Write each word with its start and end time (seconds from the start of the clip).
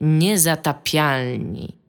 Niezatapialni. 0.00 1.79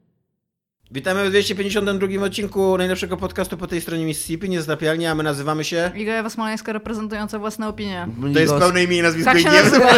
Witamy 0.94 1.26
w 1.26 1.30
252 1.30 2.26
odcinku 2.26 2.78
najlepszego 2.78 3.18
podcastu 3.18 3.58
po 3.58 3.68
tej 3.68 3.82
stronie 3.82 4.06
Mississippi, 4.06 4.50
Niezatapialnie, 4.50 5.12
a 5.12 5.16
my 5.16 5.24
nazywamy 5.24 5.64
się... 5.64 5.92
Iga 5.96 6.14
Ewa 6.14 6.30
Smoleńska 6.30 6.74
reprezentująca 6.74 7.40
własne 7.40 7.68
opinie. 7.68 8.08
To 8.34 8.40
jest 8.40 8.54
pełne 8.54 8.84
imię 8.84 8.98
i 8.98 9.02
nazwisko 9.02 9.32
Tak 9.32 9.42
się 9.42 9.50
i 9.50 9.52
nie 9.52 9.64
nazywa. 9.64 9.90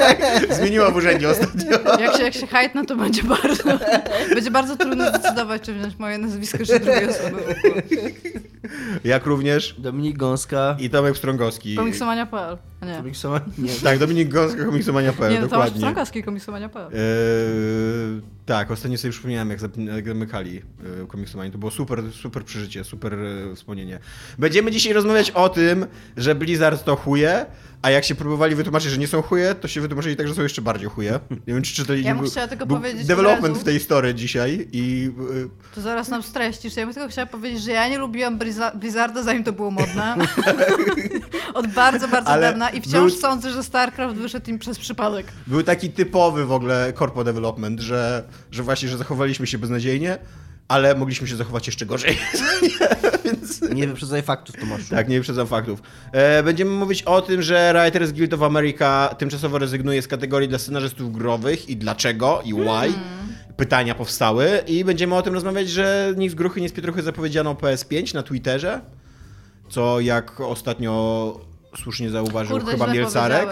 Zmieniła 0.60 0.90
w 0.90 0.96
urzędzie 0.96 1.28
ostatnio. 1.28 1.70
Jak 2.00 2.16
się, 2.16 2.22
jak 2.22 2.34
się 2.34 2.46
hajtna, 2.46 2.84
to 2.84 2.96
będzie 2.96 3.22
bardzo, 3.22 3.64
będzie 4.34 4.50
bardzo 4.50 4.76
trudno 4.76 5.08
zdecydować, 5.08 5.62
czy 5.62 5.74
wziąć 5.74 5.98
moje 5.98 6.18
nazwisko, 6.18 6.58
czy 6.58 6.80
drugiej 6.80 7.08
osoby. 7.08 7.42
Jak 9.04 9.26
również 9.26 9.74
Dominik 9.78 10.16
Gąska. 10.16 10.76
i 10.78 10.90
Tomek 10.90 11.16
Strągowski. 11.16 11.76
Komiksomania.pl. 11.76 12.58
Nie. 12.86 12.96
Komiksowanie? 12.96 13.44
Nie. 13.58 13.70
Tak, 13.84 13.98
Dominik 13.98 14.28
Gąska, 14.28 14.64
komiksomania.pl, 14.64 15.32
Nie, 15.32 15.40
no 15.40 15.48
to 15.48 15.58
masz 15.58 15.64
dokładnie. 15.66 15.78
Strągowski 15.80 16.22
komiksomania.pl. 16.22 16.86
Eee, 16.86 18.20
tak, 18.52 18.70
ostatnio 18.70 18.98
sobie 18.98 19.12
przypomniałem, 19.12 19.50
jak 19.50 19.60
zamykali 19.60 20.62
e, 21.02 21.06
komiksomanię. 21.06 21.50
To 21.50 21.58
było 21.58 21.70
super, 21.70 22.02
super 22.12 22.44
przeżycie, 22.44 22.84
super 22.84 23.14
e, 23.14 23.56
wspomnienie. 23.56 23.98
Będziemy 24.38 24.70
dzisiaj 24.70 24.92
rozmawiać 24.92 25.30
o 25.30 25.48
tym, 25.48 25.86
że 26.16 26.34
Blizzard 26.34 26.84
to 26.84 26.96
chuje, 26.96 27.46
a 27.82 27.90
jak 27.90 28.04
się 28.04 28.14
próbowali 28.14 28.54
wytłumaczyć, 28.54 28.90
że 28.90 28.98
nie 28.98 29.08
są 29.08 29.22
chuje, 29.22 29.54
to 29.54 29.68
się 29.68 29.80
wytłumaczyli 29.80 30.16
tak, 30.16 30.28
że 30.28 30.34
są 30.34 30.42
jeszcze 30.42 30.62
bardziej 30.62 30.88
chuje. 30.88 31.20
Nie 31.30 31.54
wiem, 31.54 31.62
czy 31.62 31.74
czytali... 31.74 32.04
Ja 32.04 32.10
bym 32.14 32.22
był- 32.22 32.30
chciała 32.30 32.48
tylko 32.48 32.66
był 32.66 32.76
powiedzieć 32.76 33.06
development 33.06 33.58
w 33.58 33.64
tej 33.64 33.80
story 33.80 34.14
dzisiaj 34.14 34.68
i... 34.72 35.10
e, 35.44 35.74
To 35.74 35.80
zaraz 35.80 36.08
nam 36.08 36.22
streścisz. 36.22 36.76
Ja 36.76 36.84
bym 36.86 36.94
tylko 36.94 37.08
chciała 37.08 37.26
powiedzieć, 37.26 37.62
że 37.62 37.70
ja 37.70 37.88
nie 37.88 37.98
lubiłam 37.98 38.38
Blizzarda, 38.74 39.22
zanim 39.22 39.44
to 39.44 39.52
było 39.52 39.70
modne. 39.70 40.16
Od 41.54 41.66
bardzo, 41.66 42.08
bardzo 42.08 42.30
Ale 42.30 42.46
dawna 42.48 42.70
i 42.70 42.80
wciąż 42.80 43.12
był- 43.12 43.20
sądzę, 43.20 43.50
że 43.50 43.62
StarCraft 43.64 44.16
wyszedł 44.16 44.50
im 44.50 44.58
przez 44.58 44.78
przypadek. 44.78 45.26
Był 45.46 45.62
taki 45.62 45.90
typowy 45.90 46.46
w 46.46 46.52
ogóle 46.52 46.92
corpo 46.98 47.24
development, 47.24 47.80
że, 47.80 48.24
że 48.50 48.62
właśnie, 48.62 48.88
że 48.88 48.98
zachowaliśmy 48.98 49.46
się 49.46 49.58
beznadziejnie, 49.58 50.18
ale 50.68 50.94
mogliśmy 50.94 51.28
się 51.28 51.36
zachować 51.36 51.66
jeszcze 51.66 51.86
gorzej. 51.86 52.18
Więc... 53.32 53.62
Nie 53.74 53.86
wyprzedzaj 53.86 54.22
faktów, 54.22 54.56
Tomaszu. 54.56 54.90
Tak, 54.90 55.08
nie 55.08 55.16
wyprzedzam 55.16 55.46
faktów. 55.46 55.82
E, 56.12 56.42
będziemy 56.42 56.70
mówić 56.70 57.02
o 57.02 57.22
tym, 57.22 57.42
że 57.42 57.74
Writers 57.80 58.12
Guild 58.12 58.34
of 58.34 58.42
America 58.42 59.14
tymczasowo 59.18 59.58
rezygnuje 59.58 60.02
z 60.02 60.08
kategorii 60.08 60.48
dla 60.48 60.58
scenarzystów 60.58 61.12
growych 61.12 61.68
i 61.68 61.76
dlaczego 61.76 62.42
i 62.44 62.54
why. 62.54 62.92
Pytania 63.56 63.94
powstały 63.94 64.62
i 64.66 64.84
będziemy 64.84 65.14
o 65.14 65.22
tym 65.22 65.34
rozmawiać, 65.34 65.70
że 65.70 66.14
nic 66.16 66.32
z 66.32 66.34
gruchy, 66.34 66.60
nic 66.60 66.70
z 66.70 66.74
pietruchy 66.74 67.02
zapowiedziano 67.02 67.54
PS5 67.54 68.14
na 68.14 68.22
Twitterze, 68.22 68.80
co 69.68 70.00
jak 70.00 70.40
ostatnio 70.40 71.40
słusznie 71.82 72.10
zauważył 72.10 72.56
Kurde, 72.56 72.72
chyba 72.72 72.86
Mielcarek. 72.86 73.48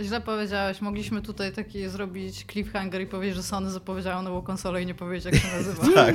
Źle 0.00 0.20
powiedziałeś. 0.20 0.80
Mogliśmy 0.80 1.22
tutaj 1.22 1.52
taki 1.52 1.88
zrobić 1.88 2.46
cliffhanger 2.52 3.00
i 3.02 3.06
powiedzieć, 3.06 3.36
że 3.36 3.42
Sony 3.42 3.70
zapowiedziało 3.70 4.22
nową 4.22 4.42
konsolę 4.42 4.82
i 4.82 4.86
nie 4.86 4.94
powiedzieć, 4.94 5.24
jak 5.24 5.34
się 5.34 5.56
nazywa. 5.56 5.82
Tak. 5.94 6.14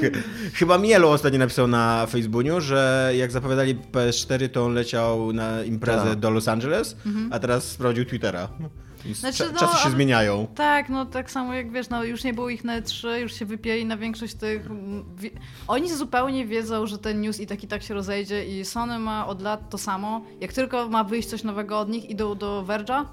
Chyba 0.54 0.78
Mielo 0.78 1.12
ostatnio 1.12 1.40
napisał 1.40 1.68
na 1.68 2.06
Facebooku, 2.06 2.62
że 2.62 3.12
jak 3.18 3.32
zapowiadali 3.32 3.76
PS4, 3.76 4.50
to 4.50 4.66
on 4.66 4.74
leciał 4.74 5.34
na 5.34 5.64
imprezę 5.64 6.10
Tak. 6.10 6.20
do 6.20 6.30
Los 6.30 6.48
Angeles, 6.48 6.98
a 7.32 7.40
teraz 7.40 7.64
sprawdził 7.72 8.06
Twittera. 8.06 8.50
Znaczy, 9.14 9.44
no, 9.54 9.60
czasy 9.60 9.84
się 9.84 9.90
zmieniają. 9.92 10.48
Tak, 10.56 10.90
no 10.90 11.06
tak 11.06 11.32
samo 11.32 11.54
jak 11.54 11.72
wiesz, 11.72 11.90
no 11.90 12.04
już 12.04 12.24
nie 12.24 12.34
było 12.34 12.50
ich 12.50 12.64
na 12.64 12.82
E3, 12.82 13.08
już 13.16 13.34
się 13.34 13.46
wypieli 13.46 13.86
na 13.86 13.98
większość 13.98 14.34
tych... 14.34 14.66
mm, 14.66 15.04
Oni 15.68 15.94
zupełnie 15.94 16.46
wiedzą, 16.46 16.88
że 16.88 16.98
ten 16.98 17.22
news 17.22 17.40
i 17.40 17.48
tak 17.48 17.64
i 17.64 17.68
tak 17.68 17.84
się 17.84 17.94
rozejdzie 17.94 18.46
i 18.46 18.66
Sony 18.66 19.00
ma 19.00 19.28
od 19.28 19.42
lat 19.42 19.70
to 19.70 19.78
samo. 19.78 20.22
Jak 20.42 20.54
tylko 20.54 20.90
ma 20.90 21.04
wyjść 21.04 21.28
coś 21.30 21.44
nowego 21.44 21.80
od 21.80 21.90
nich, 21.90 22.10
idą 22.10 22.36
do 22.36 22.66
Verge'a 22.68 23.06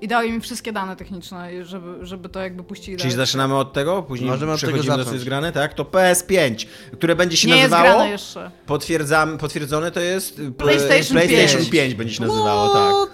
i 0.00 0.08
dały 0.08 0.26
im 0.26 0.40
wszystkie 0.40 0.72
dane 0.72 0.96
techniczne, 0.96 1.64
żeby, 1.64 2.06
żeby 2.06 2.28
to 2.28 2.40
jakby 2.40 2.64
puścili 2.64 2.96
Czyli 2.96 3.10
dalej. 3.12 3.26
zaczynamy 3.26 3.56
od 3.56 3.72
tego, 3.72 4.02
później 4.02 4.30
Możemy 4.30 4.52
od 4.52 4.60
tego 4.60 4.76
do 4.76 4.82
co 4.82 4.90
zacząć. 4.96 5.12
jest 5.12 5.24
grane, 5.24 5.52
tak? 5.52 5.74
To 5.74 5.84
PS5, 5.84 6.66
które 6.92 7.16
będzie 7.16 7.36
się 7.36 7.48
Nie 7.48 7.56
jest 7.56 7.70
nazywało... 7.70 7.96
grane 7.98 8.10
jeszcze. 8.10 8.50
Potwierdzam, 8.66 9.38
potwierdzone 9.38 9.90
to 9.90 10.00
jest... 10.00 10.38
e, 10.38 10.50
PlayStation 10.50 11.16
PlayStation 11.16 11.60
5. 11.60 11.70
5 11.70 11.94
będzie 11.94 12.14
się 12.14 12.22
nazywało, 12.22 12.68
tak. 12.68 13.10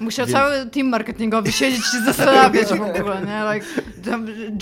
Musiał 0.00 0.26
Więc- 0.26 0.38
cały 0.38 0.66
team 0.66 0.88
marketingowy 0.88 1.52
siedzieć 1.52 1.80
i 2.00 2.04
zastanawiać 2.04 2.66
w 2.68 2.72
ogóle, 2.72 3.22
nie? 3.26 3.54
Like, 3.54 3.66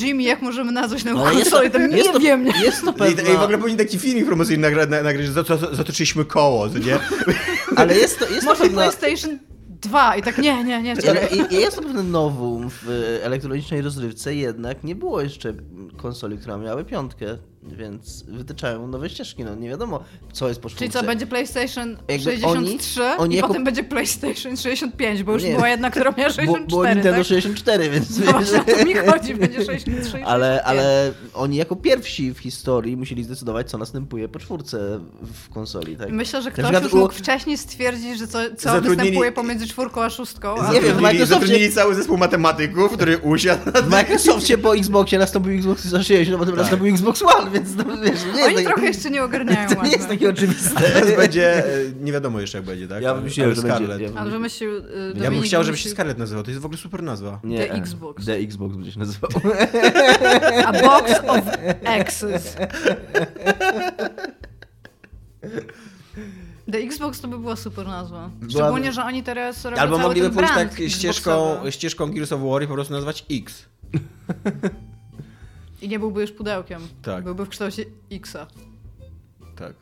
Jimmy, 0.01 0.23
jak 0.23 0.43
możemy 0.43 0.73
nazwać 0.73 1.03
Ale 1.07 1.34
jest 1.34 1.51
konsolę? 1.51 1.71
Tam 1.71 1.91
nie 1.91 1.97
jest 1.97 2.13
to, 2.13 2.21
wiem, 2.21 2.45
nie? 2.45 2.53
Jest 2.63 2.84
to 2.84 2.91
I, 3.07 3.11
I 3.11 3.15
w 3.15 3.17
pewna, 3.17 3.43
ogóle 3.43 3.59
powinien 3.59 3.79
taki 3.79 3.99
filmik 3.99 4.27
promocyjny 4.27 4.63
nagrać, 4.63 4.91
nagrać 5.05 5.27
za- 5.27 5.43
zatoczyliśmy 5.73 6.25
koło, 6.25 6.67
nie? 6.69 6.99
ale 7.77 7.95
jest 7.97 8.19
to, 8.19 8.25
jest 8.29 8.41
to 8.41 8.47
Może 8.47 8.63
pewna... 8.65 8.83
PlayStation 8.83 9.39
2 9.89 10.17
i 10.17 10.22
tak 10.22 10.39
nie, 10.39 10.65
nie, 10.65 10.83
nie. 10.83 10.95
Ale 11.11 11.27
i- 11.28 11.55
jest 11.61 11.77
to 11.77 11.83
pewne 11.83 12.03
nowum 12.03 12.71
w 12.71 12.89
e, 12.91 13.25
elektronicznej 13.25 13.83
rozrywce, 13.83 14.34
jednak 14.34 14.84
nie 14.84 14.95
było 14.95 15.21
jeszcze 15.21 15.55
konsoli, 15.97 16.39
która 16.39 16.56
miałaby 16.59 16.84
piątkę, 16.84 17.27
więc 17.67 18.23
wytyczają 18.29 18.87
nowe 18.87 19.11
ścieżki, 19.11 19.45
no 19.45 19.55
nie 19.55 19.69
wiadomo, 19.69 20.01
co 20.33 20.49
jest 20.49 20.61
po 20.61 20.71
Czyli 20.71 20.91
co, 20.91 21.03
będzie 21.03 21.27
PlayStation 21.27 21.97
Jakby 22.09 22.25
63 22.25 23.03
oni- 23.03 23.17
oni 23.19 23.35
i 23.35 23.37
jako- 23.37 23.49
potem 23.49 23.65
będzie 23.65 23.85
PlayStation 23.85 24.57
65, 24.57 25.23
bo 25.23 25.33
już 25.33 25.43
Nie. 25.43 25.55
była 25.55 25.69
jedna, 25.69 25.91
która 25.91 26.11
miała 26.19 26.29
Bo, 26.31 26.35
64, 26.35 26.67
było 26.69 26.85
Nintendo 26.85 27.19
tak? 27.19 27.27
64, 27.27 27.91
więc... 27.91 28.19
No 28.19 28.33
właśnie 28.33 28.61
o 28.61 28.65
to 28.65 28.85
mi 28.85 28.95
chodzi, 28.95 29.35
będzie 29.35 29.65
63 29.65 30.19
i 30.19 30.23
Ale, 30.23 30.47
65. 30.57 30.63
ale 30.65 31.13
oni 31.35 31.57
jako 31.57 31.77
pierwsi 31.77 32.35
w 32.35 32.39
historii 32.39 32.97
musieli 32.97 33.25
zdecydować, 33.25 33.71
co 33.71 33.79
następuje 33.79 34.29
po 34.29 34.39
czwórce 34.39 35.01
w 35.23 35.49
konsoli, 35.49 35.97
tak? 35.97 36.11
Myślę, 36.11 36.43
że 36.43 36.51
ktoś 36.51 36.83
już 36.83 36.93
u- 36.93 36.97
mógł 36.97 37.15
wcześniej 37.15 37.59
stwierdzić, 37.59 38.19
że 38.19 38.27
co, 38.27 38.39
co 38.57 38.71
Zatrudnili- 38.71 38.97
występuje 38.97 39.33
pomiędzy 39.33 39.67
czwórką 39.67 40.03
a 40.03 40.11
szóstką. 40.11 40.55
A... 40.59 40.73
Nie 40.73 40.81
wiem, 40.81 40.93
w 40.97 40.97
Zatrudnili- 40.97 41.03
Microsoftie- 41.03 41.27
Zatrudnili 41.27 41.73
cały 41.73 41.95
zespół 41.95 42.17
matematyków, 42.19 42.93
który 42.93 43.19
usiadł 43.19 43.65
na 43.67 43.83
W 43.83 43.91
Microsoftie 43.91 44.59
po 44.59 44.77
Xboxie 44.77 45.19
nastąpił 45.19 45.53
Xbox 45.53 45.81
360, 45.81 46.35
a 46.37 46.39
potem 46.39 46.55
Tak. 46.55 46.63
nastąpił 46.63 46.95
Xbox 46.95 47.23
One, 47.23 47.51
więc 47.54 47.76
no, 47.76 47.84
wiesz, 47.97 48.20
nie 48.37 48.44
Oni 48.44 48.65
trochę 48.65 48.87
jeszcze 48.87 49.10
nie 49.10 49.25
ogarniają 49.25 49.69
To 49.76 49.84
nie 49.84 49.91
jest 49.91 50.09
takie 50.09 50.31
oczywiste. 50.31 50.81
Teraz 50.81 51.16
będzie, 51.16 51.66
e, 51.66 51.92
nie 52.00 52.12
wiadomo 52.12 52.41
jeszcze 52.41 52.59
jak 52.59 52.65
będzie, 52.65 52.88
tak? 52.88 53.03
Ja 53.03 53.15
wymyśliłem, 53.15 53.54
że 53.54 53.62
będzie. 53.62 53.76
Scarlett. 53.76 54.15
Ja 54.15 54.25
wymyślił... 54.25 54.75
Ja 54.75 54.81
bym 55.15 55.22
Dominik 55.22 55.44
chciał, 55.44 55.65
żeby 55.65 55.78
się 55.78 55.88
Scarlett 55.88 56.19
nazywał, 56.19 56.44
to 56.44 56.50
jest 56.50 56.62
w 56.62 56.65
ogóle 56.65 56.78
super 56.78 57.03
nazwa. 57.03 57.41
Nie, 57.44 57.59
The 57.59 57.70
e, 57.70 57.75
Xbox. 57.75 58.26
The 58.26 58.34
Xbox 58.34 58.76
będzie 58.76 58.92
się 58.92 58.98
nazywał. 58.98 59.31
A 60.66 60.72
box 60.72 61.12
of 61.12 61.44
X's. 61.84 62.56
The 66.72 66.78
Xbox 66.78 67.21
to 67.21 67.28
by 67.28 67.38
była 67.38 67.56
super 67.56 67.86
nazwa. 67.86 68.31
Szczególnie, 68.48 68.92
że 68.92 69.04
oni 69.04 69.22
teraz 69.22 69.65
robią 69.65 69.76
Albo 69.76 69.98
mogliby 69.98 70.31
pójść 70.31 70.53
tak 70.54 70.75
ścieżką, 70.88 71.31
Xboxowy. 71.31 71.72
ścieżką 71.72 72.12
Gears 72.12 72.32
of 72.32 72.41
War 72.41 72.62
i 72.62 72.66
po 72.66 72.75
prostu 72.75 72.94
nazwać 72.94 73.26
X. 73.31 73.65
I 75.84 75.89
nie 75.89 75.99
byłby 75.99 76.21
już 76.21 76.33
pudełkiem. 76.33 76.83
Tak. 77.03 77.25
Byłby 77.25 77.45
w 77.45 77.49
kształcie 77.49 77.84
Xa. 78.12 78.47
Tak. 79.56 79.75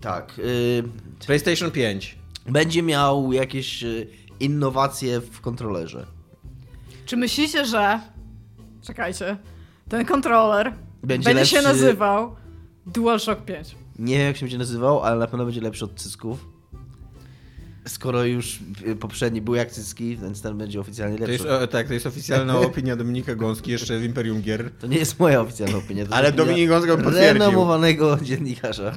tak. 0.00 0.38
Y, 0.38 0.82
PlayStation 1.26 1.70
5. 1.70 2.18
będzie 2.46 2.82
miał 2.82 3.32
jakieś 3.32 3.82
y, 3.82 4.06
innowacje 4.40 5.20
w 5.20 5.40
kontrolerze. 5.40 6.06
Czy 7.06 7.16
myślicie, 7.16 7.64
że... 7.64 8.00
Czekajcie. 8.82 9.36
Ten 9.88 10.06
kontroler 10.06 10.72
Będzie 11.02 11.34
będzie, 11.34 11.46
się 11.46 11.56
lepszy- 11.56 11.68
nazywał 11.68 12.36
DualShock 12.86 13.42
5. 13.44 13.76
Nie 13.98 14.18
wiem, 14.18 14.26
jak 14.26 14.36
się 14.36 14.46
będzie 14.46 14.58
nazywał, 14.58 15.00
ale 15.02 15.16
na 15.18 15.26
pewno 15.26 15.44
będzie 15.44 15.60
lepszy 15.60 15.84
od 15.84 15.94
cysków. 15.94 16.48
Skoro 17.88 18.24
już 18.24 18.58
y, 18.86 18.96
poprzedni 18.96 19.42
był 19.42 19.54
jak 19.54 19.70
cyski, 19.70 20.16
więc 20.16 20.42
ten 20.42 20.58
będzie 20.58 20.80
oficjalnie 20.80 21.18
To 21.18 21.26
lepszy. 21.26 21.48
jest, 21.48 21.62
e, 21.62 21.68
tak, 21.68 21.86
to 21.86 21.94
jest 21.94 22.06
oficjalna 22.06 22.58
opinia 22.70 22.96
Dominika 22.96 23.34
Gąski 23.34 23.70
jeszcze 23.70 23.98
w 23.98 24.04
Imperium 24.04 24.42
Gier. 24.42 24.70
To 24.70 24.86
nie 24.86 24.98
jest 24.98 25.18
moja 25.20 25.40
oficjalna 25.40 25.78
opinia. 25.78 26.04
To 26.04 26.08
jest 26.08 26.12
Ale 26.12 26.28
opinia 26.28 26.44
Dominik 26.44 26.68
Gąska 26.68 26.96
potwierdził. 26.96 27.22
Renomowanego 27.22 28.18
dziennikarza. 28.22 28.92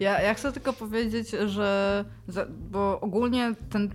Ja, 0.00 0.20
ja 0.22 0.34
chcę 0.34 0.52
tylko 0.52 0.72
powiedzieć, 0.72 1.30
że... 1.46 2.04
Za, 2.28 2.46
bo 2.70 3.00
ogólnie 3.00 3.54
ten... 3.70 3.90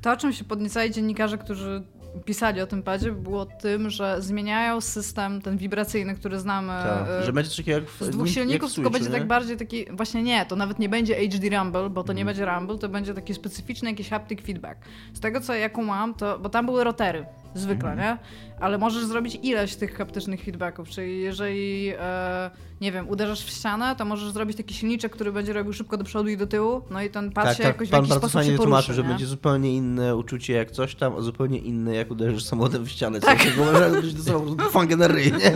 To, 0.00 0.12
o 0.12 0.16
czym 0.16 0.32
się 0.32 0.44
podniecali 0.44 0.90
dziennikarze, 0.90 1.38
którzy 1.38 1.82
pisali 2.24 2.60
o 2.60 2.66
tym 2.66 2.82
padzie, 2.82 3.12
było 3.12 3.46
tym, 3.46 3.90
że 3.90 4.16
zmieniają 4.22 4.80
system 4.80 5.42
ten 5.42 5.56
wibracyjny, 5.56 6.14
który 6.14 6.38
znamy 6.38 6.68
Tak, 6.72 7.08
e, 7.08 7.22
że 7.24 7.32
będzie 7.32 7.56
takiego 7.56 7.78
jak 7.78 7.88
w 7.88 8.00
z 8.04 8.10
dwóch 8.10 8.28
silników, 8.28 8.70
w 8.72 8.74
tylko 8.74 8.90
będzie 8.90 9.08
nie? 9.08 9.14
tak 9.18 9.26
bardziej 9.26 9.56
taki, 9.56 9.86
właśnie 9.92 10.22
nie, 10.22 10.46
to 10.46 10.56
nawet 10.56 10.78
nie 10.78 10.88
będzie 10.88 11.28
HD 11.30 11.58
Rumble, 11.58 11.90
bo 11.90 12.04
to 12.04 12.12
nie 12.12 12.22
Mhm. 12.22 12.26
będzie 12.36 12.54
Rumble, 12.54 12.78
to 12.78 12.88
będzie 12.88 13.14
taki 13.14 13.34
specyficzny 13.34 13.90
jakiś 13.90 14.08
haptic 14.08 14.40
feedback. 14.40 14.78
Z 15.12 15.20
tego 15.20 15.40
co 15.40 15.54
ja 15.54 15.68
kumam, 15.68 16.14
to, 16.14 16.38
bo 16.38 16.48
tam 16.48 16.66
były 16.66 16.84
rotery, 16.84 17.26
zwykle, 17.54 17.90
Mhm. 17.90 17.98
nie? 17.98 18.22
Ale 18.60 18.78
możesz 18.78 19.04
zrobić 19.04 19.38
ileś 19.42 19.76
tych 19.76 19.94
haptycznych 19.96 20.44
feedbacków, 20.44 20.88
czyli 20.88 21.20
jeżeli, 21.20 21.92
e, 21.98 22.50
nie 22.82 22.92
wiem, 22.92 23.08
uderzasz 23.08 23.44
w 23.44 23.50
ścianę, 23.50 23.96
to 23.98 24.04
możesz 24.04 24.30
zrobić 24.30 24.56
taki 24.56 24.74
silniczek, 24.74 25.12
który 25.12 25.32
będzie 25.32 25.52
robił 25.52 25.72
szybko 25.72 25.96
do 25.96 26.04
przodu 26.04 26.28
i 26.28 26.36
do 26.36 26.46
tyłu, 26.46 26.82
no 26.90 27.02
i 27.02 27.10
ten 27.10 27.32
pad 27.32 27.44
Tak, 27.44 27.56
się 27.56 27.62
tak, 27.62 27.72
jakoś 27.72 27.88
w 27.88 27.90
pan 27.90 27.98
jakiś 27.98 28.10
bardzo 28.10 28.28
sposób 28.28 28.50
się 28.50 28.56
tłumaczył, 28.56 28.86
poruszy, 28.86 29.02
że 29.02 29.08
będzie 29.08 29.26
zupełnie 29.26 29.76
inne 29.76 30.16
uczucie 30.16 30.52
jak 30.52 30.70
coś 30.70 30.94
tam, 30.94 31.16
a 31.16 31.20
zupełnie 31.20 31.58
inne 31.58 31.94
jak 31.94 32.10
uderzysz 32.10 32.44
samochodem 32.44 32.84
w 32.84 32.90
ścianę. 32.90 33.20
Tak. 33.20 33.38
Bo 33.56 33.64
można 33.64 33.90
być 33.90 34.14
to 34.14 34.22
samo 34.22 34.56
fangę 34.70 34.96
na 34.96 35.08
ryj, 35.08 35.32
nie? 35.32 35.52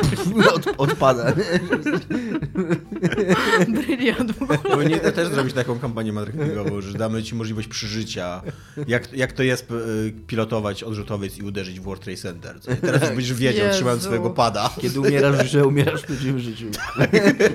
Od, 0.54 0.66
odpada. 0.78 1.32
Bryliant 3.68 4.32
w 4.32 4.42
ogóle. 4.42 4.58
Powinni 4.58 5.00
też 5.00 5.28
zrobić 5.28 5.54
taką 5.54 5.78
kampanię 5.78 6.12
marketingową, 6.12 6.80
że 6.80 6.98
damy 6.98 7.22
ci 7.22 7.34
możliwość 7.34 7.68
przeżycia. 7.68 8.42
Jak, 8.86 9.12
jak 9.12 9.32
to 9.32 9.42
jest 9.42 9.70
y, 9.70 10.12
pilotować 10.26 10.82
odrzutowiec 10.82 11.38
i 11.38 11.42
uderzyć 11.42 11.80
w 11.80 11.82
World 11.82 12.02
Trade 12.02 12.18
Center. 12.18 12.60
Co? 12.60 12.76
Teraz 12.76 13.02
już 13.02 13.10
będziesz 13.10 13.34
wiedział, 13.34 13.72
trzymając 13.72 14.02
swojego 14.02 14.30
pada. 14.30 14.70
Kiedy 14.80 15.00
umierasz 15.00 15.36
w 15.36 15.42
grze, 15.42 15.66
umierasz 15.66 16.02
w 16.02 16.38
życiu. 16.38 16.69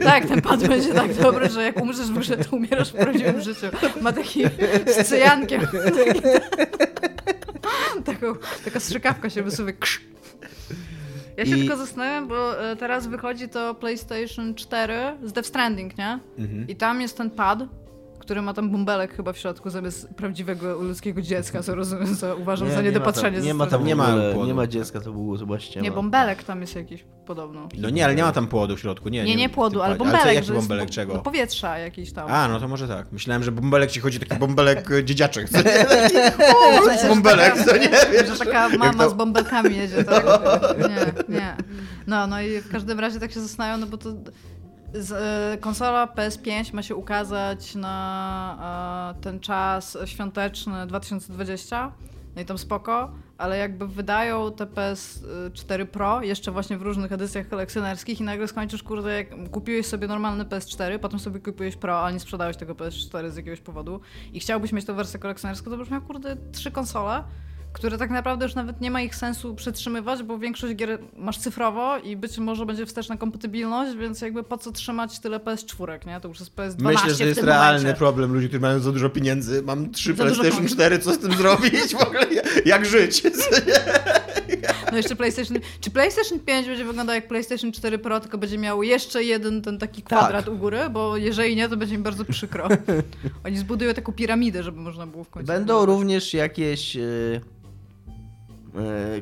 Tak, 0.03 0.25
ten 0.25 0.41
pad 0.41 0.67
będzie 0.67 0.93
tak 0.93 1.13
dobry, 1.13 1.49
że 1.49 1.63
jak 1.63 1.81
umrzesz 1.81 2.07
w 2.07 2.19
grze, 2.19 2.37
to 2.37 2.55
umierasz 2.55 2.89
w 2.89 2.93
prawdziwym 2.95 3.41
życiu. 3.41 3.65
Ma 4.01 4.13
taki 4.13 4.43
z 4.87 5.07
cyjankiem. 5.07 5.61
Taki, 5.67 6.21
taką, 8.05 8.33
taka 8.65 8.79
strzykawka 8.79 9.29
się 9.29 9.43
wysuwa. 9.43 9.71
Ja 11.37 11.45
się 11.45 11.55
I- 11.57 11.59
tylko 11.59 11.77
zastanawiam, 11.77 12.27
bo 12.27 12.69
e, 12.71 12.75
teraz 12.75 13.07
wychodzi 13.07 13.49
to 13.49 13.75
PlayStation 13.75 14.55
4 14.55 14.93
z 15.23 15.33
Death 15.33 15.47
Stranding, 15.47 15.97
nie? 15.97 16.19
Mhm. 16.37 16.67
I 16.67 16.75
tam 16.75 17.01
jest 17.01 17.17
ten 17.17 17.29
pad, 17.29 17.59
który 18.25 18.41
ma 18.41 18.53
tam 18.53 18.69
bąbelek 18.69 19.15
chyba 19.15 19.33
w 19.33 19.37
środku 19.37 19.69
zamiast 19.69 20.07
prawdziwego 20.13 20.73
ludzkiego 20.81 21.21
dziecka, 21.21 21.63
co 21.63 21.75
rozumiem, 21.75 22.15
co 22.15 22.37
uważam 22.37 22.67
za 22.67 22.73
nie 22.73 22.79
ma 22.81 22.85
niedopatrzenie 22.85 23.37
tam, 23.37 23.45
nie 23.45 23.53
ma 23.53 23.67
tam 23.67 23.81
Nie 23.81 23.87
nie 23.87 23.95
ma 23.95 24.07
nie 24.47 24.53
ma 24.53 24.67
dziecka, 24.67 25.01
to 25.01 25.11
było 25.11 25.59
ściema. 25.59 25.83
Nie, 25.83 25.91
bąbelek 25.91 26.43
tam 26.43 26.61
jest 26.61 26.75
jakiś 26.75 27.05
podobno. 27.25 27.67
No 27.77 27.89
nie, 27.89 28.05
ale 28.05 28.15
nie 28.15 28.23
ma 28.23 28.31
tam 28.31 28.47
płodu 28.47 28.75
w 28.75 28.79
środku. 28.79 29.09
Nie, 29.09 29.23
Nie, 29.23 29.35
nie 29.35 29.49
płodu, 29.49 29.81
ale 29.81 29.89
Ale 29.89 29.97
co, 29.97 30.03
bąbelek. 30.03 30.35
jaki 30.35 30.51
bąbelek 30.51 30.89
czego? 30.89 31.13
No 31.13 31.19
powietrza 31.19 31.77
jakiś 31.77 32.11
tam. 32.13 32.31
A, 32.31 32.47
no 32.47 32.59
to 32.59 32.67
może 32.67 32.87
tak. 32.87 33.11
Myślałem, 33.11 33.43
że 33.43 33.51
bąbelek 33.51 33.91
ci 33.91 33.99
chodzi 33.99 34.19
taki 34.19 34.39
bąbelek 34.39 34.91
e, 34.91 35.03
dziedziaczek. 35.03 35.49
Co 35.49 35.57
nie? 35.57 35.85
W 36.81 36.85
sensie, 36.85 37.01
że 37.01 37.09
bąbelek, 37.09 37.53
taka- 37.53 37.63
co 37.65 37.77
nie? 37.77 37.89
Wiesz? 37.89 38.27
Że 38.29 38.45
taka 38.45 38.69
mama 38.69 39.03
to- 39.03 39.09
z 39.09 39.13
bąbelkami 39.13 39.77
jedzie, 39.77 40.03
tak? 40.03 40.25
Nie, 40.79 41.35
nie. 41.35 41.55
No, 42.07 42.27
no 42.27 42.41
i 42.41 42.59
w 42.61 42.71
każdym 42.71 42.99
razie 42.99 43.19
tak 43.19 43.31
się 43.31 43.39
zastanawiam, 43.41 43.79
no 43.79 43.87
bo 43.87 43.97
to 43.97 44.09
z, 44.99 45.11
e, 45.11 45.57
konsola 45.57 46.07
PS5 46.07 46.73
ma 46.73 46.83
się 46.83 46.95
ukazać 46.95 47.75
na 47.75 49.13
e, 49.17 49.21
ten 49.21 49.39
czas 49.39 49.97
świąteczny 50.05 50.87
2020. 50.87 51.91
No 52.35 52.41
i 52.41 52.45
tam 52.45 52.57
spoko, 52.57 53.11
ale 53.37 53.57
jakby 53.57 53.87
wydają 53.87 54.51
te 54.51 54.65
PS4 54.65 55.85
Pro 55.85 56.21
jeszcze 56.21 56.51
właśnie 56.51 56.77
w 56.77 56.81
różnych 56.81 57.11
edycjach 57.11 57.49
kolekcjonerskich 57.49 58.21
i 58.21 58.23
nagle 58.23 58.47
skończysz, 58.47 58.83
kurde, 58.83 59.17
jak 59.17 59.51
kupiłeś 59.51 59.85
sobie 59.85 60.07
normalny 60.07 60.45
PS4, 60.45 60.99
potem 60.99 61.19
sobie 61.19 61.39
kupiłeś 61.39 61.75
Pro, 61.75 61.99
ale 61.99 62.13
nie 62.13 62.19
sprzedałeś 62.19 62.57
tego 62.57 62.75
PS4 62.75 63.29
z 63.29 63.35
jakiegoś 63.35 63.61
powodu 63.61 64.01
i 64.33 64.39
chciałbyś 64.39 64.71
mieć 64.71 64.85
tę 64.85 64.93
wersję 64.93 65.19
kolekcjonerską, 65.19 65.71
to 65.71 65.77
byś 65.77 65.89
miał, 65.89 66.01
kurde, 66.01 66.37
trzy 66.51 66.71
konsole, 66.71 67.23
które 67.75 67.97
tak 67.97 68.09
naprawdę 68.09 68.45
już 68.45 68.55
nawet 68.55 68.81
nie 68.81 68.91
ma 68.91 69.01
ich 69.01 69.15
sensu 69.15 69.55
przetrzymywać, 69.55 70.23
bo 70.23 70.39
większość 70.39 70.75
gier 70.75 70.99
masz 71.17 71.37
cyfrowo 71.37 71.97
i 71.97 72.15
być 72.17 72.37
może 72.37 72.65
będzie 72.65 72.85
wsteczna 72.85 73.17
kompatybilność, 73.17 73.97
więc 73.97 74.21
jakby 74.21 74.43
po 74.43 74.57
co 74.57 74.71
trzymać 74.71 75.19
tyle 75.19 75.39
PS4, 75.39 76.07
nie? 76.07 76.19
To 76.19 76.27
już 76.27 76.39
jest 76.39 76.55
PS12 76.55 76.75
Myślę, 76.81 77.09
że 77.09 77.17
to 77.17 77.23
jest 77.25 77.43
realny 77.43 77.79
momencie. 77.79 77.97
problem 77.97 78.33
ludzi, 78.33 78.47
którzy 78.47 78.61
mają 78.61 78.79
za 78.79 78.91
dużo 78.91 79.09
pieniędzy. 79.09 79.61
Mam 79.61 79.91
trzy 79.91 80.15
Za 80.15 80.23
dużo 80.23 80.35
PlayStation 80.41 80.55
pieniędzy. 80.55 80.75
4, 80.75 80.99
co 80.99 81.13
z 81.13 81.17
tym 81.19 81.33
zrobić? 81.41 81.95
W 81.95 82.01
ogóle 82.01 82.27
jak 82.65 82.85
żyć? 82.85 83.23
No 84.91 84.97
jeszcze 84.97 85.15
PlayStation. 85.15 85.57
Czy 85.81 85.91
PlayStation 85.91 86.39
5 86.39 86.67
będzie 86.67 86.85
wyglądał 86.85 87.15
jak 87.15 87.27
PlayStation 87.27 87.71
4 87.71 87.97
Pro, 87.97 88.19
tylko 88.19 88.37
będzie 88.37 88.57
miał 88.57 88.83
jeszcze 88.83 89.23
jeden 89.23 89.61
ten 89.61 89.77
taki 89.77 90.01
kwadrat 90.01 90.47
u 90.47 90.57
góry? 90.57 90.79
Bo 90.91 91.17
jeżeli 91.17 91.55
nie, 91.55 91.69
to 91.69 91.77
będzie 91.77 91.97
mi 91.97 92.03
bardzo 92.03 92.25
przykro. 92.25 92.67
Oni 93.45 93.57
zbudują 93.57 93.93
taką 93.93 94.11
piramidę, 94.13 94.63
żeby 94.63 94.79
można 94.79 95.07
było 95.07 95.23
w 95.23 95.29
końcu. 95.29 95.47
Będą 95.47 95.85
również 95.85 96.33
jakieś 96.33 96.95
e, 96.95 97.01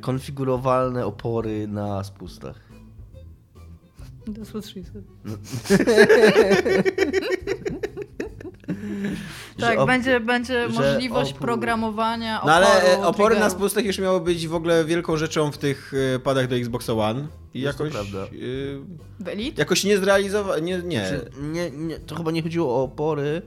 konfigurowalne 0.02 1.06
opory 1.06 1.68
na 1.68 2.04
spustach. 2.04 2.56
That's 4.28 4.50
what 4.50 4.66
she 4.66 4.82
said. 4.84 5.04
Że 9.58 9.66
Tak, 9.68 9.80
op- 9.80 9.88
będzie, 9.88 10.20
będzie 10.20 10.68
możliwość 10.68 11.34
opór- 11.34 11.38
programowania 11.40 12.42
No 12.46 12.54
ale 12.54 12.66
oporu, 12.68 12.88
e, 13.04 13.08
opory 13.08 13.36
na 13.36 13.42
triggeru. 13.42 13.60
spustach 13.60 13.86
już 13.86 14.00
miały 14.00 14.22
być 14.22 14.48
w 14.48 14.56
ogóle 14.56 14.86
wielką 14.86 15.18
rzeczą 15.18 15.52
w 15.52 15.58
tych 15.58 15.94
e, 16.16 16.20
padach 16.20 16.48
do 16.48 16.56
Xbox 16.56 16.90
One. 16.90 17.28
I 17.54 17.62
Jest 17.62 17.78
to 17.78 17.86
jakoś, 17.86 18.00
prawda. 18.12 18.28
e, 19.28 19.32
Elite? 19.32 19.62
jakoś 19.62 19.84
nie 19.84 19.98
zrealizowano. 19.98 20.60
Nie, 20.60 20.78
nie. 20.78 21.08
Znaczy, 21.08 21.30
nie, 21.42 21.72
nie, 21.72 22.00
to 22.00 22.16
chyba 22.16 22.32
nie 22.32 22.44
chodziło 22.44 22.76
o 22.80 22.84
opory, 22.84 23.42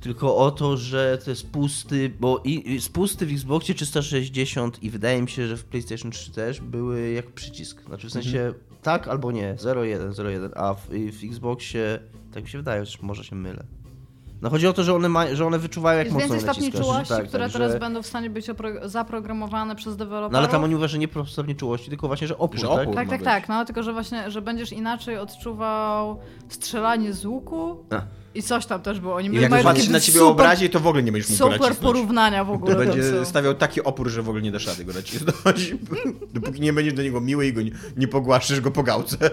tylko 0.00 0.36
o 0.36 0.50
to, 0.50 0.76
że 0.76 1.18
te 1.24 1.36
spusty, 1.36 2.10
bo 2.20 2.40
i, 2.44 2.72
i 2.74 2.80
spusty 2.80 3.26
w 3.26 3.32
Xboxie 3.32 3.74
360 3.74 4.82
i 4.82 4.90
wydaje 4.90 5.22
mi 5.22 5.28
się, 5.30 5.46
że 5.46 5.56
w 5.56 5.64
PlayStation 5.64 6.10
3 6.10 6.30
też 6.32 6.60
były 6.60 7.10
jak 7.12 7.30
przycisk. 7.30 7.82
Znaczy 7.86 8.08
w 8.08 8.12
sensie 8.12 8.38
Mhm. 8.38 8.54
tak 8.82 9.08
albo 9.08 9.32
nie, 9.32 9.54
0-1, 9.54 10.12
0-1, 10.12 10.50
a 10.56 10.74
w, 10.74 10.86
w 10.90 11.24
Xboxie, 11.24 11.98
tak 12.34 12.42
mi 12.44 12.48
się 12.50 12.58
wydaje, 12.58 12.80
chociaż 12.80 13.02
może 13.02 13.24
się 13.24 13.36
mylę. 13.36 13.64
No 14.42 14.50
chodzi 14.50 14.66
o 14.66 14.72
to, 14.72 14.84
że 14.84 14.94
one, 14.94 15.08
ma, 15.08 15.34
że 15.34 15.46
one 15.46 15.58
wyczuwają 15.58 15.98
jak 15.98 16.06
Jest 16.06 16.14
mocno 16.14 16.34
więcej 16.34 16.50
stopni 16.54 16.72
czułości, 16.72 17.08
że 17.08 17.16
tak, 17.16 17.28
które 17.28 17.44
tak, 17.44 17.52
teraz 17.52 17.72
że... 17.72 17.78
będą 17.78 18.02
w 18.02 18.06
stanie 18.06 18.30
być 18.30 18.48
opro- 18.48 18.88
zaprogramowane 18.88 19.76
przez 19.76 19.96
deweloperów. 19.96 20.32
No 20.32 20.38
ale 20.38 20.48
tam 20.48 20.64
oni 20.64 20.74
mówią, 20.74 20.88
że 20.88 20.98
nie 20.98 21.08
po 21.08 21.26
stopniu 21.26 21.54
czułości, 21.54 21.88
tylko 21.88 22.06
właśnie, 22.06 22.26
że 22.26 22.38
opór, 22.38 22.60
Że 22.60 22.68
tak? 22.68 22.82
opór. 22.82 22.94
Tak, 22.94 23.08
tak, 23.08 23.18
być. 23.18 23.24
tak, 23.24 23.48
no 23.48 23.64
tylko, 23.64 23.82
że 23.82 23.92
właśnie, 23.92 24.30
że 24.30 24.42
będziesz 24.42 24.72
inaczej 24.72 25.18
odczuwał 25.18 26.18
strzelanie 26.48 27.12
z 27.12 27.24
łuku 27.24 27.84
A. 27.90 28.02
i 28.34 28.42
coś 28.42 28.66
tam 28.66 28.82
też 28.82 29.00
było. 29.00 29.14
Oni 29.14 29.28
I 29.28 29.40
jak 29.40 29.50
na 29.50 29.74
ciebie 29.74 30.00
super, 30.00 30.22
obrazie, 30.22 30.68
to 30.68 30.80
w 30.80 30.86
ogóle 30.86 31.02
nie 31.02 31.12
będziesz 31.12 31.30
mógł 31.30 31.38
super 31.38 31.60
nacisnąć. 31.60 31.78
porównania 31.78 32.44
w 32.44 32.46
To 32.46 32.52
ogóle. 32.52 32.74
tam 32.76 32.86
będzie 32.86 33.24
stawiał 33.26 33.54
taki 33.54 33.82
opór, 33.82 34.08
że 34.08 34.22
w 34.22 34.28
ogóle 34.28 34.42
nie 34.42 34.52
dasz 34.52 34.66
rady 34.66 34.84
go 34.84 34.92
nacisnąć. 34.92 35.74
Dopóki 36.34 36.60
nie 36.60 36.72
będziesz 36.72 36.94
do 36.94 37.02
niego 37.02 37.20
miły 37.20 37.46
i 37.46 37.52
go 37.52 37.62
nie, 37.62 37.70
nie 37.96 38.08
pogłaszczysz 38.08 38.60
go 38.60 38.70
po 38.70 38.82
gałce. 38.82 39.16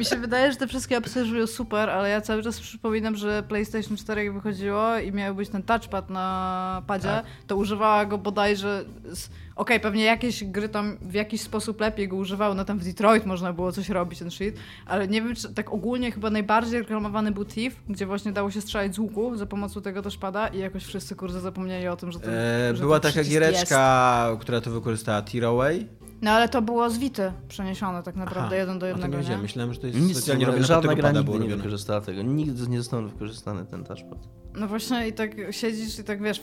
Mi 0.00 0.06
się 0.06 0.16
wydaje, 0.16 0.52
że 0.52 0.58
te 0.58 0.66
wszystkie 0.66 0.98
opcje 0.98 1.24
żyją 1.24 1.46
super, 1.46 1.90
ale 1.90 2.10
ja 2.10 2.20
cały 2.20 2.42
czas 2.42 2.60
przypominam, 2.60 3.16
że 3.16 3.42
PlayStation 3.42 3.96
4 3.96 4.24
jak 4.24 4.34
wychodziło 4.34 4.98
i 4.98 5.12
miał 5.12 5.34
być 5.34 5.48
ten 5.48 5.62
touchpad 5.62 6.10
na 6.10 6.82
padzie, 6.86 7.08
Tak. 7.08 7.24
to 7.46 7.56
używała 7.56 8.06
go 8.06 8.18
bodajże... 8.18 8.84
Z... 9.12 9.28
Okej, 9.56 9.80
pewnie 9.80 10.04
jakieś 10.04 10.44
gry 10.44 10.68
tam 10.68 10.96
w 11.02 11.14
jakiś 11.14 11.40
sposób 11.40 11.80
lepiej 11.80 12.08
go 12.08 12.16
używały, 12.16 12.54
no 12.54 12.64
tam 12.64 12.78
w 12.78 12.84
Detroit 12.84 13.26
można 13.26 13.52
było 13.52 13.72
coś 13.72 13.88
robić, 13.88 14.18
ten 14.18 14.30
shit, 14.30 14.56
ale 14.86 15.08
nie 15.08 15.22
wiem, 15.22 15.34
czy 15.34 15.54
tak 15.54 15.72
ogólnie 15.72 16.12
chyba 16.12 16.30
najbardziej 16.30 16.78
reklamowany 16.78 17.32
był 17.32 17.44
Thief, 17.44 17.74
gdzie 17.88 18.06
właśnie 18.06 18.32
dało 18.32 18.50
się 18.50 18.60
strzelać 18.60 18.94
z 18.94 18.98
łuku 18.98 19.36
za 19.36 19.46
pomocą 19.46 19.82
tego 19.82 20.02
touchpada 20.02 20.48
i 20.48 20.58
jakoś 20.58 20.84
wszyscy 20.84 21.16
kurde 21.16 21.40
zapomnieli 21.40 21.88
o 21.88 21.96
tym, 21.96 22.12
że 22.12 22.20
ten, 22.20 22.30
E, 22.34 22.76
że 22.76 22.82
była 22.82 23.00
taka 23.00 23.24
giereczka, 23.24 24.36
która 24.40 24.60
to 24.60 24.70
wykorzystała, 24.70 25.22
Tearaway. 25.22 25.86
No 26.22 26.30
ale 26.30 26.48
to 26.48 26.62
było 26.62 26.90
z 26.90 26.98
Vity 26.98 27.32
przeniesione 27.48 28.02
tak 28.02 28.16
naprawdę, 28.16 28.56
jeden 28.56 28.78
do 28.78 28.86
jednego, 28.86 29.20
nie 29.20 29.28
nie? 29.28 29.38
Myślałem, 29.38 29.74
że 29.74 29.80
to 29.80 29.86
jest 29.86 29.98
Nic, 29.98 30.16
specjalnie 30.16 30.46
robione 30.46 30.64
żadna 30.64 30.94
gra 30.94 31.10
nigdy 31.12 31.24
było 31.24 31.38
nie 31.38 31.56
wykorzystała 31.56 32.00
tego. 32.00 32.22
Nigdy 32.22 32.68
nie 32.68 32.78
został 32.78 33.08
wykorzystany 33.08 33.66
ten 33.66 33.84
touchpad. 33.84 34.18
No 34.54 34.68
właśnie 34.68 35.08
i 35.08 35.12
tak 35.12 35.30
siedzisz 35.50 35.98
i 35.98 36.04
tak 36.04 36.22
wiesz, 36.22 36.42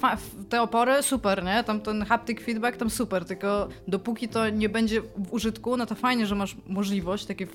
te 0.50 0.62
opory 0.62 1.04
super, 1.04 1.44
nie? 1.44 1.64
Tam 1.64 1.82
ten 1.82 2.06
haptic 2.06 2.42
feedback 2.42 2.78
tam 2.78 2.90
super, 2.90 3.26
tylko 3.26 3.68
dopóki 3.88 4.30
to 4.30 4.50
nie 4.50 4.70
będzie 4.70 5.02
w 5.02 5.34
użytku, 5.34 5.78
no 5.78 5.86
to 5.86 5.96
fajnie, 5.96 6.26
że 6.26 6.36
masz 6.36 6.58
możliwość 6.68 7.26
takiej 7.26 7.48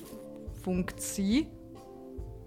funkcji, 0.61 1.49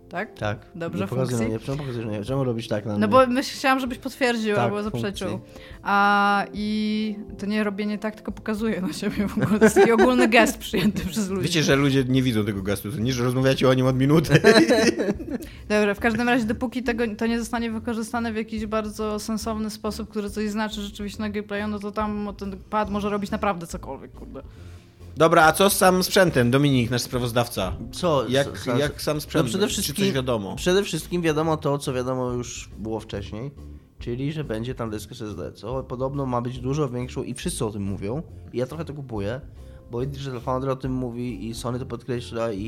tak? 0.09 0.35
Tak. 0.39 0.59
Dobrze, 0.75 1.05
nie 1.05 1.09
pokazuj 1.09 1.39
funkcji? 1.39 1.53
na 1.53 1.57
mnie. 1.57 1.67
Czemu 1.67 1.79
pokazujesz 1.79 2.07
na 2.07 2.13
mnie? 2.13 2.25
Czemu 2.25 2.45
robić 2.45 2.69
tak 2.69 2.87
na 2.87 2.93
mnie? 2.93 3.01
No 3.01 3.09
bo 3.09 3.27
myśl, 3.27 3.57
chciałam, 3.57 3.81
żebyś 3.81 3.99
potwierdził 3.99 4.55
Tak, 4.55 4.65
albo 4.65 4.83
zaprzeczył. 4.83 5.29
funkcji. 5.31 5.53
A 5.83 6.45
i 6.53 7.17
to 7.39 7.47
nie 7.47 7.65
robienie 7.65 7.99
tak, 7.99 8.15
tylko 8.15 8.33
pokazuje 8.33 8.81
na 8.81 8.93
siebie 8.93 9.29
w 9.29 9.33
ogóle. 9.39 9.59
To 9.59 9.65
jest 9.65 9.77
taki 9.77 9.93
ogólny 9.93 10.29
gest 10.29 10.59
przyjęty 10.59 11.07
przez 11.07 11.29
ludzi. 11.31 11.43
Wiecie, 11.43 11.63
że 11.63 11.77
ludzie 11.77 12.05
nie 12.05 12.23
widzą 12.23 12.45
tego 12.45 12.63
gestu, 12.63 12.93
to 12.93 12.99
nie, 12.99 13.13
że 13.13 13.25
rozmawiacie 13.25 13.69
o 13.69 13.75
nim 13.75 13.87
od 13.87 13.99
minuty. 13.99 14.41
Dobra, 15.69 15.95
w 15.95 16.01
każdym 16.01 16.29
razie 16.29 16.45
dopóki 16.45 16.83
tego, 16.83 17.05
to 17.19 17.27
nie 17.27 17.39
zostanie 17.39 17.71
wykorzystane 17.71 18.33
w 18.33 18.37
jakiś 18.37 18.67
bardzo 18.67 19.19
sensowny 19.19 19.71
sposób, 19.71 20.11
który 20.11 20.31
coś 20.31 20.51
znaczy 20.51 20.81
rzeczywiście 20.83 21.23
na 21.23 21.31
gameplayu, 21.31 21.69
no 21.69 21.79
to 21.79 21.93
tam 21.93 22.29
ten 22.39 22.57
pad 22.71 22.91
może 22.91 23.11
robić 23.11 23.31
naprawdę 23.31 23.67
cokolwiek, 23.67 24.13
kurde. 24.13 24.43
Dobra, 25.17 25.45
a 25.45 25.53
co 25.53 25.71
z 25.71 25.77
samym 25.77 26.03
sprzętem? 26.03 26.51
Dominik, 26.51 26.91
nasz 26.91 27.03
sprawozdawca. 27.03 27.77
Co? 27.93 28.29
Jak, 28.29 28.67
jak 28.79 29.03
sam 29.03 29.21
sprzęt? 29.21 29.45
No 29.45 29.49
przede 29.49 29.67
Czy 29.67 29.73
wszystkim, 29.73 30.05
coś 30.05 30.15
wiadomo? 30.15 30.57
Przede 30.57 30.83
wszystkim 30.83 31.23
wiadomo 31.23 31.57
to, 31.57 31.79
co 31.79 31.93
wiadomo 31.93 32.33
już 32.33 32.71
było 32.79 33.01
wcześniej, 33.01 33.51
czyli 33.99 34.33
że 34.33 34.45
będzie 34.45 34.75
tam 34.75 34.91
dysk 34.91 35.13
SSD, 35.13 35.53
co 35.53 35.83
podobno 35.83 36.27
ma 36.27 36.41
być 36.41 36.59
dużo 36.59 36.89
większą 36.89 37.23
i 37.23 37.35
wszyscy 37.35 37.65
o 37.65 37.71
tym 37.71 37.83
mówią. 37.83 38.23
I 38.53 38.59
ja 38.59 38.67
trochę 38.67 38.85
to 38.85 38.95
kupuję, 38.95 39.41
bo 39.91 40.03
i 40.03 40.07
Digital 40.07 40.41
Foundry 40.41 40.71
o 40.71 40.77
tym 40.77 40.93
mówi 40.93 41.49
i 41.49 41.55
Sony 41.55 41.79
to 41.79 41.87
podkreśla 41.87 42.53
i, 42.53 42.59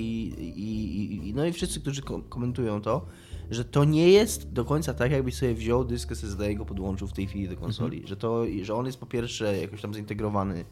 i, 0.56 1.28
i, 1.28 1.34
no 1.34 1.46
i 1.46 1.52
wszyscy, 1.52 1.80
którzy 1.80 2.02
ko- 2.02 2.22
komentują 2.28 2.80
to, 2.80 3.06
że 3.50 3.64
to 3.64 3.84
nie 3.84 4.08
jest 4.08 4.52
do 4.52 4.64
końca 4.64 4.94
tak, 4.94 5.10
jakbyś 5.12 5.34
sobie 5.34 5.54
wziął 5.54 5.84
dysk 5.84 6.12
SSD 6.12 6.52
i 6.52 6.56
go 6.56 6.64
podłączył 6.64 7.08
w 7.08 7.12
tej 7.12 7.26
chwili 7.26 7.48
do 7.48 7.56
konsoli. 7.56 8.02
Że, 8.06 8.16
to, 8.16 8.44
że 8.62 8.74
on 8.74 8.86
jest 8.86 8.98
po 9.00 9.06
pierwsze 9.06 9.58
jakoś 9.58 9.80
tam 9.82 9.94
zintegrowany 9.94 10.64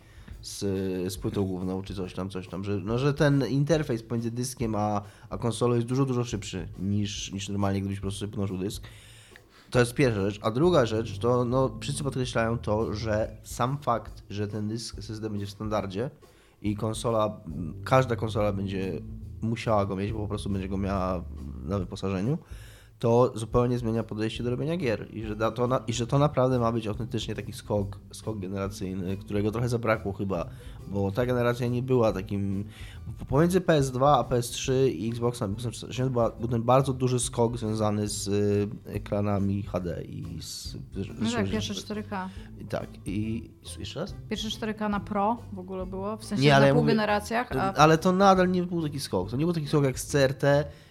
z, 0.42 0.58
z 1.12 1.16
płytą 1.16 1.44
główną, 1.44 1.82
czy 1.82 1.94
coś 1.94 2.14
tam, 2.14 2.30
coś 2.30 2.48
tam, 2.48 2.64
że, 2.64 2.76
no, 2.76 2.98
że 2.98 3.14
ten 3.14 3.46
interfejs 3.46 4.02
pomiędzy 4.02 4.30
dyskiem 4.30 4.74
a, 4.74 5.02
a 5.30 5.38
konsolą 5.38 5.74
jest 5.74 5.86
dużo, 5.86 6.04
dużo 6.04 6.24
szybszy 6.24 6.68
niż, 6.78 7.32
niż 7.32 7.48
normalnie, 7.48 7.80
gdybyś 7.80 7.98
po 7.98 8.02
prostu 8.02 8.26
sobie 8.26 8.58
dysk. 8.58 8.82
To 9.70 9.78
jest 9.78 9.94
pierwsza 9.94 10.20
rzecz. 10.20 10.38
A 10.42 10.50
druga 10.50 10.86
rzecz 10.86 11.18
to 11.18 11.44
no, 11.44 11.78
wszyscy 11.80 12.04
podkreślają 12.04 12.58
to, 12.58 12.94
że 12.94 13.36
sam 13.42 13.78
fakt, 13.78 14.22
że 14.30 14.48
ten 14.48 14.68
dysk 14.68 14.98
SSD 14.98 15.30
będzie 15.30 15.46
w 15.46 15.50
standardzie 15.50 16.10
i 16.62 16.76
konsola, 16.76 17.40
każda 17.84 18.16
konsola 18.16 18.52
będzie 18.52 19.00
musiała 19.42 19.86
go 19.86 19.96
mieć, 19.96 20.12
bo 20.12 20.18
po 20.18 20.28
prostu 20.28 20.50
będzie 20.50 20.68
go 20.68 20.76
miała 20.76 21.24
na 21.64 21.78
wyposażeniu, 21.78 22.38
to 22.98 23.32
zupełnie 23.34 23.78
zmienia 23.78 24.02
podejście 24.02 24.44
do 24.44 24.50
robienia 24.50 24.76
gier 24.76 25.06
i 25.14 25.22
że, 25.26 25.36
to, 25.36 25.66
na, 25.66 25.78
i 25.86 25.92
że 25.92 26.06
to 26.06 26.18
naprawdę 26.18 26.58
ma 26.58 26.72
być 26.72 26.86
autentycznie 26.86 27.34
taki 27.34 27.52
skok, 27.52 27.98
skok 28.12 28.38
generacyjny, 28.38 29.16
którego 29.16 29.50
trochę 29.50 29.68
zabrakło 29.68 30.12
chyba, 30.12 30.46
bo 30.88 31.10
ta 31.12 31.26
generacja 31.26 31.66
nie 31.66 31.82
była 31.82 32.12
takim... 32.12 32.64
Pomiędzy 33.28 33.60
PS2 33.60 34.06
a 34.06 34.22
PS3 34.22 34.72
i 34.88 35.08
Xboxem 35.08 35.56
360 35.56 36.12
był 36.12 36.48
ten 36.48 36.62
bardzo 36.62 36.92
duży 36.92 37.20
skok 37.20 37.56
związany 37.58 38.08
z 38.08 38.28
y, 38.28 38.68
ekranami 38.86 39.62
HD 39.62 40.02
i 40.04 40.24
z... 40.42 40.76
No 41.20 41.30
tak, 41.30 41.50
pierwsze 41.50 41.74
4K. 41.74 42.28
Tak, 42.68 42.86
i 43.06 43.50
jeszcze 43.78 44.00
raz? 44.00 44.14
Pierwsze 44.30 44.48
4K 44.48 44.90
na 44.90 45.00
Pro 45.00 45.36
w 45.52 45.58
ogóle 45.58 45.86
było, 45.86 46.16
w 46.16 46.24
sensie 46.24 46.44
Nie, 46.44 46.54
ale 46.56 46.62
na 46.62 46.66
ja 46.68 46.74
pół 46.74 46.82
mówię- 46.82 46.92
generacjach, 46.94 47.52
a 47.56 47.72
Ale 47.74 47.98
to 47.98 48.12
nadal 48.12 48.50
nie 48.50 48.62
był 48.62 48.82
taki 48.82 49.00
skok. 49.00 49.30
To 49.30 49.36
nie 49.36 49.44
był 49.44 49.54
taki 49.54 49.66
skok 49.68 49.84
jak 49.84 50.00
z 50.00 50.06
CRT, 50.06 50.42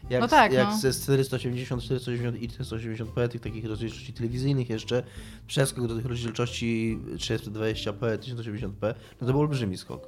jak, 0.10 0.22
No 0.22 0.28
tak, 0.28 0.54
jak 0.54 0.68
no. 0.70 0.78
ze 0.78 0.94
480, 0.94 1.82
480 2.00 2.42
i 2.42 2.50
480p, 2.50 3.28
tych 3.30 3.42
takich 3.42 3.66
rozdzielczości 3.66 4.14
telewizyjnych 4.14 4.70
jeszcze, 4.70 5.04
przeskok 5.48 5.88
do 5.88 5.96
tych 5.96 6.06
rozdzielczości 6.06 7.00
420p, 7.16 8.18
1080p, 8.18 8.94
no 9.22 9.28
to 9.28 9.34
był 9.34 9.40
olbrzymi 9.42 9.78
skok. 9.78 10.08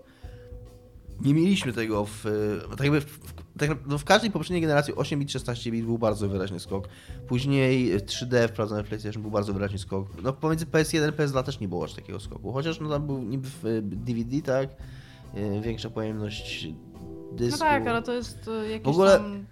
Nie 1.21 1.33
mieliśmy 1.33 1.73
tego 1.73 2.05
w. 2.05 2.23
Tak 2.69 2.79
jakby 2.81 3.01
w, 3.01 3.19
tak, 3.57 3.77
no 3.87 3.97
w 3.97 4.03
każdej 4.03 4.31
poprzedniej 4.31 4.61
generacji 4.61 4.95
8 4.95 5.19
bit 5.19 5.31
16 5.31 5.71
bit 5.71 5.85
był 5.85 5.97
bardzo 5.97 6.29
wyraźny 6.29 6.59
skok. 6.59 6.87
Później 7.27 7.97
3D 7.99 8.47
wprowadzony 8.47 8.83
w 8.83 8.87
PlayStation 8.87 9.21
był 9.21 9.31
bardzo 9.31 9.53
wyraźny 9.53 9.79
skok. 9.79 10.07
No 10.23 10.33
pomiędzy 10.33 10.65
PS1 10.65 11.09
i 11.09 11.11
PS2 11.11 11.43
też 11.43 11.59
nie 11.59 11.67
było 11.67 11.83
aż 11.83 11.93
takiego 11.93 12.19
skoku. 12.19 12.51
Chociaż 12.53 12.79
no 12.79 12.89
tam 12.89 13.05
był 13.07 13.19
niby 13.23 13.47
w 13.63 13.79
DVD, 13.83 14.41
tak? 14.41 14.69
Y, 15.37 15.61
Większa 15.61 15.89
pojemność 15.89 16.67
no 17.31 17.37
dysku. 17.37 17.59
tak, 17.59 17.87
ale 17.87 18.01
to 18.01 18.13
jest 18.13 18.47
y, 18.47 18.69
jakieś 18.69 18.85
W 18.85 18.89
ogóle- 18.89 19.17
tam 19.17 19.45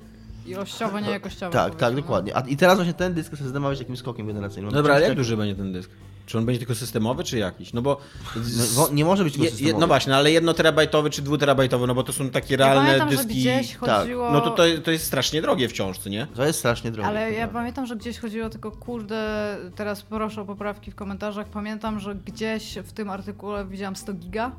ilościowo, 0.46 1.00
nie 1.00 1.10
jakościowo. 1.10 1.52
Tak, 1.54 1.75
tak, 1.75 1.96
no. 1.96 2.02
dokładnie. 2.02 2.38
A, 2.38 2.40
I 2.42 2.58
teraz 2.58 2.75
właśnie 2.75 2.94
ten 2.94 3.14
dysk 3.14 3.32
ma 3.60 3.70
być 3.70 3.80
takim 3.80 3.98
skokiem 3.98 4.28
generacyjnym. 4.28 4.66
No 4.72 4.78
dobra, 4.78 4.94
ale 4.94 5.02
jak 5.02 5.12
Tak- 5.12 5.18
duży 5.18 5.38
będzie 5.38 5.56
ten 5.56 5.74
dysk? 5.74 5.90
Czy 6.25 6.38
on 6.38 6.46
będzie 6.46 6.60
tylko 6.60 6.75
systemowy, 6.75 7.24
czy 7.24 7.38
jakiś? 7.38 7.74
No 7.74 7.82
bo... 7.82 7.98
No, 8.36 8.42
wo- 8.75 8.90
nie 8.94 9.06
może 9.06 9.24
być 9.24 9.34
tylko 9.34 9.44
Je, 9.44 9.50
je, 9.50 9.56
systemowy. 9.58 9.82
no 9.82 9.88
właśnie, 9.88 10.12
no 10.12 10.18
ale 10.18 10.32
jednoterabajtowy 10.32 11.10
czy 11.10 11.22
dwuterabajtowy, 11.22 11.88
no 11.88 11.96
bo 11.96 12.04
to 12.04 12.14
są 12.14 12.30
takie 12.30 12.54
Ja 12.54 12.58
realne 12.58 12.84
pamiętam, 12.86 13.12
że 13.12 13.18
dyski. 13.18 13.34
gdzieś 13.40 13.72
tak. 13.72 13.80
chodziło... 13.80 14.32
No 14.32 14.42
to, 14.42 14.50
to 14.52 14.64
to 14.84 14.92
jest 14.92 15.06
strasznie 15.06 15.42
drogie 15.42 15.70
wciąż, 15.70 15.98
co 15.98 16.10
nie? 16.10 16.28
To 16.36 16.46
jest 16.46 16.60
strasznie 16.60 16.92
drogie. 16.92 17.08
Ale 17.10 17.32
ja 17.32 17.48
pamiętam, 17.48 17.86
że 17.86 17.96
gdzieś 17.96 18.20
chodziło 18.20 18.50
tylko, 18.50 18.72
kurde, 18.72 19.58
teraz 19.75 20.02
proszę 20.02 20.42
o 20.42 20.46
poprawki 20.46 20.92
w 20.92 20.96
komentarzach. 20.96 21.48
Pamiętam, 21.48 22.00
że 22.00 22.16
gdzieś 22.16 22.78
w 22.84 22.92
tym 22.94 23.10
artykule 23.10 23.66
widziałam 23.66 23.96
100 23.96 24.14
giga. 24.14 24.52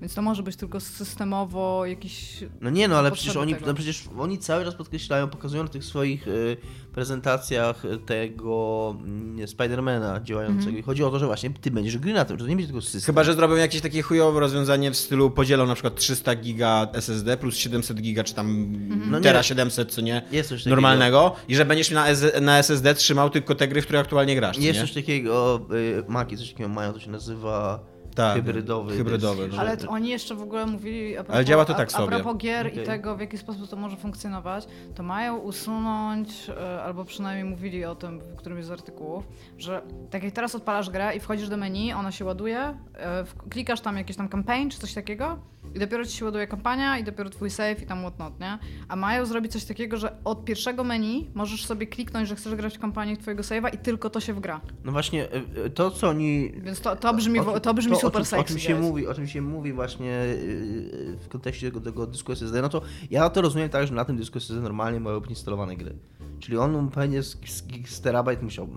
Więc 0.00 0.14
to 0.14 0.22
może 0.22 0.42
być 0.42 0.56
tylko 0.56 0.80
systemowo 0.80 1.86
jakiś. 1.86 2.44
No 2.60 2.70
nie, 2.70 2.88
no 2.88 2.96
ale 2.98 3.10
przecież 3.12 3.36
oni, 3.36 3.54
no 3.66 3.74
przecież 3.74 4.04
oni 4.18 4.38
cały 4.38 4.64
czas 4.64 4.74
podkreślają, 4.74 5.28
pokazują 5.28 5.62
na 5.62 5.68
tych 5.68 5.84
swoich 5.84 6.28
y, 6.28 6.56
prezentacjach 6.92 7.84
y, 7.84 7.98
tego 7.98 8.96
y, 9.42 9.46
Spidermana 9.46 10.20
działającego. 10.20 10.60
Mhm. 10.66 10.78
I 10.78 10.82
chodzi 10.82 11.04
o 11.04 11.10
to, 11.10 11.18
że 11.18 11.26
właśnie 11.26 11.50
ty 11.50 11.70
będziesz 11.70 11.98
gry 11.98 12.12
na 12.12 12.24
tym, 12.24 12.38
że 12.38 12.44
to 12.44 12.48
nie 12.48 12.56
będzie 12.56 12.72
tylko 12.72 12.82
system. 12.82 13.00
Chyba, 13.06 13.24
że 13.24 13.34
zrobią 13.34 13.56
jakieś 13.56 13.80
takie 13.80 14.02
chujowe 14.02 14.40
rozwiązanie 14.40 14.90
w 14.90 14.96
stylu 14.96 15.30
podzielą 15.30 15.66
na 15.66 15.74
przykład 15.74 15.96
300 15.96 16.34
giga 16.34 16.88
SSD 16.92 17.36
plus 17.36 17.56
700 17.56 18.00
giga, 18.00 18.24
czy 18.24 18.34
tam 18.34 18.50
Mhm. 18.50 19.10
No 19.10 19.18
nie. 19.18 19.24
tera 19.24 19.42
700, 19.42 19.92
co 19.92 20.00
nie? 20.00 20.22
Jest 20.32 20.48
coś 20.48 20.60
takiego. 20.60 20.76
Normalnego. 20.76 21.34
I 21.48 21.54
że 21.56 21.64
będziesz 21.64 21.90
na, 21.90 22.08
S- 22.08 22.40
na 22.40 22.58
SSD 22.58 22.94
trzymał 22.94 23.30
tylko 23.30 23.54
te 23.54 23.68
gry, 23.68 23.82
w 23.82 23.84
które 23.84 23.98
aktualnie 24.00 24.36
grasz, 24.36 24.58
Jest 24.58 24.78
nie? 24.78 24.86
coś 24.86 24.92
takiego, 24.94 25.60
y, 25.74 26.04
Maki 26.08 26.36
coś 26.38 26.50
takiego 26.52 26.68
mają, 26.68 26.92
to 26.92 27.00
się 27.00 27.10
nazywa 27.10 27.80
Tak, 28.14 28.34
hybrydowy. 28.36 28.96
hybrydowy, 28.96 29.50
że- 29.50 29.60
Ale 29.60 29.76
to 29.76 29.88
oni 29.88 30.08
jeszcze 30.08 30.34
w 30.34 30.42
ogóle 30.42 30.66
mówili. 30.66 31.16
A 31.16 31.20
propos, 31.24 31.34
Ale 31.36 31.44
działa 31.44 31.64
to 31.64 31.74
tak 31.74 31.88
a, 31.88 31.90
sobie. 31.90 32.16
A 32.16 32.20
propos 32.20 32.36
gier 32.36 32.66
Okej. 32.66 32.82
i 32.82 32.86
tego, 32.86 33.16
w 33.16 33.20
jaki 33.20 33.38
sposób 33.38 33.68
to 33.68 33.76
może 33.76 33.96
funkcjonować, 33.96 34.66
to 34.94 35.02
mają 35.02 35.36
usunąć, 35.36 36.50
e, 36.50 36.82
albo 36.82 37.04
przynajmniej 37.04 37.44
mówili 37.44 37.84
o 37.84 37.94
tym 37.94 38.20
w 38.20 38.36
którymś 38.36 38.64
z 38.64 38.70
artykułów, 38.70 39.24
że 39.58 39.82
tak 40.10 40.22
jak 40.22 40.32
teraz 40.32 40.54
odpalasz 40.54 40.90
grę 40.90 41.16
i 41.16 41.20
wchodzisz 41.20 41.48
do 41.48 41.56
menu, 41.56 41.92
ona 41.92 42.12
się 42.12 42.24
ładuje, 42.24 42.58
e, 42.58 43.24
klikasz 43.50 43.80
tam 43.80 43.96
jakieś 43.96 44.16
tam 44.16 44.28
campaign 44.28 44.70
czy 44.70 44.78
coś 44.78 44.94
takiego 44.94 45.38
i 45.74 45.78
dopiero 45.78 46.04
ci 46.06 46.16
się 46.16 46.24
ładuje 46.24 46.46
kampania 46.46 46.98
i 46.98 47.04
dopiero 47.04 47.30
twój 47.30 47.50
save 47.50 47.82
i 47.82 47.86
tam 47.86 48.00
whatnot, 48.00 48.40
nie? 48.40 48.58
A 48.88 48.96
mają 48.96 49.26
zrobić 49.26 49.52
coś 49.52 49.64
takiego, 49.64 49.96
że 49.96 50.16
od 50.24 50.44
pierwszego 50.44 50.84
menu 50.84 51.30
możesz 51.34 51.66
sobie 51.66 51.86
kliknąć, 51.86 52.28
że 52.28 52.36
chcesz 52.36 52.54
grać 52.54 52.76
w 52.76 52.80
kampanię 52.80 53.16
twojego 53.16 53.42
save'a 53.42 53.74
i 53.74 53.78
tylko 53.78 54.10
to 54.10 54.20
się 54.20 54.34
wgra. 54.34 54.60
No 54.84 54.92
właśnie, 54.92 55.24
y, 55.34 55.66
y, 55.66 55.70
to 55.70 55.90
co 55.90 56.08
oni 56.08 56.52
Więc 56.56 56.80
to, 56.80 56.96
to 56.96 57.14
brzmi, 57.14 57.38
O 57.40 57.60
to 57.60 57.74
brzmi 57.74 57.92
o 57.92 57.96
super 57.96 58.22
czym, 58.22 58.24
sexy. 58.24 58.40
o 58.40 58.48
czym 58.48 58.58
się 58.58 58.74
guys. 58.74 58.86
mówi, 58.86 59.06
o 59.06 59.14
czym 59.14 59.26
się 59.26 59.42
mówi 59.42 59.72
właśnie 59.72 60.06
yy, 60.06 61.16
w 61.20 61.28
kontekście 61.28 61.66
tego, 61.66 61.80
tego 61.80 62.06
dysku 62.06 62.32
SSD, 62.32 62.62
no 62.62 62.68
to 62.68 62.82
ja 63.10 63.30
to 63.30 63.42
rozumiem 63.42 63.68
tak, 63.68 63.86
że 63.86 63.94
na 63.94 64.04
tym 64.04 64.16
dysku 64.16 64.38
SSD 64.38 64.60
normalnie 64.60 65.00
mają 65.00 65.20
być 65.20 65.30
instalowane 65.30 65.76
gry. 65.76 65.96
Czyli 66.40 66.56
on 66.56 66.90
pewnie 66.90 67.22
z, 67.22 67.36
z, 67.46 67.62
z 67.86 68.00
terabajt 68.00 68.42
musiał 68.42 68.68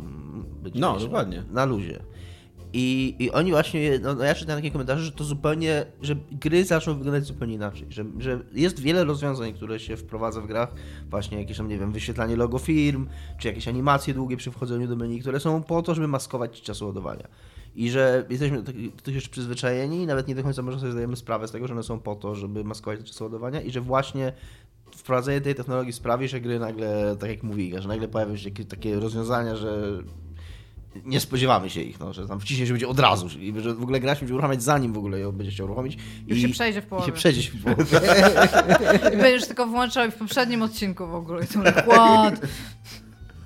być. 0.63 0.75
No, 0.75 0.93
wiesz, 0.93 1.03
dokładnie. 1.03 1.43
Na 1.51 1.65
luzie. 1.65 1.99
I, 2.73 3.15
I 3.19 3.31
oni 3.31 3.51
właśnie, 3.51 3.99
no, 3.99 4.13
no 4.13 4.23
ja 4.23 4.35
czytałem 4.35 4.61
takie 4.61 4.71
komentarze, 4.71 5.03
że 5.03 5.11
to 5.11 5.23
zupełnie, 5.23 5.85
że 6.01 6.15
gry 6.31 6.65
zaczną 6.65 6.97
wyglądać 6.97 7.25
zupełnie 7.25 7.53
inaczej, 7.53 7.87
że, 7.89 8.05
że 8.19 8.39
jest 8.53 8.79
wiele 8.79 9.03
rozwiązań, 9.05 9.53
które 9.53 9.79
się 9.79 9.97
wprowadza 9.97 10.41
w 10.41 10.47
grach, 10.47 10.73
właśnie 11.09 11.39
jakieś 11.39 11.57
tam, 11.57 11.67
nie 11.67 11.77
wiem, 11.77 11.91
wyświetlanie 11.91 12.35
logo 12.35 12.59
firm, 12.59 13.07
czy 13.37 13.47
jakieś 13.47 13.67
animacje 13.67 14.13
długie 14.13 14.37
przy 14.37 14.51
wchodzeniu 14.51 14.87
do 14.87 14.95
menu, 14.95 15.19
które 15.19 15.39
są 15.39 15.63
po 15.63 15.81
to, 15.81 15.95
żeby 15.95 16.07
maskować 16.07 16.61
czas 16.61 16.81
ładowania. 16.81 17.27
I 17.75 17.89
że 17.89 18.25
jesteśmy 18.29 18.61
do 18.61 18.71
do 18.73 19.01
tych 19.03 19.15
już 19.15 19.29
przyzwyczajeni 19.29 20.01
i 20.01 20.07
nawet 20.07 20.27
nie 20.27 20.35
do 20.35 20.43
końca 20.43 20.61
może 20.61 20.79
sobie 20.79 20.91
zdajemy 20.91 21.15
sprawę 21.15 21.47
z 21.47 21.51
tego, 21.51 21.67
że 21.67 21.73
one 21.73 21.83
są 21.83 21.99
po 21.99 22.15
to, 22.15 22.35
żeby 22.35 22.63
maskować 22.63 23.03
czas 23.03 23.21
ładowania 23.21 23.61
i 23.61 23.71
że 23.71 23.81
właśnie 23.81 24.33
wprowadzenie 24.95 25.41
tej 25.41 25.55
technologii 25.55 25.93
sprawi, 25.93 26.27
że 26.27 26.41
gry 26.41 26.59
nagle, 26.59 27.15
tak 27.19 27.29
jak 27.29 27.43
mówi 27.43 27.73
że 27.79 27.87
nagle 27.87 28.07
pojawią 28.07 28.35
się 28.35 28.51
takie 28.51 28.99
rozwiązania, 28.99 29.55
że 29.55 29.99
nie 31.05 31.19
spodziewamy 31.19 31.69
się 31.69 31.81
ich, 31.81 31.99
no, 31.99 32.13
że 32.13 32.27
tam 32.27 32.39
wciśniesz 32.39 32.69
będzie 32.69 32.87
od 32.87 32.99
razu 32.99 33.27
i 33.39 33.53
że 33.61 33.73
w 33.73 33.83
ogóle 33.83 33.99
gra 33.99 34.15
się 34.15 34.19
będzie 34.19 34.33
uruchamiać 34.33 34.63
zanim 34.63 34.93
w 34.93 34.97
ogóle 34.97 35.19
ją 35.19 35.31
będzie 35.31 35.51
chciał 35.51 35.65
uruchomić. 35.65 35.97
Już 36.27 36.37
i, 36.37 36.41
się 36.41 36.49
przejdzie 36.49 36.81
w 36.81 36.85
I 36.85 36.87
połowie. 36.87 37.05
się 37.05 37.11
przejdzie 37.11 37.51
w 37.51 37.63
połowie. 37.63 37.83
I 39.13 39.17
będziesz 39.23 39.47
tylko 39.47 39.67
włączał 39.67 40.11
w 40.11 40.15
poprzednim 40.15 40.61
odcinku 40.61 41.07
w 41.07 41.15
ogóle. 41.15 41.43
I 41.43 41.47
to 41.47 41.59
mówię, 41.59 41.71
what? 41.71 42.39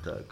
tak. 0.05 0.23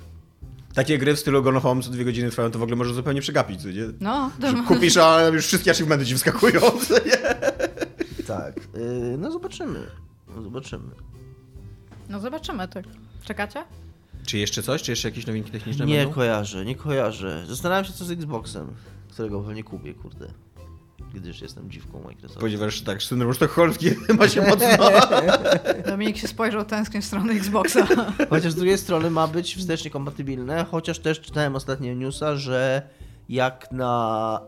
Takie 0.74 0.98
gry 0.98 1.16
w 1.16 1.20
stylu 1.20 1.44
Gone 1.44 1.60
Home 1.60 1.82
co 1.82 1.90
dwie 1.90 2.06
godziny 2.06 2.30
trwają, 2.30 2.52
to 2.52 2.60
w 2.60 2.64
ogóle 2.64 2.76
możesz 2.76 2.94
zupełnie 2.94 3.22
przegapić, 3.22 3.62
co 3.62 3.68
nie? 3.68 3.84
No, 4.00 4.32
to 4.42 4.52
Że 4.52 4.64
kupisz, 4.68 4.98
a 4.98 5.28
już 5.28 5.46
wszystkie 5.46 5.72
achievementy 5.72 6.06
ci 6.06 6.16
wskakują? 6.16 6.62
Tak. 8.28 8.56
Yy, 8.56 9.18
no 9.18 9.32
zobaczymy. 9.32 9.88
No 10.36 10.42
zobaczymy. 10.42 10.90
no 12.10 12.20
zobaczymy, 12.20 12.68
tak. 12.68 12.86
Czekacie? 13.24 13.64
Czy 14.30 14.38
jeszcze 14.38 14.64
coś? 14.64 14.82
Czy 14.82 14.92
jeszcze 14.92 15.08
jakieś 15.08 15.28
nowinki 15.28 15.52
techniczne 15.52 15.86
Nie 15.86 15.98
będą? 15.98 16.14
kojarzę, 16.14 16.66
nie 16.66 16.76
kojarzę. 16.76 17.44
Zastanawiam 17.48 17.86
się 17.86 17.94
co 17.94 18.06
z 18.06 18.12
Xboxem, 18.12 18.68
którego 19.10 19.42
pewnie 19.42 19.64
kupię, 19.64 19.94
kurde. 19.94 20.28
Gdyż 21.14 21.42
jestem 21.42 21.72
dziwką 21.72 22.04
Microsoftu. 22.04 22.40
Ponieważ 22.40 22.76
że 22.76 22.86
tak, 22.86 23.04
syndrom 23.04 23.34
sztokholmski 23.34 23.90
ma 24.20 24.28
się 24.28 24.42
mocno... 24.42 24.68
Dominik 25.92 26.18
się 26.18 26.28
spojrzał 26.28 26.66
tęsknie 26.66 27.02
w 27.02 27.06
stronę 27.06 27.34
Xboxa. 27.34 27.88
Chociaż 28.30 28.52
z 28.52 28.56
drugiej 28.56 28.78
strony 28.78 29.10
ma 29.10 29.28
być 29.28 29.56
wstecznie 29.56 29.92
kompatybilne, 29.92 30.66
chociaż 30.72 31.00
też 31.00 31.22
czytałem 31.22 31.56
ostatnio 31.56 31.94
newsa, 31.94 32.36
że 32.36 32.82
jak 33.30 33.72
na 33.72 34.42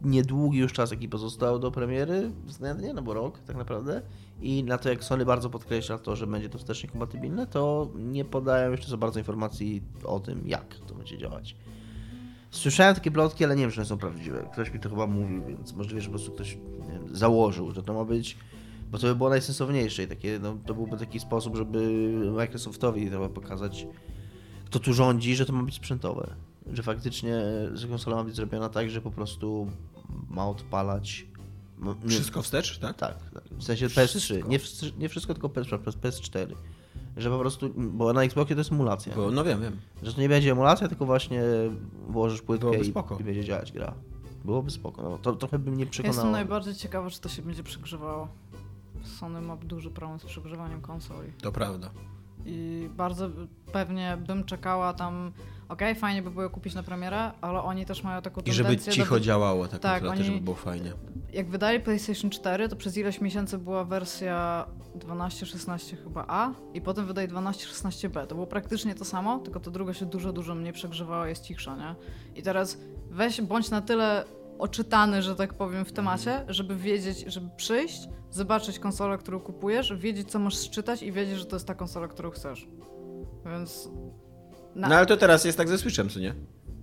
niedługi 0.00 0.58
już 0.58 0.72
czas, 0.72 0.90
jaki 0.90 1.08
pozostał 1.08 1.58
do 1.58 1.70
premiery, 1.70 2.30
względnie, 2.44 2.94
no 2.94 3.02
bo 3.02 3.14
rok 3.14 3.38
tak 3.46 3.56
naprawdę, 3.56 4.02
i 4.42 4.64
na 4.64 4.78
to 4.78 4.88
jak 4.88 5.04
Sony 5.04 5.24
bardzo 5.24 5.50
podkreśla 5.50 5.98
to, 5.98 6.16
że 6.16 6.26
będzie 6.26 6.48
to 6.48 6.58
wstecznie 6.58 6.88
kompatybilne, 6.88 7.46
to 7.46 7.90
nie 7.94 8.24
podają 8.24 8.70
jeszcze 8.70 8.88
za 8.88 8.96
bardzo 8.96 9.18
informacji 9.18 9.82
o 10.04 10.20
tym, 10.20 10.42
jak 10.46 10.74
to 10.74 10.94
będzie 10.94 11.18
działać. 11.18 11.56
Słyszałem 12.50 12.94
takie 12.94 13.10
plotki, 13.10 13.44
ale 13.44 13.56
nie 13.56 13.62
wiem, 13.62 13.70
czy 13.70 13.80
one 13.80 13.86
są 13.86 13.98
prawdziwe. 13.98 14.48
Ktoś 14.52 14.72
mi 14.72 14.80
to 14.80 14.88
chyba 14.90 15.06
mówił, 15.06 15.44
więc 15.44 15.72
możliwe, 15.72 16.00
że 16.00 16.06
po 16.06 16.12
prostu 16.12 16.32
ktoś 16.32 16.58
wiem, 16.92 17.16
założył, 17.16 17.70
że 17.70 17.82
to 17.82 17.94
ma 17.94 18.04
być 18.04 18.36
bo 18.92 18.98
to 18.98 19.06
by 19.06 19.14
było 19.14 19.30
najsensowniejsze 19.30 20.02
i 20.02 20.06
takie, 20.06 20.38
no, 20.42 20.56
to 20.66 20.74
byłby 20.74 20.96
taki 20.96 21.20
sposób, 21.20 21.56
żeby 21.56 21.78
Microsoftowi 22.36 23.10
trochę 23.10 23.28
pokazać, 23.28 23.86
kto 24.66 24.78
tu 24.78 24.92
rządzi, 24.92 25.36
że 25.36 25.46
to 25.46 25.52
ma 25.52 25.62
być 25.62 25.74
sprzętowe. 25.74 26.34
Że 26.72 26.82
faktycznie, 26.82 27.42
konsola 27.88 28.16
ma 28.16 28.24
być 28.24 28.36
zrobiona 28.36 28.68
tak, 28.68 28.90
że 28.90 29.00
po 29.00 29.10
prostu 29.10 29.70
ma 30.28 30.48
odpalać... 30.48 31.26
no, 31.78 31.94
nie- 32.04 32.10
Wszystko 32.10 32.42
wstecz, 32.42 32.78
tak? 32.78 32.96
Tak, 32.96 33.14
tak. 33.34 33.44
w 33.50 33.64
sensie 33.64 33.86
PS3. 33.86 34.48
Nie, 34.48 34.58
nie 34.98 35.08
wszystko, 35.08 35.34
tylko 35.34 35.48
PS, 35.48 35.66
PS4. 35.66 36.54
Że 37.16 37.30
po 37.30 37.38
prostu, 37.38 37.70
bo 37.76 38.12
na 38.12 38.22
Xboxie 38.22 38.56
to 38.56 38.60
jest 38.60 38.72
emulacja. 38.72 39.16
Bo, 39.16 39.30
no 39.30 39.44
wiem, 39.44 39.60
wiem. 39.62 39.76
Że 40.02 40.12
to 40.14 40.20
nie 40.20 40.28
będzie 40.28 40.52
emulacja, 40.52 40.88
tylko 40.88 41.06
właśnie 41.06 41.42
włożysz 42.08 42.42
płytkę 42.42 42.78
i, 42.78 42.92
i 43.20 43.24
będzie 43.24 43.44
działać 43.44 43.72
gra. 43.72 43.94
Byłoby 44.44 44.70
spoko. 44.70 45.02
No, 45.02 45.18
to 45.18 45.32
trochę 45.32 45.58
by 45.58 45.70
mnie 45.70 45.86
przekonało. 45.86 46.16
Jestem 46.16 46.32
najbardziej 46.32 46.74
ciekawa, 46.74 47.10
czy 47.10 47.20
to 47.20 47.28
się 47.28 47.42
będzie 47.42 47.62
przegrzewało. 47.62 48.28
Sony 49.04 49.40
ma 49.40 49.56
duży 49.56 49.90
problem 49.90 50.20
z 50.20 50.24
przegrzewaniem 50.24 50.80
konsoli. 50.80 51.32
To 51.42 51.52
prawda. 51.52 51.90
I 52.46 52.88
bardzo 52.96 53.30
pewnie 53.72 54.18
bym 54.26 54.44
czekała 54.44 54.92
tam 54.92 55.32
okej, 55.68 55.94
fajnie 55.94 56.22
by 56.22 56.30
było 56.30 56.50
kupić 56.50 56.74
na 56.74 56.82
premierę, 56.82 57.32
ale 57.40 57.62
oni 57.62 57.86
też 57.86 58.02
mają 58.02 58.22
taką 58.22 58.40
I 58.40 58.44
tendencję... 58.44 58.92
żeby 58.92 58.96
cicho 59.04 59.14
do... 59.14 59.20
działało 59.20 59.68
tak, 59.68 59.80
Tak, 59.80 60.02
naprawdę, 60.02 60.20
oni- 60.22 60.24
żeby 60.32 60.44
było 60.44 60.56
fajnie. 60.56 60.92
Jak 61.32 61.50
wydali 61.50 61.80
PlayStation 61.80 62.30
4, 62.30 62.68
to 62.68 62.76
przez 62.76 62.96
ileś 62.96 63.20
miesięcy 63.20 63.58
była 63.58 63.84
wersja 63.84 64.66
12-16 64.98 65.96
chyba 66.04 66.24
A 66.28 66.50
i 66.74 66.80
potem 66.80 67.06
wydali 67.06 67.28
12-16B. 67.28 68.26
To 68.26 68.34
było 68.34 68.46
praktycznie 68.46 68.94
to 68.94 69.04
samo, 69.04 69.38
tylko 69.38 69.60
to 69.60 69.70
druga 69.70 69.94
się 69.94 70.06
dużo, 70.06 70.32
dużo 70.32 70.54
mniej 70.54 70.72
przegrzewała, 70.72 71.28
jest 71.28 71.44
cichsza, 71.44 71.76
nie? 71.76 71.94
I 72.34 72.42
teraz 72.42 72.78
weź, 73.10 73.40
bądź 73.40 73.70
na 73.70 73.80
tyle 73.80 74.24
oczytany, 74.58 75.22
że 75.22 75.36
tak 75.36 75.54
powiem, 75.54 75.84
w 75.84 75.92
temacie, 75.92 76.44
żeby 76.48 76.76
wiedzieć, 76.76 77.24
żeby 77.26 77.48
przyjść, 77.56 78.08
zobaczyć 78.30 78.78
konsolę, 78.78 79.18
którą 79.18 79.40
kupujesz, 79.40 79.94
wiedzieć, 79.96 80.30
co 80.30 80.38
możesz 80.38 80.70
czytać 80.70 81.02
i 81.02 81.12
wiedzieć, 81.12 81.38
że 81.38 81.46
to 81.46 81.56
jest 81.56 81.66
ta 81.66 81.74
konsola, 81.74 82.08
którą 82.08 82.30
chcesz. 82.30 82.68
Więc... 83.46 83.88
Na... 84.74 84.88
No 84.88 84.94
ale 84.94 85.06
to 85.06 85.16
teraz 85.16 85.44
jest 85.44 85.58
tak 85.58 85.68
ze 85.68 85.78
Switchem, 85.78 86.08
co 86.08 86.20
nie? 86.20 86.34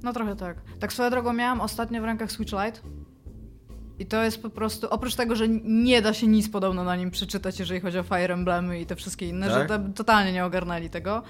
No 0.03 0.13
trochę 0.13 0.35
tak. 0.35 0.61
Tak 0.79 0.93
swoją 0.93 1.09
drogą 1.09 1.33
miałam 1.33 1.61
ostatnio 1.61 2.01
w 2.01 2.05
rękach 2.05 2.31
Switch 2.31 2.53
Lite. 2.53 2.79
I 3.99 4.05
to 4.05 4.23
jest 4.23 4.41
po 4.41 4.49
prostu, 4.49 4.87
oprócz 4.89 5.15
tego, 5.15 5.35
że 5.35 5.49
nie 5.63 6.01
da 6.01 6.13
się 6.13 6.27
nic 6.27 6.49
podobno 6.49 6.83
na 6.83 6.95
nim 6.95 7.11
przeczytać, 7.11 7.59
jeżeli 7.59 7.79
chodzi 7.79 7.99
o 7.99 8.03
Fire 8.03 8.33
Emblemy 8.33 8.81
i 8.81 8.85
te 8.85 8.95
wszystkie 8.95 9.27
inne, 9.29 9.47
Tak? 9.47 9.69
że 9.69 9.79
to, 9.79 9.79
totalnie 9.95 10.31
nie 10.31 10.45
ogarnęli 10.45 10.89
tego, 10.89 11.23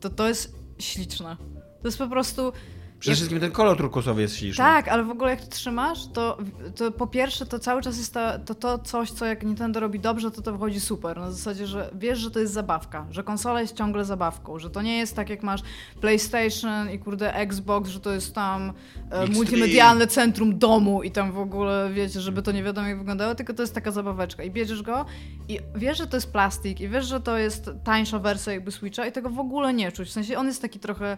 to 0.00 0.10
to 0.10 0.28
jest 0.28 0.54
śliczne. 0.78 1.36
To 1.82 1.88
jest 1.88 1.98
po 1.98 2.08
prostu... 2.08 2.52
Przede 2.98 3.14
wszystkim 3.16 3.40
ten 3.40 3.50
kolor 3.50 3.76
turkusowy 3.76 4.22
jest 4.22 4.36
śliczny. 4.36 4.64
tak, 4.64 4.88
ale 4.88 5.04
w 5.04 5.10
ogóle 5.10 5.30
jak 5.30 5.40
to 5.40 5.46
trzymasz, 5.46 5.98
to, 6.12 6.38
to 6.76 6.92
po 6.92 7.06
pierwsze 7.06 7.46
to 7.46 7.58
cały 7.58 7.82
czas 7.82 7.98
jest 7.98 8.14
ta, 8.14 8.38
to, 8.38 8.54
to 8.54 8.78
coś, 8.78 9.10
co 9.10 9.26
jak 9.26 9.42
Nintendo 9.42 9.80
robi 9.80 10.00
dobrze, 10.00 10.30
to 10.30 10.42
to 10.42 10.52
wychodzi 10.52 10.80
super. 10.80 11.16
Na 11.16 11.30
zasadzie, 11.30 11.66
że 11.66 11.90
wiesz, 11.94 12.18
że 12.18 12.30
to 12.30 12.40
jest 12.40 12.52
zabawka, 12.52 13.06
że 13.10 13.22
konsola 13.22 13.60
jest 13.60 13.76
ciągle 13.76 14.04
zabawką, 14.04 14.58
że 14.58 14.70
to 14.70 14.82
nie 14.82 14.98
jest 14.98 15.16
tak 15.16 15.30
jak 15.30 15.42
masz 15.42 15.60
PlayStation 16.00 16.90
i 16.90 16.98
kurde 16.98 17.34
Xbox, 17.34 17.90
że 17.90 18.00
to 18.00 18.12
jest 18.12 18.34
tam 18.34 18.72
e, 19.10 19.26
X3. 19.26 19.34
multimedialne 19.34 20.06
centrum 20.06 20.58
domu 20.58 21.02
i 21.02 21.10
tam 21.10 21.32
w 21.32 21.38
ogóle 21.38 21.90
wiecie, 21.92 22.20
żeby 22.20 22.42
to 22.42 22.52
nie 22.52 22.62
wiadomo 22.62 22.88
jak 22.88 22.98
wyglądało, 22.98 23.34
tylko 23.34 23.54
to 23.54 23.62
jest 23.62 23.74
taka 23.74 23.90
zabaweczka 23.90 24.42
i 24.42 24.50
bierzesz 24.50 24.82
go 24.82 25.04
i 25.48 25.58
wiesz, 25.74 25.98
że 25.98 26.06
to 26.06 26.16
jest 26.16 26.32
plastik 26.32 26.80
i 26.80 26.88
wiesz, 26.88 27.06
że 27.06 27.20
to 27.20 27.38
jest 27.38 27.70
tańsza 27.84 28.18
wersja 28.18 28.52
jakby 28.52 28.70
Switcha 28.70 29.06
i 29.06 29.12
tego 29.12 29.30
w 29.30 29.38
ogóle 29.38 29.74
nie 29.74 29.92
czuć. 29.92 30.08
W 30.08 30.12
sensie 30.12 30.38
on 30.38 30.46
jest 30.46 30.62
taki 30.62 30.78
trochę 30.78 31.16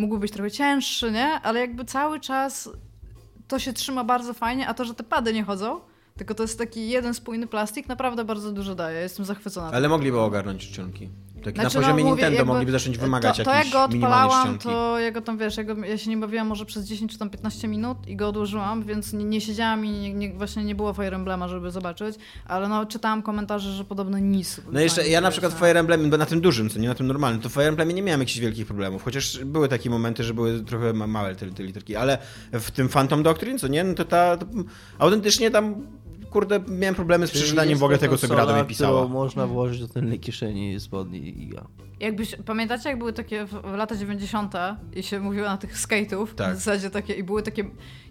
mógłby 0.00 0.20
być 0.20 0.32
trochę 0.32 0.50
cięższy, 0.50 1.12
nie? 1.12 1.26
Ale 1.26 1.60
jakby 1.60 1.84
cały 1.84 2.20
czas 2.20 2.68
to 3.48 3.58
się 3.58 3.72
trzyma 3.72 4.04
bardzo 4.04 4.34
fajnie, 4.34 4.68
a 4.68 4.74
to, 4.74 4.84
że 4.84 4.94
te 4.94 5.04
pady 5.04 5.32
nie 5.32 5.44
chodzą, 5.44 5.80
tylko 6.16 6.34
to 6.34 6.42
jest 6.42 6.58
taki 6.58 6.88
jeden 6.88 7.14
spójny 7.14 7.46
plastik, 7.46 7.88
naprawdę 7.88 8.24
bardzo 8.24 8.52
dużo 8.52 8.74
daje. 8.74 9.00
Jestem 9.00 9.24
zachwycona. 9.24 9.70
Ale 9.76 9.88
mogliby 9.88 10.20
ogarnąć 10.20 10.68
czcionki. 10.70 11.08
Tak 11.44 11.54
Znaczy, 11.54 11.76
na 11.76 11.80
poziomie 11.80 12.04
no, 12.04 12.10
mówię, 12.10 12.22
Nintendo 12.22 12.52
mogliby 12.52 12.72
zacząć 12.72 12.98
wymagać 12.98 13.36
to, 13.36 13.44
to 13.44 13.50
jak 13.50 13.58
jakichś 13.58 13.74
go 13.74 13.88
minimalnych 13.88 14.26
odpalałam, 14.26 14.58
to 14.58 14.98
ja 14.98 15.10
go 15.10 15.20
tam, 15.20 15.38
wiesz, 15.38 15.56
ja, 15.56 15.64
go, 15.64 15.84
ja 15.84 15.98
się 15.98 16.10
nie 16.10 16.16
bawiłam 16.16 16.46
może 16.46 16.64
przez 16.64 16.84
10 16.84 17.12
czy 17.12 17.18
tam 17.18 17.30
15 17.30 17.68
minut 17.68 18.08
i 18.08 18.16
go 18.16 18.28
odłożyłam, 18.28 18.84
więc 18.84 19.12
nie, 19.12 19.24
nie 19.24 19.40
siedziałam 19.40 19.84
i 19.84 19.90
nie, 19.90 20.14
nie, 20.14 20.32
właśnie 20.32 20.64
nie 20.64 20.74
było 20.74 20.92
Fire 20.92 21.16
Emblema, 21.16 21.48
żeby 21.48 21.70
zobaczyć, 21.70 22.16
ale 22.46 22.68
no 22.68 22.86
czytałam 22.86 23.22
komentarze, 23.22 23.72
że 23.72 23.84
podobno 23.84 24.18
nic. 24.18 24.60
No 24.72 24.80
jeszcze, 24.80 25.08
ja 25.08 25.20
na 25.20 25.30
przykład 25.30 25.54
w 25.54 25.58
Fire 25.58 25.80
Emblemie, 25.80 26.08
bo 26.08 26.16
na 26.16 26.26
tym 26.26 26.40
dużym, 26.40 26.70
co 26.70 26.78
nie 26.78 26.88
na 26.88 26.94
tym 26.94 27.06
normalnym, 27.06 27.40
to 27.42 27.48
w 27.48 27.52
Fire 27.52 27.68
Emblemie 27.68 27.94
nie 27.94 28.02
miałem 28.02 28.20
jakichś 28.20 28.38
wielkich 28.38 28.66
problemów, 28.66 29.02
chociaż 29.02 29.44
były 29.44 29.68
takie 29.68 29.90
momenty, 29.90 30.24
że 30.24 30.34
były 30.34 30.60
trochę 30.60 30.92
ma- 30.92 31.06
małe 31.06 31.34
te, 31.34 31.50
te 31.50 31.62
literki, 31.62 31.96
ale 31.96 32.18
w 32.52 32.70
tym 32.70 32.88
Phantom 32.88 33.22
Doctrine, 33.22 33.58
co 33.58 33.68
nie, 33.68 33.84
no 33.84 33.94
to 33.94 34.04
ta, 34.04 34.36
to, 34.36 34.46
autentycznie 34.98 35.50
tam, 35.50 35.74
kurde, 36.30 36.60
miałem 36.68 36.94
problemy 36.94 37.26
z 37.26 37.30
przeczytaniem 37.30 37.78
w 37.78 37.82
ogóle 37.82 37.98
tego, 37.98 38.16
co 38.18 38.28
gra 38.28 38.46
do 38.46 38.54
mnie 38.54 38.64
pisała. 38.64 39.08
można 39.08 39.46
włożyć 39.46 39.80
do 39.80 39.88
tylnej 39.88 40.20
kieszeni 40.20 40.80
spodni 40.80 41.18
i 41.42 41.48
ja. 41.54 41.64
Jakbyś, 42.00 42.36
pamiętacie, 42.46 42.88
jak 42.88 42.98
były 42.98 43.12
takie 43.12 43.44
w, 43.46 43.50
w 43.50 43.74
lata 43.76 43.96
90. 43.96 44.54
i 44.96 45.02
się 45.02 45.20
mówiło 45.20 45.46
na 45.46 45.56
tych 45.56 45.76
skate'ów? 45.76 46.26
Tak. 46.34 46.54
W 46.54 46.58
zasadzie 46.58 46.90
takie, 46.90 47.12
i 47.14 47.22
były 47.22 47.42
takie, 47.42 47.64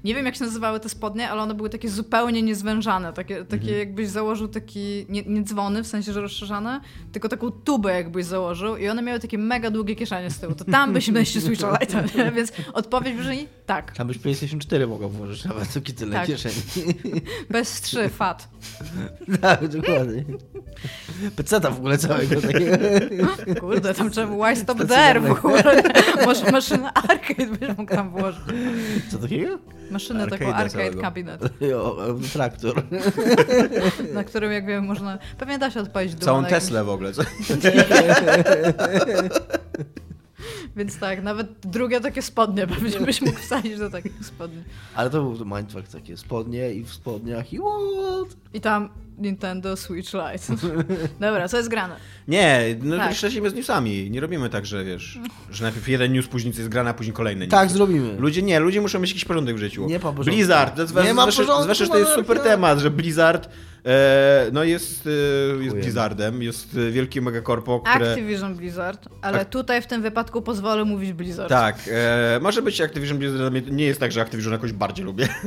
nie 0.03 0.15
wiem 0.15 0.25
jak 0.25 0.35
się 0.35 0.43
nazywały 0.45 0.79
te 0.79 0.89
spodnie, 0.89 1.29
ale 1.29 1.41
one 1.41 1.53
były 1.53 1.69
takie 1.69 1.89
zupełnie 1.89 2.41
niezwężane, 2.41 3.13
takie, 3.13 3.35
takie 3.45 3.61
Mhm. 3.63 3.79
jakbyś 3.79 4.07
założył 4.07 4.47
taki, 4.47 5.05
nie, 5.09 5.23
nie 5.23 5.43
dzwony, 5.43 5.83
w 5.83 5.87
sensie, 5.87 6.13
że 6.13 6.21
rozszerzane, 6.21 6.81
tylko 7.11 7.29
taką 7.29 7.51
tubę 7.51 7.93
jakbyś 7.95 8.25
założył 8.25 8.77
i 8.77 8.89
one 8.89 9.01
miały 9.01 9.19
takie 9.19 9.37
mega 9.37 9.71
długie 9.71 9.95
kieszenie 9.95 10.29
z 10.29 10.39
tyłu, 10.39 10.55
to 10.55 10.65
tam 10.65 10.93
byś 10.93 11.07
mieścił 11.07 11.41
Switcha 11.45 11.71
Lite'a, 11.73 12.15
nie? 12.17 12.31
więc 12.31 12.51
odpowiedź 12.73 13.15
brzmi 13.15 13.47
tak, 13.65 13.91
Tam 13.91 14.07
byś 14.07 14.17
PlayStation 14.17 14.59
4 14.59 14.87
mogła 14.87 15.07
włożyć 15.07 15.45
nawet 15.45 15.73
do 15.79 15.81
tylnej 15.93 16.19
Tak. 16.19 16.27
kieszeni. 16.27 16.55
bez 17.49 17.81
3, 18.09 18.17
fat. 18.17 18.47
tak, 19.41 19.67
dokładnie. 19.67 20.23
Peceta 21.35 21.69
w 21.71 21.77
ogóle 21.77 21.97
całego 21.97 22.41
takiego. 22.41 22.77
Kurde, 23.59 23.93
tam 23.93 24.09
trzeba 24.09 24.27
było 24.27 24.55
stop 24.55 24.77
there 24.87 25.19
w 25.21 25.31
ogóle. 25.31 25.83
Może 26.25 26.51
maszynę 26.51 26.93
arcade 26.93 27.45
byś 27.59 27.77
mógł 27.77 27.95
tam 27.95 28.09
włożyć. 28.09 28.41
Co 29.11 29.17
takiego? 29.17 29.59
Maszynę 29.91 30.27
taką 30.27 30.45
Arcade'a 30.45 30.53
arcade 30.53 30.69
całego. 30.71 31.01
cabinet. 31.01 31.41
Jo, 31.61 31.97
traktor. 32.33 32.83
na 34.13 34.23
którym, 34.23 34.51
jak 34.51 34.65
wiem, 34.65 34.85
można. 34.85 35.17
Pewnie 35.37 35.59
da 35.59 35.71
się 35.71 35.79
odpalić 35.79 36.13
dumę 36.13 36.25
Całą 36.25 36.45
Teslę 36.45 36.83
w 36.83 36.89
ogóle, 36.89 37.13
co? 37.13 37.21
Więc 40.75 40.99
tak, 40.99 41.23
nawet 41.23 41.47
drugie 41.63 42.01
takie 42.01 42.21
spodnie 42.21 42.67
pewnie 42.67 42.99
byś 43.05 43.21
mógł 43.21 43.39
wsadzić 43.39 43.77
do 43.77 43.89
takich 43.89 44.25
spodni. 44.25 44.63
Ale 44.95 45.09
to 45.09 45.23
był 45.23 45.45
mindfuck 45.45 45.87
takie 45.87 46.17
spodnie 46.17 46.73
i 46.73 46.83
w 46.83 46.93
spodniach 46.93 47.53
i 47.53 47.57
what? 47.57 48.37
I 48.53 48.61
tam 48.61 48.89
Nintendo 49.17 49.77
Switch 49.77 50.13
Lite. 50.13 50.55
Dobra, 51.19 51.47
co 51.47 51.57
jest 51.57 51.69
grane? 51.69 51.95
Nie, 52.27 52.75
no 52.81 52.97
Tak. 52.97 53.15
śledzimy 53.15 53.49
z 53.49 53.53
newsami. 53.53 54.11
Nie 54.11 54.21
robimy 54.21 54.49
tak, 54.49 54.65
że 54.65 54.83
wiesz, 54.85 55.19
że 55.51 55.63
najpierw 55.63 55.89
jeden 55.89 56.13
news, 56.13 56.27
później 56.27 56.53
coś 56.53 56.57
jest 56.57 56.69
grane, 56.69 56.89
a 56.89 56.93
później 56.93 57.13
kolejny 57.13 57.45
news. 57.45 57.51
Tak, 57.51 57.69
zrobimy. 57.69 58.15
Ludzie 58.19 58.41
nie, 58.41 58.59
ludzie 58.59 58.81
muszą 58.81 58.99
mieć 58.99 59.09
jakiś 59.09 59.25
porządek 59.25 59.55
w 59.55 59.59
życiu. 59.59 59.85
Nie 59.87 59.95
ma 59.95 59.99
porządku. 59.99 60.31
Blizzard, 60.31 60.75
to 60.75 60.81
jest, 60.81 60.95
Nie 60.95 61.13
ma 61.13 61.25
porządku, 61.25 61.61
zwłaszcza, 61.61 61.85
że 61.85 61.91
to 61.91 61.97
jest 61.97 62.11
super 62.11 62.39
temat, 62.39 62.79
że 62.79 62.91
Blizzard 62.91 63.49
no 64.51 64.63
jest, 64.63 65.07
e, 65.59 65.63
jest. 65.63 65.75
Blizzardem, 65.75 66.43
jest 66.43 66.77
e, 66.77 66.91
wielkim 66.91 67.23
megakorpo, 67.23 67.79
które... 67.79 68.11
Activision 68.11 68.55
Blizzard, 68.55 69.09
ale 69.21 69.41
Ak- 69.41 69.49
tutaj 69.49 69.81
w 69.81 69.87
tym 69.87 70.01
wypadku 70.01 70.41
pozwolę 70.41 70.85
mówić 70.85 71.13
Blizzard. 71.13 71.49
Tak, 71.49 71.89
e, 71.91 72.39
może 72.41 72.61
być 72.61 72.81
Activision 72.81 73.17
Blizzard, 73.17 73.53
nie 73.71 73.85
jest 73.85 73.99
tak, 73.99 74.11
że 74.11 74.21
Activision 74.21 74.53
jakoś 74.53 74.73
bardziej 74.73 75.05
lubię. 75.05 75.27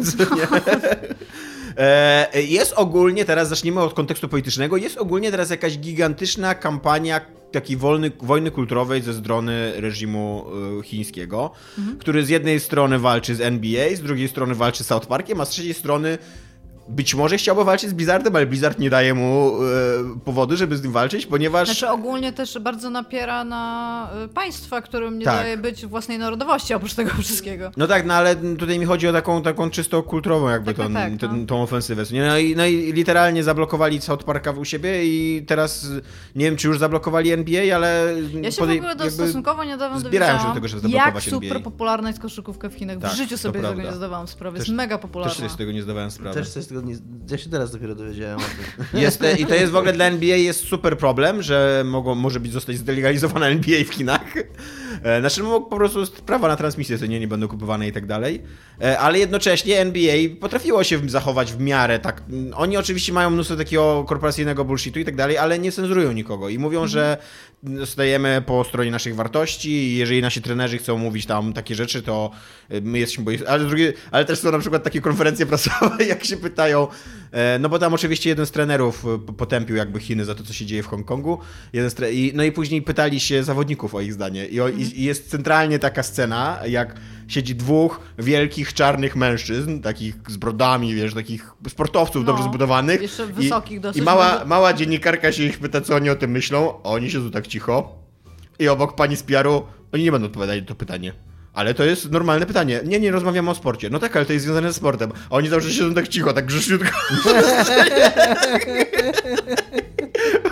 E, 1.77 2.43
jest 2.43 2.73
ogólnie, 2.73 3.25
teraz 3.25 3.49
zacznijmy 3.49 3.81
od 3.81 3.95
kontekstu 3.95 4.29
politycznego, 4.29 4.77
jest 4.77 4.99
ogólnie 4.99 5.31
teraz 5.31 5.51
jakaś 5.51 5.79
gigantyczna 5.79 6.55
kampania 6.55 7.21
takiej 7.53 7.77
wolny, 7.77 8.13
wojny 8.23 8.51
kulturowej 8.51 9.03
ze 9.03 9.15
strony 9.15 9.73
reżimu 9.77 10.47
e, 10.81 10.83
chińskiego, 10.83 11.51
który 11.99 12.25
z 12.25 12.29
jednej 12.29 12.61
strony 12.61 12.99
walczy 12.99 13.35
z 13.35 13.41
NBA, 13.41 13.97
z 13.97 14.01
drugiej 14.01 14.29
strony 14.29 14.55
walczy 14.55 14.85
z 14.85 14.87
South 14.87 15.07
Parkiem, 15.07 15.41
a 15.41 15.45
z 15.45 15.49
trzeciej 15.49 15.75
strony 15.75 16.19
być 16.89 17.15
może 17.15 17.37
chciałby 17.37 17.65
walczyć 17.65 17.91
z 17.91 17.93
Blizzardem, 17.93 18.37
ale 18.37 18.47
Blizzard 18.47 18.79
nie 18.79 18.91
daje 18.91 19.15
mu 19.15 19.53
e, 19.63 20.19
powodu, 20.25 20.57
żeby 20.57 20.77
z 20.77 20.83
nim 20.83 20.93
walczyć, 20.93 21.27
ponieważ... 21.27 21.69
Znaczy 21.69 21.89
ogólnie 21.89 22.33
też 22.33 22.59
bardzo 22.59 22.91
napiera 22.91 23.45
na 23.45 24.09
y, 24.25 24.29
państwa, 24.29 24.81
którym 24.83 25.19
nie 25.19 25.25
Tak. 25.25 25.37
daje 25.37 25.57
być 25.57 25.87
własnej 25.87 26.19
narodowości 26.19 26.75
oprócz 26.75 26.95
tego 26.95 27.11
wszystkiego. 27.23 27.71
No 27.77 27.87
tak, 27.87 28.07
no 28.07 28.15
ale 28.15 28.37
tutaj 28.37 28.79
mi 28.79 28.85
chodzi 28.87 29.09
o 29.09 29.13
taką, 29.13 29.43
taką 29.43 29.71
czysto 29.71 30.03
kulturową 30.03 30.49
jakby 30.49 30.75
Tak, 30.75 30.87
tą, 30.87 30.93
tak, 30.95 31.11
tak, 31.11 31.21
ten, 31.21 31.41
no. 31.41 31.47
tą 31.47 31.63
ofensywę. 31.63 32.03
No 32.29 32.39
i, 32.39 32.57
no 32.57 32.67
i 32.67 32.93
literalnie 32.93 33.45
zablokowali 33.45 34.01
South 34.01 34.25
Parka 34.25 34.51
u 34.51 34.65
siebie 34.65 35.05
i 35.05 35.45
teraz 35.47 35.87
nie 36.37 36.45
wiem, 36.45 36.57
czy 36.57 36.69
już 36.69 36.79
zablokowali 36.79 37.31
NBA, 37.33 37.77
ale 37.77 38.15
Ja 38.43 38.51
się 38.53 38.59
podej- 38.63 38.77
w 38.77 38.81
ogóle 38.81 38.97
do, 38.97 39.05
jakby 39.05 39.25
stosunkowo 39.27 39.65
niedawno 39.65 40.01
zbierają 40.01 40.39
się 40.39 40.47
do 40.49 40.55
tego, 40.55 40.69
żeby 40.69 40.89
jak 40.89 40.93
zablokować 40.93 41.25
super 41.25 41.45
NBA. 41.57 41.61
popularna 41.61 42.09
jest 42.09 42.21
koszykówka 42.21 42.69
w 42.69 42.75
Chinach. 42.75 42.99
Tak, 42.99 43.11
w 43.13 43.17
życiu 43.17 43.31
to 43.31 43.39
sobie 43.39 43.59
z 43.59 43.63
tego 43.63 43.75
prawda. 43.75 43.91
nie 43.91 43.97
zdawałam 43.97 44.29
sprawy. 44.29 44.59
Też- 44.59 44.69
jest 44.69 44.77
mega 44.77 44.97
Też 44.97 45.03
popularna. 45.03 45.35
sobie 45.35 45.49
z 45.49 45.57
tego 45.57 45.73
nie 45.73 45.83
zdawałem 45.83 46.11
sprawy. 46.11 46.35
Też 46.35 46.49
nie... 46.81 46.95
Ja 47.31 47.39
się 47.39 47.51
teraz 47.51 47.73
dopiero 47.73 47.95
dowiedziałem 47.95 48.39
o 48.39 48.43
tym. 48.43 48.87
Jest, 49.03 49.23
I 49.39 49.47
to 49.47 49.55
jest 49.55 49.73
w 49.73 49.77
ogóle 49.77 49.93
dla 49.93 50.05
NBA 50.05 50.37
jest 50.37 50.61
super 50.61 50.99
problem, 50.99 51.43
że 51.43 51.83
mogą, 51.87 52.15
może 52.15 52.41
być 52.41 52.53
zostać 52.53 52.77
zdelegalizowana 52.77 53.47
NBA 53.49 53.85
w 53.85 53.89
Chinach. 53.89 54.35
E, 55.03 55.21
Znaczy 55.21 55.43
no, 55.43 55.61
po 55.61 55.77
prostu 55.77 56.07
prawa 56.27 56.49
na 56.49 56.57
transmisję 56.57 56.99
co 56.99 57.07
nie, 57.07 57.21
nie 57.21 57.29
będą 57.29 57.49
kupowane 57.49 57.89
i 57.89 57.93
tak 57.93 58.07
dalej. 58.07 58.43
E, 58.83 58.99
Ale 58.99 59.19
jednocześnie 59.19 59.79
NBA 59.81 60.15
potrafiło 60.41 60.85
się 60.85 61.09
zachować 61.09 61.53
w 61.53 61.61
miarę 61.61 61.99
tak. 61.99 62.23
mm, 62.31 62.53
Oni 62.57 62.77
oczywiście 62.77 63.13
mają 63.13 63.31
mnóstwo 63.31 63.57
takiego 63.57 64.05
korporacyjnego 64.09 64.65
bullshitu 64.65 65.01
i 65.01 65.05
tak 65.05 65.17
dalej, 65.17 65.39
ale 65.39 65.59
nie 65.59 65.73
cenzurują 65.73 66.13
nikogo 66.13 66.49
i 66.49 66.59
mówią, 66.59 66.87
że 66.87 67.17
stajemy 67.85 68.43
po 68.47 68.65
stronie 68.65 68.91
naszych 68.91 69.15
wartości 69.15 69.71
i 69.71 69.97
jeżeli 69.97 70.23
nasi 70.23 70.43
trenerzy 70.43 70.79
chcą 70.79 70.99
mówić 70.99 71.27
tam 71.27 71.53
takie 71.53 71.75
rzeczy, 71.75 72.03
to 72.03 72.31
e, 72.69 72.81
my 72.81 72.99
jesteśmy. 72.99 73.25
Ale, 73.49 73.65
z 73.65 73.67
drugiej- 73.67 73.93
ale 74.11 74.25
też 74.25 74.39
są 74.39 74.53
na 74.53 74.59
przykład 74.59 74.83
takie 74.83 75.01
konferencje 75.01 75.47
prasowe, 75.53 76.05
jak 76.05 76.25
się 76.25 76.37
pytają, 76.37 76.87
no 77.61 77.69
bo 77.69 77.79
tam 77.79 77.95
oczywiście 77.95 78.29
jeden 78.31 78.47
z 78.47 78.51
trenerów 78.51 79.05
e, 79.07 79.19
potępił 79.33 79.77
jakby 79.77 80.01
Chiny 80.01 80.25
za 80.25 80.35
to, 80.35 80.45
co 80.45 80.53
się 80.53 80.67
dzieje 80.67 80.83
w 80.83 80.87
Hongkongu. 80.87 81.39
Jeden 81.73 81.91
z 81.91 81.95
tre- 81.95 82.13
i, 82.13 82.33
no 82.35 82.43
i 82.45 82.53
później 82.53 82.83
pytali 82.83 83.21
się 83.21 83.45
zawodników 83.45 83.95
o 83.95 84.01
ich 84.01 84.13
zdanie. 84.13 84.47
I, 84.47 84.61
o, 84.61 84.69
i, 84.69 84.83
i 84.83 85.03
jest 85.05 85.31
centralnie 85.31 85.79
taka 85.79 86.03
scena, 86.03 86.59
jak 86.67 86.95
siedzi 87.29 87.55
dwóch 87.55 88.01
wielkich 88.19 88.75
czarnych 88.75 89.17
mężczyzn, 89.17 89.81
takich 89.81 90.15
z 90.29 90.37
brodami, 90.37 90.95
wiesz, 90.95 91.15
takich 91.15 91.51
sportowców 91.69 92.17
No, 92.23 92.27
dobrze 92.27 92.45
zbudowanych. 92.45 93.03
jeszcze 93.03 93.25
I- 93.25 93.33
wysokich 93.33 93.81
dosyć, 93.81 94.03
I 94.03 94.05
mała, 94.05 94.45
mała 94.45 94.73
dziennikarka 94.73 95.33
się 95.33 95.43
ich 95.43 95.59
pyta, 95.59 95.81
co 95.81 95.95
oni 95.95 96.11
o 96.11 96.17
tym 96.17 96.31
myślą, 96.31 96.83
oni 96.83 97.11
siedzą 97.11 97.31
tak 97.31 97.47
cicho. 97.47 97.99
I 98.59 98.69
obok 98.69 98.95
pani 98.97 99.17
z 99.17 99.23
PR-u, 99.23 99.63
oni 99.93 100.05
nie 100.05 100.13
będą 100.13 100.27
odpowiadali 100.27 100.61
na 100.61 100.67
to 100.67 100.75
pytanie. 100.75 101.13
Ale 101.55 101.75
to 101.75 101.85
jest 101.85 102.11
normalne 102.11 102.47
pytanie. 102.47 102.81
Nie, 102.85 103.01
nie 103.01 103.11
rozmawiamy 103.11 103.51
o 103.51 103.55
sporcie. 103.55 103.91
No 103.91 103.99
tak, 103.99 104.17
ale 104.17 104.27
to 104.27 104.33
jest 104.33 104.45
związane 104.45 104.69
ze 104.69 104.75
sportem. 104.75 105.13
A 105.31 105.35
oni 105.35 105.49
zawsze 105.49 105.73
siedzą 105.73 105.95
tak 105.95 106.09
cicho, 106.09 106.33
tak 106.33 106.47
grzeszniutko. 106.47 106.89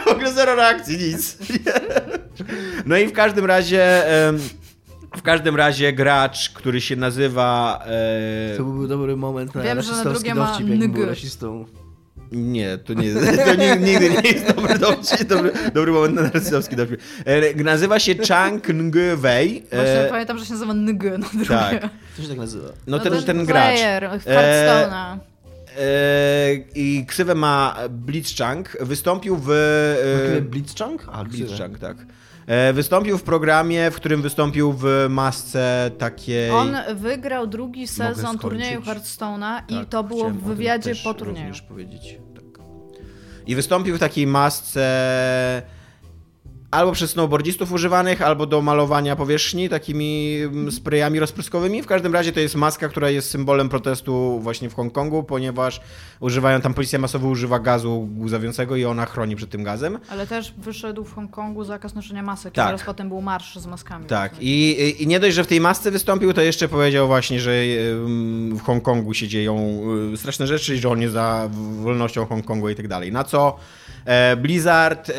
w 0.05 0.09
ogóle 0.09 0.33
zero 0.33 0.55
reakcji, 0.55 0.99
nic. 0.99 1.39
no 2.87 2.97
i 2.97 3.07
w 3.07 3.13
każdym 3.13 3.45
razie... 3.47 4.03
w 5.17 5.23
każdym 5.23 5.57
razie 5.57 5.93
gracz, 5.93 6.51
który 6.51 6.81
się 6.81 6.97
nazywa... 6.97 7.83
e, 7.87 8.57
To 8.57 8.65
byłby 8.65 8.89
dobry 8.89 9.17
moment 9.17 9.55
na 9.55 9.63
Wiem, 9.63 9.83
że 9.83 9.93
na 9.93 10.05
drugie 10.05 10.35
ma 10.35 10.47
dowcip, 10.47 10.67
był 10.93 11.07
rasistą. 11.07 11.65
Nie, 12.33 12.79
to 12.79 12.95
nie 12.95 13.15
to 13.47 13.55
ni- 13.55 13.85
nigdy 13.87 14.11
nie 14.11 14.31
jest 14.31 14.47
dobry 14.55 14.79
dowcip, 14.79 15.25
dobry, 15.29 15.53
dobry 15.75 15.93
moment 15.93 16.15
na 16.15 16.31
rasistowski 16.31 16.77
dowcip. 16.77 17.01
E, 17.25 17.63
nazywa 17.65 17.99
się 17.99 18.15
Chang 18.29 18.69
Ng 18.69 18.97
Wei. 19.17 19.63
Właśnie 19.73 20.01
E, 20.01 20.09
pamiętam, 20.11 20.39
że 20.39 20.47
się 20.47 20.53
nazywa 20.53 20.75
NG 20.75 21.05
na 21.19 21.27
drugie. 21.29 21.47
tak. 21.49 21.89
To 22.17 22.23
się 22.23 22.29
tak 22.29 22.37
nazywa. 22.39 22.69
No 22.87 22.99
ten, 22.99 23.13
to 23.13 23.23
ten 23.23 23.45
gracz. 23.47 23.75
Player, 23.75 24.05
E, 24.05 24.09
Hearthstone'a. 24.19 25.19
e, 25.79 26.55
I 26.75 27.05
ksywę 27.07 27.35
ma 27.35 27.77
Blitzchung. 27.91 28.77
Wystąpił 28.81 29.37
w... 29.37 29.51
E... 29.51 30.37
E, 30.37 30.41
Blitzchung? 30.41 31.07
A, 31.13 31.25
Blitzchung, 31.25 31.79
tak. 31.79 31.97
E, 32.51 32.73
wystąpił 32.73 33.19
w 33.19 33.23
programie, 33.23 33.91
w 33.91 33.97
którym 33.97 34.23
wystąpił 34.23 34.73
w 34.73 35.07
masce 35.11 35.91
takiej... 35.99 36.51
On 36.51 36.77
wygrał 36.95 37.47
drugi 37.47 37.89
sezon 37.89 38.39
turnieju 38.39 38.81
Hearthstone'a 38.81 39.63
i 39.69 39.75
Tak, 39.75 39.89
to 39.89 40.05
było 40.05 40.31
w 40.31 40.43
wywiadzie 40.43 40.93
po 41.05 41.15
turnieju. 41.15 41.55
powiedzieć. 41.69 42.19
Tak. 42.35 42.65
I 43.47 43.55
wystąpił 43.55 43.97
w 43.97 43.99
takiej 43.99 44.27
masce 44.27 44.83
albo 46.71 46.93
przez 46.93 47.11
snowboardzistów 47.11 47.73
używanych, 47.73 48.23
albo 48.23 48.47
do 48.47 48.63
malowania 48.63 49.17
powierzchni 49.17 49.69
takimi 49.69 50.37
mm, 50.43 50.73
sprayami 50.73 51.21
rozpryskowymi. 51.21 51.83
W 51.83 51.87
każdym 51.87 52.13
razie 52.15 52.33
to 52.33 52.41
jest 52.41 52.55
maska, 52.55 52.89
która 52.89 53.11
jest 53.11 53.31
symbolem 53.31 53.69
protestu 53.69 54.41
właśnie 54.41 54.71
w 54.71 54.75
Hongkongu, 54.75 55.23
ponieważ 55.23 55.81
używają 56.21 56.61
tam 56.61 56.75
policja 56.75 56.99
masowo 56.99 57.29
używa 57.29 57.59
gazu 57.59 58.09
łzawiącego 58.23 58.77
i 58.77 58.85
ona 58.85 59.07
chroni 59.07 59.37
przed 59.37 59.51
tym 59.51 59.65
gazem. 59.65 59.99
Ale 60.11 60.27
też 60.27 60.55
wyszedł 60.59 61.05
w 61.05 61.15
Hongkongu 61.15 61.65
zakaz 61.65 61.95
noszenia 61.95 62.23
masek. 62.23 62.55
Tak. 62.55 62.67
Zaraz 62.67 62.83
potem 62.83 63.09
był 63.09 63.21
marsz 63.23 63.57
z 63.59 63.67
maskami. 63.67 64.07
Tak, 64.07 64.33
i, 64.41 64.77
i- 65.03 65.07
nie 65.07 65.21
dość, 65.21 65.35
że 65.37 65.45
w 65.45 65.47
tej 65.47 65.61
masce 65.61 65.91
wystąpił, 65.91 66.33
to 66.33 66.41
jeszcze 66.43 66.69
powiedział 66.69 67.07
właśnie, 67.07 67.41
że 67.41 67.53
ym, 67.93 68.57
w 68.59 68.63
Hongkongu 68.63 69.15
się 69.15 69.29
dzieją 69.29 69.81
y, 70.15 70.17
straszne 70.17 70.47
rzeczy 70.47 70.75
i 70.75 70.79
że 70.79 70.89
on 70.89 71.01
jest 71.03 71.15
za 71.15 71.49
wolnością 71.83 72.27
Hongkongu 72.27 72.69
i 72.69 72.75
tak 72.75 72.89
dalej. 72.89 73.13
Na 73.13 73.25
co 73.25 73.57
Blizzard 74.37 75.11
e, 75.11 75.15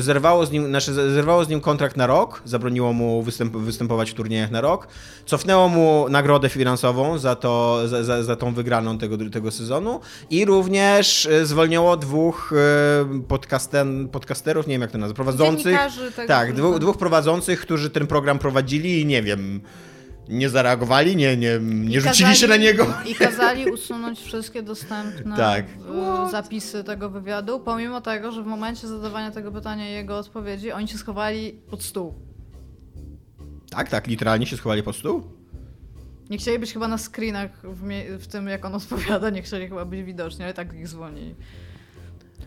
zerwało, 0.00 0.46
z 0.46 0.50
nim, 0.50 0.66
znaczy 0.66 0.94
zerwało 0.94 1.44
z 1.44 1.48
nim 1.48 1.60
kontrakt 1.60 1.96
na 1.96 2.06
rok, 2.06 2.42
zabroniło 2.44 2.92
mu 2.92 3.22
występ, 3.22 3.56
występować 3.56 4.10
w 4.10 4.14
turniejach 4.14 4.50
na 4.50 4.60
rok, 4.60 4.88
cofnęło 5.26 5.68
mu 5.68 6.06
nagrodę 6.08 6.48
finansową 6.48 7.18
za, 7.18 7.36
to, 7.36 7.88
za, 7.88 8.04
za, 8.04 8.22
za 8.22 8.36
tą 8.36 8.54
wygraną 8.54 8.98
tego, 8.98 9.30
tego 9.30 9.50
sezonu. 9.50 10.00
I 10.30 10.44
również 10.44 11.26
e, 11.26 11.46
zwolniło 11.46 11.96
dwóch 11.96 12.52
e, 12.52 13.22
podcasten, 13.28 14.08
podcasterów, 14.08 14.66
nie 14.66 14.74
wiem 14.74 14.82
jak 14.82 14.90
to 14.90 14.98
nazwać, 14.98 15.16
prowadzących. 15.16 15.78
Tak, 16.26 16.52
dwóch, 16.52 16.78
dwóch 16.78 16.98
prowadzących, 16.98 17.60
którzy 17.60 17.90
ten 17.90 18.06
program 18.06 18.38
prowadzili 18.38 19.00
i 19.00 19.06
nie 19.06 19.22
wiem, 19.22 19.60
nie 20.28 20.48
zareagowali, 20.48 21.16
nie, 21.16 21.36
nie, 21.36 21.58
nie 21.62 21.96
I 21.96 22.00
rzucili 22.00 22.24
kazali- 22.30 22.34
się 22.40 22.46
na 22.48 22.56
niego. 22.56 22.86
I 23.06 23.14
kazali 23.14 23.70
usunąć 23.70 24.20
wszystkie 24.20 24.62
dostępne 24.62 25.36
Tak. 25.36 25.64
e, 26.26 26.30
zapisy 26.30 26.84
tego 26.84 27.10
wywiadu, 27.10 27.60
pomimo 27.60 28.00
tego, 28.00 28.32
że 28.32 28.42
w 28.42 28.46
momencie 28.46 28.88
zadawania 28.88 29.30
tego 29.30 29.52
pytania 29.52 29.90
i 29.90 29.92
jego 29.92 30.18
odpowiedzi 30.18 30.72
oni 30.72 30.88
się 30.88 30.98
schowali 30.98 31.52
pod 31.70 31.82
stół. 31.82 32.14
Tak, 33.70 33.88
tak, 33.88 34.06
literalnie 34.06 34.46
się 34.46 34.56
schowali 34.56 34.82
pod 34.82 34.96
stół. 34.96 35.22
Nie 36.30 36.38
chcieli 36.38 36.58
być 36.58 36.72
chyba 36.72 36.88
na 36.88 36.98
screenach 36.98 37.50
w, 37.64 37.82
w 38.22 38.26
tym, 38.26 38.46
jak 38.48 38.64
on 38.64 38.74
odpowiada, 38.74 39.30
nie 39.30 39.42
chcieli 39.42 39.68
chyba 39.68 39.84
być 39.84 40.02
widoczni, 40.02 40.44
ale 40.44 40.54
tak 40.54 40.74
ich 40.74 40.88
zwolnili. 40.88 41.34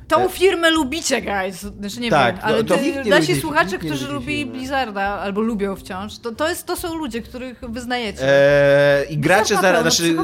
Tą 0.07 0.25
E- 0.25 0.29
firmę 0.29 0.69
lubicie, 0.69 1.21
guys! 1.21 1.55
Znaczy 1.61 1.99
nie 1.99 2.09
Tak, 2.09 2.35
wiem, 2.35 2.45
ale 2.45 2.63
to- 2.63 2.75
to 2.75 2.81
ty, 2.81 3.09
nasi 3.09 3.33
lubi- 3.33 3.41
słuchacze, 3.41 3.77
którzy 3.77 4.07
lubili. 4.07 4.45
Blizzarda 4.45 5.01
albo 5.03 5.41
lubią 5.41 5.75
wciąż, 5.75 6.17
to, 6.19 6.31
to, 6.31 6.49
jest, 6.49 6.65
to 6.65 6.75
są 6.75 6.95
ludzie, 6.95 7.21
których 7.21 7.59
wyznajecie. 7.69 8.19
Eee, 8.23 9.13
I 9.13 9.17
gracze, 9.17 9.55
ma 9.55 9.61
zare- 9.61 9.81
znaczy, 9.81 10.15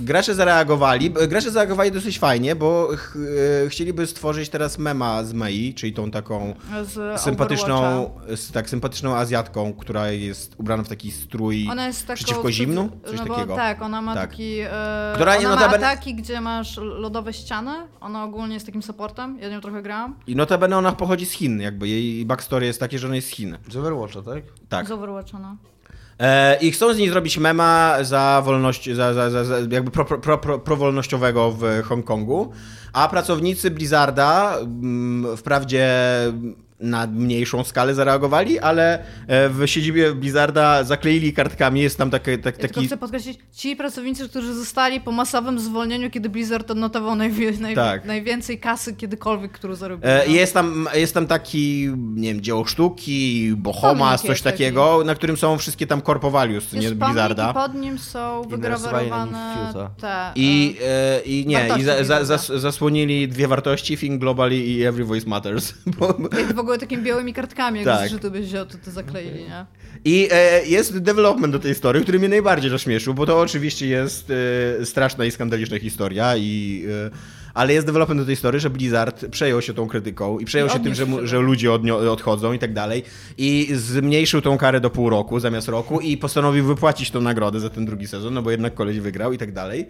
gracze 0.00 0.34
zareagowali. 0.34 1.10
Gracze 1.28 1.50
zareagowali 1.50 1.92
dosyć 1.92 2.18
fajnie, 2.18 2.56
bo 2.56 2.88
ch- 2.96 3.16
e, 3.64 3.68
chcieliby 3.68 4.06
stworzyć 4.06 4.48
teraz 4.48 4.78
mema 4.78 5.24
z 5.24 5.32
Mei, 5.32 5.74
czyli 5.74 5.92
tą 5.92 6.10
taką 6.10 6.54
Z 6.84 7.20
sympatyczną, 7.20 8.10
z, 8.36 8.52
tak, 8.52 8.70
sympatyczną 8.70 9.16
Azjatką, 9.16 9.72
która 9.72 10.08
jest 10.10 10.54
ubrana 10.58 10.82
w 10.82 10.88
taki 10.88 11.10
strój. 11.12 11.68
Ona 11.70 11.86
jest 11.86 12.06
taką... 12.06 12.16
Przeciwko 12.16 12.52
zimnu? 12.52 12.88
Coś 13.06 13.18
no 13.18 13.26
takiego. 13.34 13.56
Tak, 13.56 13.82
ona 13.82 14.02
ma 14.02 14.14
Tak. 14.14 14.30
taki... 14.30 14.58
E, 14.60 14.68
Która 15.14 15.36
nie 15.36 15.46
ona 15.46 15.56
ma 15.56 15.62
notabene- 15.62 15.86
ataki, 15.86 16.14
gdzie 16.14 16.40
masz 16.40 16.76
lodowe 16.76 17.32
ściany. 17.32 17.72
Ona 18.00 18.24
ogólnie 18.24 18.54
jest 18.54 18.66
takim 18.66 18.82
supportem. 18.82 19.25
Ja 19.40 19.48
nią 19.48 19.60
trochę 19.60 19.82
grałam. 19.82 20.14
I 20.26 20.36
notabene 20.36 20.76
ona 20.78 20.92
pochodzi 20.92 21.26
z 21.26 21.32
Chin, 21.32 21.60
jakby 21.60 21.88
jej 21.88 22.26
backstory 22.26 22.66
jest 22.66 22.80
takie, 22.80 22.98
że 22.98 23.06
ona 23.06 23.16
jest 23.16 23.28
z 23.28 23.30
Chin. 23.30 23.58
Z 23.68 23.76
Overwatcha, 23.76 24.22
tak? 24.22 24.44
Tak. 24.68 24.88
Z 24.88 24.90
Overwatcha, 24.90 25.38
no. 25.38 25.56
E, 26.18 26.58
I 26.60 26.70
chcą 26.70 26.94
z 26.94 26.98
niej 26.98 27.10
zrobić 27.10 27.38
mema 27.38 27.96
za 28.02 28.42
wolność, 28.44 28.94
za, 28.94 29.14
za, 29.14 29.30
za, 29.30 29.44
za 29.44 29.58
jakby 29.70 29.90
pro, 29.90 30.04
pro, 30.04 30.18
pro, 30.18 30.38
pro, 30.38 30.58
prowolnościowego 30.58 31.50
w 31.50 31.82
Hongkongu, 31.84 32.52
a 32.92 33.08
pracownicy 33.08 33.70
Blizzarda 33.70 34.58
mm, 34.58 35.36
wprawdzie 35.36 35.88
na 36.80 37.06
mniejszą 37.06 37.64
skalę 37.64 37.94
zareagowali, 37.94 38.58
ale 38.58 38.98
e, 39.26 39.48
w 39.48 39.66
siedzibie 39.66 40.14
Blizzarda 40.14 40.84
zakleili 40.84 41.32
kartkami, 41.32 41.80
jest 41.80 41.98
tam 41.98 42.10
taki, 42.10 42.38
tak, 42.38 42.54
Ja 42.54 42.60
tylko 42.60 42.74
taki 42.74 42.86
chcę 42.86 42.96
podkreślić, 42.96 43.38
ci 43.52 43.76
pracownicy, 43.76 44.28
którzy 44.28 44.54
zostali 44.54 45.00
po 45.00 45.12
masowym 45.12 45.60
zwolnieniu, 45.60 46.10
kiedy 46.10 46.28
Blizzard 46.28 46.70
odnotował 46.70 47.14
najwie, 47.14 47.52
naj, 47.52 47.74
Tak. 47.74 48.04
najwięcej 48.04 48.58
kasy 48.58 48.94
kiedykolwiek, 48.94 49.52
którą 49.52 49.74
zarobił. 49.74 50.10
E. 50.10 50.26
Jest 50.26 50.54
tam, 50.54 50.88
jest 50.94 51.14
tam 51.14 51.26
taki, 51.26 51.90
nie 51.96 52.34
wiem, 52.34 52.42
dzieło 52.42 52.64
sztuki, 52.64 53.52
Bohomas, 53.56 53.96
Pomnik 53.98 54.20
coś 54.20 54.28
jest 54.28 54.44
takiego, 54.44 55.02
na 55.04 55.14
którym 55.14 55.36
są 55.36 55.58
wszystkie 55.58 55.86
tam 55.86 56.02
core 56.02 56.30
values, 56.30 56.72
nie, 56.72 56.90
Blizzarda. 56.90 57.50
i 57.50 57.54
pod 57.54 57.74
nim 57.74 57.98
są 57.98 58.42
wygrawerowane 58.42 59.72
te... 60.00 60.32
I, 60.34 60.76
e, 60.82 61.16
e, 61.16 61.20
I 61.20 61.46
nie, 61.46 61.68
i 61.78 61.82
za, 62.04 62.24
za, 62.24 62.38
zasłonili 62.58 63.28
dwie 63.28 63.48
wartości, 63.48 63.96
Think 63.96 64.20
Globally 64.20 64.56
i 64.56 64.82
Every 64.82 65.04
Voice 65.04 65.28
Matters. 65.28 65.74
Bo, 65.98 66.14
ogóle 66.66 66.78
takimi 66.78 67.02
białymi 67.02 67.32
kartkami, 67.32 67.80
jak 67.80 67.86
Tak. 68.10 68.30
byś 68.30 68.46
wziął, 68.46 68.66
to 68.66 68.78
to 68.84 68.90
zakleili, 68.90 69.44
nie? 69.44 69.66
I 70.04 70.28
e, 70.32 70.66
jest 70.66 70.98
development 70.98 71.52
do 71.52 71.58
tej 71.58 71.70
historii, 71.70 72.02
który 72.02 72.18
mnie 72.18 72.28
najbardziej 72.28 72.70
rozśmieszył, 72.70 73.14
bo 73.14 73.26
to 73.26 73.40
oczywiście 73.40 73.86
jest 73.86 74.32
e, 74.80 74.86
straszna 74.86 75.24
i 75.24 75.30
skandaliczna 75.30 75.78
historia, 75.78 76.36
i, 76.36 76.84
e, 77.06 77.10
ale 77.54 77.72
jest 77.72 77.86
development 77.86 78.20
do 78.20 78.26
tej 78.26 78.34
historii, 78.34 78.60
że 78.60 78.70
Blizzard 78.70 79.26
przejął 79.30 79.62
się 79.62 79.74
tą 79.74 79.86
krytyką 79.88 80.38
i 80.38 80.44
przejął 80.44 80.68
I 80.68 80.70
się 80.70 80.80
tym, 80.80 80.94
że, 80.94 81.06
mu, 81.06 81.26
że 81.26 81.38
ludzie 81.38 81.68
odnio- 81.68 82.08
odchodzą 82.08 82.52
i 82.52 82.58
tak 82.58 82.72
dalej. 82.72 83.02
I 83.38 83.68
zmniejszył 83.74 84.40
tą 84.42 84.58
karę 84.58 84.80
do 84.80 84.90
pół 84.90 85.10
roku 85.10 85.40
zamiast 85.40 85.68
roku 85.68 86.00
i 86.00 86.16
postanowił 86.16 86.64
wypłacić 86.66 87.10
tą 87.10 87.20
nagrodę 87.20 87.60
za 87.60 87.70
ten 87.70 87.86
drugi 87.86 88.06
sezon, 88.06 88.34
no 88.34 88.42
bo 88.42 88.50
jednak 88.50 88.74
koleś 88.74 89.00
wygrał 89.00 89.32
i 89.32 89.38
tak 89.38 89.52
dalej. 89.52 89.86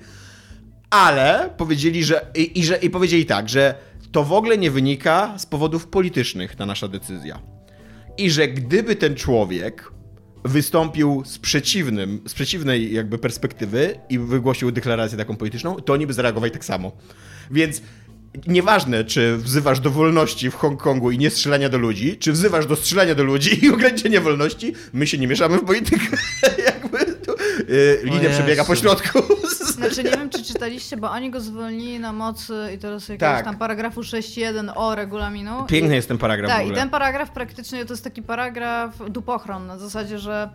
Ale 0.91 1.51
powiedzieli, 1.57 2.05
że 2.05 2.27
i, 2.35 2.61
i, 2.61 2.65
że 2.65 2.77
i 2.77 2.91
powiedzieli 2.91 3.27
tak, 3.27 3.49
że 3.49 3.75
to 4.17 4.25
w 4.25 4.33
ogóle 4.33 4.59
nie 4.59 4.71
wynika 4.71 5.39
z 5.39 5.47
powodów 5.47 5.87
politycznych 5.87 6.57
ta 6.57 6.67
nasza 6.67 6.89
decyzja. 6.89 7.39
I 8.19 8.31
że 8.31 8.49
gdyby 8.49 8.97
ten 8.97 9.15
człowiek 9.15 9.93
wystąpił 10.45 11.23
z 11.27 11.39
przeciwnym, 11.39 12.21
z 12.27 12.35
przeciwnej 12.35 12.93
jakby 12.93 13.19
perspektywy 13.19 13.99
i 14.09 14.19
wygłosił 14.19 14.73
deklarację 14.73 15.19
taką 15.19 15.37
polityczną, 15.37 15.75
to 15.75 15.93
oni 15.93 16.07
by 16.07 16.13
zareagowali 16.13 16.53
tak 16.53 16.65
samo. 16.65 16.93
Więc 17.51 17.83
nieważne, 18.47 19.05
czy 19.05 19.37
wzywasz 19.37 19.81
do 19.81 19.91
wolności 19.91 20.51
w 20.51 20.55
Hongkongu 20.55 21.11
i 21.11 21.19
nie 21.19 21.31
strzelania 21.31 21.69
do 21.69 21.79
ludzi, 21.79 22.17
czy 22.17 22.33
wzywasz 22.33 22.67
do 22.67 22.77
strzelania 22.77 23.15
do 23.15 23.25
ludzi 23.25 23.65
i 23.65 23.71
ograniczenia 23.75 24.21
wolności, 24.21 24.73
my 24.93 25.07
się 25.07 25.19
nie 25.19 25.27
mieszamy 25.27 25.59
w 25.59 25.65
politykę. 25.65 26.07
jakby 26.67 27.06
y, 27.71 28.01
linia 28.03 28.31
przebiega 28.31 28.65
po 28.65 28.77
środku. 28.77 29.19
Znaczy 29.77 30.05
nie 30.05 30.11
wiem, 30.11 30.31
czy 30.31 30.45
czytaliście, 30.45 30.97
bo 30.97 31.11
oni 31.11 31.31
go 31.31 31.41
zwolnili 31.41 32.01
na 32.01 32.13
mocy 32.13 32.55
i 32.75 32.79
teraz 32.79 33.03
jakiegoś 33.09 33.37
Tak. 33.37 33.45
tam 33.45 33.57
paragrafu 33.59 34.01
6.1 34.01 34.73
o 34.75 34.95
regulaminu. 34.95 35.65
Piękny 35.69 35.93
I, 35.93 35.97
jest 35.97 36.09
ten 36.09 36.19
paragraf 36.19 36.51
Tak, 36.51 36.67
i 36.67 36.73
ten 36.73 36.91
paragraf 36.91 37.31
praktycznie 37.31 37.85
to 37.85 37.93
jest 37.93 38.05
taki 38.05 38.23
paragraf 38.23 38.91
dupochron, 39.11 39.67
na 39.67 39.79
zasadzie, 39.79 40.19
że 40.19 40.51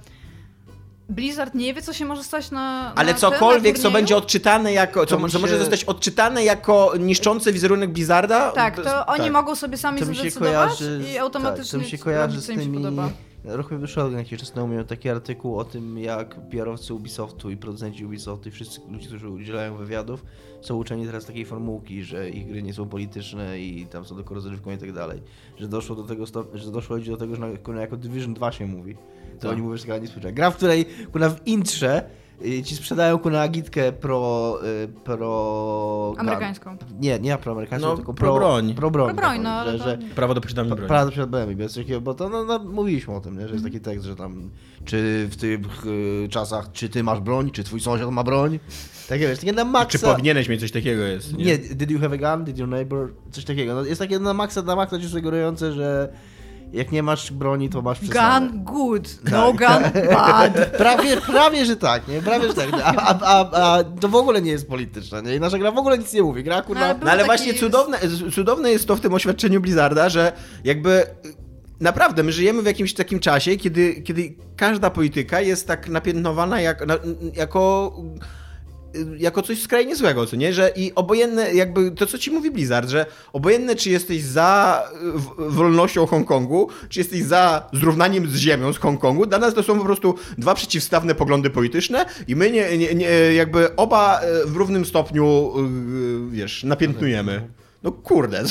Blizzard 1.09 1.53
nie 1.55 1.73
wie, 1.73 1.81
co 1.81 1.93
się 1.93 2.05
może 2.05 2.23
stać 2.23 2.51
na. 2.51 2.93
Ale 2.95 3.11
na 3.11 3.17
cokolwiek, 3.17 3.75
tym, 3.75 3.83
na 3.83 3.89
co 3.89 3.93
będzie 3.93 4.17
odczytane 4.17 4.73
jako, 4.73 5.05
co, 5.05 5.17
To 5.17 5.23
mi 5.25 5.31
co 5.31 5.39
może 5.39 5.53
się- 5.53 5.59
zostać 5.59 5.83
odczytane 5.83 6.43
jako 6.43 6.93
niszczący 6.99 7.53
wizerunek 7.53 7.89
Blizzarda. 7.91 8.51
Tak, 8.51 8.75
to 8.83 9.05
oni 9.05 9.23
tak. 9.23 9.31
mogą 9.33 9.55
sobie 9.55 9.77
sami 9.77 9.99
To 9.99 10.05
się 10.05 10.13
zdecydować 10.19 10.53
kojarzy, 10.77 11.03
i 11.13 11.17
automatycznie 11.17 11.71
tak, 11.71 11.79
to 11.79 11.85
mi 11.85 11.91
się 11.91 11.97
kojarzy 11.97 12.27
robić, 12.35 12.43
z 12.43 12.45
co 12.47 12.51
im 12.51 12.59
się 12.59 12.65
tymi 12.65 12.77
podoba. 12.77 13.09
Rok 13.43 13.73
wyszedł 13.73 14.17
jakiś 14.17 14.39
czas 14.39 14.51
temu 14.51 14.67
miał 14.67 14.83
taki 14.83 15.09
artykuł 15.09 15.59
o 15.59 15.63
tym, 15.63 15.97
jak 15.97 16.49
PR-owcy 16.49 16.93
Ubisoftu 16.93 17.49
i 17.51 17.57
producenci 17.57 18.05
Ubisoftu 18.05 18.49
i 18.49 18.51
wszyscy 18.51 18.81
ludzie, 18.91 19.07
którzy 19.07 19.29
udzielają 19.29 19.75
wywiadów, 19.77 20.25
są 20.61 20.75
uczeni 20.77 21.05
teraz 21.05 21.25
takiej 21.25 21.45
formułki, 21.45 22.03
że 22.03 22.29
ich 22.29 22.47
gry 22.47 22.63
nie 22.63 22.73
są 22.73 22.89
polityczne 22.89 23.59
i 23.59 23.85
tam 23.85 24.05
są 24.05 24.15
tylko 24.15 24.35
rozrywką 24.35 24.71
i 24.71 24.77
tak 24.77 24.91
dalej. 24.91 25.21
Że 25.57 25.67
doszło 25.67 25.95
do 25.95 26.03
tego, 26.03 26.25
że 26.53 26.71
doszło 26.71 26.95
ludzi 26.95 27.11
do 27.11 27.17
tego, 27.17 27.35
że 27.35 27.41
na, 27.67 27.81
jako 27.81 27.97
Division 27.97 28.33
2 28.33 28.51
się 28.51 28.67
mówi. 28.67 28.95
To 28.95 29.41
Tak. 29.41 29.51
oni 29.51 29.61
mówią, 29.61 29.77
że 29.77 29.83
taka 29.83 29.97
niespójrzna. 29.97 30.31
Gra, 30.31 30.51
w 30.51 30.55
której 30.55 30.85
kurna, 31.11 31.29
w 31.29 31.47
intrze 31.47 32.09
ci 32.65 32.75
sprzedają 32.75 33.19
kurna 33.19 33.41
agitkę 33.41 33.91
pro... 33.91 34.59
Y, 34.83 34.87
pro 34.87 36.15
Amerykańską. 36.17 36.77
Nie, 36.99 37.19
nie 37.19 37.37
proamerykańską, 37.37 37.89
No, 37.89 37.95
tylko 37.95 38.13
pro 38.13 38.27
pro, 38.27 38.39
broń. 38.39 38.73
Pro 38.73 38.91
broń, 38.91 39.15
Pro 39.15 39.23
broń, 39.23 39.41
no, 39.41 39.49
ale 39.49 39.71
że, 39.71 39.77
to- 39.77 39.83
że 39.83 39.97
Prawo 40.15 40.33
do 40.33 40.41
posiadania 40.41 40.75
broni. 40.75 40.87
Prawda 40.87 41.11
przed 41.11 41.29
BM, 41.29 41.55
bez 41.55 41.73
takiego, 41.73 42.01
bo 42.01 42.13
to 42.13 42.29
no, 42.29 42.43
no, 42.45 42.59
mówiliśmy 42.59 43.13
o 43.15 43.21
tym, 43.21 43.39
nie? 43.39 43.47
że 43.47 43.53
jest 43.53 43.65
taki 43.65 43.79
tekst, 43.79 44.05
że 44.05 44.15
tam 44.15 44.49
czy 44.85 45.27
w 45.31 45.35
tych 45.35 45.85
y, 45.85 46.27
czasach, 46.29 46.71
czy 46.71 46.89
ty 46.89 47.03
masz 47.03 47.19
broń, 47.19 47.51
czy 47.51 47.63
twój 47.63 47.79
sąsiad 47.79 48.11
ma 48.11 48.23
broń. 48.23 48.59
Takie 49.09 49.27
wiesz, 49.27 49.39
takie 49.39 49.53
na 49.53 49.65
maksa. 49.65 49.99
Czy 49.99 50.05
powinieneś 50.05 50.49
mieć 50.49 50.59
coś 50.59 50.71
takiego 50.71 51.01
jest? 51.03 51.37
Nie, 51.37 51.57
did 51.57 51.91
you 51.91 51.99
have 51.99 52.15
a 52.15 52.35
gun? 52.35 52.45
Did 52.45 52.57
your 52.57 52.69
neighbor? 52.69 53.13
Coś 53.31 53.45
takiego. 53.45 53.75
No, 53.75 53.83
jest 53.85 53.99
takie 54.01 54.19
na 54.19 54.33
maksa, 54.33 54.61
na 54.61 54.75
maksa 54.75 54.99
ci 54.99 55.09
sugerujące, 55.09 55.73
że 55.73 56.13
jak 56.73 56.91
nie 56.91 57.03
masz 57.03 57.31
broni, 57.31 57.69
to 57.69 57.81
masz 57.81 57.99
przesadzę. 57.99 58.47
Gun 58.49 58.63
good, 58.63 59.19
no 59.31 59.53
gun 59.53 60.03
bad. 60.13 60.53
Prawie, 60.77 61.17
prawie, 61.17 61.65
że 61.65 61.75
tak, 61.75 62.07
nie? 62.07 62.21
Prawie, 62.21 62.47
że 62.47 62.53
tak. 62.53 62.69
A, 62.83 62.95
a, 62.95 63.19
a, 63.21 63.49
a 63.77 63.83
to 63.83 64.09
w 64.09 64.15
ogóle 64.15 64.41
nie 64.41 64.51
jest 64.51 64.67
polityczne, 64.67 65.21
nie? 65.21 65.35
I 65.35 65.39
nasza 65.39 65.57
gra 65.57 65.71
w 65.71 65.77
ogóle 65.77 65.97
nic 65.97 66.13
nie 66.13 66.23
mówi. 66.23 66.43
Gra, 66.43 66.61
kurwa... 66.61 66.87
No, 66.87 66.99
No 67.03 67.11
ale 67.11 67.17
taki- 67.17 67.25
właśnie 67.25 67.53
cudowne, 67.53 67.97
cudowne 68.35 68.71
jest 68.71 68.87
to 68.87 68.95
w 68.95 68.99
tym 69.01 69.13
oświadczeniu 69.13 69.61
Blizzarda, 69.61 70.09
że 70.09 70.31
jakby 70.63 71.03
naprawdę 71.79 72.23
my 72.23 72.31
żyjemy 72.31 72.61
w 72.61 72.65
jakimś 72.65 72.93
takim 72.93 73.19
czasie, 73.19 73.57
kiedy, 73.57 74.01
kiedy 74.01 74.35
każda 74.55 74.89
polityka 74.89 75.41
jest 75.41 75.67
tak 75.67 75.89
napiętnowana 75.89 76.61
jak, 76.61 76.87
na, 76.87 76.97
jako 77.35 77.93
jako 79.17 79.41
coś 79.41 79.61
skrajnie 79.61 79.95
złego, 79.95 80.25
co 80.25 80.35
nie? 80.35 80.53
Że 80.53 80.71
i 80.75 80.91
obojętne, 80.95 81.53
jakby 81.53 81.91
to, 81.91 82.05
co 82.05 82.17
ci 82.17 82.31
mówi 82.31 82.51
Blizzard, 82.51 82.89
że 82.89 83.05
obojętne, 83.33 83.75
czy 83.75 83.89
jesteś 83.89 84.21
za 84.23 84.83
w- 85.15 85.53
wolnością 85.55 86.05
Hongkongu, 86.05 86.67
czy 86.89 86.99
jesteś 86.99 87.23
za 87.23 87.69
zrównaniem 87.73 88.27
z 88.29 88.35
ziemią 88.35 88.73
z 88.73 88.77
Hongkongu, 88.77 89.25
dla 89.25 89.37
nas 89.39 89.53
to 89.53 89.63
są 89.63 89.77
po 89.79 89.85
prostu 89.85 90.15
dwa 90.37 90.55
przeciwstawne 90.55 91.15
poglądy 91.15 91.49
polityczne 91.49 92.05
i 92.27 92.35
my 92.35 92.51
nie, 92.51 92.77
nie, 92.77 92.95
nie 92.95 93.07
jakby 93.35 93.75
oba 93.75 94.21
y, 94.43 94.47
w 94.47 94.55
równym 94.55 94.85
stopniu, 94.85 95.53
y, 96.27 96.31
wiesz, 96.31 96.63
napiętnujemy. 96.63 97.47
No 97.83 97.91
kurde. 97.91 98.43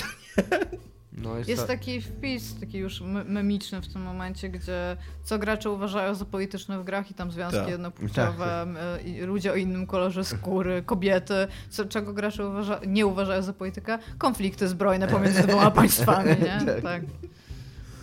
No, 1.22 1.36
jest 1.36 1.48
Jest 1.48 1.62
ta- 1.62 1.68
taki 1.68 2.00
wpis, 2.00 2.60
taki 2.60 2.78
już 2.78 3.00
me- 3.00 3.24
memiczny 3.24 3.80
w 3.82 3.92
tym 3.92 4.02
momencie, 4.02 4.48
gdzie 4.48 4.96
co 5.22 5.38
gracze 5.38 5.70
uważają 5.70 6.14
za 6.14 6.24
polityczne 6.24 6.78
w 6.80 6.84
grach 6.84 7.10
i 7.10 7.14
tam 7.14 7.30
związki 7.32 7.58
Tak. 7.58 7.68
jednopłciowe, 7.68 8.66
i 9.04 9.20
ludzie 9.20 9.52
o 9.52 9.56
innym 9.56 9.86
kolorze 9.86 10.24
skóry, 10.24 10.82
kobiety, 10.86 11.34
co, 11.70 11.84
czego 11.84 12.12
gracze 12.12 12.48
uważa, 12.48 12.80
nie 12.86 13.06
uważają 13.06 13.42
za 13.42 13.52
politykę? 13.52 13.98
Konflikty 14.18 14.68
zbrojne 14.68 15.08
pomiędzy 15.08 15.42
dwoma 15.42 15.70
państwami, 15.80 16.28
nie? 16.30 16.60
Tak. 16.66 16.82
Tak. 16.82 17.02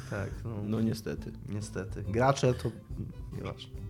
Tak, 0.09 0.29
no, 0.45 0.49
No 0.63 0.81
niestety. 0.81 1.31
niestety. 1.49 2.03
Gracze 2.03 2.53
to... 2.53 2.71
Nieważne. 3.37 3.86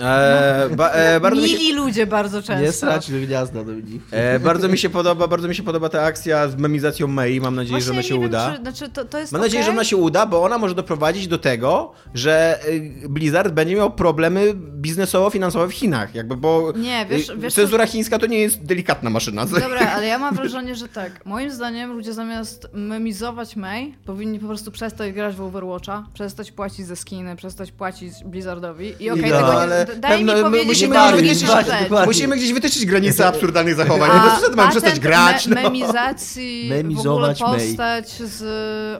E, 0.00 0.68
ba, 0.76 0.90
e, 0.90 1.20
bardzo 1.20 1.42
mi 1.42 1.48
się... 1.48 1.56
Mili 1.56 1.72
ludzie 1.74 2.06
bardzo 2.06 2.42
często. 2.42 2.62
Nie 2.64 2.72
strać 2.72 3.12
gniazda 3.12 3.64
do 3.64 3.72
nich. 3.72 4.02
E, 4.10 4.38
bardzo 4.48 4.68
mi 4.68 4.78
się 4.78 4.90
podoba, 4.90 5.28
bardzo 5.28 5.48
mi 5.48 5.54
się 5.54 5.62
podoba 5.62 5.88
ta 5.88 6.02
akcja 6.02 6.48
z 6.48 6.56
memizacją 6.56 7.08
Mei. 7.08 7.40
Mam 7.40 7.54
nadzieję, 7.54 7.72
Właśnie 7.72 7.86
że 7.86 7.92
ona 7.92 8.02
się 8.02 8.14
wiem, 8.14 8.22
uda. 8.24 8.52
Czy, 8.56 8.60
znaczy 8.62 8.88
to, 8.88 9.04
to 9.04 9.18
jest 9.18 9.32
Mam 9.32 9.40
nadzieję, 9.40 9.64
że 9.64 9.70
ona 9.70 9.84
się 9.84 9.96
uda, 9.96 10.26
bo 10.26 10.42
ona 10.44 10.58
może 10.58 10.74
doprowadzić 10.74 11.28
do 11.28 11.38
tego, 11.38 11.92
że 12.14 12.58
y, 12.68 13.08
Blizzard 13.08 13.52
będzie 13.52 13.76
miał 13.76 13.90
problemy 13.90 14.54
biznesowo-finansowe 14.80 15.68
w 15.68 15.72
Chinach. 15.72 16.14
Jakby, 16.14 16.36
bo 16.36 16.72
Nie, 16.76 17.06
wiesz- 17.10 17.28
y, 17.30 17.36
wiesz 17.36 17.54
cenzura 17.54 17.86
chińska 17.86 18.18
to 18.18 18.26
nie 18.26 18.38
jest 18.38 18.64
delikatna 18.64 19.10
maszyna. 19.10 19.46
Dobra, 19.60 19.80
ale 19.94 20.06
ja 20.06 20.18
mam 20.18 20.34
wrażenie, 20.34 20.74
że 20.74 20.88
tak. 20.88 21.26
Moim 21.26 21.50
zdaniem 21.50 21.92
ludzie 21.92 22.12
zamiast 22.12 22.68
memizować 22.72 23.56
May, 23.56 23.94
powinni 24.06 24.38
po 24.38 24.46
prostu 24.46 24.70
przestać 24.70 25.12
grać 25.12 25.34
w 25.36 25.40
Overwatcha, 25.42 26.06
przestać 26.14 26.52
płacić 26.52 26.86
za 26.86 26.96
skiny, 26.96 27.36
przestać 27.36 27.72
płacić 27.72 28.12
Blizzardowi. 28.24 28.94
I 29.00 29.10
okej, 29.10 29.30
No, 29.30 29.36
tego 29.36 29.60
ale 29.60 29.78
nie, 29.78 29.81
d- 29.81 29.81
daj 29.84 30.20
mi 30.24 30.26
pewno- 30.26 30.34
my 30.34 30.42
powiedzieć 30.42 30.68
musimy 30.68 30.94
gdzieś 31.22 31.44
ważną 31.44 31.62
wytyczyć- 31.72 31.82
dokładnie. 31.82 32.06
Musimy 32.06 32.36
gdzieś 32.36 32.52
wytyczyć 32.52 32.86
granice 32.86 33.26
absurdalnych 33.28 33.74
zachowań. 33.74 34.10
A 34.12 34.16
No 34.16 34.30
to 34.30 34.36
wtedy 34.36 34.56
mamy 34.56 34.70
przestać 34.70 35.00
grać. 35.00 35.46
Me 35.46 35.54
No. 35.54 35.62
memizacji 35.62 36.62
w 36.62 36.72
ogóle 36.72 36.82
Memizować 36.82 37.40
May. 37.40 37.50
postać 37.68 38.08
z 38.22 38.42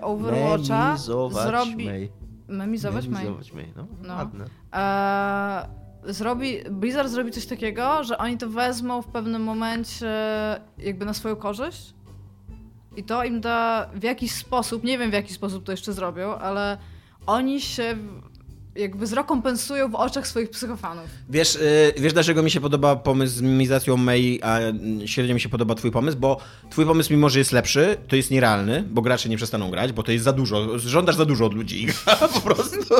Overwatcha 0.05 0.87
Memizować 0.87 1.47
zrobi... 1.47 1.85
May. 1.87 2.11
Memizować. 2.49 3.09
Memizować 3.09 3.53
May, 3.53 3.73
no. 3.77 3.87
No. 4.03 4.14
Ładne. 4.14 4.45
Eee, 4.73 5.66
zrobi, 6.14 6.59
Blizzard 6.71 7.09
zrobi 7.09 7.31
coś 7.31 7.47
takiego, 7.47 8.05
że 8.05 8.18
oni 8.18 8.38
to 8.38 8.49
wezmą 8.49 9.03
w 9.03 9.07
pewnym 9.07 9.42
momencie 9.42 10.07
jakby 10.79 11.05
na 11.05 11.14
swoją 11.14 11.37
korzyść 11.37 11.95
i 12.97 13.05
to 13.05 13.25
im 13.25 13.40
da 13.40 13.87
w 13.95 14.03
jakiś 14.03 14.33
sposób, 14.35 14.85
nie 14.85 14.99
wiem 14.99 15.11
w 15.11 15.14
jaki 15.14 15.35
sposób 15.35 15.64
to 15.64 15.73
jeszcze 15.73 15.92
zrobią, 15.92 16.35
ale 16.35 16.79
oni 17.27 17.61
się 17.61 17.97
jakby 18.76 19.06
zrekompensują 19.06 19.88
w 19.88 19.94
oczach 19.94 20.26
swoich 20.26 20.50
psychofanów. 20.50 21.04
Wiesz, 21.28 21.56
y, 21.56 21.94
wiesz, 21.98 22.12
dlaczego 22.12 22.42
mi 22.42 22.50
się 22.50 22.61
podoba 22.61 22.96
pomysł 22.96 23.35
z 23.35 23.40
mimizacją 23.40 23.96
Mei, 23.96 24.40
a 24.42 24.58
średnio 25.06 25.35
mi 25.35 25.40
się 25.40 25.48
podoba 25.48 25.74
twój 25.74 25.90
pomysł? 25.90 26.18
Bo 26.18 26.40
twój 26.70 26.87
pomysł, 26.87 27.12
mimo 27.12 27.30
że 27.30 27.38
jest 27.38 27.52
lepszy, 27.52 27.96
to 28.08 28.16
jest 28.16 28.30
nierealny, 28.30 28.85
bo 28.90 29.02
gracze 29.02 29.28
nie 29.28 29.37
przestaną 29.37 29.70
grać, 29.70 29.92
bo 29.92 30.02
to 30.02 30.12
jest 30.12 30.24
za 30.24 30.32
dużo. 30.32 30.78
Żądasz 30.78 31.16
za 31.16 31.24
dużo 31.24 31.46
od 31.46 31.54
ludzi. 31.54 31.87
po 32.35 32.40
prostu. 32.40 32.94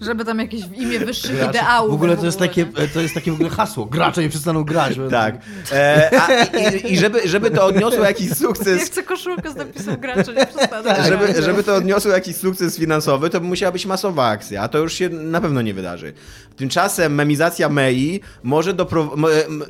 Żeby 0.00 0.24
tam 0.24 0.38
jakieś 0.38 0.62
w 0.64 0.72
imię 0.72 0.98
wyższych 0.98 1.30
Gracze- 1.36 1.50
ideałów. 1.50 1.90
W 1.90 1.94
ogóle 1.94 2.16
to 2.16 2.26
jest, 2.26 2.38
takie, 2.38 2.66
to 2.94 3.00
jest 3.00 3.14
takie 3.14 3.30
w 3.30 3.34
ogóle 3.34 3.50
hasło. 3.50 3.86
Gracze 3.86 4.22
nie 4.22 4.28
przestaną 4.28 4.64
grać. 4.64 4.94
Tak. 5.10 5.34
E, 5.72 6.10
a, 6.20 6.44
i, 6.44 6.92
I 6.92 6.98
żeby, 6.98 7.28
żeby 7.28 7.50
to 7.50 7.66
odniosło 7.66 8.04
jakiś 8.04 8.28
Ja 8.28 8.34
sukces 8.34 8.82
chcę 8.82 9.02
koszulkę 9.02 9.50
z 9.50 9.56
napisem 9.56 9.96
gracze, 10.00 10.34
nie 10.34 10.46
przestanę. 10.46 10.94
Tak. 10.94 11.06
żeby, 11.06 11.42
żeby 11.42 11.62
to 11.62 11.74
odniosło 11.74 12.10
jakiś 12.12 12.36
sukces 12.36 12.78
finansowy, 12.78 13.30
to 13.30 13.40
by 13.40 13.46
musiała 13.46 13.72
być 13.72 13.86
masowa 13.86 14.26
akcja, 14.26 14.62
a 14.62 14.68
to 14.68 14.78
już 14.78 14.92
się 14.94 15.08
na 15.08 15.40
pewno 15.40 15.62
nie 15.62 15.74
wydarzy. 15.74 16.12
Tymczasem 16.56 17.14
memizacja 17.14 17.68
Mei 17.68 18.20
może 18.42 18.74
dopro... 18.74 19.12
m- 19.16 19.24
m- 19.46 19.64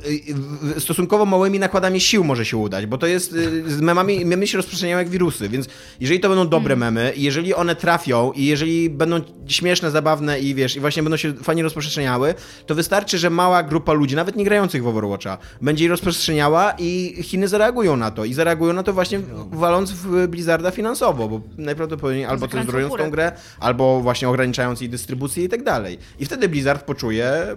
y, 0.77 0.79
stosunkowo 0.79 1.25
małymi 1.25 1.59
nakładami 1.59 2.01
sił 2.01 2.23
może 2.23 2.45
się 2.45 2.57
udać, 2.57 2.85
bo 2.85 2.97
to 2.97 3.07
jest 3.07 3.33
y, 3.33 3.71
z 3.71 3.81
memami, 3.81 4.25
memy 4.25 4.47
się 4.47 4.57
rozprzestrzeniają 4.57 4.97
jak 4.97 5.09
wirusy, 5.09 5.49
więc 5.49 5.67
jeżeli 5.99 6.19
to 6.19 6.29
będą 6.29 6.47
dobre 6.47 6.75
memy 6.75 7.13
i 7.15 7.23
jeżeli 7.23 7.53
one 7.53 7.75
trafią 7.75 8.31
i 8.31 8.45
jeżeli 8.45 8.89
będą 8.89 9.21
śmieszne, 9.47 9.91
zabawne 9.91 10.18
i 10.41 10.55
wiesz, 10.55 10.75
i 10.75 10.79
właśnie 10.79 11.03
będą 11.03 11.17
się 11.17 11.33
fajnie 11.33 11.63
rozprzestrzeniały, 11.63 12.35
to 12.65 12.75
wystarczy, 12.75 13.17
że 13.17 13.29
mała 13.29 13.63
grupa 13.63 13.93
ludzi, 13.93 14.15
nawet 14.15 14.35
nie 14.35 14.43
grających 14.43 14.83
w 14.83 14.87
Overwatcha, 14.87 15.37
będzie 15.61 15.83
je 15.83 15.89
rozprzestrzeniała 15.89 16.73
i 16.77 17.15
Chiny 17.23 17.47
zareagują 17.47 17.97
na 17.97 18.11
to 18.11 18.25
i 18.25 18.33
zareagują 18.33 18.73
na 18.73 18.83
to 18.83 18.93
właśnie 18.93 19.19
waląc 19.51 19.91
w 19.91 20.27
Blizzarda 20.27 20.71
finansowo, 20.71 21.29
bo 21.29 21.41
najprawdopodobniej 21.57 22.25
albo 22.25 22.47
cenzurując 22.47 22.91
górę. 22.91 23.03
tą 23.03 23.11
grę, 23.11 23.31
albo 23.59 24.01
właśnie 24.01 24.29
ograniczając 24.29 24.81
jej 24.81 24.89
dystrybucję 24.89 25.43
i 25.43 25.49
tak 25.49 25.63
dalej. 25.63 25.99
I 26.19 26.25
wtedy 26.25 26.49
Blizzard 26.49 26.83
poczuje 26.85 27.55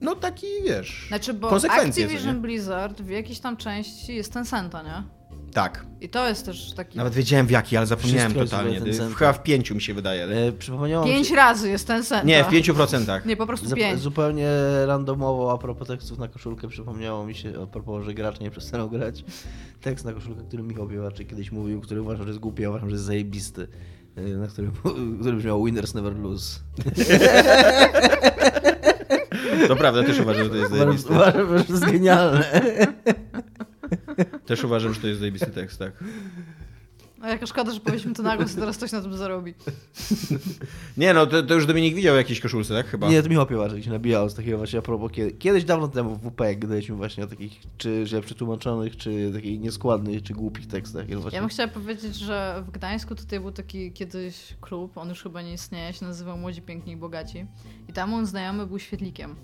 no 0.00 0.14
taki, 0.14 0.46
wiesz, 0.64 1.04
Znaczy, 1.08 1.34
bo 1.34 1.48
konsekwencje, 1.48 2.04
Activision? 2.04 2.40
Blizzard 2.40 3.00
w 3.00 3.10
jakiejś 3.10 3.40
tam 3.40 3.56
części 3.56 4.14
jest 4.14 4.32
Tencenta, 4.32 4.82
nie? 4.82 5.02
Tak. 5.54 5.86
I 6.00 6.08
to 6.08 6.28
jest 6.28 6.46
też 6.46 6.72
taki... 6.72 6.98
Nawet 6.98 7.14
wiedziałem 7.14 7.46
w 7.46 7.50
jaki, 7.50 7.76
ale 7.76 7.86
zapomniałem 7.86 8.32
Wszystko 8.32 8.56
totalnie. 8.56 8.80
w 8.80 8.84
Tencenta. 8.84 9.16
Chyba 9.18 9.32
w 9.32 9.42
pięciu 9.42 9.74
mi 9.74 9.80
się 9.82 9.94
wydaje. 9.94 10.24
E, 10.24 10.52
przypomniało 10.52 11.06
Pięć 11.06 11.28
się, 11.28 11.34
razy 11.36 11.68
jest 11.70 11.86
Tencenta. 11.86 12.26
Nie, 12.26 12.44
w 12.44 12.48
pięciu 12.48 12.74
procentach. 12.74 13.26
Nie, 13.26 13.36
po 13.36 13.46
prostu 13.46 13.66
Zup- 13.68 13.74
pięć. 13.74 14.00
Zupełnie 14.00 14.48
randomowo 14.86 15.52
a 15.52 15.58
propos 15.58 15.88
tekstów 15.88 16.18
na 16.18 16.28
koszulkę 16.28 16.68
przypomniało 16.68 17.26
mi 17.26 17.34
się, 17.34 17.52
a 17.62 17.66
propos, 17.66 18.04
że 18.04 18.14
gracze 18.14 18.44
nie 18.44 18.50
przestaną 18.50 18.88
grać, 18.88 19.24
tekst 19.80 20.04
na 20.04 20.12
koszulkę, 20.12 20.42
który 20.48 20.62
Michał 20.62 20.88
Piewaczy 20.88 21.24
kiedyś 21.24 21.52
mówił, 21.52 21.80
który 21.80 22.02
uważam, 22.02 22.22
że 22.22 22.28
jest 22.28 22.40
głupi, 22.40 22.64
a 22.64 22.70
uważam, 22.70 22.88
że 22.90 22.94
jest 22.94 23.04
zajebisty, 23.06 23.68
e, 24.16 24.22
na 24.22 24.46
którym, 24.46 24.72
który 25.20 25.36
brzmiał 25.36 25.64
Winners 25.64 25.94
Never 25.94 26.16
Lose. 26.18 26.60
To 29.68 29.76
prawda, 29.76 30.02
też 30.02 30.20
uważam, 30.20 30.44
że 30.44 30.50
to 30.50 30.56
jest 30.56 30.72
Uważam, 30.72 30.98
zajebisty. 30.98 31.12
uważam, 31.12 31.58
że 31.58 31.64
to 31.64 31.72
jest 31.72 31.84
genialne. 31.84 32.44
Też 34.46 34.64
uważam, 34.64 34.94
że 34.94 35.00
to 35.00 35.06
jest 35.06 35.20
zajebisty 35.20 35.50
tekst, 35.50 35.78
tak. 35.78 36.04
No 37.24 37.30
jaka 37.30 37.46
szkoda, 37.46 37.72
że 37.72 37.80
powiedzmy 37.80 38.14
to 38.14 38.22
na 38.22 38.36
głos 38.36 38.52
i 38.52 38.56
teraz 38.56 38.76
ktoś 38.76 38.92
na 38.92 39.02
tym 39.02 39.16
zarobi. 39.16 39.54
Nie 40.96 41.14
no, 41.14 41.26
to, 41.26 41.42
to 41.42 41.54
już 41.54 41.66
Dominik 41.66 41.94
widział 41.94 42.16
jakieś 42.16 42.40
koszulce, 42.40 42.74
tak? 42.74 42.86
Chyba. 42.86 43.10
Nie, 43.10 43.22
to 43.22 43.28
Michał 43.28 43.46
Piewaczek 43.46 43.84
się 43.84 43.90
nabijał 43.90 44.30
z 44.30 44.34
takiego 44.34 44.58
właśnie 44.58 44.78
a 44.78 44.82
propos, 44.82 45.12
kiedy, 45.12 45.32
kiedyś 45.32 45.64
dawno 45.64 45.88
temu 45.88 46.16
w 46.16 46.30
WP, 46.30 46.56
gadaliśmy 46.56 46.96
właśnie 46.96 47.24
o 47.24 47.26
takich, 47.26 47.60
czy 47.78 48.02
źle 48.06 48.20
przetłumaczonych, 48.20 48.96
czy 48.96 49.30
takich 49.34 49.60
nieskładnych, 49.60 50.22
czy 50.22 50.32
głupich 50.32 50.66
tekstach. 50.66 51.08
Ja 51.08 51.18
właśnie... 51.18 51.36
Ja 51.36 51.42
bym 51.42 51.50
chciała 51.50 51.68
powiedzieć, 51.68 52.16
że 52.16 52.64
w 52.66 52.70
Gdańsku 52.70 53.14
tutaj 53.14 53.40
był 53.40 53.52
taki 53.52 53.92
kiedyś 53.92 54.54
klub, 54.60 54.98
on 54.98 55.08
już 55.08 55.22
chyba 55.22 55.42
nie 55.42 55.52
istnieje, 55.52 55.92
się 55.92 56.04
nazywał 56.04 56.38
Młodzi, 56.38 56.62
Piękni 56.62 56.92
i 56.92 56.96
Bogaci. 56.96 57.46
I 57.88 57.92
tam 57.92 58.10
mój 58.10 58.26
znajomy 58.26 58.66
był 58.66 58.78
świetlikiem. 58.78 59.36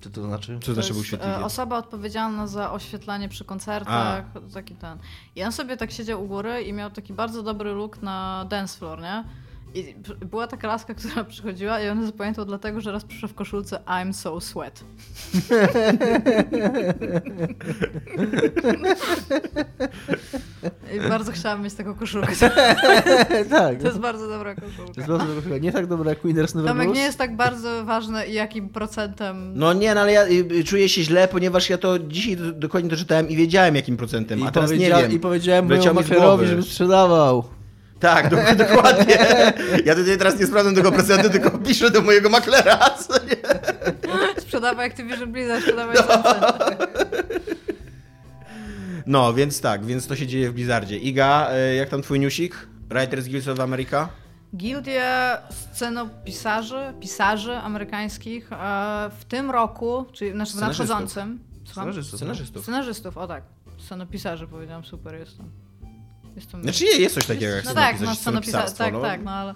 Czy 0.00 0.10
to 0.10 0.22
znaczy? 0.22 0.58
Co 0.62 0.74
znaczy 0.74 0.88
To 0.88 0.94
był 0.94 1.00
jest, 1.02 1.08
świetlikiem? 1.08 1.40
e, 1.40 1.44
Osoba 1.44 1.78
odpowiedzialna 1.78 2.46
za 2.46 2.72
oświetlanie 2.72 3.28
przy 3.28 3.44
koncertach, 3.44 4.24
taki 4.54 4.74
ten. 4.74 4.98
I 5.36 5.44
on 5.44 5.52
sobie 5.52 5.76
tak 5.76 5.90
siedział 5.90 6.24
u 6.24 6.28
góry 6.28 6.62
i 6.62 6.72
miał 6.72 6.90
taki 6.90 7.12
bardzo 7.12 7.42
dobry 7.42 7.72
look 7.72 8.02
na 8.02 8.46
dance 8.48 8.78
floor, 8.78 9.00
nie? 9.00 9.24
I 9.74 9.94
była 10.26 10.46
taka 10.46 10.68
laska, 10.68 10.94
która 11.00 11.24
przychodziła 11.24 11.80
i 11.80 11.88
ona 11.88 12.06
zapamiętał 12.06 12.44
dlatego, 12.44 12.80
że 12.80 12.92
raz 12.92 13.04
przyszła 13.04 13.28
w 13.28 13.34
koszulce 13.34 13.80
I'm 13.86 14.12
so 14.12 14.40
sweat. 14.40 14.84
I 21.16 21.18
bardzo 21.18 21.32
chciałam 21.32 21.62
mieć 21.62 21.74
taką 21.74 21.94
koszulkę. 21.94 22.32
tak. 23.50 23.78
To 23.80 23.86
jest 23.86 23.98
bardzo 23.98 24.28
dobra 24.28 24.54
To 24.54 24.60
koszulka. 24.60 24.92
jest 24.96 25.08
bardzo 25.10 25.34
dobra. 25.34 25.58
Nie 25.58 25.72
tak 25.72 25.86
dobra 25.86 26.10
jak 26.10 26.18
Winners 26.24 26.54
Never 26.54 26.68
Tomek 26.70 26.88
Lose. 26.88 26.98
nie 27.00 27.04
jest 27.06 27.18
tak 27.18 27.36
bardzo 27.36 27.84
ważne, 27.84 28.26
jakim 28.28 28.68
procentem. 28.68 29.52
No 29.54 29.72
nie, 29.72 29.94
no 29.94 30.00
ale 30.00 30.12
ja 30.12 30.24
y, 30.26 30.30
y, 30.52 30.64
czuję 30.64 30.88
się 30.88 31.02
źle, 31.02 31.28
ponieważ 31.28 31.70
ja 31.70 31.78
to 31.78 31.98
dzisiaj 31.98 32.36
do, 32.36 32.52
dokładnie 32.52 32.90
to 32.90 32.96
czytałem 32.96 33.28
i 33.28 33.36
wiedziałem 33.36 33.76
jakim 33.76 33.96
procentem, 33.96 34.42
a 34.42 34.50
teraz 34.50 34.70
nie 34.70 34.78
wiem. 34.88 35.12
I 35.12 35.20
powiedziałem 35.20 35.68
mojemu 35.68 35.94
maklerowi, 35.94 36.46
żeby 36.46 36.62
sprzedawał. 36.62 37.44
Tak, 38.00 38.30
do, 38.30 38.36
dokładnie. 38.64 39.18
Ja 39.84 39.94
tutaj 39.94 40.18
teraz 40.18 40.40
nie 40.40 40.46
sprawdzam 40.46 40.74
tego 40.74 40.92
procentu, 40.92 41.30
tylko 41.30 41.50
piszę 41.58 41.90
do 41.90 42.02
mojego 42.02 42.30
maklera. 42.30 42.78
co 42.78 43.12
nie? 43.24 43.36
Sprzedawaj 44.40 44.86
Activision 44.86 45.32
Blizzard, 45.32 45.60
sprzedawaj 45.62 45.96
Tencent. 45.96 46.26
No, 49.06 49.34
więc 49.34 49.60
tak, 49.60 49.84
więc 49.84 50.06
to 50.06 50.16
się 50.16 50.26
dzieje 50.26 50.50
w 50.50 50.54
Blizzardzie. 50.54 50.98
Iga, 50.98 51.50
y, 51.72 51.74
jak 51.74 51.88
tam 51.88 52.02
twój 52.02 52.20
newsik? 52.20 52.68
Writers 52.90 53.28
Guild 53.28 53.48
of 53.48 53.60
America? 53.60 54.08
Gildie 54.56 55.04
scenopisarzy, 55.50 56.94
pisarzy 57.00 57.56
amerykańskich 57.56 58.52
e, 58.52 58.56
w 59.18 59.24
tym 59.24 59.50
roku, 59.50 60.06
czyli 60.12 60.30
znaczy 60.32 60.52
w 60.52 60.60
nadchodzącym. 60.60 61.38
Scenarzystów. 61.64 62.18
Scenarzystów. 62.20 62.62
Scenarzystów, 62.62 63.18
o 63.18 63.26
tak. 63.26 63.44
Scenopisarzy 63.78 64.46
powiedziałam, 64.46 64.84
super 64.84 65.14
jestem. 65.14 65.50
Jestem. 66.36 66.62
Znaczy 66.62 66.84
jest 66.84 67.14
coś 67.14 67.26
takiego 67.26 67.52
jak 67.56 67.64
no 67.64 67.74
tak, 67.74 68.00
no 68.00 68.06
scenopisarz- 68.06 68.14
scenopisarstwo, 68.16 68.78
tak, 68.84 68.88
scenopisarstwo, 68.94 69.06
tak, 69.06 69.22
no 69.24 69.30
ale. 69.30 69.54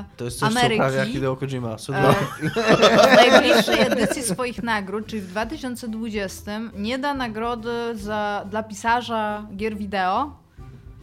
E, 0.00 0.04
To 0.16 0.24
jest 0.24 0.38
coś, 0.38 0.50
Ameryki, 0.50 0.80
co 0.80 0.86
uprawia 0.86 1.04
Hideo 1.04 1.36
Kojima. 1.36 1.72
e, 1.74 1.78
w 1.78 3.16
najbliższej 3.30 3.80
edycji 3.80 4.22
swoich 4.22 4.62
nagród, 4.62 5.06
czyli 5.06 5.22
w 5.22 5.26
2020, 5.26 6.60
nie 6.74 6.98
da 6.98 7.14
nagrody 7.14 7.70
za, 7.94 8.44
dla 8.50 8.62
pisarza 8.62 9.46
gier 9.56 9.76
wideo, 9.76 10.39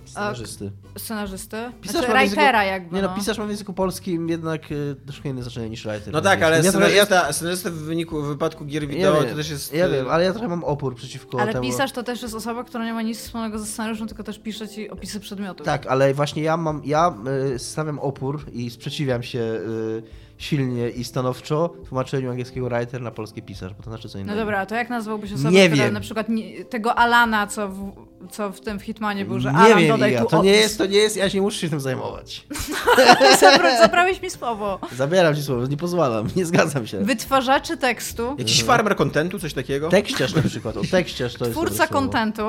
Scenarzysty. 0.10 0.72
scenarzysty, 0.98 1.58
Pisarz 1.82 1.98
znaczy 1.98 2.08
ma 2.13 2.20
w 2.20 2.24
języku- 2.24 2.30
writera 2.30 2.63
jakby. 2.63 2.96
Nie 2.96 3.02
no, 3.02 3.08
no. 3.08 3.15
pisarz 3.15 3.38
ma 3.38 3.46
w 3.46 3.50
języku 3.50 3.74
polskim 3.74 4.30
jednak 4.30 4.72
y, 4.72 4.96
troszkę 5.06 5.30
inne 5.30 5.41
znaczenie 5.43 5.70
niż 5.70 5.84
writer. 5.88 6.13
No 6.13 6.22
tak, 6.22 6.41
ale 6.41 6.58
ja 6.58 6.63
ja, 6.63 6.70
scenarzysta, 6.72 7.34
scenarzysta 7.34 7.70
w 7.70 7.74
wyniku, 7.74 8.22
w 8.22 8.28
wypadku 8.28 8.65
gier 8.65 8.84
ja, 8.84 8.89
wideo 8.89 9.22
wiem, 9.22 9.30
to 9.30 9.36
też 9.36 9.50
jest... 9.50 9.74
ja 9.74 9.86
y, 9.88 9.91
wiem, 9.91 10.08
ale 10.10 10.24
ja 10.24 10.32
trochę 10.32 10.48
mam 10.48 10.63
opór 10.63 10.96
przeciwko 10.96 11.41
Ale 11.41 11.54
temu. 11.54 11.65
pisarz 11.65 11.91
to 11.91 12.04
też 12.04 12.22
jest 12.22 12.36
osoba, 12.36 12.63
która 12.63 12.86
nie 12.86 12.93
ma 12.93 13.02
nic 13.02 13.20
wspólnego 13.20 13.60
ze 13.60 13.65
scenariuszem, 13.65 14.08
tylko 14.08 14.24
też 14.24 14.39
pisze 14.39 14.67
ci 14.67 14.89
opisy 14.89 15.20
przedmiotów. 15.20 15.65
Tak, 15.65 15.86
ale 15.88 16.13
właśnie 16.13 16.43
ja 16.43 16.58
mam, 16.58 16.82
ja 16.86 17.13
y, 17.56 17.60
stawiam 17.60 18.00
opór 18.00 18.46
i 18.54 18.70
sprzeciwiam 18.70 19.24
się 19.24 19.39
y, 19.39 20.04
silnie 20.38 20.89
i 20.89 21.04
stanowczo 21.04 21.74
tłumaczeniu 21.89 22.30
angielskiego 22.32 22.70
writer 22.70 23.02
na 23.02 23.12
polski 23.12 23.41
pisarz, 23.41 23.74
bo 23.74 23.84
to 23.84 23.89
znaczy 23.89 24.10
co 24.10 24.17
No 24.17 24.24
innego. 24.24 24.39
dobra, 24.39 24.65
to 24.65 24.76
jak 24.76 24.89
nazwałbyś 24.89 25.34
osobę, 25.34 25.52
Nie 25.52 25.67
która 25.70 25.84
wiem. 25.86 25.93
na 25.93 26.00
przykład 26.00 26.30
nie, 26.30 26.65
tego 26.65 26.96
Alana, 26.96 27.48
co 27.48 27.70
w, 27.70 28.07
co 28.32 28.52
w 28.52 28.62
tym 28.62 28.80
w 28.80 28.84
Hitmanie 28.84 29.26
był, 29.26 29.40
że 29.40 29.52
nie 29.52 29.58
Alan 29.58 29.80
wiem, 29.80 29.88
dodaj 29.88 30.12
Iga, 30.12 30.22
tu 30.22 30.28
to 30.30 30.44
nie 30.44 30.52
opis. 30.52 30.62
jest, 30.62 30.78
to 30.78 30.86
nie 30.86 30.98
jest, 30.98 31.18
ja 31.18 31.30
się 31.30 31.38
nie 31.38 31.42
muszę 31.42 31.60
się 31.60 31.70
tym 31.70 31.80
zajmować. 31.80 32.48
Zabra, 33.42 33.80
zabrałeś 33.82 34.22
mi 34.22 34.30
słowo. 34.30 34.80
Zabieram 34.96 35.36
ci 35.36 35.44
słowo, 35.44 35.68
nie 35.68 35.78
pozwalam, 35.78 36.28
nie 36.36 36.46
zgadzam 36.46 36.88
się. 36.88 37.04
Wytwarzacze 37.04 37.78
tekstu, 37.78 38.36
Jakiś 38.38 38.64
farmer 38.64 38.96
contentu, 38.96 39.40
coś 39.40 39.54
takiego? 39.54 39.90
Tekściarz 39.90 40.36
na 40.36 40.42
przykład, 40.42 40.78
o 40.78 40.82
tekściarz 40.92 41.34
to 41.34 41.46
jest 41.46 41.58
twórca 41.58 41.88
kontentu. 41.88 42.44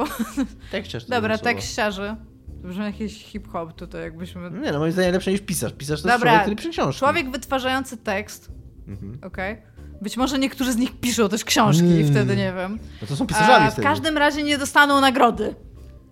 Tekściarz 0.71 1.05
to 1.05 1.11
Dobra, 1.17 1.39
tekściarzy. 1.39 2.17
Brzmi 2.49 2.85
jakiś 2.85 3.25
hip-hop 3.25 3.73
tutaj, 3.73 4.03
jakbyśmy... 4.03 4.51
Nie 4.51 4.73
no, 4.73 4.79
moim 4.79 4.93
zdaniem 4.93 5.13
lepsze 5.13 5.31
niż 5.33 5.41
pisarz. 5.41 5.73
Pisarz 5.73 6.03
to 6.03 6.09
jest 6.09 6.19
Dobra, 6.19 6.31
człowiek, 6.31 6.43
który 6.43 6.57
pisze 6.57 6.69
książki. 6.71 6.99
Człowiek 6.99 7.31
wytwarzający 7.31 7.97
tekst, 7.97 8.51
Mhm. 8.89 9.19
okej? 9.23 9.63
Być 10.03 10.17
może 10.17 10.39
niektórzy 10.39 10.73
z 10.73 10.77
nich 10.77 11.01
piszą 11.01 11.29
też 11.29 11.45
książki 11.45 11.85
i 11.87 12.01
Mm. 12.01 12.11
wtedy 12.11 12.37
nie 12.37 12.53
wiem. 12.57 12.79
No 13.03 13.09
to 13.09 13.17
są 13.17 13.27
pisarzami 13.27 13.67
A 13.67 13.71
w 13.71 13.73
wtedy. 13.73 13.89
każdym 13.89 14.19
razie 14.19 14.43
nie 14.43 14.59
dostaną 14.59 15.01
nagrody. 15.01 15.55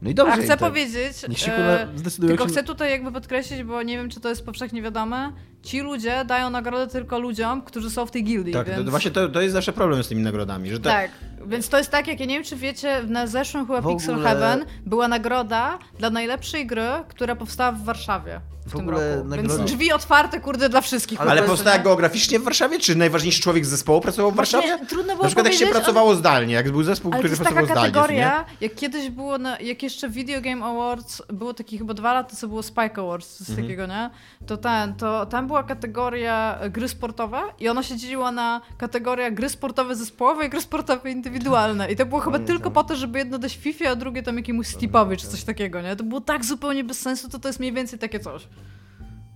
No 0.02 0.10
i 0.10 0.14
dobrze 0.14 0.32
A 0.32 0.36
chcę 0.36 0.46
tak. 0.48 0.58
powiedzieć, 0.58 1.28
Niech 1.28 1.38
się 1.38 1.52
e, 1.52 1.88
tylko 2.20 2.44
się- 2.44 2.50
chcę 2.50 2.62
tutaj 2.62 2.90
jakby 2.90 3.12
podkreślić, 3.12 3.62
bo 3.62 3.82
nie 3.82 3.96
wiem, 3.96 4.08
czy 4.10 4.20
to 4.20 4.28
jest 4.28 4.44
powszechnie 4.46 4.82
wiadome, 4.82 5.32
ci 5.66 5.80
ludzie 5.80 6.24
dają 6.24 6.50
nagrodę 6.50 6.86
tylko 6.86 7.18
ludziom, 7.18 7.62
którzy 7.62 7.90
są 7.90 8.06
w 8.06 8.10
tej 8.10 8.24
gildii, 8.24 8.52
Tak, 8.52 8.66
więc... 8.66 8.78
to, 8.78 8.84
to 8.84 8.90
właśnie 8.90 9.10
to, 9.10 9.28
to 9.28 9.40
jest 9.40 9.52
zawsze 9.52 9.72
problem 9.72 10.04
z 10.04 10.08
tymi 10.08 10.22
nagrodami, 10.22 10.70
że 10.70 10.78
to, 10.80 10.90
Tak, 10.90 11.10
więc 11.46 11.68
to 11.68 11.78
jest 11.78 11.90
tak, 11.90 12.06
jak 12.08 12.20
ja 12.20 12.26
nie 12.26 12.34
wiem, 12.34 12.44
czy 12.44 12.56
wiecie, 12.56 13.02
na 13.06 13.26
zeszłym 13.26 13.66
chyba 13.66 13.80
W 13.80 13.88
Pixel 13.88 14.14
ogóle- 14.14 14.28
Heaven 14.28 14.64
była 14.86 15.08
nagroda 15.08 15.78
dla 15.98 16.10
najlepszej 16.10 16.66
gry, 16.66 16.86
która 17.08 17.36
powstała 17.36 17.72
w 17.72 17.84
Warszawie 17.84 18.40
w, 18.66 18.68
W 18.68 18.72
tym 18.72 18.80
ogóle 18.80 19.16
roku. 19.16 19.28
nagrody- 19.28 19.48
Więc 19.58 19.70
drzwi 19.70 19.92
otwarte, 19.92 20.40
kurde, 20.40 20.68
dla 20.68 20.80
wszystkich. 20.80 21.20
Ale 21.20 21.30
prostu, 21.30 21.46
powstała 21.50 21.76
nie? 21.76 21.82
geograficznie 21.82 22.38
w 22.38 22.42
Warszawie, 22.42 22.78
czy 22.78 22.94
najważniejszy 22.96 23.42
człowiek 23.42 23.66
z 23.66 23.68
zespołu 23.68 24.00
pracował 24.00 24.30
w 24.32 24.34
Właśnie 24.34 24.58
Warszawie? 24.60 24.86
trudno 24.86 25.12
było 25.12 25.22
Na 25.22 25.26
przykład 25.28 25.46
jak 25.46 25.54
się 25.54 25.66
pracowało 25.66 26.14
zdalnie, 26.14 26.54
jak 26.54 26.70
był 26.72 26.82
zespół, 26.82 27.12
Ale 27.12 27.16
to 27.22 27.28
który 27.28 27.30
jest 27.32 27.42
pracował 27.42 27.66
taka 27.66 27.74
zdalnie, 27.74 27.92
kategoria, 27.92 28.44
jak 28.60 28.74
kiedyś 28.74 29.10
było, 29.10 29.38
na, 29.38 29.58
jak 29.60 29.82
jeszcze 29.82 30.08
Video 30.08 30.40
Game 30.40 30.64
Awards, 30.66 31.22
było 31.32 31.54
taki 31.54 31.78
chyba 31.78 31.94
dwa 31.94 32.12
lata, 32.12 32.36
co 32.36 32.48
było 32.48 32.62
Spike 32.62 33.00
Awards, 33.00 33.36
coś 33.38 33.48
Mhm. 33.48 33.66
takiego, 33.66 33.86
nie? 33.86 34.10
To 34.46 34.56
ten, 34.56 34.94
to 34.94 35.26
tam 35.26 35.46
była 35.46 35.55
kategoria 35.62 36.58
e, 36.60 36.70
gry 36.70 36.88
sportowe 36.88 37.40
i 37.60 37.68
ona 37.68 37.82
się 37.82 37.96
dzieliła 37.96 38.32
na 38.32 38.60
kategoria 38.78 39.30
gry 39.30 39.48
sportowe 39.48 39.96
zespołowe 39.96 40.46
i 40.46 40.48
gry 40.50 40.60
sportowe 40.60 41.10
indywidualne. 41.10 41.92
I 41.92 41.96
to 41.96 42.06
było 42.06 42.20
chyba 42.20 42.38
tylko 42.38 42.70
po 42.70 42.84
to, 42.84 42.96
żeby 42.96 43.18
jedno 43.18 43.38
dać 43.38 43.56
FIFA, 43.56 43.90
a 43.90 43.96
drugie 43.96 44.22
tam 44.22 44.36
jakiemuś 44.36 44.66
Steepowi 44.66 45.16
czy 45.16 45.26
coś 45.26 45.44
takiego, 45.44 45.80
nie? 45.80 45.96
To 45.96 46.04
było 46.04 46.20
tak 46.20 46.44
zupełnie 46.44 46.84
bez 46.84 46.98
sensu, 47.00 47.28
to 47.28 47.38
to 47.38 47.48
jest 47.48 47.60
mniej 47.60 47.72
więcej 47.72 47.98
takie 47.98 48.20
coś. 48.20 48.48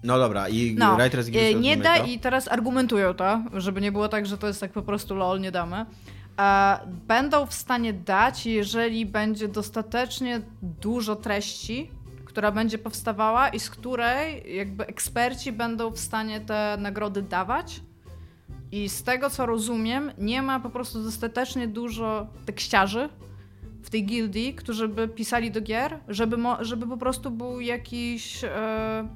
No 0.03 0.19
dobra, 0.19 0.49
i 0.49 0.75
No, 0.79 0.97
Writers 0.97 1.29
e, 1.35 1.55
nie 1.55 1.77
da 1.77 1.97
i 1.97 2.19
teraz 2.19 2.49
argumentują 2.49 3.15
to, 3.15 3.43
żeby 3.55 3.81
nie 3.81 3.93
było 3.93 4.09
tak, 4.09 4.27
że 4.27 4.39
to 4.39 4.47
jest 4.47 4.61
tak 4.61 4.73
po 4.73 4.83
prostu 4.83 5.15
lol, 5.15 5.41
nie 5.41 5.53
damy. 5.53 5.87
E, 6.41 6.79
Będą 6.87 7.47
w 7.47 7.55
stanie 7.55 7.93
dać, 7.93 8.47
jeżeli 8.47 9.07
będzie 9.07 9.49
dostatecznie 9.49 10.41
dużo 10.63 11.17
treści, 11.17 11.91
która 12.31 12.53
będzie 12.53 12.79
powstawała 12.79 13.49
i 13.49 13.61
z 13.61 13.71
której 13.71 14.55
jakby 14.57 14.87
eksperci 14.87 15.53
będą 15.53 15.91
w 15.91 15.99
stanie 15.99 16.41
te 16.41 16.77
nagrody 16.81 17.23
dawać. 17.23 17.81
I 18.73 18.89
z 18.89 19.03
tego 19.03 19.31
co 19.31 19.47
rozumiem, 19.47 20.13
nie 20.19 20.43
ma 20.43 20.61
po 20.61 20.71
prostu 20.71 21.03
dostatecznie 21.03 21.69
dużo 21.69 22.27
tekściarzy 22.47 23.09
w 23.83 23.91
tej 23.91 24.07
gildii, 24.07 24.55
którzy 24.55 24.89
by 24.89 25.09
pisali 25.09 25.51
do 25.51 25.61
gier, 25.61 25.99
żeby, 26.09 26.37
żeby 26.61 26.87
po 26.87 26.97
prostu 26.97 27.31
był 27.31 27.61
jakiś. 27.61 28.45
E, 28.45 29.09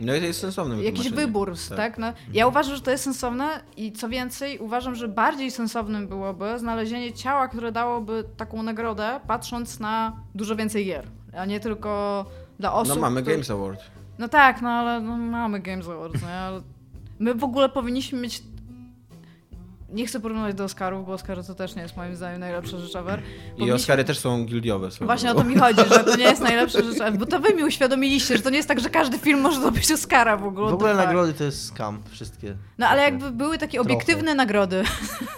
No 0.00 0.14
i 0.14 0.20
to 0.20 0.26
jest 0.26 0.40
sensowne 0.40 0.82
jakiś 0.82 1.10
wybór, 1.10 1.54
tak? 1.76 1.98
No, 1.98 2.12
ja 2.32 2.46
uważam, 2.46 2.74
że 2.76 2.80
to 2.82 2.90
jest 2.90 3.04
sensowne 3.04 3.60
i 3.76 3.92
co 3.92 4.08
więcej, 4.08 4.58
uważam, 4.58 4.94
że 4.94 5.08
bardziej 5.08 5.50
sensownym 5.50 6.08
byłoby 6.08 6.58
znalezienie 6.58 7.12
ciała, 7.12 7.48
które 7.48 7.72
dałoby 7.72 8.24
taką 8.36 8.62
nagrodę, 8.62 9.20
patrząc 9.26 9.80
na 9.80 10.16
dużo 10.34 10.56
więcej 10.56 10.86
gier, 10.86 11.06
a 11.38 11.44
nie 11.44 11.60
tylko 11.60 12.24
dla 12.58 12.72
osób. 12.72 12.94
No 12.94 13.00
mamy 13.00 13.22
Games 13.22 13.50
Award. 13.50 13.80
No 14.18 14.28
tak, 14.28 14.62
no 14.62 14.68
ale 14.68 15.00
no, 15.00 15.16
mamy 15.16 15.60
Games 15.60 15.88
Awards, 15.88 16.22
nie? 16.22 16.28
Ale 16.34 16.62
my 17.18 17.34
w 17.34 17.44
ogóle 17.44 17.68
powinniśmy 17.68 18.20
mieć 18.20 18.42
nie 19.88 20.06
chcę 20.06 20.20
porównywać 20.20 20.54
do 20.54 20.64
Oscarów, 20.64 21.06
bo 21.06 21.12
Oscary 21.12 21.44
to 21.44 21.54
też 21.54 21.74
nie 21.76 21.82
jest 21.82 21.96
moim 21.96 22.16
zdaniem 22.16 22.40
najlepsza 22.40 22.78
rzecz 22.78 22.96
ever. 22.96 23.22
I 23.58 23.72
Oscary 23.72 24.04
też 24.04 24.18
są 24.18 24.44
gildiowe. 24.44 24.88
Właśnie 25.00 25.30
o 25.30 25.34
to 25.34 25.44
mi 25.44 25.56
chodzi, 25.58 25.80
że 25.88 26.04
to 26.04 26.16
nie 26.16 26.24
jest 26.24 26.40
najlepsza 26.42 26.82
rzecz 26.82 27.00
ever, 27.00 27.18
bo 27.18 27.26
to 27.26 27.40
wy 27.40 27.54
mi 27.54 27.64
uświadomiliście, 27.64 28.36
że 28.36 28.42
to 28.42 28.50
nie 28.50 28.56
jest 28.56 28.68
tak, 28.68 28.80
że 28.80 28.90
każdy 28.90 29.18
film 29.18 29.40
może 29.40 29.60
zdobyć 29.60 29.92
Oscara 29.92 30.36
w 30.36 30.44
ogóle. 30.46 30.70
W 30.70 30.74
ogóle 30.74 30.90
to 30.90 30.96
tak. 30.96 31.06
nagrody 31.06 31.32
to 31.32 31.44
jest 31.44 31.64
scam, 31.66 32.02
wszystkie. 32.10 32.56
No 32.78 32.86
ale 32.88 33.02
jakby 33.02 33.30
były 33.30 33.58
takie 33.58 33.78
Trochę. 33.78 33.92
obiektywne 33.94 34.34
nagrody. 34.34 34.84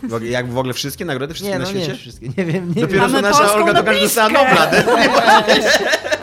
W 0.03 0.15
ogóle- 0.15 0.31
Jak 0.31 0.49
w 0.49 0.59
ogóle 0.59 0.75
wszystkie 0.75 1.05
nagrody, 1.05 1.35
wszystkie 1.35 1.53
Nie, 1.53 1.59
na 1.59 1.65
no 1.65 1.71
świecie? 1.71 1.89
nie 1.89 1.95
wszystkie, 1.95 2.29
nie 2.39 2.45
wiem, 2.45 2.69
nie 2.77 2.83
Dopiero 2.83 3.09
wiem. 3.09 3.23
nasza 3.23 3.55
Olga 3.55 3.75
Tokarz 3.75 4.01
dostała 4.01 4.29
noblistkę. 4.29 4.85
Nobla. 4.85 5.43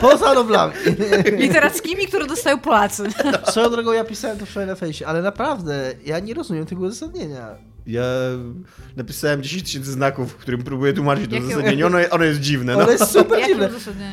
Poza 0.00 0.34
noblami. 0.34 0.72
Literackimi, 1.38 2.06
które 2.06 2.26
dostają 2.26 2.58
Polacy. 2.58 3.04
Swoją 3.50 3.70
drogą 3.70 3.92
ja 3.92 4.04
pisałem 4.04 4.38
to 4.38 4.46
wczoraj 4.46 4.66
na 4.68 4.74
fejsie, 4.74 5.06
ale 5.06 5.22
naprawdę, 5.22 5.92
ja 6.06 6.18
nie 6.18 6.34
rozumiem 6.34 6.66
tego 6.66 6.82
uzasadnienia. 6.82 7.67
Ja 7.88 8.02
napisałem 8.96 9.42
10 9.42 9.62
tysięcy 9.62 9.92
znaków, 9.92 10.32
w 10.32 10.36
którym 10.36 10.62
próbuję 10.62 10.92
tłumaczyć 10.92 11.30
to 11.30 11.36
uzasadnienie. 11.36 11.86
Ono, 11.86 11.98
ono 12.10 12.24
jest 12.24 12.40
dziwne. 12.40 12.72
No. 12.74 12.82
Ono 12.82 12.90
jest 12.90 13.10
super 13.12 13.38
Jakie 13.38 13.52
dziwne. 13.52 13.70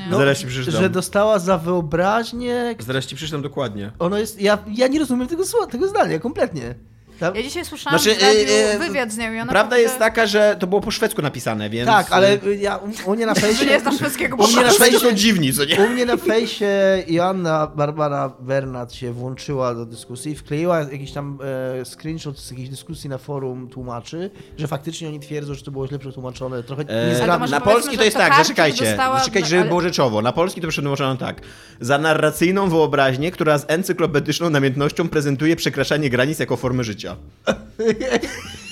No. 0.09 0.17
Zaraz 0.17 0.37
ci 0.37 0.47
przeczytam. 0.47 0.81
Że 0.81 0.89
dostała 0.89 1.39
za 1.39 1.57
wyobraźnię... 1.57 2.75
Zaraz 2.79 3.05
ci 3.05 3.15
przeczytam 3.15 3.41
dokładnie. 3.41 3.91
Ono 3.99 4.17
jest... 4.17 4.41
Ja, 4.41 4.57
ja 4.67 4.87
nie 4.87 4.99
rozumiem 4.99 5.27
tego, 5.27 5.45
słowa, 5.45 5.67
tego 5.67 5.87
zdania 5.87 6.19
kompletnie. 6.19 6.75
Tam- 7.19 7.35
Ja 7.35 7.43
dzisiaj 7.43 7.65
słyszałam 7.65 7.99
Znaczy, 7.99 8.19
w 8.19 8.21
radiu 8.23 8.39
e, 8.53 8.71
e, 8.73 8.79
wywiad 8.79 9.11
z 9.11 9.17
nią 9.17 9.33
i 9.33 9.39
ona 9.39 9.51
Prawda 9.51 9.75
powie- 9.75 9.81
jest 9.83 9.99
taka, 9.99 10.25
że 10.27 10.55
to 10.59 10.67
było 10.67 10.81
po 10.81 10.91
szwedzku 10.91 11.21
napisane, 11.21 11.69
więc... 11.69 11.87
Tak, 11.89 12.07
ale 12.11 12.37
ja 12.59 12.77
u, 12.77 13.11
u 13.11 13.15
mnie 13.15 13.25
na 13.25 13.33
fejsie... 13.45 13.65
nie 13.65 13.79
znam 13.79 13.97
szwedzkiego 13.97 14.35
U 14.35 14.47
mnie 14.47 14.55
na 14.55 14.61
Na 14.61 14.69
fejsie- 14.69 14.99
są 14.99 15.11
dziwni, 15.11 15.53
co 15.53 15.65
nie? 15.65 15.75
U 15.85 15.89
mnie 15.89 16.05
na 16.05 16.17
fejsie 16.17 16.67
Joanna 17.07 17.67
Barbara 17.75 18.31
Bernat 18.39 18.93
się 18.93 19.13
włączyła 19.13 19.75
do 19.75 19.85
dyskusji 19.85 20.31
i 20.31 20.35
wkleiła 20.35 20.79
jakiś 20.79 21.11
tam 21.11 21.37
e, 21.81 21.85
screenshot 21.85 22.39
z 22.39 22.51
jakiejś 22.51 22.69
dyskusji 22.69 23.09
na 23.09 23.17
forum 23.17 23.69
tłumaczy, 23.69 24.31
że 24.57 24.67
faktycznie 24.67 25.07
oni 25.07 25.19
twierdzą, 25.19 25.53
że 25.53 25.63
to 25.63 25.71
było 25.71 25.87
źle 25.87 25.99
przetłumaczone, 25.99 26.63
trochę 26.63 26.83
E, 26.87 27.37
może 27.39 27.51
na 27.51 27.61
polski 27.61 27.97
to 27.97 28.03
jest 28.03 28.17
tak, 28.17 28.33
zaczekajcie, 28.37 28.85
dostała- 28.85 29.19
zaczekajcie, 29.19 29.49
żeby 29.49 29.59
ale- 29.61 29.69
było 29.69 29.81
rzeczowo. 29.81 30.21
Na 30.21 30.31
polski 30.31 30.61
to 30.61 30.67
przetłumaczono 30.67 31.15
tak. 31.17 31.41
Za 31.79 31.97
narracyjną 31.97 32.69
wyobraźnię, 32.69 33.31
która 33.31 33.57
z 33.57 33.65
encyklopedyczną 33.67 34.49
namiętnością 34.49 35.09
prezentuje 35.09 35.55
przekraczanie 35.55 36.09
granic 36.09 36.39
jako 36.39 36.57
formę 36.57 36.83
życia. 36.83 37.04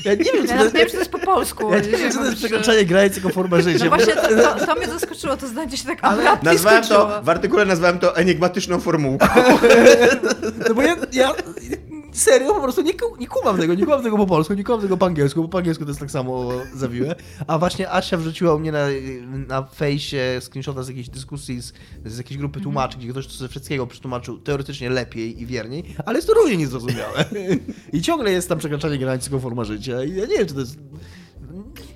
Ja 0.06 0.14
nie 0.14 0.24
wiem, 0.24 0.46
Ja 0.46 0.48
co 0.48 0.58
to 0.58 0.64
jest, 0.64 0.76
wiem, 0.76 0.86
czy 0.86 0.92
to 0.92 1.00
jest 1.00 1.12
po 1.12 1.20
polsku. 1.20 1.72
ja 1.74 1.80
nie 1.80 1.88
wiem, 1.98 2.12
czy 2.12 2.18
to 2.18 2.26
jest 2.26 2.38
przekraczanie 2.38 2.86
granic 2.86 3.16
jako 3.16 3.30
forma 3.30 3.62
życia. 3.62 3.86
No 3.86 3.90
właśnie, 3.90 4.14
to, 4.16 4.28
to, 4.60 4.66
to 4.66 4.76
mnie 4.76 4.88
zaskoczyło, 4.88 5.38
to 5.38 5.48
zdanie 5.48 5.78
się 5.78 5.86
tak 5.88 5.98
ale... 6.02 6.24
Nazwałem 6.44 6.84
to, 6.84 7.22
w 7.24 7.30
artykule 7.30 7.66
nazwałem 7.66 8.00
to 8.00 8.16
enigmatyczną 8.18 8.80
formułką. 8.80 9.28
No 10.70 10.76
bo 10.76 10.82
ja, 10.82 10.96
ja 11.12 11.34
serio 12.14 12.54
po 12.54 12.62
prostu 12.62 12.82
nie, 12.82 12.94
ku- 12.94 13.16
nie 13.20 13.28
kumam 13.28 13.58
tego, 13.58 13.74
nie 13.74 13.84
kumam 13.86 14.04
tego 14.04 14.18
po 14.18 14.26
polsku, 14.26 14.54
nie 14.54 14.64
kumam 14.64 14.82
tego 14.82 14.98
po 14.98 15.06
angielsku, 15.06 15.42
bo 15.42 15.48
po 15.48 15.58
angielsku 15.58 15.84
to 15.86 15.90
jest 15.90 16.00
tak 16.00 16.12
samo 16.12 16.50
zawiłe. 16.76 17.16
A 17.48 17.60
właśnie 17.60 17.92
Asia 17.92 18.18
wrzuciła 18.18 18.54
u 18.56 18.60
mnie 18.60 18.72
na, 18.72 18.88
na 19.48 19.64
fejsie 19.64 20.40
screenshota 20.42 20.84
z 20.84 20.88
jakiejś 20.88 21.10
dyskusji 21.10 21.62
z, 21.62 21.74
z 22.06 22.18
jakiejś 22.18 22.38
grupy 22.38 22.62
tłumaczy, 22.62 22.98
gdzie 22.98 23.10
ktoś 23.10 23.28
to 23.28 23.34
ze 23.34 23.48
wszystkiego 23.50 23.88
przetłumaczył 23.88 24.38
teoretycznie 24.40 24.90
lepiej 24.90 25.42
i 25.42 25.46
wierniej, 25.46 25.96
ale 26.06 26.16
jest 26.18 26.28
to 26.28 26.34
równie 26.34 26.58
niezrozumiałe. 26.58 27.26
I 27.94 28.02
ciągle 28.02 28.32
jest 28.32 28.50
tam 28.50 28.58
przekraczanie 28.60 28.98
granic 28.98 29.26
jako 29.26 29.40
forma 29.40 29.64
życia 29.64 30.04
i 30.04 30.16
ja 30.16 30.26
nie 30.26 30.38
wiem, 30.38 30.48
czy 30.48 30.54
to 30.54 30.60
jest... 30.60 30.78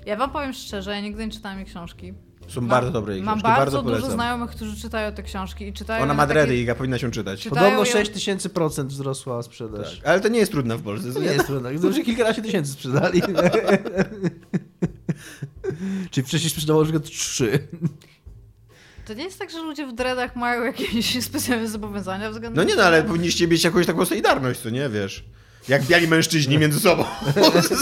Ja 0.06 0.16
wam 0.16 0.30
powiem 0.30 0.52
szczerze, 0.52 0.90
ja 0.90 1.00
nigdy 1.00 1.26
nie 1.26 1.32
czytałam 1.32 1.58
jej 1.58 1.66
książki. 1.66 2.14
Są 2.48 2.60
Mam- 2.60 2.70
bardzo 2.70 2.90
dobre 2.90 3.14
jej 3.14 3.22
Mam 3.22 3.34
książki, 3.34 3.56
bardzo, 3.56 3.82
bardzo 3.82 4.00
dużo 4.00 4.12
znajomych, 4.14 4.50
którzy 4.50 4.76
czytają 4.76 5.12
te 5.12 5.22
książki 5.22 5.68
i 5.68 5.72
czytają 5.72 6.02
Ona 6.02 6.14
ma 6.14 6.26
takiej- 6.26 6.62
i 6.62 6.74
powinna 6.74 6.98
się 6.98 7.10
czytać. 7.10 7.40
Czytają 7.40 7.64
Podobno 7.70 7.84
ją- 7.84 7.92
6 7.92 8.10
tysięcy 8.10 8.48
procent 8.48 8.90
wzrosła 8.90 9.42
sprzedaż. 9.42 10.00
Ale 10.04 10.20
to 10.20 10.28
nie 10.28 10.38
jest 10.38 10.52
trudne 10.52 10.76
w 10.76 10.82
Polsce. 10.82 11.12
To 11.12 11.20
nie 11.20 11.26
jest 11.26 11.46
trudne. 11.46 11.94
Się 11.94 12.04
kilkanaście 12.04 12.42
tysięcy 12.42 12.72
sprzedali. 12.72 13.22
Czyli 16.10 16.26
wcześniej 16.26 16.50
sprzedało 16.50 16.80
na 16.80 16.84
przykład 16.84 17.04
trzy. 17.04 17.68
To 19.06 19.14
nie 19.14 19.24
jest 19.24 19.38
tak, 19.38 19.50
że 19.50 19.62
ludzie 19.62 19.86
w 19.86 19.92
dreadach 19.92 20.36
mają 20.36 20.64
jakieś 20.64 21.24
specjalne 21.24 21.68
zobowiązania 21.68 22.30
względem 22.30 22.64
No 22.64 22.70
nie 22.70 22.76
no, 22.76 22.82
ale 22.82 23.02
powinniście 23.02 23.48
mieć 23.48 23.64
jakąś 23.64 23.86
taką 23.86 24.04
solidarność, 24.04 24.60
co 24.60 24.70
nie, 24.70 24.88
wiesz. 24.88 25.24
Jak 25.68 25.82
biali 25.84 26.08
mężczyźni 26.08 26.58
między 26.58 26.80
sobą. 26.80 27.04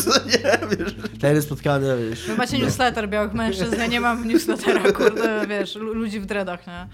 Co 0.05 0.24
nie, 0.26 0.76
wiesz. 0.76 0.95
Tajne 1.20 1.43
spotkania, 1.43 1.97
wiesz. 1.97 2.26
Wy 2.26 2.37
macie 2.37 2.59
newsletter 2.59 3.09
białych 3.09 3.32
mężczyzn, 3.34 3.76
ja 3.78 3.87
nie 3.87 4.01
mam 4.01 4.28
newslettera, 4.28 4.93
kurde, 4.93 5.47
wiesz, 5.49 5.74
lu- 5.74 5.95
ludzi 5.95 6.20
w 6.20 6.26
dreadach, 6.26 6.66
nie? 6.66 6.87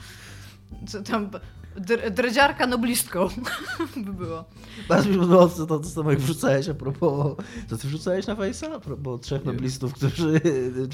Co 0.88 1.02
tam, 1.02 1.30
dr- 1.76 2.10
dredziarka 2.10 2.66
noblistką 2.66 3.28
by 4.06 4.12
było. 4.12 4.44
Bardzo 4.88 5.08
mi 5.10 5.16
podobało 5.16 5.48
to, 5.48 5.66
to, 5.66 5.84
samo 5.84 6.10
jak 6.10 6.20
wrzucałeś 6.20 6.68
a 6.68 6.74
propos... 6.74 7.36
Co 7.70 7.76
ty 7.76 7.86
wrzucałeś 7.88 8.26
na 8.26 8.34
Face'a? 8.34 8.72
A 8.74 8.80
propos 8.80 9.20
trzech 9.20 9.44
noblistów, 9.44 9.92
którzy... 9.94 10.40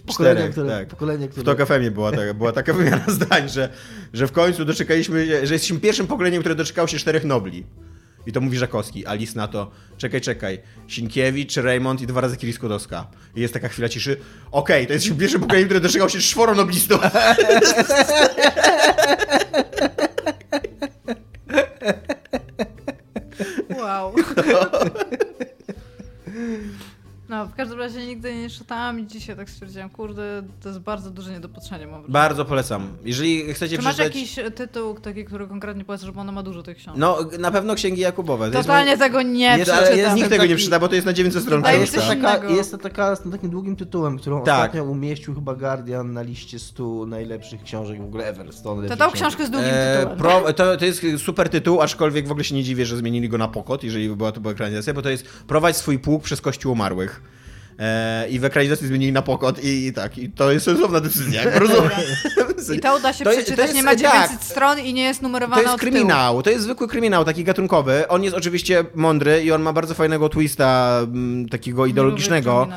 Pokolenia, 0.07 0.35
Czterech, 0.35 0.51
które... 0.53 0.71
tak. 0.71 0.89
Pokolenie, 0.89 1.27
W 1.29 1.31
które... 1.31 1.45
to 1.45 1.55
kafemie 1.57 1.91
była 1.91 2.11
taka, 2.13 2.35
była 2.35 2.53
taka 2.53 2.73
wymiana 2.73 3.05
zdań, 3.19 3.49
że, 3.49 3.69
że 4.13 4.27
w 4.27 4.33
końcu 4.33 4.65
doczekaliśmy, 4.65 5.27
że 5.47 5.55
jesteśmy 5.55 5.81
pierwszym 5.81 6.07
pokoleniem, 6.07 6.41
które 6.41 6.55
doczekało 6.55 6.89
się 6.89 6.99
czterech 6.99 7.25
nobli. 7.25 7.65
I 8.29 8.33
to 8.33 8.41
mówi 8.41 8.59
Żakowski, 8.59 9.07
a 9.07 9.15
list 9.15 9.37
na 9.37 9.49
to, 9.49 9.71
czekaj, 9.97 10.21
czekaj, 10.21 10.59
Sienkiewicz, 10.87 11.57
Raymond 11.57 12.01
i 12.01 12.07
dwa 12.07 12.21
razy 12.21 12.37
Kiri 12.37 12.53
Skłodowska. 12.53 13.07
I 13.37 13.41
jest 13.41 13.55
taka 13.55 13.69
chwila 13.69 13.89
ciszy, 13.89 14.17
okej, 14.53 14.87
to 14.87 14.93
jesteśmy 14.93 15.17
pierwszym 15.17 15.41
pokoleniem, 15.41 15.69
które 15.69 15.81
doczekało 15.81 16.09
się 16.09 16.19
czworo 16.19 16.55
noblistów. 16.55 17.01
Wow. 23.79 24.15
No, 24.37 24.71
w 27.29 27.55
każdym 27.57 27.79
razie 27.79 28.07
nigdy 28.07 28.35
nie 28.37 28.51
czytałam 28.51 29.01
i 29.01 29.07
dzisiaj 29.07 29.37
tak 29.37 29.51
stwierdziłam, 29.51 29.91
kurde, 29.91 30.43
to 30.63 30.69
jest 30.69 30.81
bardzo 30.81 31.11
duże 31.11 31.33
niedopatrzenie, 31.33 31.87
mam. 31.87 32.03
Bardzo 32.09 32.45
polecam. 32.45 32.89
Jeżeli 33.05 33.55
chcecie 33.55 33.77
Czy 33.77 33.83
masz 33.83 33.95
przeczytać... 33.95 34.17
jakiś 34.17 34.39
e, 34.39 34.51
tytuł 34.51 34.95
taki, 34.95 35.25
który 35.25 35.47
konkretnie 35.47 35.85
powiesz, 35.85 36.01
że 36.01 36.13
ona 36.17 36.33
ma 36.33 36.43
dużo 36.43 36.63
tych 36.63 36.77
książek? 36.77 37.01
No, 37.01 37.19
na 37.39 37.51
pewno 37.51 37.75
Księgi 37.75 38.01
Jakubowe. 38.01 38.51
To 38.51 38.57
jest 38.59 38.67
Totalnie 38.67 38.87
moje- 38.91 38.99
tego 38.99 39.23
nie 39.23 39.45
Jest- 39.59 39.71
przeczytam. 39.73 39.99
jest 39.99 40.15
Nikt 40.17 40.29
tego 40.29 40.43
nie 40.43 40.49
taki- 40.49 40.57
przeczyta, 40.57 40.79
bo 40.81 40.89
to 40.89 40.95
jest 40.95 41.07
na 41.07 41.13
900 41.13 41.43
stron 41.43 41.63
jest, 41.81 41.95
taka, 42.21 42.45
jest 42.51 42.71
to 42.71 42.79
taka 42.79 43.17
z 43.17 43.31
takim 43.31 43.51
długim 43.51 43.77
tytułem, 43.77 44.19
którą 44.19 44.43
Tak. 44.45 44.55
ostatnio 44.55 44.85
umieścił 44.85 45.35
chyba 45.35 45.55
Guardian 45.55 46.13
na 46.13 46.23
liście 46.23 46.59
100 46.59 47.07
najlepszych 47.07 47.63
książek 47.63 48.01
w 48.01 48.05
ogóle 48.05 48.27
ever. 48.27 48.53
100 48.53 48.63
To 48.77 48.81
tą 48.89 48.97
książek. 48.97 49.15
książkę 49.15 49.47
z 49.47 49.51
długim 49.51 49.69
E, 49.73 49.97
tytułem. 49.97 50.19
pro, 50.19 50.53
to, 50.53 50.77
to 50.77 50.85
jest 50.85 51.03
super 51.19 51.49
tytuł, 51.49 51.81
aczkolwiek 51.83 52.29
w 52.29 52.31
ogóle 52.31 52.45
się 52.45 52.55
nie 52.55 52.65
dziwię, 52.65 52.87
że 52.87 52.97
zmienili 52.97 53.29
go 53.29 53.39
na 53.39 53.49
pokot, 53.49 53.85
jeżeli 53.85 54.09
by 54.09 54.17
była 54.17 54.33
to 54.33 54.41
była 54.41 54.53
ekranizacja, 54.53 54.95
bo 54.95 55.03
to 55.03 55.11
jest 55.11 55.27
Prowadź 55.47 55.77
swój 55.77 55.99
pług 55.99 56.23
przez 56.23 56.41
kościół 56.41 56.73
umarłych. 56.73 57.18
E, 57.79 58.29
I 58.29 58.39
w 58.39 58.45
ekranizacji 58.45 58.87
zmienili 58.87 59.13
na 59.13 59.23
pokot 59.23 59.65
i, 59.65 59.87
i 59.87 59.93
tak, 59.93 60.19
i 60.19 60.31
to 60.31 60.53
jest 60.53 60.65
sensowna 60.65 61.01
decyzja, 61.01 61.43
jak 61.45 61.57
rozumiem. 61.57 61.91
I 62.77 62.81
to 62.81 62.97
uda 62.97 63.13
się 63.13 63.25
To 63.25 63.33
jest- 63.33 63.43
przeczytać, 63.45 63.67
to 63.67 63.73
nie 63.73 63.79
jest- 63.79 63.87
ma 63.87 63.97
900 63.97 64.31
tak. 64.39 64.45
stron 64.45 64.79
i 64.79 64.95
nie 64.95 65.03
jest 65.03 65.23
numerowana 65.23 65.63
To 65.63 65.69
jest 65.69 65.81
kryminał, 65.81 66.43
to 66.43 66.51
jest 66.51 66.63
zwykły 66.63 66.89
kryminał, 66.89 67.25
taki 67.25 67.45
gatunkowy. 67.45 68.09
On 68.09 68.25
jest 68.25 68.37
oczywiście 68.37 68.85
mądry 68.95 69.45
i 69.45 69.53
on 69.53 69.63
ma 69.63 69.73
bardzo 69.73 69.95
fajnego 69.95 70.29
twista, 70.29 70.99
mm, 71.03 71.49
takiego 71.49 71.87
ideologicznego. 71.87 72.69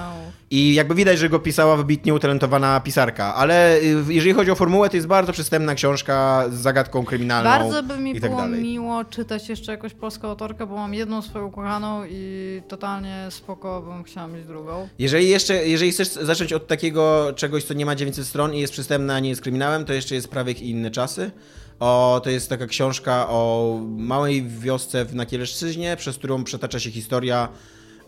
I 0.54 0.74
jakby 0.74 0.95
widać, 0.95 1.20
że 1.20 1.30
go 1.30 1.39
pisała 1.39 1.78
wybitnie 1.78 2.14
utalentowana 2.14 2.80
pisarka, 2.80 3.36
ale 3.36 3.78
y, 3.78 4.04
jeżeli 4.10 4.34
chodzi 4.34 4.52
o 4.52 4.56
formułę, 4.56 4.89
to 4.89 4.97
jest 4.97 5.08
bardzo 5.08 5.32
przystępna 5.34 5.76
książka 5.76 6.45
z 6.49 6.54
zagadką 6.54 7.06
kryminalną 7.06 7.49
Bardzo 7.49 7.84
by 7.84 7.97
mi 7.97 8.14
tak 8.22 8.30
było 8.30 8.41
dalej. 8.41 8.62
miło 8.62 9.06
czytać 9.06 9.49
jeszcze 9.49 9.72
jakąś 9.72 9.93
polską 9.93 10.28
autorkę, 10.30 10.68
bo 10.68 10.76
mam 10.76 10.93
jedną 10.93 11.22
swoją 11.22 11.45
ukochaną 11.45 12.04
i 12.10 12.62
totalnie 12.68 13.28
spoko 13.30 13.82
bym 13.82 14.04
chciała 14.04 14.28
mieć 14.28 14.45
drugą. 14.45 14.88
Jeżeli 14.99 15.30
jeszcze, 15.30 15.68
jeżeli 15.68 15.91
chcesz 15.91 16.08
zacząć 16.08 16.54
od 16.54 16.68
takiego 16.68 17.34
czegoś, 17.36 17.64
co 17.64 17.74
nie 17.74 17.86
ma 17.86 17.95
900 17.95 18.28
stron 18.28 18.54
i 18.54 18.60
jest 18.60 18.74
przystępne, 18.74 19.16
a 19.16 19.20
nie 19.20 19.30
jest 19.30 19.41
kryminałem, 19.41 19.86
to 19.86 19.93
jeszcze 19.93 20.16
jest 20.16 20.28
Prawiek 20.28 20.62
i 20.62 20.70
inne 20.70 20.91
czasy. 20.91 21.32
O, 21.80 22.22
to 22.24 22.30
jest 22.30 22.49
taka 22.49 22.68
książka 22.68 23.30
o 23.30 23.78
małej 23.97 24.47
wiosce 24.47 25.06
w 25.06 25.16
Nakieleszczyźnie, 25.16 25.95
przez 25.97 26.18
którą 26.18 26.43
przetacza 26.43 26.80
się 26.80 26.91
historia, 26.91 27.49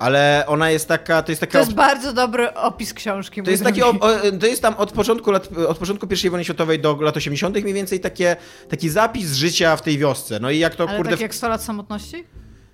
ale 0.03 0.43
ona 0.47 0.69
jest 0.69 0.87
taka, 0.87 1.23
to 1.23 1.31
jest 1.31 1.39
taka... 1.39 1.51
To 1.51 1.59
jest 1.59 1.73
bardzo 1.73 2.13
dobry 2.13 2.53
opis 2.53 2.93
książki. 2.93 3.43
To 3.43 3.51
jest, 3.51 3.63
taki, 3.63 3.83
o, 3.83 3.89
o, 3.89 4.09
to 4.39 4.45
jest 4.47 4.61
tam 4.61 4.75
od 4.75 4.91
początku, 4.91 5.31
lat, 5.31 5.49
od 5.67 5.77
początku 5.77 6.07
I 6.25 6.29
wojny 6.29 6.43
światowej 6.43 6.79
do 6.79 6.97
lat 7.01 7.17
80. 7.17 7.55
mniej 7.61 7.73
więcej 7.73 7.99
takie, 7.99 8.35
taki 8.69 8.89
zapis 8.89 9.33
życia 9.33 9.75
w 9.75 9.81
tej 9.81 9.97
wiosce. 9.97 10.39
No 10.39 10.51
i 10.51 10.59
jak 10.59 10.75
to 10.75 10.87
Ale 10.87 10.97
kurde. 10.97 11.11
tak 11.11 11.19
jak 11.19 11.35
100 11.35 11.49
lat 11.49 11.63
samotności? 11.63 12.23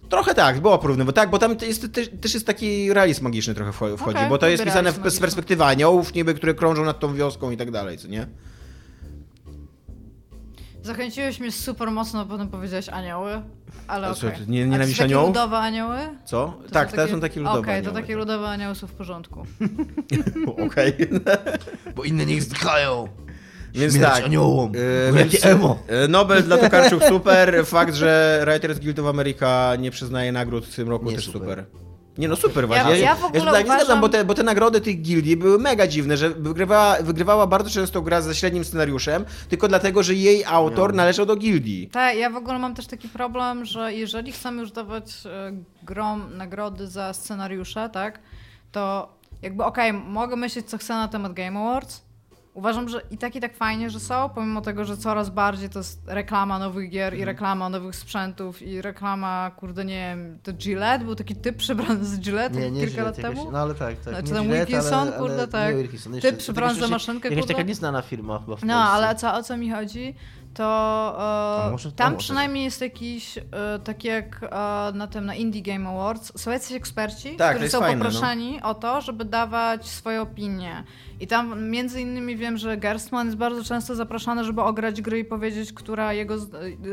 Trochę 0.10 0.36
tak, 0.36 0.60
było 0.60 0.78
porównywo. 0.78 1.12
Tak, 1.12 1.30
bo 1.30 1.40
tam 1.40 1.56
jest, 1.62 1.94
też, 1.94 2.10
też 2.22 2.34
jest 2.34 2.46
taki 2.46 2.94
realizm 2.94 3.24
magiczny 3.24 3.54
trochę 3.54 3.72
wcho- 3.72 3.98
wchodzi, 3.98 4.18
Okej, 4.18 4.30
bo 4.30 4.38
to 4.38 4.48
jest 4.48 4.64
pisane 4.64 4.92
w, 4.92 5.12
z 5.12 5.20
perspektywy 5.20 5.64
aniołów 5.64 6.14
niby, 6.14 6.34
które 6.34 6.54
krążą 6.54 6.86
nad 6.86 7.00
tą 7.00 7.14
wioską 7.16 7.52
i 7.52 7.58
tak 7.58 7.72
dalej, 7.72 7.98
co 7.98 8.08
nie? 8.08 8.28
Zachęciłeś 10.84 11.40
mnie 11.40 11.52
super 11.52 11.92
mocno, 11.92 12.22
a 12.22 12.26
potem 12.26 12.48
powiedziałeś 12.50 12.90
anioły, 12.90 13.42
ale 13.90 14.16
ty 14.16 14.26
nie- 14.48 14.76
A 14.76 14.80
to 14.80 14.88
są 14.94 15.04
aniołów? 15.04 15.28
ludowe 15.28 15.58
anioły? 15.58 15.98
Co? 16.26 16.54
To 16.66 16.72
tak, 16.72 16.92
te 16.92 17.08
są 17.08 17.20
takie 17.20 17.40
ludowe 17.40 17.60
Okej, 17.60 17.74
to 17.74 17.90
anioły, 17.90 17.94
takie 18.02 18.08
tak. 18.14 18.18
ludowe 18.18 18.48
anioły 18.50 18.76
są 18.76 18.88
w 18.88 18.92
porządku. 18.92 19.46
Okej. 20.68 20.94
Bo 21.96 22.04
inne 22.04 22.26
niech 22.26 22.44
zdychają. 22.44 23.08
Więc 23.74 23.94
Śmierć 23.96 24.14
tak. 24.16 24.26
aniołom. 24.26 24.72
E, 25.08 25.12
Bo 25.14 25.20
jakie 25.20 25.44
emo. 25.44 25.80
e, 25.88 26.08
Nobel 26.08 26.44
dla 26.44 26.58
Tokarczuk 26.68 27.04
super. 27.04 27.66
Fakt, 27.66 27.96
że 27.96 28.42
Writers 28.48 28.80
Guild 28.80 29.00
of 29.00 29.06
America 29.08 29.76
nie 29.80 29.92
przyznaje 29.92 30.32
nagród 30.32 30.66
w 30.66 30.76
tym 30.76 30.90
roku 30.90 31.06
Nie 31.10 31.16
też 31.16 31.26
super. 31.26 31.42
super. 31.42 31.66
Nie 32.20 32.28
no 32.28 32.36
super 32.36 32.68
właśnie. 32.68 33.00
ja 33.00 33.16
w 33.16 33.24
ogóle 33.24 33.40
się 33.42 33.46
tak 33.46 33.56
nie 33.56 33.64
uważam- 33.66 33.80
zgadzam, 33.80 34.02
bo 34.02 34.10
te, 34.10 34.26
bo 34.26 34.34
te 34.34 34.44
nagrody 34.44 34.82
tych 34.82 35.02
gildii 35.02 35.38
były 35.38 35.60
mega 35.60 35.88
dziwne, 35.88 36.18
że 36.18 36.30
wygrywała, 36.30 36.96
wygrywała 37.02 37.48
bardzo 37.48 37.70
często 37.70 38.02
gra 38.02 38.22
ze 38.22 38.36
średnim 38.36 38.66
scenariuszem, 38.66 39.26
tylko 39.50 39.68
dlatego, 39.68 40.04
że 40.04 40.14
jej 40.14 40.46
autor 40.46 40.94
należał 40.94 41.26
do 41.26 41.36
gildii. 41.36 41.88
Tak, 41.88 42.18
ja 42.18 42.30
w 42.30 42.36
ogóle 42.36 42.60
mam 42.60 42.76
też 42.76 42.88
taki 42.88 43.10
problem, 43.10 43.66
że 43.66 43.94
jeżeli 43.94 44.32
chcemy 44.32 44.62
już 44.62 44.72
dawać 44.72 45.06
e, 45.26 45.52
grom 45.84 46.38
nagrody 46.38 46.88
za 46.88 47.14
scenariusze, 47.14 47.90
tak, 47.94 48.20
to 48.72 49.10
jakby 49.42 49.64
okej, 49.64 49.94
mogę 49.94 50.36
myśleć 50.36 50.70
co 50.70 50.78
chcę 50.78 50.94
na 50.94 51.08
temat 51.08 51.34
Game 51.34 51.60
Awards. 51.60 52.09
Uważam, 52.54 52.90
że 52.90 53.02
i 53.12 53.18
tak 53.18 53.36
i 53.36 53.40
tak 53.42 53.56
fajnie, 53.56 53.90
że 53.90 54.00
są, 54.00 54.30
pomimo 54.30 54.62
tego, 54.62 54.86
że 54.86 54.98
coraz 54.98 55.30
bardziej 55.30 55.70
to 55.70 55.80
jest 55.80 56.02
reklama 56.08 56.60
nowych 56.60 56.90
gier 56.90 57.04
Mhm. 57.14 57.22
i 57.22 57.26
reklama 57.26 57.70
nowych 57.70 57.96
sprzętów 57.96 58.62
i 58.62 58.82
reklama, 58.82 59.52
kurde, 59.58 59.86
nie 59.86 59.96
wiem, 60.16 60.40
to 60.44 60.54
Gillette, 60.54 61.06
był 61.06 61.16
taki 61.16 61.36
typ 61.36 61.58
przebrany 61.58 62.06
z 62.06 62.20
Gillette 62.20 62.60
Nie, 62.60 62.72
nie 62.72 62.88
kilka 62.88 63.04
lat 63.04 63.18
jakoś, 63.18 63.38
temu. 63.38 63.52
No 63.52 63.60
ale 63.60 63.76
tak, 63.76 63.96
tak. 63.96 64.14
Znaczy 64.14 64.34
tam 64.34 64.44
Gillette, 64.44 64.66
Wilkinson, 64.66 65.00
ale, 65.08 65.12
kurde, 65.18 65.34
ale 65.38 65.48
tak. 65.48 65.76
Nie 65.76 65.82
Wilkinson, 65.82 66.14
Typ 66.14 66.24
jeszcze, 66.24 66.38
przebrany 66.40 66.80
za 66.80 66.88
maszynkę, 66.88 67.30
Jakaś 67.30 67.40
kurde. 67.42 67.54
taka 67.54 67.68
nieznana 67.68 68.02
firma 68.02 68.40
chyba 68.40 68.56
w 68.56 68.64
No, 68.64 68.74
Polsce. 68.74 68.92
ale 68.94 69.16
co, 69.16 69.34
o 69.34 69.44
co 69.44 69.58
mi 69.58 69.72
chodzi? 69.72 70.16
To 70.60 71.16
e, 71.84 71.88
a 71.88 71.92
tam 71.96 72.18
przynajmniej 72.18 72.64
jest 72.64 72.82
jakiś, 72.82 73.38
e, 73.38 73.44
tak 73.84 74.04
jak 74.04 74.44
e, 74.44 74.48
na 74.94 75.08
tym, 75.08 75.26
na 75.26 75.36
Indie 75.36 75.62
Game 75.62 75.90
Awards, 75.90 76.42
są 76.42 76.52
jacyś 76.52 76.76
eksperci, 76.76 77.36
Tak, 77.36 77.52
to 77.52 77.56
którzy 77.56 77.72
są 77.72 77.80
fajne, 77.80 77.98
no. 77.98 78.06
poproszeni 78.06 78.62
o 78.62 78.74
to, 78.74 79.02
żeby 79.02 79.26
dawać 79.26 79.88
swoje 79.88 80.22
opinie. 80.22 80.84
I 81.20 81.28
tam 81.28 81.70
między 81.70 82.02
innymi 82.02 82.36
wiem, 82.36 82.58
że 82.58 82.78
Gerstmann 82.78 83.28
jest 83.28 83.38
bardzo 83.38 83.64
często 83.64 83.96
zapraszany, 83.96 84.44
żeby 84.44 84.62
ograć 84.62 85.02
gry 85.02 85.20
i 85.20 85.26
powiedzieć, 85.26 85.74
która 85.74 86.14
jego, 86.14 86.36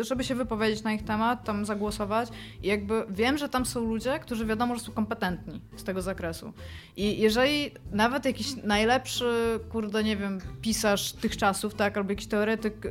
żeby 0.00 0.24
się 0.24 0.34
wypowiedzieć 0.34 0.82
na 0.82 0.92
ich 0.92 1.04
temat, 1.04 1.44
tam 1.44 1.64
zagłosować. 1.64 2.28
I 2.62 2.66
jakby 2.66 3.04
wiem, 3.10 3.38
że 3.38 3.48
tam 3.48 3.66
są 3.66 3.80
ludzie, 3.80 4.18
którzy 4.18 4.46
wiadomo, 4.46 4.74
że 4.74 4.80
są 4.80 4.92
kompetentni 4.92 5.60
z 5.76 5.84
tego 5.84 6.02
zakresu. 6.02 6.52
I 6.96 7.18
jeżeli 7.20 7.70
nawet 7.92 8.24
jakiś 8.24 8.56
najlepszy, 8.64 9.60
kurde, 9.72 10.04
nie 10.04 10.16
wiem, 10.16 10.40
pisarz 10.62 11.12
tych 11.12 11.36
czasów, 11.36 11.74
tak, 11.74 11.96
albo 11.96 12.10
jakiś 12.10 12.26
teoretyk 12.26 12.86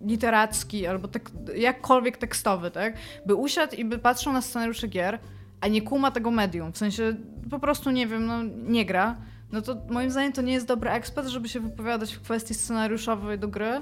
literacki, 0.00 0.86
albo 0.86 1.08
tek, 1.08 1.30
jakkolwiek 1.56 2.16
tekstowy, 2.16 2.70
tak, 2.70 2.94
by 3.26 3.34
usiadł 3.34 3.76
i 3.76 3.84
by 3.84 3.98
patrzył 3.98 4.32
na 4.32 4.42
scenariusze 4.42 4.88
gier, 4.88 5.18
a 5.60 5.68
nie 5.68 5.82
kuma 5.82 6.10
tego 6.10 6.30
medium, 6.30 6.72
w 6.72 6.78
sensie 6.78 7.16
po 7.50 7.58
prostu, 7.58 7.90
nie 7.90 8.06
wiem, 8.06 8.26
no 8.26 8.42
nie 8.66 8.84
gra, 8.84 9.16
no 9.52 9.62
to 9.62 9.76
moim 9.90 10.10
zdaniem 10.10 10.32
to 10.32 10.42
nie 10.42 10.52
jest 10.52 10.66
dobry 10.66 10.90
ekspert, 10.90 11.28
żeby 11.28 11.48
się 11.48 11.60
wypowiadać 11.60 12.14
w 12.14 12.20
kwestii 12.20 12.54
scenariuszowej 12.54 13.38
do 13.38 13.48
gry. 13.48 13.80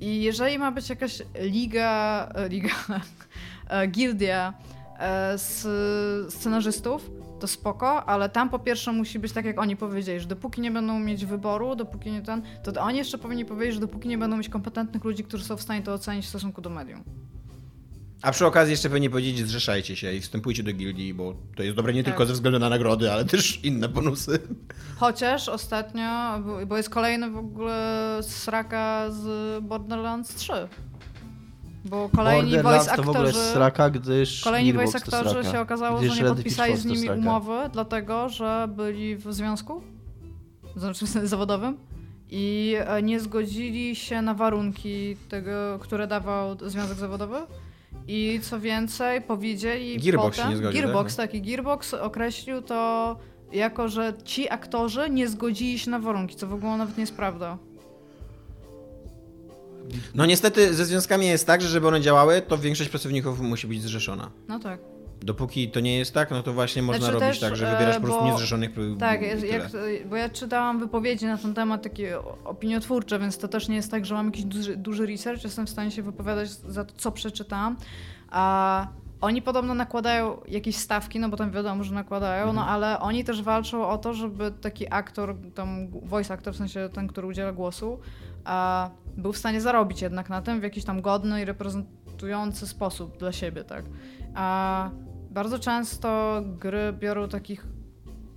I 0.00 0.22
jeżeli 0.22 0.58
ma 0.58 0.72
być 0.72 0.90
jakaś 0.90 1.22
liga, 1.40 2.28
e, 2.34 2.48
liga, 2.48 2.70
e, 3.68 3.86
gildia 3.86 4.54
e, 4.98 5.38
z 5.38 6.34
scenarzystów, 6.34 7.10
to 7.40 7.46
spoko, 7.46 8.04
ale 8.04 8.28
tam 8.28 8.50
po 8.50 8.58
pierwsze 8.58 8.92
musi 8.92 9.18
być 9.18 9.32
tak, 9.32 9.44
jak 9.44 9.60
oni 9.60 9.76
powiedzieli, 9.76 10.20
że 10.20 10.26
dopóki 10.26 10.60
nie 10.60 10.70
będą 10.70 10.98
mieć 11.00 11.26
wyboru, 11.26 11.76
dopóki 11.76 12.10
nie 12.12 12.22
ten, 12.22 12.42
to 12.62 12.80
oni 12.82 12.98
jeszcze 12.98 13.18
powinni 13.18 13.44
powiedzieć, 13.44 13.74
że 13.74 13.80
dopóki 13.80 14.08
nie 14.08 14.18
będą 14.18 14.36
mieć 14.36 14.48
kompetentnych 14.48 15.04
ludzi, 15.04 15.24
którzy 15.24 15.44
są 15.44 15.56
w 15.56 15.62
stanie 15.62 15.82
to 15.82 15.92
ocenić 15.94 16.26
w 16.26 16.28
stosunku 16.28 16.60
do 16.60 16.70
medium. 16.70 17.04
A 18.22 18.32
przy 18.32 18.46
okazji 18.46 18.70
jeszcze 18.72 18.88
powinien 18.88 19.10
powiedzieć, 19.10 19.46
zrzeszajcie 19.46 19.96
się 19.96 20.12
i 20.12 20.20
wstępujcie 20.20 20.62
do 20.62 20.72
gildii, 20.72 21.14
bo 21.14 21.34
to 21.56 21.62
jest 21.62 21.76
dobre 21.76 21.92
nie 21.94 22.04
Tak. 22.04 22.12
tylko 22.12 22.26
ze 22.26 22.32
względu 22.32 22.58
na 22.58 22.68
nagrody, 22.68 23.12
ale 23.12 23.24
też 23.24 23.64
inne 23.64 23.88
bonusy. 23.88 24.38
Chociaż 24.96 25.48
ostatnio, 25.48 26.38
bo- 26.46 26.66
bo 26.66 26.76
jest 26.76 26.90
kolejny 26.90 27.30
w 27.30 27.36
ogóle 27.36 28.18
sraka 28.22 29.10
z 29.10 29.24
Borderlands 29.64 30.34
3. 30.34 30.52
Bo 31.84 32.08
kolejni 32.08 32.50
voice 32.50 32.62
Borderlands 32.62 32.96
to 32.96 33.02
w 33.02 33.08
ogóle 33.08 33.18
aktorzy... 33.18 33.38
jest 33.38 33.52
sraka, 33.52 33.90
gdyż 33.90 34.44
Kolejni 34.44 34.72
Gearbox 34.72 34.92
voice 34.92 35.10
to 35.10 35.16
aktorzy 35.16 35.34
sraka. 35.34 35.52
się 35.52 35.60
okazało, 35.60 35.98
Gdyż 35.98 36.12
że 36.12 36.22
nie 36.22 36.28
podpisali 36.28 36.76
z 36.76 36.84
nimi 36.84 37.10
umowy, 37.10 37.56
dlatego 37.72 38.28
że 38.28 38.68
byli 38.76 39.16
w 39.16 39.32
związku, 39.32 39.82
znaczy 40.76 41.06
zawodowym 41.06 41.76
i 42.30 42.76
e, 42.78 43.02
nie 43.02 43.20
zgodzili 43.20 43.96
się 43.96 44.22
na 44.22 44.34
warunki 44.34 45.16
tego, 45.28 45.78
które 45.80 46.06
dawał 46.06 46.56
związek 46.66 46.98
zawodowy. 46.98 47.38
I 48.08 48.40
co 48.42 48.60
więcej, 48.60 49.22
powiedzieli 49.22 49.98
Gearbox 49.98 50.36
się 50.36 50.42
potem, 50.42 50.50
nie 50.50 50.56
zgodził, 50.56 50.82
Gearbox, 50.82 51.16
tak? 51.16 51.26
tak, 51.26 51.34
i 51.34 51.42
Gearbox 51.42 51.94
określił 51.94 52.62
to 52.62 53.16
jako, 53.52 53.88
że 53.88 54.14
ci 54.24 54.50
aktorzy 54.50 55.10
nie 55.10 55.28
zgodzili 55.28 55.78
się 55.78 55.90
na 55.90 55.98
warunki, 55.98 56.36
co 56.36 56.46
w 56.46 56.54
ogóle 56.54 56.76
nawet 56.76 56.96
nie 56.96 57.00
jest 57.00 57.16
prawda. 57.16 57.58
No 60.14 60.26
niestety 60.26 60.74
ze 60.74 60.84
związkami 60.84 61.26
jest 61.26 61.46
tak, 61.46 61.62
że 61.62 61.68
żeby 61.68 61.88
one 61.88 62.00
działały, 62.00 62.42
to 62.42 62.58
większość 62.58 62.90
pracowników 62.90 63.40
musi 63.40 63.66
być 63.66 63.82
zrzeszona. 63.82 64.30
No 64.48 64.58
tak. 64.58 64.80
Dopóki 65.22 65.70
to 65.70 65.80
nie 65.80 65.98
jest 65.98 66.14
tak, 66.14 66.30
no 66.30 66.42
to 66.42 66.52
właśnie 66.52 66.82
można 66.82 67.06
Znaczy 67.06 67.20
robić 67.20 67.28
też, 67.28 67.40
tak, 67.40 67.56
że 67.56 67.68
e, 67.68 67.72
wybierasz 67.72 67.96
po 67.96 68.02
prostu 68.02 68.24
niezrzeszonych 68.24 68.70
Tak, 68.98 69.22
jak, 69.22 69.70
bo 70.10 70.16
ja 70.16 70.28
czytałam 70.28 70.78
wypowiedzi 70.80 71.26
na 71.26 71.38
ten 71.38 71.54
temat 71.54 71.82
takie 71.82 72.18
opiniotwórcze, 72.44 73.18
więc 73.18 73.38
to 73.38 73.48
też 73.48 73.68
nie 73.68 73.76
jest 73.76 73.90
tak, 73.90 74.06
że 74.06 74.14
mam 74.14 74.26
jakiś 74.26 74.44
duży, 74.44 74.76
duży 74.76 75.06
research, 75.06 75.44
jestem 75.44 75.66
w 75.66 75.70
stanie 75.70 75.90
się 75.90 76.02
wypowiadać 76.02 76.50
za 76.50 76.84
to, 76.84 76.94
co 76.96 77.12
przeczytałam. 77.12 77.76
A 78.30 78.86
oni 79.20 79.42
podobno 79.42 79.74
nakładają 79.74 80.40
jakieś 80.48 80.76
stawki, 80.76 81.20
no 81.20 81.28
bo 81.28 81.36
tam 81.36 81.50
wiadomo, 81.50 81.84
że 81.84 81.94
nakładają, 81.94 82.44
no 82.46 82.60
Mhm. 82.60 82.68
ale 82.68 83.00
oni 83.00 83.24
też 83.24 83.42
walczą 83.42 83.88
o 83.88 83.98
to, 83.98 84.14
żeby 84.14 84.52
taki 84.60 84.92
aktor, 84.92 85.36
tam 85.54 85.88
voice 86.02 86.34
actor, 86.34 86.54
w 86.54 86.56
sensie 86.56 86.88
ten, 86.92 87.08
który 87.08 87.26
udziela 87.26 87.52
głosu, 87.52 87.98
a, 88.44 88.90
był 89.16 89.32
w 89.32 89.38
stanie 89.38 89.60
zarobić 89.60 90.02
jednak 90.02 90.30
na 90.30 90.42
tym 90.42 90.60
w 90.60 90.62
jakiś 90.62 90.84
tam 90.84 91.00
godny 91.00 91.42
i 91.42 91.44
reprezentujący 91.44 92.66
sposób 92.66 93.18
dla 93.18 93.32
siebie, 93.32 93.64
tak. 93.64 93.84
A 94.34 94.90
bardzo 95.30 95.58
często 95.58 96.40
gry 96.44 96.92
biorą 96.92 97.28
takich 97.28 97.66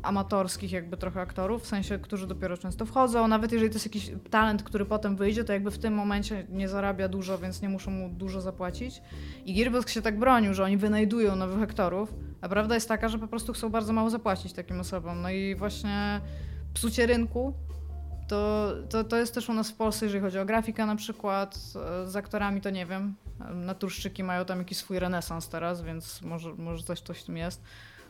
amatorskich 0.04 0.72
jakby 0.72 0.98
trochę 0.98 1.22
aktorów, 1.22 1.64
w 1.64 1.68
sensie, 1.68 2.00
którzy 2.00 2.28
dopiero 2.28 2.58
często 2.58 2.86
wchodzą, 2.86 3.28
nawet 3.28 3.52
jeżeli 3.52 3.70
to 3.70 3.76
jest 3.76 3.86
jakiś 3.86 4.12
talent, 4.30 4.64
który 4.64 4.86
potem 4.86 5.16
wyjdzie, 5.16 5.44
to 5.44 5.54
jakby 5.54 5.72
w 5.72 5.78
tym 5.78 5.94
momencie 5.94 6.46
nie 6.50 6.70
zarabia 6.70 7.08
dużo, 7.08 7.38
więc 7.38 7.62
nie 7.62 7.70
muszą 7.70 7.92
mu 7.92 8.10
dużo 8.10 8.42
zapłacić. 8.42 9.02
I 9.46 9.54
Gearbox 9.54 9.94
się 9.94 10.02
tak 10.02 10.20
bronił, 10.20 10.54
że 10.54 10.64
oni 10.64 10.78
wynajdują 10.78 11.36
nowych 11.36 11.62
aktorów, 11.62 12.14
a 12.42 12.50
prawda 12.50 12.76
jest 12.76 12.88
taka, 12.88 13.08
że 13.10 13.20
po 13.20 13.28
prostu 13.28 13.54
chcą 13.54 13.70
bardzo 13.70 13.94
mało 13.94 14.10
zapłacić 14.10 14.54
takim 14.54 14.80
osobom. 14.80 15.22
No 15.22 15.30
i 15.30 15.56
właśnie 15.56 16.22
psucie 16.74 17.06
rynku 17.06 17.54
to, 18.34 18.74
to, 18.90 19.04
to 19.04 19.18
jest 19.18 19.34
też 19.34 19.50
u 19.50 19.54
nas 19.54 19.72
w 19.72 19.74
Polsce, 19.74 20.06
jeżeli 20.06 20.22
chodzi 20.22 20.40
o 20.40 20.46
grafikę 20.46 20.86
na 20.86 20.96
przykład, 20.96 21.60
e, 22.04 22.08
z 22.08 22.16
aktorami 22.16 22.62
to 22.62 22.70
nie 22.70 22.86
wiem. 22.86 23.16
Naturszczyki 23.54 24.24
mają 24.24 24.46
tam 24.46 24.60
jakiś 24.60 24.78
swój 24.78 25.00
renesans 25.00 25.50
teraz, 25.50 25.82
więc 25.82 26.22
może, 26.22 26.54
może 26.54 26.84
coś, 26.84 27.02
coś 27.02 27.20
w 27.20 27.24
tym 27.24 27.38
jest. 27.38 27.62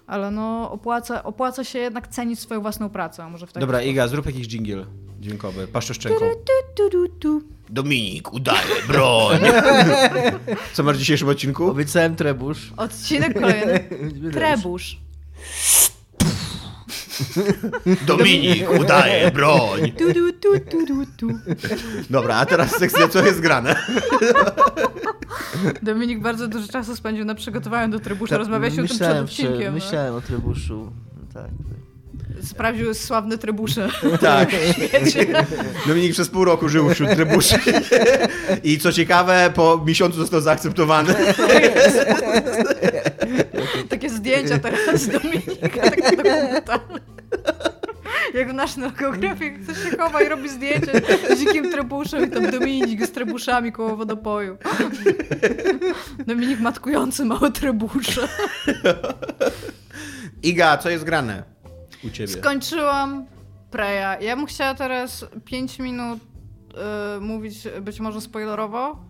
Ale 0.07 0.32
no 0.32 0.71
opłaca, 0.71 1.24
opłaca 1.24 1.63
się 1.63 1.80
jednak 1.80 2.07
cenić 2.07 2.39
swoją 2.39 2.61
własną 2.61 2.89
pracę, 2.89 3.24
a 3.24 3.30
może 3.30 3.47
w 3.47 3.53
Dobra, 3.53 3.78
sposób. 3.78 3.91
Iga, 3.91 4.07
zrób 4.07 4.26
jakiś 4.26 4.47
dżingiel 4.47 4.86
dźwiękowy, 5.19 5.67
paszczoszczenką. 5.67 6.26
Dominik, 7.69 8.34
udaje 8.34 8.76
broń! 8.88 9.39
Co 10.74 10.84
masz 10.84 10.95
w 10.95 10.99
dzisiejszym 10.99 11.30
odcinku? 11.30 11.69
Obiecałem 11.69 12.15
trebusz. 12.15 12.74
Odcinek 12.78 13.34
kolejny. 13.34 13.89
Trebusz. 14.34 14.97
Dominik, 18.07 18.70
udaje 18.80 19.32
broń! 19.32 19.91
Tu, 19.91 20.14
tu, 20.14 20.34
tu, 20.34 20.59
tu, 20.59 20.86
tu, 20.88 21.05
tu. 21.18 21.39
Dobra, 22.09 22.36
a 22.36 22.45
teraz 22.45 22.72
sekcja, 22.72 23.07
co 23.07 23.26
jest 23.26 23.39
grane? 23.39 23.76
Dominik 25.82 26.22
bardzo 26.22 26.47
dużo 26.47 26.68
czasu 26.68 26.95
spędził 26.95 27.26
na 27.26 27.36
przygotowaniu 27.36 27.91
do 27.91 27.99
trebusza. 27.99 28.38
Rozmawialiśmy 28.38 28.84
o 28.84 28.88
tym 28.88 28.97
przed 28.97 29.18
odcinkiem. 29.18 29.66
No. 29.66 29.72
myślałem 29.72 30.16
o 30.16 30.22
trebuszu. 30.22 30.91
Tak, 31.34 31.43
tak. 31.43 31.82
Sprawdził 32.43 32.93
sławne 32.93 33.38
trebusze. 33.38 33.89
Tak. 34.21 34.49
Dominik 35.88 36.11
przez 36.11 36.30
pół 36.30 36.45
roku 36.45 36.69
żył 36.69 36.89
wśród 36.89 37.09
trybuszy. 37.09 37.55
I 38.63 38.78
co 38.78 38.91
ciekawe, 38.91 39.51
po 39.55 39.84
miesiącu 39.86 40.17
został 40.17 40.41
zaakceptowany. 40.41 41.15
Takie 43.89 44.09
zdjęcia 44.09 44.59
teraz 44.59 45.01
z 45.01 45.07
Dominika, 45.07 45.89
takie 45.89 46.17
dokumentalne. 46.17 46.99
Jak 48.34 48.51
w 48.51 48.53
National 48.53 48.91
Geographic 48.91 49.53
ktoś 49.63 49.84
się 49.84 49.97
chowa 49.97 50.21
i 50.21 50.30
robi 50.30 50.49
zdjęcie 50.49 50.91
z 51.36 51.39
dzikim 51.39 51.71
trebuszem 51.71 52.28
i 52.28 52.32
tam 52.32 52.51
Dominik 52.51 53.05
z 53.05 53.11
trebuszami 53.11 53.71
koło 53.71 53.95
wodopoju. 53.95 54.57
Dominik 56.28 56.59
matkujący 56.59 57.26
małe 57.26 57.51
trebusze. 57.51 58.28
Iga, 60.43 60.78
co 60.78 60.89
jest 60.89 61.03
grane 61.03 61.53
u 62.06 62.10
ciebie? 62.10 62.28
Skończyłam 62.34 63.26
Preya. 63.72 64.24
Ja 64.26 64.36
bym 64.36 64.45
chciała 64.45 64.74
teraz 64.74 65.26
5 65.45 65.80
minut 65.80 66.20
y, 67.18 67.22
mówić 67.22 67.68
być 67.82 67.99
może 67.99 68.22
spoilerowo, 68.22 69.06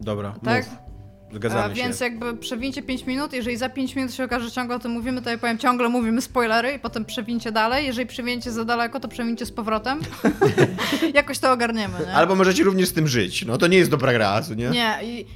Dobra, 0.00 0.34
tak? 0.44 0.66
mów. 0.70 0.86
Zgadzamy 1.32 1.62
A, 1.64 1.68
się. 1.68 1.74
więc 1.74 2.00
jakby 2.00 2.36
przewincie 2.36 2.82
5 2.82 3.06
minut, 3.06 3.32
jeżeli 3.32 3.56
za 3.56 3.68
5 3.68 3.96
minut 3.96 4.14
się 4.14 4.24
okaże, 4.24 4.44
że 4.44 4.50
ciągle 4.50 4.76
o 4.76 4.78
tym 4.78 4.90
mówimy, 4.92 5.22
to 5.22 5.30
ja 5.30 5.38
powiem 5.38 5.58
ciągle 5.58 5.88
mówimy 5.88 6.22
spoilery 6.22 6.72
i 6.72 6.78
potem 6.78 7.04
przewincie 7.04 7.52
dalej. 7.52 7.86
Jeżeli 7.86 8.06
przewiniecie 8.08 8.52
za 8.52 8.64
daleko, 8.64 9.00
to 9.00 9.08
przewincie 9.08 9.46
z 9.46 9.52
powrotem. 9.52 10.00
Jakoś 11.14 11.38
to 11.38 11.52
ogarniemy, 11.52 11.94
nie? 12.06 12.14
Albo 12.14 12.34
możecie 12.34 12.64
również 12.64 12.88
z 12.88 12.92
tym 12.92 13.08
żyć. 13.08 13.44
No 13.46 13.58
to 13.58 13.66
nie 13.66 13.78
jest 13.78 13.90
dobra 13.90 14.12
gra, 14.12 14.42
nie? 14.56 14.70
Nie, 14.70 14.98
i 15.02 15.26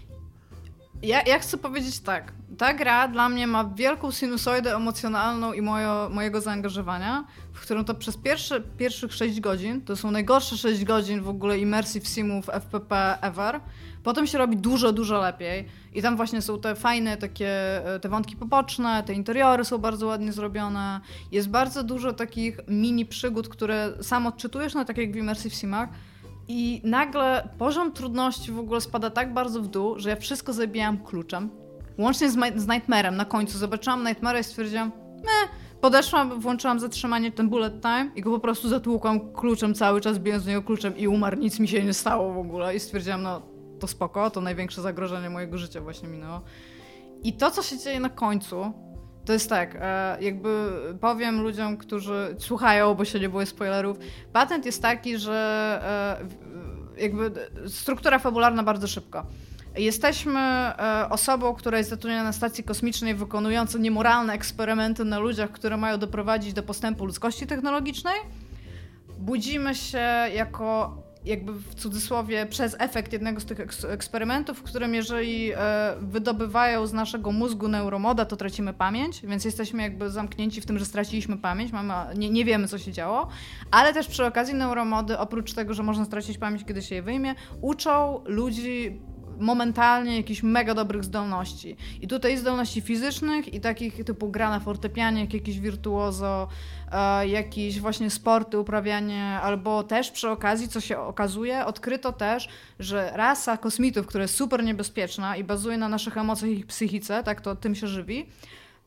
ja, 1.03 1.23
ja 1.23 1.39
chcę 1.39 1.59
powiedzieć 1.59 2.01
tak. 2.01 2.33
Ta 2.59 2.75
gra 2.75 3.09
dla 3.09 3.29
mnie 3.29 3.47
ma 3.47 3.65
wielką 3.65 4.11
sinusoidę 4.11 4.77
emocjonalną 4.77 5.53
i 5.53 5.63
mojo, 5.63 6.09
mojego 6.13 6.41
zaangażowania, 6.41 7.25
w 7.53 7.61
którą 7.61 7.85
to 7.85 7.95
przez 7.95 8.17
pierwsze, 8.17 8.61
pierwszych 8.61 9.15
6 9.15 9.41
godzin, 9.41 9.81
to 9.81 9.97
są 9.97 10.11
najgorsze 10.11 10.57
6 10.57 10.85
godzin 10.85 11.21
w 11.21 11.29
ogóle 11.29 11.59
immersive 11.59 12.09
simów 12.09 12.49
FPP 12.49 13.19
ever, 13.23 13.61
potem 14.03 14.27
się 14.27 14.39
robi 14.39 14.57
dużo, 14.57 14.93
dużo 14.93 15.21
lepiej 15.21 15.69
i 15.95 16.03
tam 16.03 16.17
właśnie 16.17 16.43
są 16.43 16.61
te 16.61 16.75
fajne 16.75 17.17
takie, 17.17 17.49
e, 17.95 18.01
te 18.01 18.09
wątki 18.09 18.37
poboczne, 18.37 19.03
te 19.07 19.13
interiory 19.13 19.65
są 19.65 19.79
bardzo 19.79 20.07
ładnie 20.07 20.33
zrobione, 20.33 21.01
jest 21.33 21.49
bardzo 21.49 21.83
dużo 21.83 22.13
takich 22.13 22.61
mini 22.69 23.07
przygód, 23.07 23.49
które 23.49 23.93
sam 24.01 24.27
odczytujesz, 24.27 24.75
no 24.75 24.85
tak 24.85 24.99
jak 24.99 25.13
w 25.13 25.17
immersive 25.17 25.55
simach, 25.55 25.89
i 26.53 26.81
nagle 26.85 27.49
poziom 27.59 27.93
trudności 27.93 28.53
w 28.53 28.59
ogóle 28.59 28.81
spada 28.81 29.11
tak 29.11 29.35
bardzo 29.35 29.63
w 29.63 29.69
dół, 29.69 29.99
że 29.99 30.11
ja 30.11 30.17
wszystko 30.17 30.53
zabijałam 30.53 30.99
kluczem. 30.99 31.51
Łącznie 31.99 32.31
z, 32.31 32.35
z 32.57 32.67
Nightmare'em 32.67 33.13
na 33.13 33.25
końcu. 33.25 33.59
Zobaczyłam 33.59 34.05
Nightmare'a 34.05 34.41
i 34.41 34.45
stwierdziłam, 34.45 34.93
meh. 35.17 35.51
Podeszłam, 35.81 36.41
włączyłam 36.41 36.81
zatrzymanie, 36.81 37.33
ten 37.33 37.49
bullet 37.49 37.83
time 37.83 38.11
i 38.17 38.21
go 38.21 38.31
po 38.31 38.39
prostu 38.39 38.69
zatłukłam 38.69 39.33
kluczem 39.33 39.75
cały 39.75 40.01
czas, 40.01 40.19
bijąc 40.19 40.43
z 40.43 40.47
niego 40.47 40.63
kluczem 40.63 40.97
i 40.97 41.09
umarł. 41.09 41.39
Nic 41.39 41.61
mi 41.61 41.69
się 41.69 41.85
nie 41.85 41.95
stało 41.95 42.33
w 42.33 42.39
ogóle 42.39 42.75
i 42.77 42.81
stwierdziłam, 42.81 43.23
no 43.23 43.43
to 43.81 43.87
spoko, 43.87 44.31
to 44.31 44.41
największe 44.41 44.83
zagrożenie 44.83 45.31
mojego 45.31 45.59
życia 45.59 45.81
właśnie 45.81 46.09
minęło. 46.09 46.41
I 47.23 47.33
to, 47.33 47.51
co 47.51 47.63
się 47.63 47.79
dzieje 47.79 48.01
na 48.01 48.09
końcu, 48.09 48.73
to 49.31 49.35
jest 49.35 49.49
tak, 49.49 49.77
e, 49.81 50.17
jakby 50.21 50.71
powiem 51.01 51.43
ludziom, 51.43 51.77
którzy 51.77 52.37
słuchają, 52.39 52.95
bo 52.95 53.05
się 53.05 53.21
nie 53.21 53.29
było 53.29 53.47
spoilerów, 53.47 53.99
patent 54.33 54.67
jest 54.67 54.83
taki, 54.83 55.19
że 55.19 56.19
e, 56.97 57.03
jakby 57.03 57.33
struktura 57.69 58.19
fabularna 58.19 58.63
bardzo 58.63 58.87
szybko. 58.87 59.27
Jesteśmy 59.77 60.41
e, 60.41 61.07
osobą, 61.11 61.55
która 61.55 61.79
jest 61.79 61.91
zatrudniona 61.91 62.25
na 62.25 62.33
stacji 62.33 62.65
kosmicznej, 62.65 63.15
wykonującą 63.15 63.79
niemoralne 63.79 64.33
eksperymenty 64.33 65.05
na 65.05 65.19
ludziach, 65.19 65.51
które 65.51 65.77
mają 65.77 65.99
doprowadzić 65.99 66.53
do 66.53 66.63
postępu 66.63 67.05
ludzkości 67.05 67.47
technologicznej. 67.47 68.17
Budzimy 69.19 69.75
się 69.75 70.09
jako, 70.35 70.97
jakby 71.25 71.53
w 71.53 71.75
cudzysłowie, 71.75 72.47
przez 72.47 72.77
efekt 72.79 73.13
jednego 73.13 73.41
z 73.41 73.45
tych 73.45 73.61
eks 73.61 73.85
eksperymentów, 73.85 74.59
w 74.59 74.63
którym 74.63 74.95
jeżeli 74.95 75.53
e, 75.53 75.57
wydobywają 76.01 76.87
z 76.87 76.93
naszego 76.93 77.33
mózgu 77.33 77.69
neuromoda, 77.69 78.25
to 78.25 78.37
tracimy 78.37 78.73
pamięć, 78.73 79.27
więc 79.27 79.45
jesteśmy 79.45 79.83
jakby 79.83 80.11
zamknięci 80.11 80.61
w 80.61 80.67
tym, 80.67 80.79
że 80.79 80.85
straciliśmy 80.85 81.37
pamięć, 81.37 81.73
mamy, 81.73 81.95
nie, 82.17 82.31
nie 82.31 82.45
wiemy, 82.45 82.69
co 82.69 82.79
się 82.79 82.93
działo, 82.93 83.29
ale 83.71 83.93
też 83.93 84.09
przy 84.09 84.27
okazji 84.27 84.55
neuromody, 84.55 85.19
oprócz 85.19 85.53
tego, 85.53 85.75
że 85.75 85.83
można 85.83 86.05
stracić 86.05 86.39
pamięć, 86.39 86.65
kiedy 86.65 86.83
się 86.83 86.95
je 86.95 87.03
wyjmie, 87.03 87.35
uczą 87.61 88.21
ludzi 88.27 89.01
momentalnie 89.41 90.17
jakichś 90.17 90.43
mega 90.43 90.75
dobrych 90.75 91.05
zdolności. 91.05 91.77
I 92.01 92.09
tutaj 92.09 92.37
zdolności 92.37 92.81
fizycznych 92.81 93.55
i 93.55 93.61
takich 93.61 94.05
typu 94.05 94.29
gra 94.29 94.51
na 94.51 94.61
fortepianie, 94.61 95.21
jak 95.21 95.35
jakiś 95.35 95.61
wirtuozo, 95.61 96.49
e, 96.93 97.29
jakieś 97.29 97.81
właśnie 97.81 98.11
sporty, 98.11 98.59
uprawianie, 98.59 99.25
albo 99.43 99.83
też 99.83 100.11
przy 100.11 100.31
okazji, 100.31 100.69
co 100.69 100.81
się 100.81 100.99
okazuje, 100.99 101.67
odkryto 101.67 102.13
też, 102.13 102.49
że 102.79 103.13
rasa 103.15 103.57
kosmitów, 103.57 104.07
która 104.07 104.23
jest 104.23 104.37
super 104.37 104.65
niebezpieczna 104.65 105.37
i 105.37 105.45
bazuje 105.45 105.79
na 105.79 105.89
naszych 105.89 106.19
emocjach 106.19 106.51
i 106.51 106.65
psychice, 106.65 107.23
tak 107.23 107.41
to 107.41 107.57
tym 107.57 107.75
się 107.75 107.87
żywi, 107.87 108.27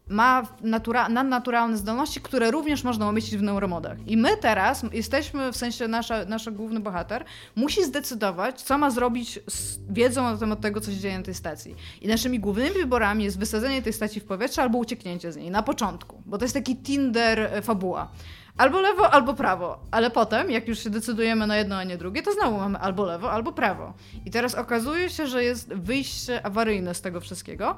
ma 0.08 0.44
natura- 0.62 1.10
nadnaturalne 1.10 1.78
zdolności, 1.78 2.22
które 2.22 2.52
również 2.52 2.84
można 2.84 3.10
umieścić 3.10 3.38
w 3.38 3.42
neuromodach. 3.42 3.98
I 4.08 4.18
my 4.18 4.38
teraz 4.38 4.86
jesteśmy, 4.92 5.52
w 5.52 5.58
sensie 5.58 5.88
nasza, 5.88 6.26
nasz 6.26 6.50
główny 6.50 6.80
bohater, 6.80 7.26
musi 7.56 7.84
zdecydować, 7.84 8.62
co 8.62 8.78
ma 8.78 8.92
zrobić 8.92 9.40
z 9.48 9.80
wiedzą 9.90 10.24
na 10.24 10.38
temat 10.38 10.62
tego, 10.62 10.82
co 10.82 10.92
się 10.92 10.98
dzieje 10.98 11.18
na 11.18 11.24
tej 11.24 11.34
stacji. 11.34 11.76
I 12.02 12.08
naszymi 12.08 12.40
głównymi 12.40 12.74
wyborami 12.74 13.24
jest 13.24 13.40
wysadzenie 13.40 13.82
tej 13.82 13.94
stacji 13.94 14.22
w 14.22 14.26
powietrze 14.26 14.62
albo 14.62 14.78
ucieknięcie 14.78 15.32
z 15.32 15.36
niej 15.36 15.52
na 15.52 15.64
początku, 15.64 16.22
bo 16.26 16.38
to 16.38 16.46
jest 16.46 16.56
taki 16.56 16.76
Tinder 16.78 17.40
e, 17.40 17.62
fabuła. 17.62 18.12
Albo 18.58 18.82
lewo, 18.82 19.14
albo 19.14 19.34
prawo. 19.34 19.80
Ale 19.92 20.10
potem, 20.10 20.52
jak 20.52 20.68
już 20.68 20.80
się 20.80 20.90
decydujemy 20.90 21.48
na 21.48 21.58
jedno, 21.58 21.76
a 21.76 21.84
nie 21.84 21.98
drugie, 21.98 22.22
to 22.22 22.32
znowu 22.34 22.58
mamy 22.58 22.80
albo 22.80 23.06
lewo, 23.06 23.32
albo 23.32 23.52
prawo. 23.52 23.94
I 24.26 24.32
teraz 24.32 24.56
okazuje 24.56 25.10
się, 25.10 25.28
że 25.28 25.44
jest 25.44 25.74
wyjście 25.74 26.46
awaryjne 26.46 26.96
z 26.96 27.02
tego 27.02 27.22
wszystkiego. 27.22 27.78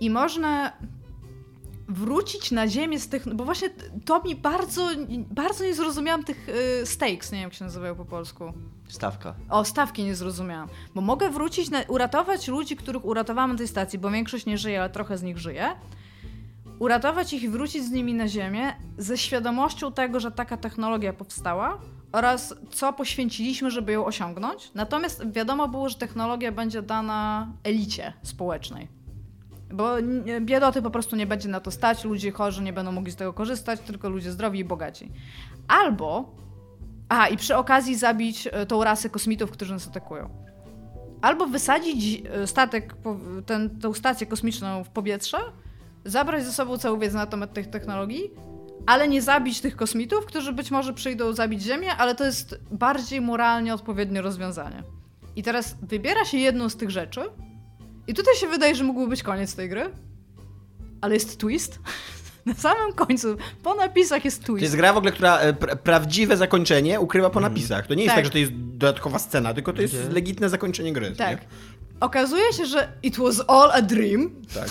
I 0.00 0.10
można 0.10 0.72
wrócić 1.88 2.50
na 2.50 2.68
ziemię 2.68 3.00
z 3.00 3.08
tych. 3.08 3.34
Bo 3.34 3.44
właśnie 3.44 3.70
to 4.04 4.22
mi 4.22 4.36
bardzo, 4.36 4.88
bardzo 5.30 5.64
nie 5.64 5.74
zrozumiałam 5.74 6.24
tych 6.24 6.48
y, 6.82 6.86
stakes, 6.86 7.32
nie 7.32 7.38
wiem 7.38 7.46
jak 7.46 7.54
się 7.54 7.64
nazywają 7.64 7.94
po 7.94 8.04
polsku. 8.04 8.52
Stawka. 8.88 9.34
O, 9.48 9.64
stawki 9.64 10.04
nie 10.04 10.14
zrozumiałam. 10.14 10.68
Bo 10.94 11.00
mogę 11.00 11.30
wrócić, 11.30 11.70
na, 11.70 11.82
uratować 11.88 12.48
ludzi, 12.48 12.76
których 12.76 13.04
uratowałam 13.04 13.52
na 13.52 13.58
tej 13.58 13.68
stacji, 13.68 13.98
bo 13.98 14.10
większość 14.10 14.46
nie 14.46 14.58
żyje, 14.58 14.80
ale 14.80 14.90
trochę 14.90 15.18
z 15.18 15.22
nich 15.22 15.38
żyje. 15.38 15.76
Uratować 16.78 17.32
ich 17.32 17.42
i 17.42 17.48
wrócić 17.48 17.84
z 17.84 17.90
nimi 17.90 18.14
na 18.14 18.28
Ziemię 18.28 18.76
ze 18.98 19.18
świadomością 19.18 19.92
tego, 19.92 20.20
że 20.20 20.30
taka 20.30 20.56
technologia 20.56 21.12
powstała 21.12 21.78
oraz 22.12 22.54
co 22.70 22.92
poświęciliśmy, 22.92 23.70
żeby 23.70 23.92
ją 23.92 24.04
osiągnąć. 24.04 24.70
Natomiast 24.74 25.32
wiadomo 25.32 25.68
było, 25.68 25.88
że 25.88 25.94
technologia 25.94 26.52
będzie 26.52 26.82
dana 26.82 27.52
elicie 27.64 28.12
społecznej. 28.22 28.95
Bo 29.72 29.96
biedoty 30.40 30.82
po 30.82 30.90
prostu 30.90 31.16
nie 31.16 31.26
będzie 31.26 31.48
na 31.48 31.60
to 31.60 31.70
stać, 31.70 32.04
ludzie 32.04 32.32
chorzy 32.32 32.62
nie 32.62 32.72
będą 32.72 32.92
mogli 32.92 33.12
z 33.12 33.16
tego 33.16 33.32
korzystać, 33.32 33.80
tylko 33.80 34.08
ludzie 34.08 34.32
zdrowi 34.32 34.58
i 34.58 34.64
bogaci. 34.64 35.12
Albo, 35.68 36.34
a 37.08 37.26
i 37.26 37.36
przy 37.36 37.56
okazji 37.56 37.96
zabić 37.96 38.48
e, 38.52 38.66
tą 38.66 38.84
rasę 38.84 39.10
kosmitów, 39.10 39.50
którzy 39.50 39.72
nas 39.72 39.88
atakują. 39.88 40.30
Albo 41.22 41.46
wysadzić 41.46 42.22
e, 42.26 42.46
statek, 42.46 42.94
ten, 43.46 43.80
tą 43.80 43.94
stację 43.94 44.26
kosmiczną 44.26 44.84
w 44.84 44.88
powietrze, 44.88 45.38
zabrać 46.04 46.44
ze 46.44 46.52
sobą 46.52 46.78
całą 46.78 46.98
wiedzę 46.98 47.18
na 47.18 47.26
temat 47.26 47.52
tych 47.52 47.66
technologii, 47.70 48.30
ale 48.86 49.08
nie 49.08 49.22
zabić 49.22 49.60
tych 49.60 49.76
kosmitów, 49.76 50.26
którzy 50.26 50.52
być 50.52 50.70
może 50.70 50.94
przyjdą 50.94 51.32
zabić 51.32 51.62
Ziemię, 51.62 51.96
ale 51.96 52.14
to 52.14 52.24
jest 52.24 52.60
bardziej 52.70 53.20
moralnie 53.20 53.74
odpowiednie 53.74 54.22
rozwiązanie. 54.22 54.82
I 55.36 55.42
teraz 55.42 55.76
wybiera 55.82 56.24
się 56.24 56.38
jedną 56.38 56.68
z 56.68 56.76
tych 56.76 56.90
rzeczy, 56.90 57.20
i 58.08 58.14
tutaj 58.14 58.34
się 58.36 58.46
wydaje, 58.48 58.74
że 58.74 58.84
mógłby 58.84 59.08
być 59.08 59.22
koniec 59.22 59.54
tej 59.54 59.68
gry. 59.68 59.90
Ale 61.00 61.14
jest 61.14 61.38
twist. 61.40 61.78
Na 62.46 62.54
samym 62.54 62.92
końcu, 62.92 63.36
po 63.62 63.74
napisach 63.74 64.24
jest 64.24 64.40
To 64.40 64.46
twist. 64.46 64.62
jest 64.62 64.76
gra 64.76 64.92
w 64.92 64.96
ogóle, 64.96 65.12
która 65.12 65.38
e, 65.38 65.52
pra 65.52 65.76
prawdziwe 65.76 66.36
zakończenie 66.36 67.00
ukrywa 67.00 67.30
po 67.30 67.40
napisach. 67.40 67.86
To 67.86 67.94
nie 67.94 68.02
jest 68.04 68.14
Tak. 68.14 68.16
tak, 68.18 68.24
że 68.24 68.30
to 68.30 68.38
jest 68.38 68.52
dodatkowa 68.54 69.18
scena, 69.18 69.54
tylko 69.54 69.72
to 69.72 69.82
jest 69.82 69.94
Mhm. 69.94 70.14
legitne 70.14 70.48
zakończenie 70.48 70.92
gry. 70.92 71.12
Tak. 71.16 71.40
Nie? 71.40 71.46
Okazuje 72.00 72.52
się, 72.52 72.66
że 72.66 72.92
it 73.02 73.16
was 73.16 73.42
all 73.48 73.70
a 73.72 73.82
dream. 73.82 74.30
tak. 74.54 74.68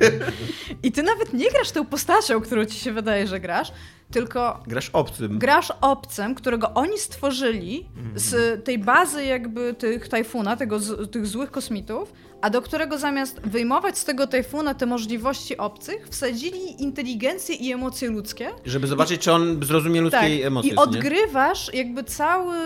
I 0.82 0.92
ty 0.92 1.02
nawet 1.02 1.32
nie 1.32 1.50
grasz 1.50 1.70
tą 1.70 1.86
postacią, 1.86 2.40
którą 2.40 2.64
ci 2.64 2.80
się 2.80 2.92
wydaje, 2.92 3.26
że 3.26 3.40
grasz, 3.40 3.72
tylko 4.12 4.62
Grasz 4.66 4.90
obcym. 4.92 5.38
grasz 5.38 5.72
obcym, 5.80 6.34
którego 6.34 6.74
oni 6.74 6.98
stworzyli 6.98 7.88
z 8.14 8.64
tej 8.64 8.78
bazy 8.78 9.24
jakby 9.24 9.74
tych 9.74 10.08
tajfuna, 10.08 10.56
tego, 10.56 10.78
z, 10.80 11.10
tych 11.10 11.26
złych 11.26 11.50
kosmitów, 11.50 12.12
a 12.40 12.50
do 12.50 12.62
którego 12.62 12.98
zamiast 12.98 13.40
wyjmować 13.40 13.98
z 13.98 14.04
tego 14.04 14.26
tajfuna 14.26 14.74
te 14.74 14.86
możliwości 14.86 15.56
obcych, 15.56 16.08
wsadzili 16.08 16.82
inteligencję 16.82 17.54
i 17.54 17.72
emocje 17.72 18.10
ludzkie. 18.10 18.50
Żeby 18.64 18.86
zobaczyć, 18.86 19.20
czy 19.20 19.32
on 19.32 19.64
zrozumie 19.64 20.00
ludzkiej 20.00 20.42
emocje. 20.42 20.74
Tak. 20.74 20.78
I 20.78 20.84
co 20.86 20.90
nie? 20.92 20.98
odgrywasz 20.98 21.74
jakby 21.74 22.04
cały 22.04 22.56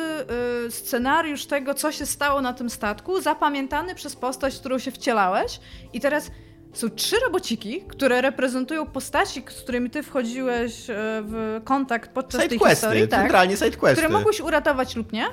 y, 0.67 0.71
scenariusz 0.71 1.47
tego, 1.47 1.75
co 1.75 1.93
się 1.93 2.07
stało 2.07 2.41
na 2.41 2.53
tym 2.53 2.71
statku, 2.71 3.21
zapamiętany 3.21 3.95
przez 3.95 4.17
postać, 4.17 4.59
którą 4.59 4.79
się 4.79 4.91
wcielałeś. 4.91 5.61
I 5.93 6.01
teraz 6.01 6.31
są 6.73 6.91
trzy 6.91 7.17
robociki, 7.27 7.83
które 7.89 8.21
reprezentują 8.21 8.87
postaci, 8.87 9.43
z 9.49 9.63
którymi 9.63 9.91
ty 9.91 10.03
wchodziłeś 10.03 10.91
y, 10.91 10.95
w 11.23 11.61
kontakt 11.65 12.11
podczas 12.11 12.41
tej 12.41 12.51
Sidequesty, 12.51 12.77
historii. 12.77 13.09
Tak, 13.09 13.21
centralnie 13.21 13.57
sidequesty. 13.57 13.97
które 14.03 14.09
mogłeś 14.09 14.41
uratować 14.41 14.97
lub 14.97 15.13
nie. 15.13 15.25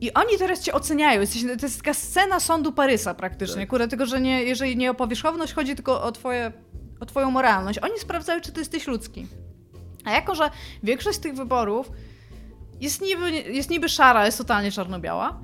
I 0.00 0.14
oni 0.14 0.38
teraz 0.38 0.60
cię 0.60 0.72
oceniają. 0.72 1.22
To 1.60 1.66
jest 1.66 1.76
taka 1.78 1.94
scena 1.94 2.40
sądu 2.40 2.72
Parysa 2.72 3.14
praktycznie. 3.14 3.60
Tak. 3.60 3.68
Kurde, 3.68 3.88
tylko 3.88 4.06
że 4.06 4.20
nie, 4.20 4.42
jeżeli 4.42 4.76
nie 4.76 4.90
o 4.90 4.94
powierzchowność, 4.94 5.52
chodzi 5.52 5.74
tylko 5.74 6.02
o, 6.02 6.12
twoje, 6.12 6.52
o 7.00 7.06
twoją 7.06 7.30
moralność. 7.30 7.78
Oni 7.78 7.98
sprawdzają, 7.98 8.40
czy 8.40 8.52
ty 8.52 8.60
jesteś 8.60 8.86
ludzki. 8.86 9.26
A 10.04 10.10
jako, 10.10 10.34
że 10.34 10.50
większość 10.82 11.18
z 11.18 11.20
tych 11.20 11.34
wyborów 11.34 11.90
jest 12.80 13.02
niby, 13.02 13.30
jest 13.30 13.70
niby 13.70 13.88
szara, 13.88 14.26
jest 14.26 14.38
totalnie 14.38 14.72
czarno-biała, 14.72 15.38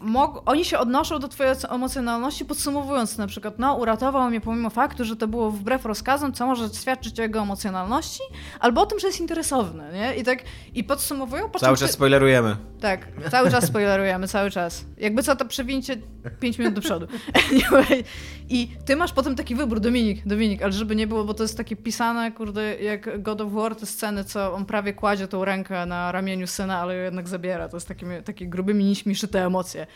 oni 0.45 0.65
się 0.65 0.77
odnoszą 0.79 1.19
do 1.19 1.27
twojej 1.27 1.53
emocjonalności, 1.69 2.45
podsumowując 2.45 3.17
na 3.17 3.27
przykład, 3.27 3.59
no 3.59 3.75
uratował 3.75 4.29
mnie 4.29 4.41
pomimo 4.41 4.69
faktu, 4.69 5.05
że 5.05 5.15
to 5.15 5.27
było 5.27 5.51
wbrew 5.51 5.85
rozkazom, 5.85 6.33
co 6.33 6.47
może 6.47 6.69
świadczyć 6.69 7.19
o 7.19 7.23
jego 7.23 7.39
emocjonalności, 7.39 8.21
albo 8.59 8.81
o 8.81 8.85
tym, 8.85 8.99
że 8.99 9.07
jest 9.07 9.19
interesowny, 9.19 9.83
nie? 9.93 10.15
I 10.15 10.23
tak, 10.23 10.39
i 10.73 10.83
podsumowują, 10.83 11.49
po 11.49 11.59
Cały 11.59 11.77
czas 11.77 11.89
ty- 11.89 11.93
spoilerujemy. 11.93 12.55
tak, 12.81 13.07
cały 13.31 13.51
czas 13.51 13.65
spoilerujemy, 13.65 14.27
cały 14.27 14.51
czas. 14.51 14.85
Jakby 14.97 15.23
co, 15.23 15.35
to 15.35 15.45
przewincie 15.45 15.97
5 16.39 16.59
minut 16.59 16.73
do 16.73 16.81
przodu. 16.81 17.07
Anyway. 17.51 18.03
I 18.49 18.67
ty 18.85 18.95
masz 18.95 19.13
potem 19.13 19.35
taki 19.35 19.55
wybór, 19.55 19.79
Dominik, 19.79 20.27
Dominik, 20.27 20.61
ale 20.63 20.71
żeby 20.71 20.95
nie 20.95 21.07
było, 21.07 21.23
bo 21.23 21.33
to 21.33 21.43
jest 21.43 21.57
takie 21.57 21.75
pisane, 21.75 22.31
kurde, 22.31 22.75
jak 22.81 23.21
God 23.23 23.41
of 23.41 23.51
War, 23.51 23.75
te 23.75 23.85
sceny, 23.85 24.23
co 24.23 24.53
on 24.53 24.65
prawie 24.65 24.93
kładzie 24.93 25.27
tą 25.27 25.45
rękę 25.45 25.85
na 25.85 26.11
ramieniu 26.11 26.47
syna, 26.47 26.77
ale 26.79 26.95
jednak 26.95 27.27
zabiera. 27.27 27.69
To 27.69 27.77
jest 27.77 27.87
takimi, 27.87 28.23
takie 28.23 28.47
grubymi 28.47 28.83
nićmi 28.85 29.15
szyte 29.15 29.45
emocje. 29.45 29.87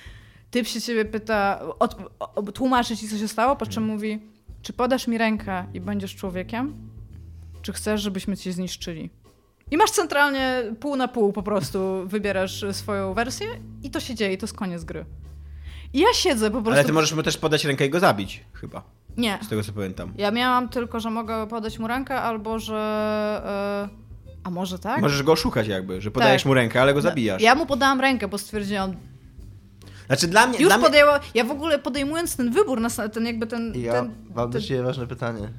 Typ 0.51 0.67
się 0.67 0.81
ciebie 0.81 1.05
pyta, 1.05 1.59
od, 1.79 1.97
o, 2.19 2.41
tłumaczy 2.51 2.97
ci, 2.97 3.07
co 3.09 3.17
się 3.17 3.27
stało, 3.27 3.55
po 3.55 3.65
czym 3.65 3.83
mówi, 3.83 4.19
czy 4.61 4.73
podasz 4.73 5.07
mi 5.07 5.17
rękę 5.17 5.65
i 5.73 5.81
będziesz 5.81 6.15
człowiekiem? 6.15 6.73
Czy 7.61 7.73
chcesz, 7.73 8.01
żebyśmy 8.01 8.37
cię 8.37 8.53
zniszczyli? 8.53 9.09
I 9.71 9.77
masz 9.77 9.91
centralnie 9.91 10.63
pół 10.79 10.95
na 10.95 11.07
pół 11.07 11.33
po 11.33 11.43
prostu, 11.43 11.79
wybierasz 12.07 12.65
swoją 12.71 13.13
wersję 13.13 13.47
i 13.83 13.89
to 13.89 13.99
się 13.99 14.15
dzieje, 14.15 14.33
i 14.33 14.37
to 14.37 14.45
jest 14.45 14.55
koniec 14.57 14.83
gry. 14.83 15.05
I 15.93 15.99
ja 15.99 16.13
siedzę 16.13 16.51
po 16.51 16.61
prostu... 16.61 16.71
Ale 16.79 16.83
ty 16.83 16.93
możesz 16.93 17.13
mu 17.13 17.23
też 17.23 17.37
podać 17.37 17.65
rękę 17.65 17.85
i 17.85 17.89
go 17.89 17.99
zabić, 17.99 18.43
chyba. 18.53 18.83
Nie. 19.17 19.39
Z 19.41 19.49
tego 19.49 19.63
co 19.63 19.73
pamiętam. 19.73 20.13
Ja 20.17 20.31
miałam 20.31 20.69
tylko, 20.69 20.99
że 20.99 21.09
mogę 21.09 21.47
podać 21.47 21.79
mu 21.79 21.87
rękę, 21.87 22.21
albo 22.21 22.59
że... 22.59 23.89
e, 23.93 24.43
A 24.43 24.49
może 24.49 24.79
tak? 24.79 25.01
Możesz 25.01 25.23
go 25.23 25.31
oszukać 25.31 25.67
jakby, 25.67 26.01
że 26.01 26.11
podajesz 26.11 26.41
Tak. 26.41 26.47
mu 26.47 26.53
rękę, 26.53 26.81
ale 26.81 26.93
go 26.93 27.01
zabijasz. 27.01 27.41
Ja 27.41 27.55
mu 27.55 27.65
podałam 27.65 28.01
rękę, 28.01 28.27
bo 28.27 28.37
stwierdziłam... 28.37 28.95
Znaczy 30.07 30.27
dla 30.27 30.47
mnie... 30.47 30.59
Już 30.59 30.69
dla 30.69 30.79
podjęła... 30.79 31.19
Ja 31.33 31.43
w 31.43 31.51
ogóle 31.51 31.79
podejmując 31.79 32.35
ten 32.35 32.51
wybór, 32.51 32.81
na, 32.81 32.89
ten 32.89 33.25
jakby 33.25 33.47
ten... 33.47 33.73
Ja 33.75 33.93
ten, 33.93 34.15
mam 34.35 34.49
do 34.49 34.59
ten... 34.59 34.67
ciebie 34.67 34.83
ważne 34.83 35.07
pytanie. 35.07 35.49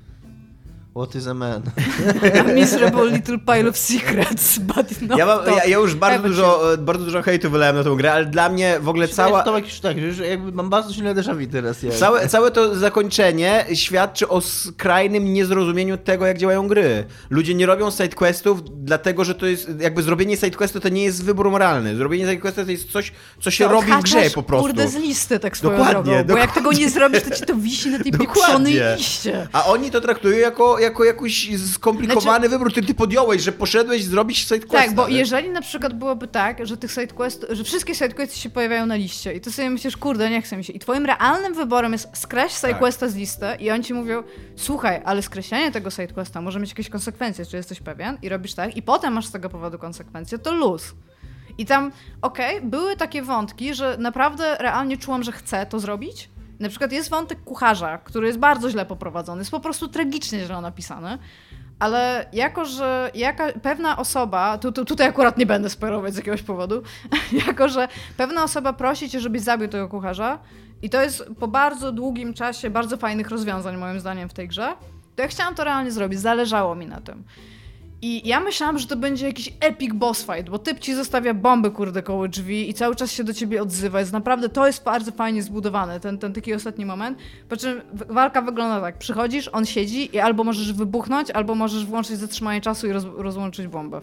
What 0.98 1.14
is 1.14 1.26
a 1.26 1.34
man? 1.34 1.62
A 2.40 2.42
miserable 2.60 3.04
little 3.10 3.38
pile 3.38 3.68
of 3.68 3.76
secrets, 3.78 4.58
but 4.58 5.02
not 5.02 5.18
Ja, 5.18 5.26
mam, 5.26 5.46
ja, 5.46 5.64
ja 5.64 5.76
już 5.78 5.94
bardzo 5.94 6.18
Ever 6.18 6.30
dużo, 6.30 6.72
e, 6.72 6.78
bardzo 6.78 7.04
dużo 7.04 7.22
hejtu 7.22 7.50
wylałem 7.50 7.76
na 7.76 7.84
tą 7.84 7.96
grę, 7.96 8.12
ale 8.12 8.26
dla 8.26 8.48
mnie 8.48 8.80
w 8.80 8.88
ogóle 8.88 9.08
Cała... 9.08 9.28
cała, 9.30 9.42
To 9.42 9.54
jakiś 9.58 9.80
tak, 9.80 9.98
że 10.00 10.06
już 10.06 10.18
jakby 10.18 10.52
mam 10.52 10.68
bardzo 10.70 10.92
silne 10.94 11.14
déjà 11.14 11.34
vu 11.40 11.46
teraz. 11.52 11.82
Ja. 11.82 11.92
całe, 11.92 12.28
całe 12.28 12.50
to 12.50 12.74
zakończenie 12.74 13.64
świadczy 13.74 14.28
o 14.28 14.40
skrajnym 14.40 15.32
niezrozumieniu 15.32 15.96
tego, 15.98 16.26
jak 16.26 16.38
działają 16.38 16.68
gry. 16.68 17.04
Ludzie 17.30 17.54
nie 17.54 17.66
robią 17.66 17.90
sidequestów, 17.90 18.60
dlatego 18.84 19.24
że 19.24 19.34
to 19.34 19.46
jest, 19.46 19.70
jakby 19.80 20.02
zrobienie 20.02 20.36
sidequestu 20.36 20.80
to 20.80 20.88
nie 20.88 21.04
jest 21.04 21.24
wybór 21.24 21.50
moralny. 21.50 21.96
Zrobienie 21.96 22.24
sidequestu 22.24 22.64
to 22.64 22.70
jest 22.70 22.90
coś, 22.92 23.12
co 23.40 23.50
się 23.50 23.64
To 23.64 23.70
robi 23.72 23.92
w 23.92 24.02
grze 24.02 24.30
po 24.34 24.42
prostu. 24.42 24.66
kurde 24.66 24.88
z 24.88 24.94
listy 24.94 25.38
tak 25.38 25.56
swoją 25.56 25.72
Dokładnie, 25.78 25.94
drogą, 25.94 26.10
bo 26.10 26.16
jak 26.18 26.26
dokładnie. 26.26 26.54
tego 26.54 26.72
nie 26.72 26.90
zrobisz, 26.90 27.22
to 27.22 27.30
ci 27.30 27.42
to 27.42 27.54
wisi 27.54 27.90
na 27.90 27.98
tej 27.98 28.12
Dokładnie. 28.12 28.34
pieprzonej 28.34 28.80
liście. 28.96 29.48
A 29.52 29.64
oni 29.64 29.90
to 29.90 30.00
traktują 30.00 30.38
jako, 30.38 30.78
jako 30.88 31.04
jakiś 31.04 31.60
skomplikowany 31.72 32.48
wybór, 32.48 32.70
który 32.70 32.86
ty 32.86 32.94
podjąłeś, 32.94 33.42
że 33.42 33.52
poszedłeś 33.52 34.04
zrobić 34.04 34.38
sidequesta. 34.38 34.86
Tak, 34.86 34.94
bo 34.94 35.08
jeżeli 35.08 35.50
na 35.50 35.60
przykład 35.60 35.98
byłoby 35.98 36.28
tak, 36.28 36.66
że 36.66 36.76
tych 36.76 36.90
sidequest, 36.90 37.46
że 37.50 37.64
wszystkie 37.64 37.94
sidequesty 37.94 38.38
się 38.38 38.50
pojawiają 38.50 38.86
na 38.86 38.94
liście 38.96 39.32
i 39.32 39.40
ty 39.40 39.52
sobie 39.52 39.70
myślisz, 39.70 39.96
kurde, 39.96 40.30
nie 40.30 40.42
chce 40.42 40.56
mi 40.56 40.64
się. 40.64 40.72
I 40.72 40.78
twoim 40.78 41.06
realnym 41.06 41.54
wyborem 41.54 41.92
jest 41.92 42.08
skreś 42.12 42.52
sidequesta 42.52 43.08
z 43.08 43.16
listy 43.16 43.46
i 43.60 43.70
oni 43.70 43.84
ci 43.84 43.94
mówią, 43.94 44.22
słuchaj, 44.56 45.02
ale 45.04 45.22
skreślenie 45.22 45.72
tego 45.72 45.90
sidequesta 45.90 46.40
może 46.40 46.60
mieć 46.60 46.70
jakieś 46.70 46.88
konsekwencje, 46.88 47.46
czy 47.46 47.56
jesteś 47.56 47.80
pewien? 47.80 48.18
I 48.22 48.28
robisz 48.28 48.54
tak 48.54 48.76
i 48.76 48.82
potem 48.82 49.12
masz 49.12 49.26
z 49.26 49.32
tego 49.32 49.48
powodu 49.48 49.78
konsekwencje, 49.78 50.38
to 50.38 50.52
luz. 50.52 50.94
I 51.58 51.66
tam, 51.66 51.92
okej, 52.22 52.60
były 52.60 52.96
takie 52.96 53.22
wątki, 53.22 53.74
że 53.74 53.96
naprawdę 53.98 54.56
realnie 54.60 54.96
czułam, 54.96 55.22
że 55.22 55.32
chcę 55.32 55.66
to 55.66 55.80
zrobić. 55.80 56.30
Na 56.60 56.68
przykład 56.68 56.92
jest 56.92 57.10
wątek 57.10 57.44
kucharza, 57.44 57.98
który 57.98 58.26
jest 58.26 58.38
bardzo 58.38 58.70
źle 58.70 58.86
poprowadzony, 58.86 59.40
jest 59.40 59.50
po 59.50 59.60
prostu 59.60 59.88
tragicznie 59.88 60.46
źle 60.46 60.60
napisany. 60.60 61.18
Ale 61.78 62.26
jako, 62.32 62.64
że 62.64 63.10
jaka, 63.14 63.52
pewna 63.62 63.96
osoba, 63.96 64.58
tu, 64.58 64.72
tu, 64.72 64.84
tutaj 64.84 65.06
akurat 65.06 65.38
nie 65.38 65.46
będę 65.46 65.70
spoilować 65.70 66.14
z 66.14 66.16
jakiegoś 66.16 66.42
powodu, 66.42 66.82
jako, 67.46 67.68
że 67.68 67.88
pewna 68.16 68.44
osoba 68.44 68.72
prosi 68.72 69.10
cię, 69.10 69.20
żebyś 69.20 69.42
zabił 69.42 69.68
tego 69.68 69.88
kucharza 69.88 70.38
i 70.82 70.90
to 70.90 71.02
jest 71.02 71.24
po 71.40 71.48
bardzo 71.48 71.92
długim 71.92 72.34
czasie 72.34 72.70
bardzo 72.70 72.96
fajnych 72.96 73.28
rozwiązań 73.28 73.76
moim 73.76 74.00
zdaniem 74.00 74.28
w 74.28 74.34
tej 74.34 74.48
grze, 74.48 74.74
to 75.16 75.22
ja 75.22 75.28
chciałam 75.28 75.54
to 75.54 75.64
realnie 75.64 75.92
zrobić, 75.92 76.20
zależało 76.20 76.74
mi 76.74 76.86
na 76.86 77.00
tym. 77.00 77.24
I 78.02 78.28
ja 78.28 78.40
myślałam, 78.40 78.78
że 78.78 78.86
to 78.86 78.96
będzie 78.96 79.26
jakiś 79.26 79.52
epic 79.60 79.94
boss 79.94 80.22
fight, 80.22 80.50
bo 80.50 80.58
typ 80.58 80.78
ci 80.78 80.94
zostawia 80.94 81.34
bomby, 81.34 81.70
kurde, 81.70 82.02
koło 82.02 82.28
drzwi 82.28 82.70
i 82.70 82.74
cały 82.74 82.96
czas 82.96 83.12
się 83.12 83.24
do 83.24 83.34
ciebie 83.34 83.62
odzywa. 83.62 84.00
Jest 84.00 84.12
naprawdę, 84.12 84.48
to 84.48 84.66
jest 84.66 84.84
bardzo 84.84 85.12
fajnie 85.12 85.42
zbudowane, 85.42 86.00
ten, 86.00 86.18
ten 86.18 86.32
taki 86.32 86.54
ostatni 86.54 86.86
moment. 86.86 87.18
Po 87.48 87.56
czym 87.56 87.80
walka 87.92 88.42
wygląda 88.42 88.80
tak, 88.80 88.98
przychodzisz, 88.98 89.50
on 89.52 89.66
siedzi 89.66 90.16
i 90.16 90.18
albo 90.18 90.44
możesz 90.44 90.72
wybuchnąć, 90.72 91.30
albo 91.30 91.54
możesz 91.54 91.86
włączyć 91.86 92.18
zatrzymanie 92.18 92.60
czasu 92.60 92.86
i 92.86 92.92
roz, 92.92 93.04
rozłączyć 93.16 93.66
bombę. 93.66 94.00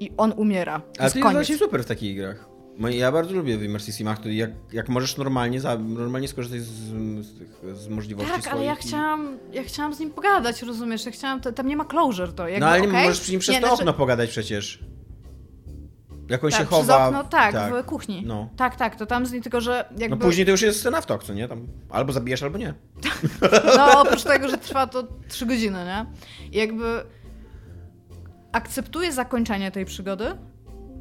I 0.00 0.10
on 0.16 0.32
umiera. 0.36 0.82
A 0.98 1.10
to 1.10 1.18
jest 1.18 1.32
właśnie 1.32 1.58
super 1.58 1.82
w 1.82 1.86
takich 1.86 2.16
grach. 2.16 2.47
Mo- 2.78 2.88
Ja 2.88 3.12
bardzo 3.12 3.34
lubię 3.34 3.58
w 3.58 3.62
Immersive 3.62 3.94
Simach, 3.94 4.26
jak, 4.26 4.50
jak 4.72 4.88
możesz 4.88 5.16
normalnie, 5.16 5.60
za, 5.60 5.78
normalnie 5.78 6.28
skorzystać 6.28 6.60
z, 6.62 6.66
z, 7.26 7.78
z 7.78 7.88
możliwości 7.88 8.32
Tak, 8.32 8.46
ale 8.52 8.64
ja 8.64 8.74
chciałam, 8.74 9.38
ja 9.52 9.62
chciałam 9.64 9.94
z 9.94 10.00
nim 10.00 10.10
pogadać, 10.10 10.62
rozumiesz? 10.62 11.06
Ja 11.06 11.12
chciałam, 11.12 11.40
to, 11.40 11.52
tam 11.52 11.66
nie 11.66 11.76
ma 11.76 11.84
closure 11.84 12.32
to. 12.32 12.48
Jakby, 12.48 12.60
No 12.60 12.66
ale 12.66 12.80
nie 12.80 12.88
okej? 12.88 13.04
możesz 13.04 13.20
przy 13.20 13.30
nim 13.30 13.40
przez 13.40 13.54
Nie, 13.54 13.60
to 13.60 13.66
znaczy- 13.66 13.82
okno 13.82 13.92
pogadać 13.92 14.30
przecież. 14.30 14.84
Jak 16.28 16.44
on 16.44 16.50
tak, 16.50 16.60
się 16.60 16.66
przez 16.66 16.78
chowa. 16.78 17.06
okno, 17.08 17.24
tak, 17.24 17.54
w 17.54 17.86
kuchni. 17.86 18.22
No. 18.26 18.48
Tak, 18.56 18.76
tak, 18.76 18.96
to 18.96 19.06
tam 19.06 19.26
z 19.26 19.32
nim 19.32 19.42
tylko, 19.42 19.60
że 19.60 19.88
jakby... 19.98 20.16
No 20.16 20.22
później 20.22 20.46
to 20.46 20.50
już 20.52 20.62
jest 20.62 20.80
scena 20.80 21.00
w 21.00 21.06
tok, 21.06 21.24
co 21.24 21.34
nie? 21.34 21.48
Tam 21.48 21.66
albo 21.90 22.12
zabijesz, 22.12 22.42
albo 22.42 22.58
nie. 22.58 22.74
No, 23.76 24.00
oprócz 24.00 24.22
tego, 24.22 24.48
że 24.48 24.58
trwa 24.58 24.86
to 24.86 25.06
3 25.28 25.46
godziny, 25.46 25.78
nie? 25.84 26.06
I 26.52 26.58
jakby 26.58 27.02
akceptuję 28.52 29.12
zakończenie 29.12 29.70
tej 29.70 29.84
przygody. 29.84 30.36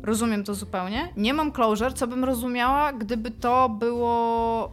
Rozumiem 0.04 0.44
to 0.44 0.56
zupełnie. 0.56 1.14
Nie 1.18 1.34
mam 1.34 1.52
closure, 1.52 1.94
co 1.94 2.08
bym 2.08 2.24
rozumiała, 2.24 2.94
gdyby 2.94 3.32
to 3.32 3.70
było. 3.70 4.72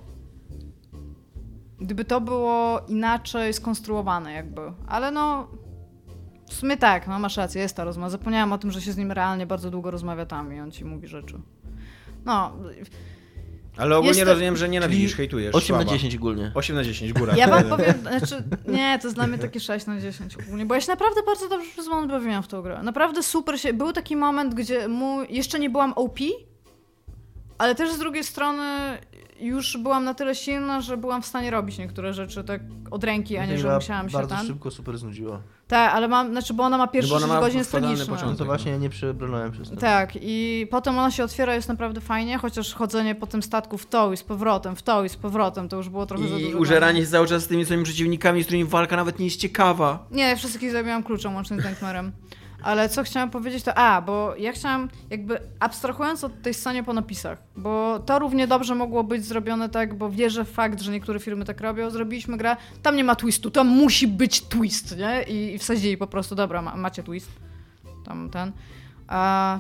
Gdyby 1.81 2.05
to 2.05 2.21
było 2.21 2.81
inaczej 2.89 3.53
skonstruowane, 3.53 4.33
jakby. 4.33 4.61
Ale 4.87 5.11
no. 5.11 5.49
W 6.49 6.55
sumie 6.55 6.77
tak, 6.77 7.09
no 7.09 7.19
masz 7.19 7.37
rację, 7.37 7.63
jest 7.63 7.77
ta 7.77 7.85
rozmowa. 7.85 8.11
Zapomniałam 8.11 8.53
o 8.53 8.59
tym, 8.59 8.71
że 8.71 8.81
się 8.81 8.93
z 8.93 8.97
nim 8.97 9.13
realnie 9.13 9.47
bardzo 9.47 9.71
długo 9.71 9.91
rozmawia 9.91 10.27
tam 10.27 10.55
i 10.55 10.61
on 10.61 10.71
ci 10.71 10.85
mówi 10.85 11.09
rzeczy. 11.09 11.41
No, 12.25 12.53
Ale 13.77 13.97
ogólnie 13.97 14.09
Jest 14.09 14.21
to- 14.21 14.33
rozumiem, 14.33 14.57
że 14.57 14.69
nienawidzisz, 14.69 15.11
Czyli 15.11 15.17
hejtujesz. 15.17 15.55
8 15.55 15.77
na 15.77 15.83
słaba. 15.83 15.97
10 15.97 16.15
ogólnie. 16.17 16.53
8 16.55 16.77
na 16.77 16.85
10, 16.85 17.13
góra. 17.13 17.37
Ja 17.37 17.49
wam 17.49 17.65
powiem, 17.65 17.95
znaczy, 18.01 18.43
nie, 18.69 18.99
to 18.99 19.07
jest 19.07 19.17
dla 19.17 19.27
mnie 19.27 19.39
takie 19.39 19.61
6 19.61 19.87
na 19.87 20.01
10 20.01 20.37
ogólnie, 20.37 20.67
bo 20.67 20.75
ja 20.75 20.81
się 20.81 20.89
naprawdę 20.89 21.21
bardzo 21.27 21.49
dobrze 21.49 21.71
przez 21.73 21.89
moment 21.89 22.11
bawiłam 22.13 22.43
w 22.43 22.49
tą 22.49 22.63
grę. 22.63 22.83
Naprawdę 22.83 23.23
super 23.23 23.61
się, 23.61 23.73
był 23.73 23.93
taki 23.93 24.17
moment, 24.17 24.55
gdzie 24.55 24.89
mu, 24.89 25.23
jeszcze 25.29 25.59
nie 25.59 25.71
byłam 25.71 25.93
OP, 25.93 26.19
ale 27.59 27.75
też 27.75 27.93
z 27.93 27.99
drugiej 27.99 28.25
strony 28.25 28.99
już 29.41 29.77
byłam 29.77 30.05
na 30.05 30.15
tyle 30.15 30.35
silna, 30.35 30.81
że 30.81 30.97
byłam 30.97 31.23
w 31.23 31.27
stanie 31.27 31.51
robić 31.51 31.79
niektóre 31.79 32.13
rzeczy 32.15 32.45
tak 32.45 32.61
od 32.91 33.05
ręki, 33.05 33.37
a 33.37 33.47
nie, 33.47 33.59
że 33.59 33.75
musiałam 33.75 34.09
się 34.09 34.13
Bardzo 34.19 34.35
tam... 34.37 34.47
szybko 34.47 34.71
super 34.71 34.99
znudziła. 34.99 35.41
Tak, 35.69 35.95
ale 35.95 36.09
mam, 36.09 36.31
znaczy, 36.31 36.55
bo 36.55 36.63
ona 36.65 36.79
ma 36.79 36.87
pierwsze 36.87 37.11
No 37.11 37.17
ona 37.17 37.27
6 37.27 37.35
ma 37.35 37.41
godzin 37.41 37.65
tragiczne. 37.65 38.17
No 38.27 38.35
to 38.35 38.45
właśnie 38.45 38.73
ja 38.73 38.79
nie 38.79 38.91
przebrnąłem 38.91 39.53
przez 39.53 39.71
to. 39.71 39.77
Tak, 39.77 40.11
i 40.21 40.67
potem 40.71 40.99
ona 40.99 41.11
się 41.11 41.25
otwiera, 41.25 41.55
jest 41.55 41.69
naprawdę 41.69 42.01
fajnie, 42.01 42.39
chociaż 42.39 42.75
chodzenie 42.75 43.15
po 43.15 43.27
tym 43.27 43.43
statku 43.43 43.79
w 43.79 43.87
to 43.87 44.13
i 44.13 44.17
z 44.17 44.23
powrotem, 44.23 44.77
w 44.77 44.83
to 44.83 45.05
i 45.05 45.09
z 45.09 45.17
powrotem, 45.17 45.69
to 45.69 45.77
już 45.77 45.89
było 45.89 46.07
trochę 46.07 46.29
za 46.29 46.37
I 46.39 46.43
dużo. 46.43 46.59
użeranie 46.59 47.01
się 47.01 47.07
cały 47.07 47.27
czas 47.27 47.43
z 47.43 47.47
tymi 47.47 47.65
swoimi 47.65 47.85
przeciwnikami, 47.85 48.43
z 48.43 48.47
którymi 48.47 48.65
walka 48.65 48.97
nawet 48.97 49.19
nie 49.19 49.25
jest 49.25 49.41
ciekawa. 49.41 50.07
Nie, 50.11 50.23
ja 50.23 50.37
wszystkich 50.37 50.73
zabiłam 50.73 51.03
kluczem 51.03 51.35
łącznie 51.35 51.61
z 51.61 51.65
Nightmare'em. 51.65 52.11
Ale 52.65 52.89
co 52.89 53.03
chciałam 53.03 53.31
powiedzieć 53.31 53.65
to, 53.65 53.75
a, 53.75 54.03
bo 54.03 54.35
ja 54.39 54.53
chciałam 54.53 54.89
jakby 55.11 55.39
abstrahując 55.61 56.25
od 56.25 56.43
tej 56.43 56.55
scenie 56.55 56.83
po 56.83 56.93
napisach, 56.93 57.39
bo 57.57 57.99
to 58.07 58.19
równie 58.19 58.47
dobrze 58.47 58.75
mogło 58.75 59.05
być 59.05 59.25
zrobione 59.25 59.69
tak, 59.69 59.95
bo 59.99 60.11
wierzę 60.11 60.45
w 60.45 60.51
fakt, 60.51 60.81
że 60.81 60.93
niektóre 60.93 61.21
firmy 61.21 61.45
tak 61.45 61.61
robią, 61.61 61.91
zrobiliśmy 61.91 62.37
grę, 62.37 62.57
tam 62.83 62.97
nie 62.97 63.05
ma 63.05 63.17
twistu, 63.17 63.51
tam 63.51 63.67
musi 63.69 64.09
być 64.09 64.41
twist, 64.41 64.97
nie? 64.97 65.23
I, 65.23 65.55
i 65.55 65.59
wsadzili 65.59 65.97
po 65.97 66.07
prostu, 66.07 66.35
dobra, 66.35 66.63
ma, 66.63 66.77
macie 66.77 67.03
twist, 67.03 67.31
tam 68.07 68.31
ten. 68.31 68.53
A, 69.09 69.59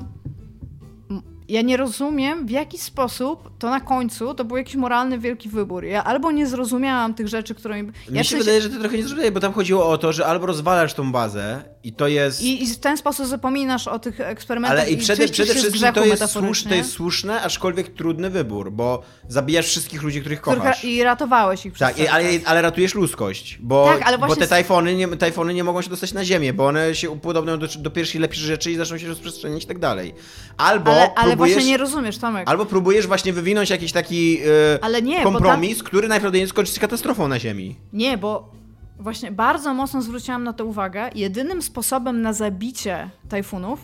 ja 1.48 1.62
nie 1.62 1.76
rozumiem, 1.76 2.46
w 2.46 2.50
jaki 2.50 2.78
sposób 2.78 3.50
to 3.58 3.70
na 3.70 3.80
końcu 3.80 4.34
to 4.34 4.44
był 4.44 4.56
jakiś 4.56 4.74
moralny 4.76 5.18
wielki 5.18 5.48
wybór. 5.48 5.84
Ja 5.84 6.04
albo 6.04 6.30
nie 6.32 6.46
zrozumiałam 6.46 7.14
tych 7.14 7.28
rzeczy, 7.28 7.54
które 7.54 7.82
mi... 7.82 7.92
Ja 8.10 8.12
Mi 8.12 8.24
w 8.24 8.26
się 8.26 8.30
sensie- 8.30 8.38
wydaje, 8.38 8.60
że 8.60 8.70
ty 8.70 8.78
trochę 8.78 8.96
nie 8.96 9.02
zrozumiałeś, 9.02 9.34
bo 9.34 9.40
tam 9.40 9.52
chodziło 9.52 9.88
o 9.88 9.98
to, 9.98 10.12
że 10.12 10.26
albo 10.26 10.46
rozwalasz 10.46 10.94
tą 10.94 11.12
bazę 11.12 11.73
i 11.84 11.92
to 11.92 12.08
jest... 12.08 12.42
I, 12.42 12.62
I 12.62 12.66
w 12.66 12.78
ten 12.78 12.96
sposób 12.96 13.26
zapominasz 13.26 13.88
o 13.88 13.98
tych 13.98 14.20
eksperymentach 14.20 14.80
Ale 14.80 14.90
i 14.90 14.96
przede, 14.96 15.28
przede 15.28 15.54
wszystkim 15.54 15.92
to 15.92 16.04
jest, 16.04 16.20
metaforycznie, 16.20 16.62
słusz, 16.62 16.64
to 16.70 16.74
jest 16.74 16.92
słuszny, 16.92 17.40
aczkolwiek 17.40 17.88
trudny 17.88 18.30
wybór, 18.30 18.72
bo 18.72 19.02
zabijasz 19.28 19.66
wszystkich 19.66 20.02
ludzi, 20.02 20.20
których 20.20 20.40
kochasz. 20.40 20.84
I 20.84 21.02
ratowałeś 21.02 21.66
ich 21.66 21.72
przez 21.72 21.88
Tak, 21.88 21.98
i, 21.98 22.08
ale, 22.08 22.24
ale 22.44 22.62
ratujesz 22.62 22.94
ludzkość, 22.94 23.58
bo, 23.62 23.86
Tak, 23.86 24.02
ale 24.06 24.18
bo 24.18 24.36
te 24.36 24.48
tajfony 24.48 24.94
nie, 24.94 25.08
tajfony 25.08 25.54
nie 25.54 25.64
mogą 25.64 25.82
się 25.82 25.90
dostać 25.90 26.12
na 26.12 26.24
ziemię, 26.24 26.52
bo 26.52 26.66
one 26.66 26.94
się 26.94 27.10
upodobnią 27.10 27.58
do, 27.58 27.66
do 27.78 27.90
pierwszej 27.90 28.20
lepszej 28.20 28.44
rzeczy 28.44 28.72
i 28.72 28.76
zaczną 28.76 28.98
się 28.98 29.08
rozprzestrzeniać 29.08 29.64
i 29.64 29.66
tak 29.66 29.78
dalej. 29.78 30.14
Albo 30.56 30.90
ale, 30.90 31.14
ale 31.14 31.28
próbujesz, 31.28 31.54
właśnie 31.54 31.70
nie 31.70 31.76
rozumiesz, 31.78 32.18
Tomek. 32.18 32.48
albo 32.48 32.66
próbujesz 32.66 33.06
właśnie 33.06 33.32
wywinąć 33.32 33.70
jakiś 33.70 33.92
taki 33.92 34.38
Ale 34.80 35.02
nie, 35.02 35.22
kompromis, 35.22 35.82
który 35.82 36.08
najprawdopodobniej 36.08 36.48
skończy 36.48 36.74
się 36.74 36.80
katastrofą 36.80 37.28
na 37.28 37.38
ziemi. 37.38 37.76
Nie, 37.92 38.18
bo 38.18 38.63
właśnie 38.98 39.32
bardzo 39.32 39.74
mocno 39.74 40.02
zwróciłam 40.02 40.44
na 40.44 40.52
to 40.52 40.66
uwagę. 40.66 41.10
Jedynym 41.14 41.62
sposobem 41.62 42.22
na 42.22 42.32
zabicie 42.32 43.10
tajfunów 43.28 43.80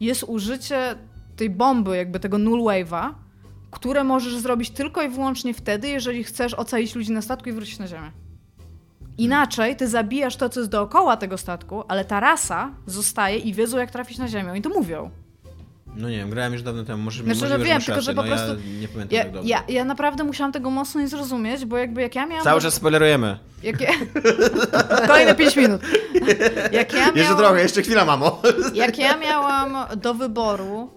jest 0.00 0.22
użycie 0.22 0.94
tej 1.36 1.50
bomby, 1.50 1.96
jakby 1.96 2.20
tego 2.20 2.38
null 2.38 2.60
wave'a, 2.60 3.14
które 3.70 4.04
możesz 4.04 4.36
zrobić 4.36 4.70
tylko 4.70 5.02
i 5.02 5.08
wyłącznie 5.08 5.54
wtedy, 5.54 5.88
jeżeli 5.88 6.24
chcesz 6.24 6.54
ocalić 6.54 6.94
ludzi 6.94 7.12
na 7.12 7.22
statku 7.22 7.48
i 7.48 7.52
wrócić 7.52 7.78
na 7.78 7.86
ziemię. 7.86 8.12
Inaczej 9.18 9.76
ty 9.76 9.88
zabijasz 9.88 10.36
to, 10.36 10.48
co 10.48 10.60
jest 10.60 10.70
dookoła 10.70 11.16
tego 11.16 11.38
statku, 11.38 11.84
ale 11.88 12.04
ta 12.04 12.20
rasa 12.20 12.70
zostaje 12.86 13.38
i 13.38 13.54
wiedzą, 13.54 13.78
jak 13.78 13.90
trafić 13.90 14.18
na 14.18 14.28
ziemię. 14.28 14.52
Oni 14.52 14.62
to 14.62 14.68
mówią. 14.68 15.10
No 15.96 16.10
nie 16.10 16.16
wiem, 16.16 16.30
grałem 16.30 16.52
już 16.52 16.62
dawno 16.62 16.84
temu, 16.84 17.02
może 17.02 17.24
Znaczy, 17.24 17.40
możliwe, 17.40 17.58
że 17.58 17.64
wiem, 17.64 17.82
tylko 17.82 18.00
że 18.00 18.14
po 18.14 18.22
no, 18.22 18.28
prostu 18.28 18.48
Ja 18.48 18.80
nie 18.80 18.88
pamiętam 18.88 19.16
Ja, 19.16 19.22
tak 19.22 19.32
dobrze. 19.32 19.48
ja, 19.48 19.62
ja 19.68 19.84
naprawdę 19.84 20.24
musiałam 20.24 20.52
tego 20.52 20.70
mocno 20.70 21.00
nie 21.00 21.08
zrozumieć, 21.08 21.64
bo 21.64 21.76
jakby 21.76 22.02
jak 22.02 22.14
ja 22.14 22.26
miałam... 22.26 22.44
Cały 22.44 22.60
czas 22.60 22.74
spoilerujemy. 22.74 23.38
Jak 23.62 23.80
ja... 23.80 23.90
Kolejne 25.06 25.34
5 25.34 25.56
minut. 25.56 25.82
Jak 26.72 26.92
ja 26.92 26.98
miałam... 26.98 27.16
Jeszcze 27.16 27.34
trochę, 27.34 27.62
jeszcze 27.62 27.82
chwila, 27.82 28.04
mamo. 28.04 28.42
Jak 28.74 28.98
ja 28.98 29.16
miałam 29.16 29.76
do 29.96 30.14
wyboru 30.14 30.90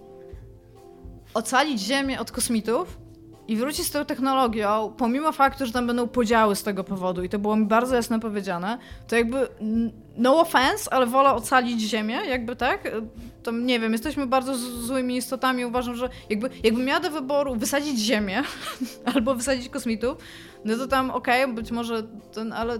ocalić 1.34 1.80
Ziemię 1.80 2.20
od 2.20 2.32
kosmitów 2.32 2.98
i 3.48 3.56
wrócić 3.56 3.86
z 3.86 3.90
tą 3.90 4.04
technologią, 4.04 4.94
pomimo 4.96 5.32
faktu, 5.32 5.66
że 5.66 5.72
tam 5.72 5.86
będą 5.86 6.08
podziały 6.08 6.56
z 6.56 6.62
tego 6.62 6.84
powodu 6.84 7.22
i 7.22 7.28
to 7.28 7.38
było 7.38 7.56
mi 7.56 7.66
bardzo 7.66 7.96
jasno 7.96 8.20
powiedziane, 8.20 8.78
to 9.08 9.16
jakby 9.16 9.48
no 10.16 10.40
offense, 10.40 10.92
ale 10.92 11.06
wolę 11.06 11.30
ocalić 11.34 11.80
Ziemię, 11.80 12.14
jakby 12.28 12.56
tak, 12.56 12.88
to 13.42 13.50
nie 13.50 13.80
wiem, 13.80 13.92
jesteśmy 13.92 14.26
bardzo 14.26 14.54
złymi 14.56 15.16
istotami, 15.16 15.64
uważam, 15.64 15.96
że 15.96 16.08
jakby, 16.30 16.50
jakbym 16.64 16.84
miała 16.84 17.00
do 17.00 17.10
wyboru 17.10 17.56
wysadzić 17.56 17.98
Ziemię 17.98 18.42
albo 19.14 19.34
wysadzić 19.34 19.68
kosmitów, 19.68 20.18
no 20.64 20.76
to 20.76 20.86
tam 20.86 21.10
okej, 21.10 21.48
być 21.54 21.70
może 21.70 22.02
ten, 22.34 22.52
ale 22.52 22.78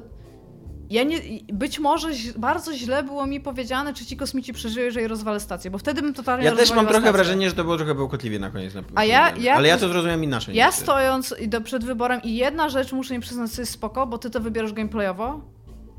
ja 0.91 1.03
nie, 1.05 1.19
być 1.53 1.79
może 1.79 2.09
bardzo 2.37 2.75
źle 2.75 3.03
było 3.03 3.27
mi 3.27 3.41
powiedziane, 3.41 3.95
czy 3.95 4.07
ci 4.07 4.17
kosmici 4.17 4.53
przeżyją, 4.53 4.87
jeżeli 4.87 5.07
rozwalę 5.09 5.41
stację, 5.41 5.71
bo 5.71 5.79
wtedy 5.79 6.03
bym 6.03 6.15
totalnie 6.15 6.45
Ja 6.45 6.57
też 6.57 6.71
mam 6.71 6.85
trochę 6.87 6.93
stację. 7.01 7.13
wrażenie, 7.13 7.49
że 7.51 7.57
to 7.57 7.65
było 7.65 7.77
trochę 7.77 7.95
bełkotliwie 7.95 8.39
na 8.39 8.51
koniec. 8.51 8.75
Na 8.75 8.83
A 8.95 9.05
ja- 9.05 9.37
ja- 9.37 9.55
Ale 9.55 9.69
ja 9.69 9.79
to 9.79 9.89
zrozumiałem 9.89 10.25
inaczej. 10.25 10.57
Ja 10.57 10.67
niż 10.67 10.77
ty. 10.77 10.83
stojąc 10.83 11.35
do, 11.47 11.61
przed 11.61 11.85
wyborem 11.85 12.23
i 12.23 12.37
jedna 12.37 12.69
rzecz 12.69 12.93
muszę 12.93 13.15
im 13.15 13.21
przyznać, 13.21 13.51
co 13.51 13.63
jest 13.63 13.73
spoko, 13.73 14.07
bo 14.07 14.19
ty 14.19 14.31
to 14.31 14.41
wybierasz 14.41 14.73
gameplayowo. 14.73 15.41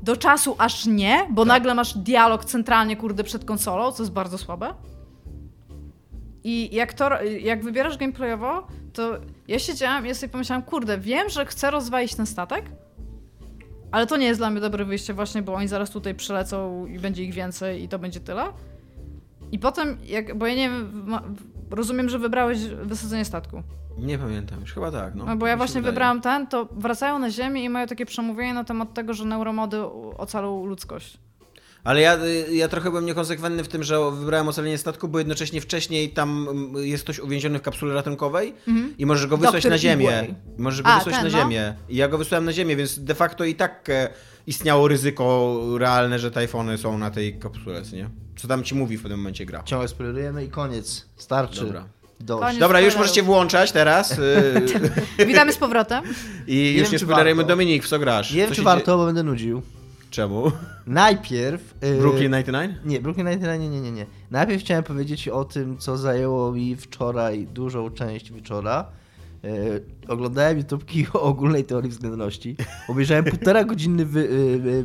Do 0.02 0.16
czasu 0.16 0.54
aż 0.58 0.86
nie, 0.86 1.26
bo 1.30 1.42
Tak. 1.42 1.48
nagle 1.48 1.74
masz 1.74 1.98
dialog 1.98 2.44
centralnie, 2.44 2.96
kurde, 2.96 3.24
przed 3.24 3.44
konsolą, 3.44 3.92
co 3.92 4.02
jest 4.02 4.12
bardzo 4.12 4.38
słabe. 4.38 4.74
I 6.44 6.74
jak, 6.76 6.92
to, 6.92 7.22
jak 7.22 7.64
wybierasz 7.64 7.96
gameplayowo, 7.96 8.66
to 8.92 9.10
ja 9.48 9.58
siedziałam 9.58 10.04
i 10.04 10.08
ja 10.08 10.14
sobie 10.14 10.32
pomyślałam, 10.32 10.62
kurde, 10.62 10.98
wiem, 10.98 11.28
że 11.28 11.46
chcę 11.46 11.70
rozwalić 11.70 12.14
ten 12.14 12.26
statek, 12.26 12.64
ale 13.90 14.06
to 14.06 14.16
nie 14.16 14.26
jest 14.26 14.40
dla 14.40 14.50
mnie 14.50 14.60
dobre 14.60 14.84
wyjście 14.84 15.14
właśnie, 15.14 15.42
bo 15.42 15.54
oni 15.54 15.68
zaraz 15.68 15.90
tutaj 15.90 16.14
przylecą 16.14 16.86
i 16.86 16.98
będzie 16.98 17.24
ich 17.24 17.34
więcej 17.34 17.82
i 17.82 17.88
to 17.88 17.98
będzie 17.98 18.20
tyle. 18.20 18.44
I 19.52 19.58
potem, 19.58 19.96
jak, 20.04 20.38
bo 20.38 20.46
ja 20.46 20.54
nie 20.54 20.70
rozumiem, 21.70 22.08
że 22.08 22.18
wybrałeś 22.18 22.58
wysadzenie 22.68 23.24
statku. 23.24 23.62
Nie 23.98 24.18
pamiętam, 24.18 24.60
już 24.60 24.74
chyba 24.74 24.90
tak. 24.92 25.14
No, 25.14 25.24
No 25.24 25.36
bo 25.36 25.46
ja 25.46 25.52
się 25.52 25.56
właśnie 25.56 25.74
wydaje. 25.80 25.92
wybrałam 25.92 26.20
ten, 26.20 26.46
to 26.46 26.68
wracają 26.72 27.18
na 27.18 27.30
Ziemię 27.30 27.64
i 27.64 27.68
mają 27.68 27.86
takie 27.86 28.06
przemówienie 28.06 28.54
na 28.54 28.64
temat 28.64 28.94
tego, 28.94 29.14
że 29.14 29.24
neuromody 29.24 29.80
ocalą 30.18 30.66
ludzkość. 30.66 31.18
Ale 31.84 32.00
ja, 32.00 32.18
ja 32.52 32.68
trochę 32.68 32.90
byłem 32.90 33.06
niekonsekwentny 33.06 33.64
w 33.64 33.68
tym, 33.68 33.82
że 33.82 34.10
wybrałem 34.10 34.48
ocalenie 34.48 34.78
statku, 34.78 35.08
bo 35.08 35.18
jednocześnie 35.18 35.60
wcześniej 35.60 36.10
tam 36.10 36.48
mm, 36.50 36.86
jest 36.86 37.04
ktoś 37.04 37.18
uwięziony 37.18 37.58
w 37.58 37.62
kapsule 37.62 37.94
ratunkowej 37.94 38.54
i 38.98 39.06
możesz 39.06 39.26
go 39.26 39.36
wysłać 39.36 39.62
Dr. 39.62 39.70
na 39.70 39.78
ziemię. 39.78 40.04
Igway. 40.04 40.34
Możesz 40.58 40.82
go 40.82 40.88
A, 40.88 40.98
wysłać 40.98 41.14
ten, 41.14 41.24
na 41.24 41.30
no. 41.30 41.38
ziemię. 41.38 41.74
I 41.88 41.96
ja 41.96 42.08
go 42.08 42.18
wysłałem 42.18 42.44
na 42.44 42.52
ziemię, 42.52 42.76
więc 42.76 42.98
de 42.98 43.14
facto 43.14 43.44
i 43.44 43.54
tak 43.54 43.88
e, 43.90 44.08
istniało 44.46 44.88
ryzyko 44.88 45.56
realne, 45.78 46.18
że 46.18 46.30
tajfony 46.30 46.78
są 46.78 46.98
na 46.98 47.10
tej 47.10 47.38
kapsule, 47.38 47.82
co 47.82 47.96
nie? 47.96 48.10
Co 48.36 48.48
tam 48.48 48.64
ci 48.64 48.74
mówi 48.74 48.96
w 48.96 49.02
pewnym 49.02 49.20
momencie 49.20 49.46
gra. 49.46 49.62
Ciągle 49.62 49.88
spoilerujemy 49.88 50.44
i 50.44 50.48
koniec. 50.48 51.06
Starczy. 51.16 51.64
Dobra. 51.64 51.84
Dość. 52.20 52.58
Dobra, 52.58 52.80
już 52.80 52.96
możecie 52.96 53.22
włączać 53.22 53.72
teraz 53.72 54.18
y, 54.18 54.62
Witamy 55.26 55.52
z 55.52 55.56
powrotem. 55.56 56.04
i 56.46 56.74
już 56.74 56.82
wiem, 56.82 56.92
nie 56.92 56.98
spoilerujemy. 56.98 57.44
Dominik, 57.44 57.84
w 57.84 57.88
co 57.88 57.98
grasz? 57.98 58.30
Nie 58.30 58.36
wiem, 58.36 58.48
Co 58.48 58.54
czy 58.54 58.62
warto, 58.62 58.92
dzieje- 58.92 58.96
bo 58.98 59.06
będę 59.06 59.22
nudził. 59.22 59.62
Czemu? 60.10 60.52
Najpierw... 60.86 61.74
yy, 61.82 61.98
Brooklyn 61.98 62.22
99? 62.22 62.76
Nie, 62.84 63.00
Brooklyn 63.00 63.26
Nine-Nine, 63.26 63.58
nie, 63.58 63.68
nie, 63.68 63.80
nie, 63.80 63.92
nie. 63.92 64.06
Najpierw 64.30 64.62
chciałem 64.62 64.84
powiedzieć 64.84 65.28
o 65.28 65.44
tym, 65.44 65.78
co 65.78 65.96
zajęło 65.96 66.52
mi 66.52 66.76
wczoraj 66.76 67.46
dużą 67.46 67.90
część 67.90 68.32
wieczora. 68.32 68.86
E, 69.44 69.48
oglądałem 70.08 70.58
YouTubki 70.58 71.06
o 71.14 71.22
ogólnej 71.22 71.64
teorii 71.64 71.90
względności. 71.90 72.56
Obejrzałem 72.88 73.24
półtora 73.24 73.64
godzinny 73.64 74.06
wy, 74.06 74.28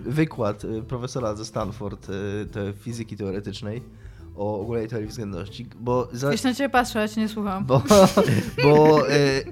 e, 0.05 0.11
wykład 0.11 0.65
e, 0.65 0.81
profesora 0.81 1.35
ze 1.35 1.45
Stanford, 1.45 2.07
e, 2.09 2.45
te 2.45 2.73
fizyki 2.73 3.17
teoretycznej 3.17 3.81
o 4.35 4.59
ogólnej 4.61 4.87
teorii 4.87 5.07
względności, 5.07 5.65
bo... 5.79 6.07
Za, 6.13 6.31
Jeśli 6.31 6.49
na 6.49 6.55
ciebie 6.55 6.69
patrzę, 6.69 6.99
ja 6.99 7.07
cię 7.07 7.21
nie 7.21 7.29
słucham. 7.29 7.65
bo, 7.65 7.81
bo 8.63 9.09
e, 9.09 9.13
e, 9.13 9.43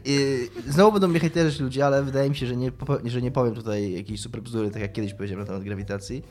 znowu 0.68 0.92
będą 0.92 1.08
mnie 1.08 1.20
hejterować 1.20 1.60
ludzie, 1.60 1.86
ale 1.86 2.04
wydaje 2.04 2.30
mi 2.30 2.36
się, 2.36 2.48
że 2.48 2.56
nie, 2.58 2.72
że 3.06 3.22
nie 3.22 3.32
powiem 3.32 3.56
tutaj 3.56 3.92
jakiejś 3.94 4.22
super 4.22 4.42
bzdury, 4.42 4.72
tak 4.72 4.82
jak 4.82 4.94
kiedyś 4.94 5.14
powiedziałem 5.14 5.40
na 5.40 5.46
temat 5.46 5.64
grawitacji. 5.64 6.24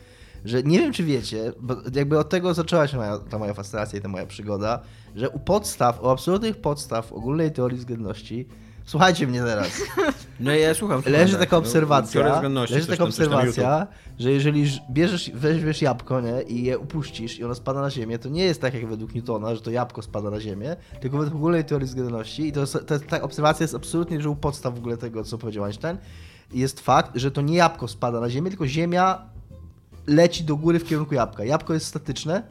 Że 0.44 0.62
nie 0.62 0.78
wiem, 0.78 0.92
czy 0.92 1.04
wiecie, 1.04 1.52
bo 1.60 1.76
jakby 1.94 2.18
od 2.18 2.28
tego 2.28 2.54
zaczęła 2.54 2.88
się 2.88 2.96
moja, 2.96 3.18
ta 3.18 3.38
moja 3.38 3.54
fascynacja 3.54 3.98
i 3.98 4.02
ta 4.02 4.08
moja 4.08 4.26
przygoda, 4.26 4.80
że 5.16 5.30
u 5.30 5.38
podstaw, 5.38 6.02
u 6.02 6.08
absolutnych 6.08 6.56
podstaw 6.56 7.12
ogólnej 7.12 7.52
teorii 7.52 7.78
względności, 7.78 8.48
słuchajcie 8.90 9.26
mnie 9.26 9.40
teraz, 9.42 9.68
No 10.40 10.52
ja 10.52 10.74
słucham. 10.74 11.02
słucham, 11.02 11.12
leży 11.12 11.32
tak. 11.32 11.40
taka 11.40 11.56
No, 11.56 11.62
obserwacja, 11.62 12.12
teoria 12.12 12.34
względności, 12.34 12.74
leży 12.74 12.86
taka 12.86 13.04
obserwacja, 13.04 13.86
że 14.18 14.32
jeżeli 14.32 14.64
bierzesz, 14.90 15.30
weźmiesz 15.34 15.82
jabłko 15.82 16.20
nie, 16.20 16.42
i 16.42 16.64
je 16.64 16.78
upuścisz 16.78 17.38
i 17.38 17.44
ono 17.44 17.54
spada 17.54 17.80
na 17.80 17.90
ziemię, 17.90 18.18
to 18.18 18.28
nie 18.28 18.44
jest 18.44 18.60
tak 18.60 18.74
jak 18.74 18.86
według 18.86 19.14
Newtona, 19.14 19.54
że 19.54 19.60
to 19.60 19.70
jabłko 19.70 20.02
spada 20.02 20.30
na 20.30 20.40
ziemię, 20.40 20.76
tylko 21.00 21.18
według 21.18 21.36
ogólnej 21.36 21.64
teorii 21.64 21.86
względności 21.86 22.46
i 22.46 22.52
to, 22.52 22.66
to, 22.66 22.98
ta 22.98 23.22
obserwacja 23.22 23.64
jest 23.64 23.74
absolutnie, 23.74 24.20
że 24.20 24.30
u 24.30 24.36
podstaw 24.36 24.74
w 24.74 24.78
ogóle 24.78 24.96
tego, 24.96 25.24
co 25.24 25.38
powiedział 25.38 25.64
Einstein, 25.64 25.96
jest 26.52 26.80
fakt, 26.80 27.10
że 27.14 27.30
to 27.30 27.40
nie 27.40 27.56
jabłko 27.56 27.88
spada 27.88 28.20
na 28.20 28.30
ziemię, 28.30 28.50
tylko 28.50 28.66
ziemia 28.66 29.22
leci 30.06 30.44
do 30.44 30.56
góry 30.56 30.78
w 30.78 30.84
kierunku 30.84 31.14
jabłka. 31.14 31.44
Jabłko 31.44 31.74
jest 31.74 31.86
statyczne, 31.86 32.42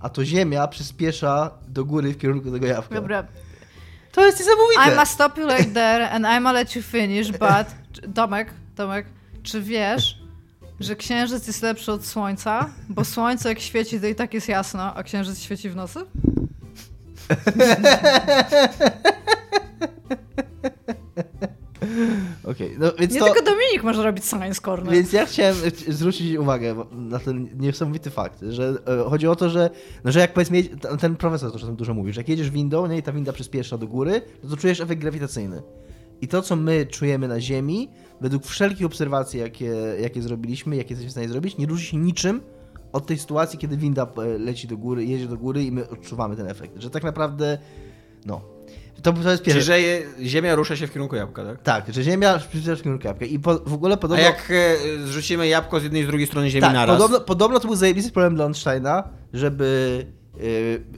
a 0.00 0.08
to 0.08 0.24
ziemia 0.24 0.68
przyspiesza 0.68 1.50
do 1.68 1.84
góry 1.84 2.12
w 2.12 2.18
kierunku 2.18 2.50
tego 2.50 2.66
jabłka. 2.66 2.94
Dobra. 2.94 3.24
To 4.12 4.26
jest 4.26 4.38
niesamowite! 4.38 4.92
I'ma 4.92 5.06
stop 5.06 5.38
you 5.38 5.48
right 5.48 5.74
there 5.74 6.10
and 6.10 6.26
I'ma 6.26 6.52
let 6.52 6.76
you 6.76 6.82
finish, 6.82 7.30
but... 7.32 7.66
Tomek, 8.14 8.54
Tomek, 8.76 9.06
czy 9.42 9.62
wiesz, 9.62 10.18
że 10.80 10.96
księżyc 10.96 11.46
jest 11.46 11.62
lepszy 11.62 11.92
od 11.92 12.06
słońca? 12.06 12.70
Bo 12.88 13.04
słońce 13.04 13.48
jak 13.48 13.60
świeci, 13.60 14.00
to 14.00 14.06
i 14.06 14.14
tak 14.14 14.34
jest 14.34 14.48
jasno, 14.48 14.94
a 14.94 15.02
księżyc 15.02 15.40
świeci 15.40 15.70
w 15.70 15.76
nocy? 15.76 16.00
Okej, 22.44 22.76
no 22.78 22.92
więc 22.98 23.14
Nie 23.14 23.20
to... 23.20 23.26
tylko 23.26 23.42
Dominik 23.42 23.82
może 23.82 24.02
robić 24.02 24.24
science 24.24 24.60
corner. 24.60 24.94
Więc 24.94 25.12
ja 25.12 25.26
chciałem 25.26 25.56
e, 25.88 25.92
zwrócić 25.92 26.36
uwagę 26.36 26.84
na 26.92 27.18
ten 27.18 27.48
niesamowity 27.58 28.10
fakt, 28.10 28.40
że 28.48 28.74
e, 28.86 29.10
chodzi 29.10 29.26
o 29.26 29.36
to, 29.36 29.50
że, 29.50 29.70
no, 30.04 30.12
że 30.12 30.20
jak 30.20 30.32
powiedzmy, 30.32 30.62
ten- 31.00 31.16
profesor 31.16 31.52
to 31.52 31.58
czasem 31.58 31.76
dużo 31.76 31.94
mówi, 31.94 32.12
że 32.12 32.20
jak 32.20 32.28
jedziesz 32.28 32.50
windą 32.50 32.86
nie, 32.86 32.98
i 32.98 33.02
ta 33.02 33.12
winda 33.12 33.32
przyspiesza 33.32 33.78
do 33.78 33.86
góry, 33.86 34.22
to, 34.42 34.48
to 34.48 34.56
czujesz 34.56 34.80
efekt 34.80 35.00
grawitacyjny. 35.00 35.62
I 36.20 36.28
to, 36.28 36.42
co 36.42 36.56
my 36.56 36.86
czujemy 36.86 37.28
na 37.28 37.40
Ziemi, 37.40 37.88
według 38.20 38.46
wszelkich 38.46 38.86
obserwacji, 38.86 39.40
jakie, 39.40 39.74
jakie 40.00 40.22
zrobiliśmy, 40.22 40.76
jakie 40.76 40.90
jesteśmy 40.90 41.08
w 41.08 41.12
stanie 41.12 41.28
zrobić, 41.28 41.56
nie 41.58 41.66
różni 41.66 41.86
się 41.86 41.96
niczym 41.96 42.40
od 42.92 43.06
tej 43.06 43.18
sytuacji, 43.18 43.58
kiedy 43.58 43.76
winda 43.76 44.06
e, 44.16 44.38
leci 44.38 44.68
do 44.68 44.76
góry, 44.76 45.04
jedzie 45.04 45.26
do 45.26 45.36
góry 45.36 45.64
i 45.64 45.72
my 45.72 45.88
odczuwamy 45.88 46.36
ten 46.36 46.46
efekt. 46.46 46.72
Że 46.76 46.90
tak 46.90 47.02
naprawdę, 47.02 47.58
no. 48.26 48.57
To, 49.02 49.12
to 49.12 49.30
jest 49.30 49.42
Czyli, 49.42 49.54
pierwsze. 49.54 49.62
że 49.62 49.78
Ziemia 50.26 50.54
rusza 50.54 50.76
się 50.76 50.86
w 50.86 50.92
kierunku 50.92 51.16
jabłka, 51.16 51.44
tak? 51.44 51.62
Tak, 51.62 51.94
że 51.94 52.02
Ziemia 52.02 52.38
przyspiesza 52.38 52.76
w 52.76 52.82
kierunku 52.82 53.06
jabłka. 53.06 53.26
I 53.26 53.38
po, 53.38 53.58
w 53.58 53.72
ogóle 53.72 53.94
A 53.94 53.96
podobno... 53.96 54.24
jak 54.24 54.50
e, 54.50 54.76
zrzucimy 55.06 55.48
jabłko 55.48 55.80
z 55.80 55.82
jednej 55.82 56.02
i 56.02 56.04
z 56.04 56.08
drugiej 56.08 56.26
strony 56.26 56.50
Ziemi 56.50 56.62
Tak, 56.62 56.72
naraz? 56.72 56.96
podobno, 56.96 57.20
podobno 57.20 57.60
to 57.60 57.66
był 57.66 57.76
zajebisty 57.76 58.12
problem 58.12 58.34
dla 58.34 58.44
Einsteina, 58.44 59.04
żeby 59.32 60.06
yy, 60.36 60.44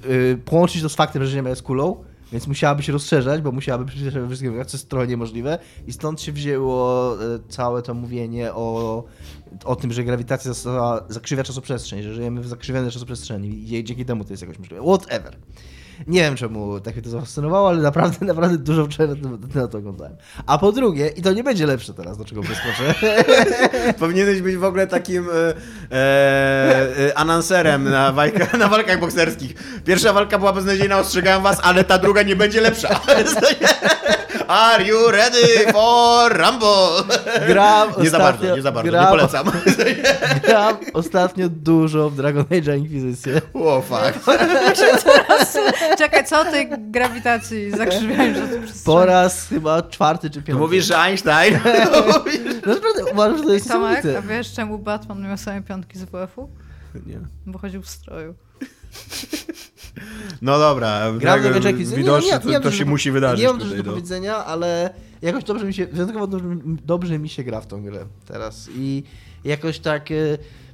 yy, 0.09 0.39
połączyć 0.45 0.83
to 0.83 0.89
z 0.89 0.95
faktem, 0.95 1.25
że 1.25 1.31
Ziemia 1.31 1.51
jest 1.51 1.63
kulą, 1.63 2.05
więc 2.33 2.47
musiałaby 2.47 2.83
się 2.83 2.93
rozszerzać, 2.93 3.43
bo 3.43 3.53
musiałaby 3.53 3.85
przyspieszać 3.85 4.21
we 4.21 4.27
wszystkim, 4.27 4.65
co 4.67 4.77
jest 4.77 4.89
trochę 4.89 5.07
niemożliwe. 5.07 5.59
I 5.87 5.93
stąd 5.93 6.21
się 6.21 6.33
wzięło 6.33 7.17
całe 7.49 7.83
to 7.83 7.95
mówienie 7.95 8.53
o, 8.55 9.05
o 9.65 9.77
tym, 9.77 9.93
że 9.93 10.05
grawitacja 10.05 10.53
została, 10.53 11.05
zakrzywia 11.09 11.45
czasoprzestrzeń, 11.45 12.03
że 12.03 12.15
żyjemy 12.15 12.41
w 12.41 12.49
zakrzywionej 12.49 12.91
czasoprzestrzeni 12.91 13.75
i 13.75 13.85
dzięki 13.85 14.05
temu 14.05 14.25
to 14.25 14.33
jest 14.33 14.43
jakoś 14.43 14.59
możliwe. 14.59 14.83
Whatever. 14.83 15.37
Nie 16.07 16.21
wiem, 16.21 16.37
czemu 16.37 16.81
tak 16.81 16.95
mnie 16.95 17.03
to 17.03 17.11
zafascynowało, 17.11 17.69
ale 17.69 17.83
naprawdę, 17.83 18.27
naprawdę 18.27 18.59
dużo 18.59 18.87
wczoraj 18.87 19.17
na 19.55 19.69
to, 19.69 19.79
oglądałem. 19.79 20.17
A 20.47 20.59
po 20.59 20.73
drugie, 20.73 21.09
i 21.09 21.23
to 21.23 21.33
nie 21.33 21.45
będzie 21.45 21.67
lepsze 21.67 21.95
teraz, 21.95 22.19
do 22.19 22.25
czego 22.25 22.43
wyskoczę, 22.43 22.95
Powinieneś 23.99 24.41
być 24.41 24.57
w 24.57 24.65
ogóle 24.65 24.87
takim 24.87 25.29
e, 25.31 25.55
e, 25.97 27.17
e, 27.17 27.79
na, 27.79 28.13
walka, 28.13 28.57
na 28.59 28.69
walkach 28.69 29.01
bokserskich. 29.01 29.55
Pierwsza 29.85 30.13
walka 30.13 30.39
była 30.39 30.53
beznadziejna, 30.53 30.99
ostrzegałem 30.99 31.43
was, 31.43 31.59
ale 31.63 31.85
ta 31.85 31.99
druga 31.99 32.23
nie 32.23 32.37
będzie 32.37 32.61
lepsza. 32.61 32.89
Are 34.51 34.85
you 34.85 35.11
ready 35.11 35.73
for 35.73 36.33
Rumble? 36.39 37.17
gram 37.49 37.89
Nie 37.99 38.11
za 38.11 38.19
ostatnio- 38.19 38.21
bardzo, 38.41 38.57
nie 38.57 38.63
za 38.63 38.73
bardzo, 38.73 38.91
gram, 38.91 39.05
nie 39.05 39.11
polecam. 39.11 39.51
Gram 40.45 40.77
ostatnio 40.93 41.49
dużo 41.49 42.11
w 42.11 42.17
Dragon 42.17 42.45
Age 42.59 42.77
Inquisition. 42.79 43.41
Oh 43.55 43.81
fuck. 43.83 44.37
Czekaj, 45.99 46.25
co 46.27 46.41
o 46.41 46.45
tej 46.45 46.69
grawitacji 46.79 47.71
zakrzywianiu 47.71 48.35
czasoprzestrzeni? 48.35 48.85
Po 48.85 49.05
raz 49.07 49.49
chyba 49.49 49.83
czwarty 49.83 50.31
czy 50.31 50.43
piąty. 50.43 50.61
mówisz, 50.61 50.85
że 50.85 50.99
Einstein? 50.99 51.59
No 52.67 52.75
naprawdę 52.75 53.05
uważam, 53.13 53.39
że 53.39 53.45
to 53.45 53.53
jest 53.53 53.69
Tomek, 53.69 54.05
a 54.19 54.23
wiesz 54.23 54.53
czemu 54.53 54.79
Batman 54.79 55.23
miał 55.23 55.37
same 55.37 55.63
piątki 55.63 55.99
z 55.99 56.05
WF-u? 56.05 56.51
Nie. 57.07 57.19
Bo 57.47 57.59
chodził 57.59 57.83
w 57.83 57.89
stroju. 57.89 58.35
No 60.43 60.59
dobra, 60.59 61.13
Gram 61.19 61.41
Age 61.41 61.71
Inquisition. 61.71 61.99
widocznie 61.99 62.29
Nie, 62.31 62.35
nie, 62.35 62.41
to, 62.41 62.49
nie 62.49 62.55
to 62.57 62.63
dużo 62.63 62.77
się 62.77 62.85
do- 62.85 62.91
musi 62.91 63.11
wydarzyć 63.11 63.41
Nie 63.41 63.49
mam 63.49 63.59
dużo 63.59 63.71
do 63.77 63.83
no. 63.83 63.91
powiedzenia, 63.91 64.37
ale 64.45 64.91
jakoś 65.23 65.45
dobrze 65.45 65.65
mi 65.67 65.75
się, 65.75 65.87
wyjątkowo 65.87 66.27
dobrze, 66.27 66.47
dobrze 66.85 67.19
mi 67.19 67.29
się 67.29 67.45
gra 67.45 67.61
w 67.61 67.67
tą 67.67 67.83
grę 67.83 68.05
teraz. 68.27 68.69
I 68.75 69.03
jakoś 69.45 69.79
tak 69.79 70.11
e, 70.11 70.15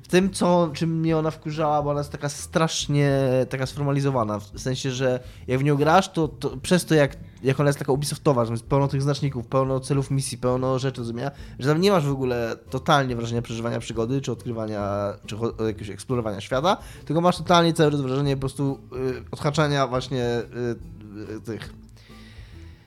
w 0.02 0.08
tym, 0.08 0.30
co, 0.30 0.70
czym 0.74 1.00
mnie 1.00 1.16
ona 1.16 1.30
wkurzała, 1.30 1.82
bo 1.82 1.90
ona 1.90 2.00
jest 2.00 2.12
taka 2.12 2.28
strasznie 2.28 3.18
taka 3.50 3.66
sformalizowana. 3.66 4.38
W 4.38 4.60
sensie, 4.60 4.90
że 4.90 5.20
jak 5.48 5.58
w 5.60 5.64
nią 5.64 5.76
grasz, 5.76 6.12
to, 6.12 6.28
to 6.28 6.56
przez 6.56 6.84
to, 6.84 6.94
jak, 6.94 7.16
jak 7.43 7.61
ona 7.61 7.68
jest 7.68 7.78
taka 7.78 7.93
Ubisoftowa, 7.93 8.45
że 8.45 8.53
jest 8.53 8.66
pełno 8.66 8.89
tych 8.89 9.03
znaczników, 9.03 9.47
pełno 9.47 9.80
celów 9.80 10.11
misji, 10.11 10.39
pełno 10.39 10.78
rzeczy, 10.78 11.01
rozumienia, 11.01 11.30
że 11.59 11.68
tam 11.68 11.80
nie 11.80 11.91
masz 11.91 12.07
w 12.07 12.12
ogóle 12.12 12.57
totalnie 12.70 13.16
wrażenia 13.16 13.43
przeżywania 13.43 13.80
przygody, 13.80 14.20
czy 14.20 14.32
odkrywania, 14.32 15.12
czy 15.26 15.37
jakiegoś 15.66 15.91
eksplorowania 15.91 16.41
świata, 16.41 16.76
tylko 17.05 17.20
masz 17.20 17.37
totalnie 17.37 17.74
czas 17.74 18.01
wrażenie 18.01 18.37
po 18.37 18.41
prostu 18.41 18.80
y, 18.93 19.24
odhaczania 19.30 19.87
właśnie 19.87 20.24
y, 20.24 21.34
y, 21.37 21.41
tych 21.41 21.72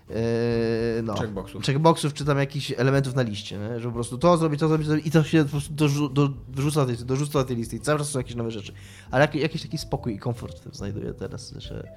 Yy, 0.09 1.03
no, 1.03 1.13
Checkboxów. 1.13 1.65
checkboxów, 1.65 2.13
czy 2.13 2.25
tam 2.25 2.37
jakichś 2.37 2.73
elementów 2.77 3.15
na 3.15 3.21
liście, 3.21 3.57
nie? 3.57 3.79
że 3.79 3.87
po 3.87 3.93
prostu 3.93 4.17
to 4.17 4.37
zrobić, 4.37 4.59
to 4.59 4.67
zrobić, 4.67 4.87
to 4.87 4.95
i 4.95 5.11
to 5.11 5.23
się 5.23 5.43
po 5.43 5.49
prostu 5.49 5.73
dorzu, 5.73 6.09
do, 6.09 6.29
dorzuca, 6.47 6.85
do 6.85 6.95
tej, 6.95 7.05
dorzuca 7.05 7.43
tej 7.43 7.55
listy 7.55 7.75
i 7.75 7.79
cały 7.79 7.99
czas 7.99 8.09
są 8.09 8.19
jakieś 8.19 8.35
nowe 8.35 8.51
rzeczy. 8.51 8.73
Ale 9.11 9.21
jak, 9.21 9.35
jakiś 9.35 9.61
taki 9.61 9.77
spokój 9.77 10.13
i 10.13 10.19
komfort 10.19 10.59
w 10.59 10.59
tym 10.59 10.71
znajduję 10.73 11.13
teraz, 11.13 11.53
że, 11.57 11.91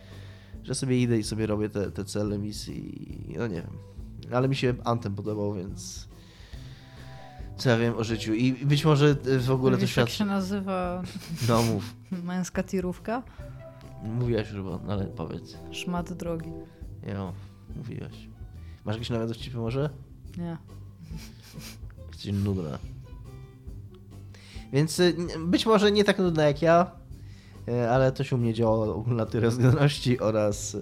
że 0.65 0.75
sobie 0.75 1.03
idę 1.03 1.19
i 1.19 1.23
sobie 1.23 1.47
robię 1.47 1.69
te, 1.69 1.91
te 1.91 2.05
cele 2.05 2.39
misji 2.39 3.33
i 3.33 3.39
no 3.39 3.47
nie 3.47 3.55
wiem. 3.63 3.71
Ale 4.33 4.49
mi 4.49 4.57
się 4.57 4.75
Anthem 4.85 5.15
podobał, 5.15 5.55
więc 5.55 6.09
co 7.57 7.71
ja 7.71 7.79
wiem 7.79 7.95
o 7.97 8.05
życiu 8.05 8.35
i 8.35 8.53
być 8.53 8.85
może 8.85 9.17
w 9.41 9.51
ogóle 9.51 9.77
to 9.77 9.81
Wiesz, 9.81 9.97
jak 9.97 10.09
świat... 10.09 10.19
się 10.19 10.25
nazywa 10.25 11.03
No 11.49 11.63
mów, 11.63 11.95
męska 12.25 12.63
tirówka? 12.63 13.23
mówiłaś 14.05 14.51
już, 14.53 14.63
bo, 14.63 14.81
ale 14.89 15.07
powiedz. 15.07 15.57
Szmat 15.71 16.13
drogi. 16.13 16.51
Jo, 17.15 17.33
mówiłaś. 17.77 18.29
Masz 18.85 18.95
jakieś 18.97 19.11
nowe 19.11 19.27
dowcipy 19.27 19.57
może? 19.57 19.91
Nie. 20.39 20.57
Jesteś 22.13 22.33
nudna. 22.33 22.79
Więc 24.73 25.01
y, 25.01 25.17
być 25.47 25.67
może 25.67 25.93
nie 25.93 26.05
tak 26.05 26.19
nudna 26.19 26.43
jak 26.45 26.63
ja, 26.63 26.91
ale 27.91 28.13
to 28.13 28.25
się 28.25 28.37
u 28.37 28.39
mnie 28.39 28.55
działa 28.55 28.95
ogólna 28.95 29.27
teoria 29.27 29.51
względności 29.51 30.21
oraz, 30.21 30.75
y, 30.75 30.81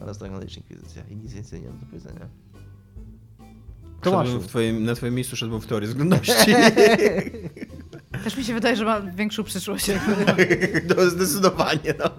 oraz 0.00 0.18
Dragon 0.18 0.42
Age 0.42 0.54
Inkwizycja. 0.56 1.02
I 1.10 1.16
nic 1.16 1.32
więcej 1.32 1.60
nie 1.60 1.68
mam 1.68 1.78
do 1.78 1.86
powiedzenia. 1.86 2.28
Tomaszu. 4.00 4.26
Szedłbym 4.26 4.48
w 4.48 4.50
twoim, 4.50 4.84
na 4.84 4.94
twoim 4.94 5.14
miejscu 5.14 5.36
szedłbym 5.36 5.60
w 5.60 5.66
teorię 5.66 5.88
względności. 5.88 6.54
Też 8.24 8.36
mi 8.36 8.44
się 8.44 8.54
wydaje, 8.54 8.76
że 8.76 8.84
ma 8.84 9.00
większą 9.00 9.44
przyszłość. 9.44 9.90
to 10.88 11.10
zdecydowanie, 11.10 11.94
no. 11.98 12.10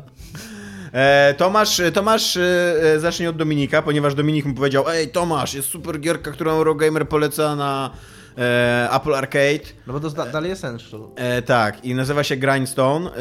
E, 0.94 1.34
Tomasz, 1.38 1.82
Tomasz 1.94 2.38
e, 2.38 2.42
e, 2.82 3.00
zacznie 3.00 3.30
od 3.30 3.38
Dominika, 3.38 3.82
ponieważ 3.82 4.16
Dominik 4.16 4.46
mu 4.46 4.54
powiedział 4.54 4.90
Ej, 4.90 5.08
Tomasz, 5.08 5.54
jest 5.54 5.68
super 5.68 6.00
gierka, 6.00 6.32
którą 6.32 6.52
Eurogamer 6.52 7.10
poleca 7.10 7.56
na 7.56 7.92
e, 8.38 8.90
Apple 8.96 9.16
Arcade. 9.16 9.60
No 9.88 9.94
bo 9.94 10.00
to 10.00 10.10
zda- 10.10 10.26
dalej 10.32 10.52
Essential. 10.52 11.02
E, 11.16 11.42
tak, 11.42 11.86
i 11.86 11.96
nazywa 11.96 12.24
się 12.24 12.36
Grindstone. 12.38 13.10
E, 13.10 13.12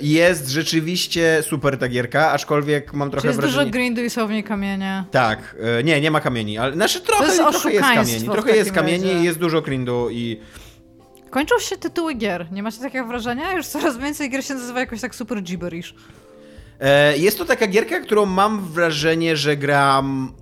jest 0.00 0.48
rzeczywiście 0.48 1.42
super 1.42 1.78
ta 1.78 1.88
gierka, 1.88 2.30
aczkolwiek 2.30 2.92
mam 2.94 3.08
Czy 3.08 3.12
trochę 3.12 3.28
jest 3.28 3.40
wrażenie... 3.40 3.64
dużo 3.64 3.72
grindu 3.72 4.02
i 4.04 4.10
są 4.10 4.26
w 4.26 4.30
niej 4.30 4.44
kamienie? 4.44 5.04
Tak, 5.10 5.56
e, 5.78 5.84
nie, 5.84 6.00
nie 6.00 6.10
ma 6.10 6.20
kamieni, 6.20 6.58
ale 6.58 6.72
znaczy 6.74 7.00
trochę, 7.00 7.24
jest 7.24 7.36
trochę 7.38 7.72
jest 7.72 7.88
kamieni, 7.94 8.28
trochę 8.28 8.56
jest 8.56 8.72
kamieni 8.72 9.04
razie. 9.08 9.20
i 9.20 9.24
jest 9.24 9.38
dużo 9.38 9.62
grindu 9.62 10.08
i 10.10 10.40
Kończą 11.30 11.58
się 11.58 11.76
tytuły 11.76 12.14
gier. 12.14 12.52
Nie 12.52 12.62
macie 12.62 12.80
takiego 12.80 13.06
wrażenia? 13.06 13.52
Już 13.52 13.66
coraz 13.66 13.98
więcej 13.98 14.30
gier 14.30 14.44
się 14.44 14.54
nazywa 14.54 14.80
jakoś 14.80 15.00
tak 15.00 15.14
super 15.14 15.42
gibberish. 15.42 15.94
E, 16.80 17.18
Jest 17.18 17.38
to 17.38 17.44
taka 17.44 17.66
gierka, 17.66 18.00
którą 18.00 18.26
mam 18.26 18.60
wrażenie, 18.60 19.36
że 19.36 19.56
gram 19.56 20.32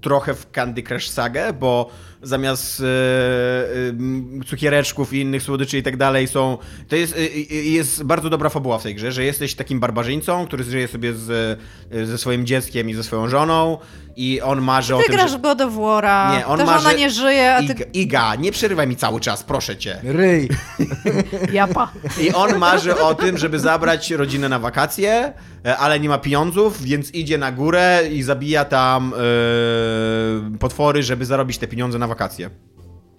trochę 0.00 0.34
w 0.34 0.50
Candy 0.50 0.82
Crush 0.82 1.08
Sagę, 1.08 1.52
bo 1.52 1.90
zamiast 2.26 2.80
e, 2.80 2.84
e, 2.84 4.44
cukiereczków 4.46 5.12
i 5.12 5.20
innych 5.20 5.42
słodyczy 5.42 5.78
i 5.78 5.82
tak 5.82 5.96
dalej 5.96 6.28
są... 6.28 6.58
To 6.88 6.96
jest, 6.96 7.16
e, 7.16 7.54
jest 7.54 8.02
bardzo 8.02 8.30
dobra 8.30 8.48
fabuła 8.48 8.78
w 8.78 8.82
tej 8.82 8.94
grze, 8.94 9.12
że 9.12 9.24
jesteś 9.24 9.54
takim 9.54 9.80
barbarzyńcą, 9.80 10.46
który 10.46 10.64
żyje 10.64 10.88
sobie 10.88 11.14
z, 11.14 11.58
ze 12.08 12.18
swoim 12.18 12.46
dzieckiem 12.46 12.90
i 12.90 12.94
ze 12.94 13.02
swoją 13.02 13.28
żoną 13.28 13.78
i 14.16 14.40
on 14.40 14.60
marzy 14.62 14.94
o 14.96 14.98
Ty 14.98 15.04
tym, 15.04 15.16
grasz 15.16 15.30
że... 15.30 15.38
w 15.38 15.40
God 15.40 15.60
of 15.60 15.72
War'a, 15.72 16.36
Nie, 16.38 16.46
on 16.46 16.60
marzy- 16.60 16.78
ona 16.78 16.92
nie 16.92 17.10
żyje, 17.10 17.54
a 17.54 17.58
ty... 17.58 17.64
Iga, 17.72 17.84
Iga, 17.92 18.34
nie 18.34 18.52
przerywaj 18.52 18.86
mi 18.86 18.96
cały 18.96 19.20
czas, 19.20 19.42
proszę 19.42 19.76
cię. 19.76 20.00
Ryj! 20.02 20.48
Japa. 21.52 21.92
I 22.20 22.32
on 22.32 22.58
marzy 22.58 22.98
o 23.00 23.14
tym, 23.14 23.38
żeby 23.38 23.58
zabrać 23.58 24.10
rodzinę 24.10 24.48
na 24.48 24.58
wakacje, 24.58 25.32
ale 25.78 26.00
nie 26.00 26.08
ma 26.08 26.18
pieniądzów, 26.18 26.82
więc 26.82 27.14
idzie 27.14 27.38
na 27.38 27.52
górę 27.52 28.02
i 28.12 28.22
zabija 28.22 28.64
tam 28.64 29.14
e, 29.14 30.58
potwory, 30.58 31.02
żeby 31.02 31.24
zarobić 31.24 31.58
te 31.58 31.66
pieniądze 31.66 31.98
na 31.98 32.06
wakacje. 32.06 32.15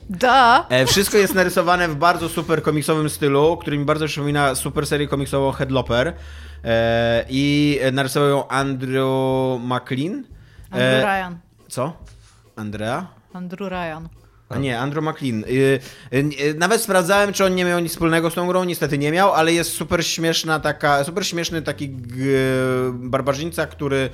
Da. 0.10 0.66
E, 0.70 0.86
wszystko 0.86 1.18
jest 1.18 1.36
narysowane 1.36 1.88
w 1.88 1.96
bardzo 1.96 2.30
super 2.30 2.62
komiksowym 2.64 3.10
stylu, 3.10 3.58
który 3.58 3.78
mi 3.78 3.86
bardzo 3.86 4.06
przypomina 4.06 4.56
super 4.56 4.88
serię 4.88 5.08
komiksową 5.08 5.52
Headloper. 5.52 6.14
E, 6.64 7.26
I 7.30 7.80
narysował 7.92 8.30
ją 8.30 8.48
Andrew 8.48 9.08
McLean. 9.62 10.24
Andrew 10.72 11.04
E, 11.04 11.20
Ryan. 11.20 11.38
Co? 11.68 11.94
Andrea? 12.56 13.08
Andrew 13.34 13.70
Ryan. 13.70 14.10
A 14.50 14.58
nie, 14.58 14.80
Andrew 14.80 15.06
McLean. 15.06 15.44
Y, 15.44 15.48
y, 15.48 15.80
y, 16.42 16.54
Nawet 16.58 16.82
sprawdzałem, 16.82 17.34
czy 17.34 17.46
on 17.46 17.56
nie 17.56 17.66
miał 17.66 17.80
nic 17.80 17.92
wspólnego 17.92 18.30
z 18.30 18.34
tą 18.34 18.48
grą, 18.48 18.64
niestety 18.64 18.98
nie 18.98 19.12
miał, 19.12 19.34
ale 19.34 19.54
jest 19.54 19.72
super 19.72 20.06
śmieszna 20.06 20.60
taka, 20.60 21.04
super 21.04 21.28
śmieszny 21.28 21.62
taki 21.62 21.90
barbarzyńca, 22.94 23.68
który 23.68 24.10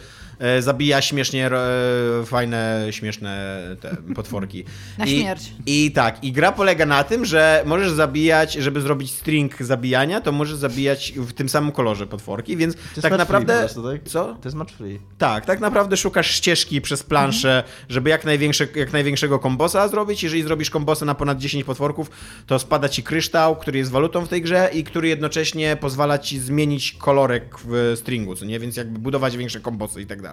zabija 0.59 1.01
śmiesznie 1.01 1.47
e, 1.47 2.25
fajne, 2.25 2.87
śmieszne 2.91 3.59
te 3.81 3.97
potworki. 4.15 4.65
Na 4.97 5.05
I, 5.05 5.19
śmierć. 5.19 5.51
I 5.65 5.91
tak, 5.91 6.23
i 6.23 6.31
gra 6.31 6.51
polega 6.51 6.85
na 6.85 7.03
tym, 7.03 7.25
że 7.25 7.63
możesz 7.65 7.91
zabijać, 7.91 8.53
żeby 8.53 8.81
zrobić 8.81 9.11
string 9.11 9.61
zabijania, 9.61 10.21
to 10.21 10.31
możesz 10.31 10.55
zabijać 10.55 11.13
w 11.15 11.33
tym 11.33 11.49
samym 11.49 11.71
kolorze 11.71 12.07
potworki, 12.07 12.57
więc 12.57 12.75
To 12.75 12.81
jest 12.81 13.01
tak 13.01 13.17
naprawdę... 13.17 13.59
Prostu, 13.59 13.83
tak? 13.83 14.03
Co? 14.03 14.25
To 14.25 14.41
jest 14.45 14.57
match 14.57 14.73
free. 14.73 14.99
Tak, 15.17 15.45
tak 15.45 15.59
naprawdę 15.59 15.97
szukasz 15.97 16.31
ścieżki 16.31 16.81
przez 16.81 17.03
planszę, 17.03 17.63
żeby 17.89 18.09
jak, 18.09 18.25
największe, 18.25 18.67
jak 18.75 18.93
największego 18.93 19.39
kombosa 19.39 19.87
zrobić. 19.87 20.23
Jeżeli 20.23 20.43
zrobisz 20.43 20.69
kombosa 20.69 21.05
na 21.05 21.15
ponad 21.15 21.37
10 21.37 21.63
potworków, 21.63 22.11
to 22.47 22.59
spada 22.59 22.89
ci 22.89 23.03
kryształ, 23.03 23.55
który 23.55 23.77
jest 23.77 23.91
walutą 23.91 24.25
w 24.25 24.29
tej 24.29 24.41
grze 24.41 24.69
i 24.73 24.83
który 24.83 25.07
jednocześnie 25.07 25.77
pozwala 25.81 26.17
ci 26.17 26.39
zmienić 26.39 26.91
kolorek 26.91 27.55
w 27.65 27.93
stringu, 27.95 28.35
co 28.35 28.45
nie? 28.45 28.59
Więc 28.59 28.77
jakby 28.77 28.99
budować 28.99 29.37
większe 29.37 29.59
kombosy 29.59 30.01
i 30.01 30.05
tak 30.05 30.21
dalej. 30.21 30.32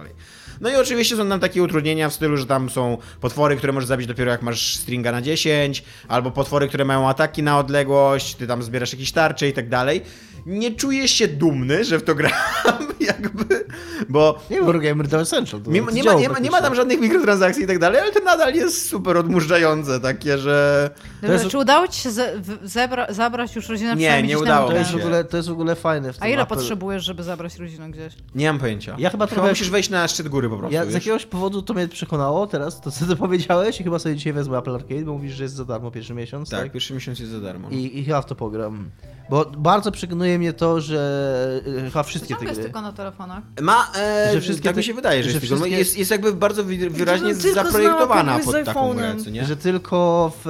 No 0.61 0.69
i 0.69 0.75
oczywiście 0.75 1.15
są 1.15 1.29
tam 1.29 1.39
takie 1.39 1.63
utrudnienia 1.63 2.09
w 2.09 2.13
stylu, 2.13 2.37
że 2.37 2.45
tam 2.45 2.69
są 2.69 2.97
potwory, 3.21 3.57
które 3.57 3.73
możesz 3.73 3.87
zabić 3.87 4.07
dopiero 4.07 4.31
jak 4.31 4.41
masz 4.41 4.75
stringa 4.75 5.11
na 5.11 5.21
10, 5.21 5.83
albo 6.07 6.31
potwory, 6.31 6.67
które 6.67 6.85
mają 6.85 7.09
ataki 7.09 7.43
na 7.43 7.59
odległość, 7.59 8.35
ty 8.35 8.47
tam 8.47 8.63
zbierasz 8.63 8.93
jakieś 8.93 9.11
tarcze 9.11 9.47
i 9.49 9.53
tak 9.53 9.69
dalej. 9.69 10.01
Nie 10.45 10.71
czuję 10.75 11.07
się 11.07 11.27
dumny, 11.27 11.83
że 11.85 11.99
w 11.99 12.03
to 12.03 12.15
gram, 12.15 12.31
jakby, 12.99 13.65
bo 14.09 14.39
Nie, 14.51 14.59
Eurogamer 14.59 15.07
to 15.09 15.21
Essential. 15.21 15.61
To 15.61 15.71
nie, 15.71 15.81
ma- 15.81 15.91
nie, 15.91 16.03
ma, 16.03 16.13
nie, 16.13 16.29
ma, 16.29 16.39
nie 16.39 16.51
ma 16.51 16.61
tam 16.61 16.75
żadnych 16.75 16.99
mikrotransakcji 17.01 17.63
i 17.63 17.67
tak 17.67 17.79
dalej, 17.79 18.01
ale 18.01 18.11
to 18.11 18.19
nadal 18.23 18.53
jest 18.53 18.89
super 18.89 19.17
odmurzające, 19.17 19.99
takie, 19.99 20.37
że... 20.37 20.89
Dobra, 21.21 21.33
jest- 21.35 21.47
Czy 21.47 21.57
udało 21.57 21.87
ci 21.87 22.01
się 22.01 22.11
ze, 22.11 22.41
zebra, 22.63 23.07
zabrać 23.09 23.55
już 23.55 23.69
rodzinę 23.69 23.95
Nie, 23.95 24.23
nie 24.23 24.39
udało 24.39 24.61
na 24.61 24.67
To 24.67 24.73
mi 24.73 24.79
jest, 24.79 24.91
się. 24.91 24.97
w 24.97 24.99
ogóle, 25.01 25.23
to 25.23 25.37
jest 25.37 25.49
w 25.49 25.51
ogóle 25.51 25.75
fajne 25.75 26.13
w 26.13 26.17
tym 26.17 26.23
A 26.23 26.27
ile 26.27 26.41
Apple. 26.43 26.55
potrzebujesz, 26.55 27.03
żeby 27.03 27.23
zabrać 27.23 27.57
rodzinę 27.57 27.89
gdzieś? 27.91 28.13
Nie 28.35 28.47
mam 28.47 28.59
pojęcia. 28.59 28.95
Ja 28.99 29.09
chyba 29.09 29.27
Chyba 29.27 29.47
musisz 29.49 29.69
wejść 29.69 29.89
na 29.89 30.07
szczyt 30.07 30.27
góry 30.27 30.49
po 30.49 30.57
prostu, 30.57 30.73
Ja 30.75 30.85
z 30.85 30.93
jakiegoś 30.93 31.25
powodu 31.25 31.61
to 31.61 31.73
mnie 31.73 31.87
przekonało 31.87 32.47
teraz, 32.47 32.81
to 32.81 32.91
co 32.91 33.05
ty 33.05 33.15
powiedziałeś 33.25 33.81
i 33.81 33.83
chyba 33.83 33.99
sobie 33.99 34.15
dzisiaj 34.15 34.33
wezmę 34.33 34.57
Apple 34.57 34.75
Arcade, 34.75 35.01
bo 35.01 35.13
mówisz, 35.13 35.33
że 35.33 35.43
jest 35.43 35.55
za 35.55 35.65
darmo 35.65 35.91
pierwszy 35.91 36.13
miesiąc, 36.13 36.49
tak? 36.49 36.59
Tak, 36.61 36.71
pierwszy 36.71 36.93
miesiąc 36.93 37.19
jest 37.19 37.31
za 37.31 37.39
darmo. 37.39 37.69
I, 37.69 37.99
I 37.99 38.03
chyba 38.05 38.21
w 38.21 38.25
to 38.25 38.35
pogram. 38.35 38.89
Bo 39.29 39.45
bardzo 39.57 39.91
przekonuje 40.31 40.39
mnie 40.39 40.53
to, 40.53 40.81
że 40.81 41.61
y, 41.67 41.81
chyba 41.85 42.03
wszystkie 42.03 42.33
To 42.33 42.39
te 42.39 42.45
jest 42.45 42.55
gry... 42.55 42.63
tylko 42.63 42.81
na 42.81 42.91
telefonach. 42.93 43.43
Ma, 43.61 43.91
e, 43.95 44.33
Że 44.33 44.41
wszystkie 44.41 44.69
tak 44.69 44.75
mi 44.75 44.83
te- 44.83 44.87
się 44.87 44.93
wydaje, 44.93 45.23
że, 45.23 45.29
że 45.29 45.35
jest, 45.35 45.41
tylko, 45.41 45.55
wszystkie- 45.55 45.77
jest, 45.77 45.97
jest 45.97 46.11
jakby 46.11 46.33
bardzo 46.33 46.63
wyraźnie 46.89 47.35
tylko 47.35 47.63
zaprojektowana 47.63 48.39
pod 48.39 48.65
taką 48.65 48.93
grę, 48.93 49.15
nie? 49.31 49.45
Że 49.45 49.55
tylko 49.57 50.31
w, 50.43 50.47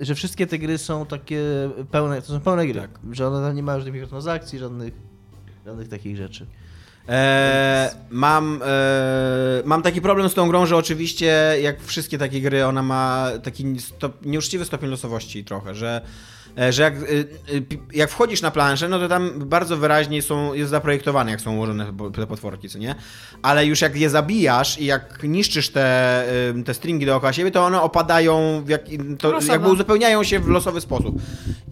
y, 0.00 0.04
że 0.04 0.14
wszystkie 0.14 0.46
te 0.46 0.58
gry 0.58 0.78
są 0.78 1.06
takie 1.06 1.40
pełne, 1.90 2.22
to 2.22 2.28
są 2.28 2.40
pełne 2.40 2.66
gry. 2.66 2.80
Tak. 2.80 2.90
Że 3.12 3.28
one 3.28 3.46
tam 3.46 3.56
nie 3.56 3.62
mają 3.62 3.78
żadnych 3.78 3.94
mikrotransakcji, 3.94 4.58
żadnych, 4.58 4.94
żadnych 5.66 5.88
takich 5.88 6.16
rzeczy. 6.16 6.46
E, 7.08 7.94
mam, 8.10 8.60
e, 8.64 9.62
mam 9.64 9.82
taki 9.82 10.00
problem 10.00 10.28
z 10.28 10.34
tą 10.34 10.48
grą, 10.48 10.66
że 10.66 10.76
oczywiście 10.76 11.56
jak 11.62 11.82
wszystkie 11.82 12.18
takie 12.18 12.40
gry, 12.40 12.66
ona 12.66 12.82
ma 12.82 13.28
taki 13.42 13.80
stop, 13.80 14.26
nieuczciwy 14.26 14.64
stopień 14.64 14.90
losowości 14.90 15.44
trochę, 15.44 15.74
że, 15.74 16.00
e, 16.00 16.04
że 16.70 16.82
jak, 16.82 16.94
e, 16.94 16.98
e, 16.98 17.02
jak 17.94 18.10
wchodzisz 18.10 18.42
na 18.42 18.50
planszę, 18.50 18.88
no 18.88 18.98
to 18.98 19.08
tam 19.08 19.30
bardzo 19.38 19.76
wyraźnie 19.76 20.22
są, 20.22 20.54
jest 20.54 20.70
zaprojektowane, 20.70 21.30
jak 21.30 21.40
są 21.40 21.56
ułożone 21.56 21.92
te 22.14 22.26
potworki, 22.26 22.68
co 22.68 22.78
nie? 22.78 22.94
Ale 23.42 23.66
już 23.66 23.80
jak 23.80 23.96
je 23.96 24.10
zabijasz 24.10 24.78
i 24.78 24.84
jak 24.84 25.22
niszczysz 25.22 25.68
te, 25.68 26.24
e, 26.50 26.62
te 26.64 26.74
stringi 26.74 27.06
dookoła 27.06 27.32
siebie, 27.32 27.50
to 27.50 27.64
one 27.64 27.82
opadają, 27.82 28.64
jak, 28.68 28.82
to 29.18 29.30
Losowo. 29.30 29.52
jakby 29.52 29.68
uzupełniają 29.68 30.24
się 30.24 30.40
w 30.40 30.48
losowy 30.48 30.80
sposób. 30.80 31.22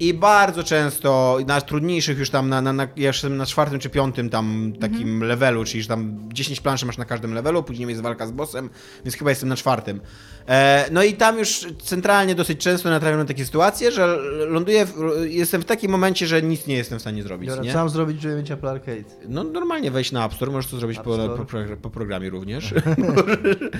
I 0.00 0.14
bardzo 0.14 0.64
często 0.64 1.38
na 1.46 1.60
trudniejszych 1.60 2.18
już 2.18 2.30
tam, 2.30 2.48
na, 2.48 2.62
na, 2.62 2.72
na, 2.72 2.88
na 3.30 3.46
czwartym 3.46 3.78
czy 3.78 3.90
piątym 3.90 4.30
tam 4.30 4.72
takim 4.80 5.24
levelu, 5.24 5.64
czyli 5.64 5.82
że 5.82 5.88
tam 5.88 6.28
10 6.32 6.60
planszy 6.60 6.86
masz 6.86 6.98
na 6.98 7.04
każdym 7.04 7.34
levelu, 7.34 7.62
później 7.62 7.88
jest 7.88 8.00
walka 8.00 8.26
z 8.26 8.30
bossem, 8.30 8.70
więc 9.04 9.16
chyba 9.16 9.30
jestem 9.30 9.48
na 9.48 9.56
czwartym. 9.56 10.00
E, 10.48 10.88
no 10.92 11.02
i 11.02 11.14
tam 11.14 11.38
już 11.38 11.66
centralnie 11.82 12.34
dosyć 12.34 12.60
często 12.60 12.90
natrafiam 12.90 13.18
na 13.18 13.24
takie 13.24 13.44
sytuacje, 13.44 13.92
że 13.92 14.16
ląduję, 14.48 14.86
w, 14.86 14.92
jestem 15.24 15.62
w 15.62 15.64
takim 15.64 15.90
momencie, 15.90 16.26
że 16.26 16.42
nic 16.42 16.66
nie 16.66 16.76
jestem 16.76 16.98
w 16.98 17.00
stanie 17.00 17.22
zrobić, 17.22 17.48
Dobra, 17.48 17.64
nie? 17.64 17.72
co 17.72 17.78
mam 17.78 17.88
zrobić, 17.88 18.22
żeby 18.22 18.36
mieć 18.36 18.50
Apple 18.50 18.68
Arcade? 18.68 19.04
No 19.28 19.44
normalnie 19.44 19.90
wejść 19.90 20.12
na 20.12 20.26
App 20.26 20.34
Store, 20.34 20.52
możesz 20.52 20.70
to 20.70 20.76
zrobić 20.76 20.98
po, 20.98 21.04
po, 21.04 21.76
po 21.82 21.90
programie 21.90 22.30
również. 22.30 22.74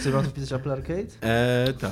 Czy 0.03 0.11
mam 0.11 0.25
tu 0.25 0.31
wpisać 0.31 0.53
Apple 0.53 0.71
Arcade? 0.71 1.09
E, 1.23 1.73
tak. 1.81 1.91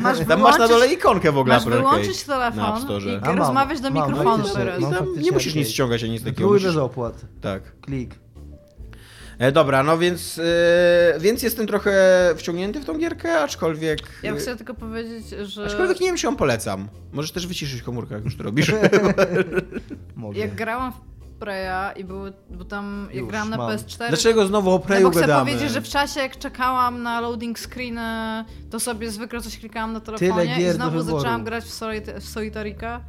Masz 0.00 0.18
Tam 0.28 0.40
masz 0.40 0.58
na 0.58 0.68
dole 0.68 0.92
ikonkę 0.92 1.32
w 1.32 1.38
ogóle 1.38 1.54
Masz 1.54 1.62
Apple 1.62 1.76
Arcade 1.76 1.96
wyłączyć 1.96 2.26
na 2.26 2.46
App 2.46 2.54
telefon 2.54 2.82
Store. 2.82 3.14
i 3.14 3.20
mam, 3.20 3.38
rozmawiać 3.38 3.80
do 3.80 3.90
mam, 3.90 4.08
mikrofonu 4.08 4.36
faktycznie. 4.36 4.64
teraz. 4.64 4.80
I 4.80 4.82
Mam 4.82 4.94
tam 4.94 5.06
nie 5.18 5.32
musisz 5.32 5.54
nic 5.54 5.68
ściągać 5.68 6.02
ani 6.02 6.12
nic 6.12 6.24
takiego. 6.24 6.50
Musisz... 6.50 6.66
bez 6.66 6.76
opłat. 6.76 7.20
Tak. 7.40 7.80
Klik. 7.80 8.23
E, 9.38 9.52
dobra, 9.52 9.82
no 9.82 9.98
więc, 9.98 10.38
e, 10.38 11.20
więc 11.20 11.42
jestem 11.42 11.66
trochę 11.66 11.94
wciągnięty 12.36 12.80
w 12.80 12.84
tą 12.84 12.98
gierkę, 12.98 13.40
aczkolwiek... 13.40 13.98
Ja 14.22 14.32
e, 14.32 14.36
chcę 14.36 14.56
tylko 14.56 14.74
powiedzieć, 14.74 15.26
że 15.42 15.66
Aczkolwiek 15.66 16.00
nie 16.00 16.06
wiem, 16.06 16.16
czy 16.16 16.26
ją 16.26 16.36
polecam. 16.36 16.88
Możesz 17.12 17.32
też 17.32 17.46
wyciszyć 17.46 17.82
komórkę, 17.82 18.14
jak 18.14 18.24
już 18.24 18.36
to 18.36 18.42
robisz. 18.42 18.72
Mogę. 20.16 20.38
jak 20.38 20.54
grałam 20.54 20.92
w 20.92 21.00
Preya 21.38 21.92
i 22.00 22.04
były, 22.04 22.32
bo 22.50 22.64
tam 22.64 23.08
jak 23.10 23.20
Już, 23.20 23.28
grałam 23.28 23.50
na 23.50 23.56
mam. 23.56 23.70
PS4... 23.76 24.08
Dlaczego 24.08 24.46
znowu 24.46 24.70
o 24.70 24.72
No 24.72 24.78
Preju 24.78 25.04
bo 25.04 25.10
chcę 25.10 25.20
gadamy? 25.20 25.50
powiedzieć, 25.50 25.72
że 25.72 25.80
w 25.80 25.88
czasie 25.88 26.20
jak 26.20 26.38
czekałam 26.38 27.02
na 27.02 27.20
loading 27.20 27.58
screeny, 27.58 28.44
to 28.70 28.80
sobie 28.80 29.10
zwykle 29.10 29.40
coś 29.40 29.58
klikałam 29.58 29.92
na 29.92 30.00
telefonie 30.00 30.54
i 30.54 30.58
gier 30.58 30.72
do 30.72 30.74
znowu 30.76 30.98
wyboru. 30.98 31.18
zaczęłam 31.18 31.44
grać 31.44 31.64
w, 31.64 31.70
Solit- 31.70 32.20
w 32.20 32.28
Solitarika 32.28 33.00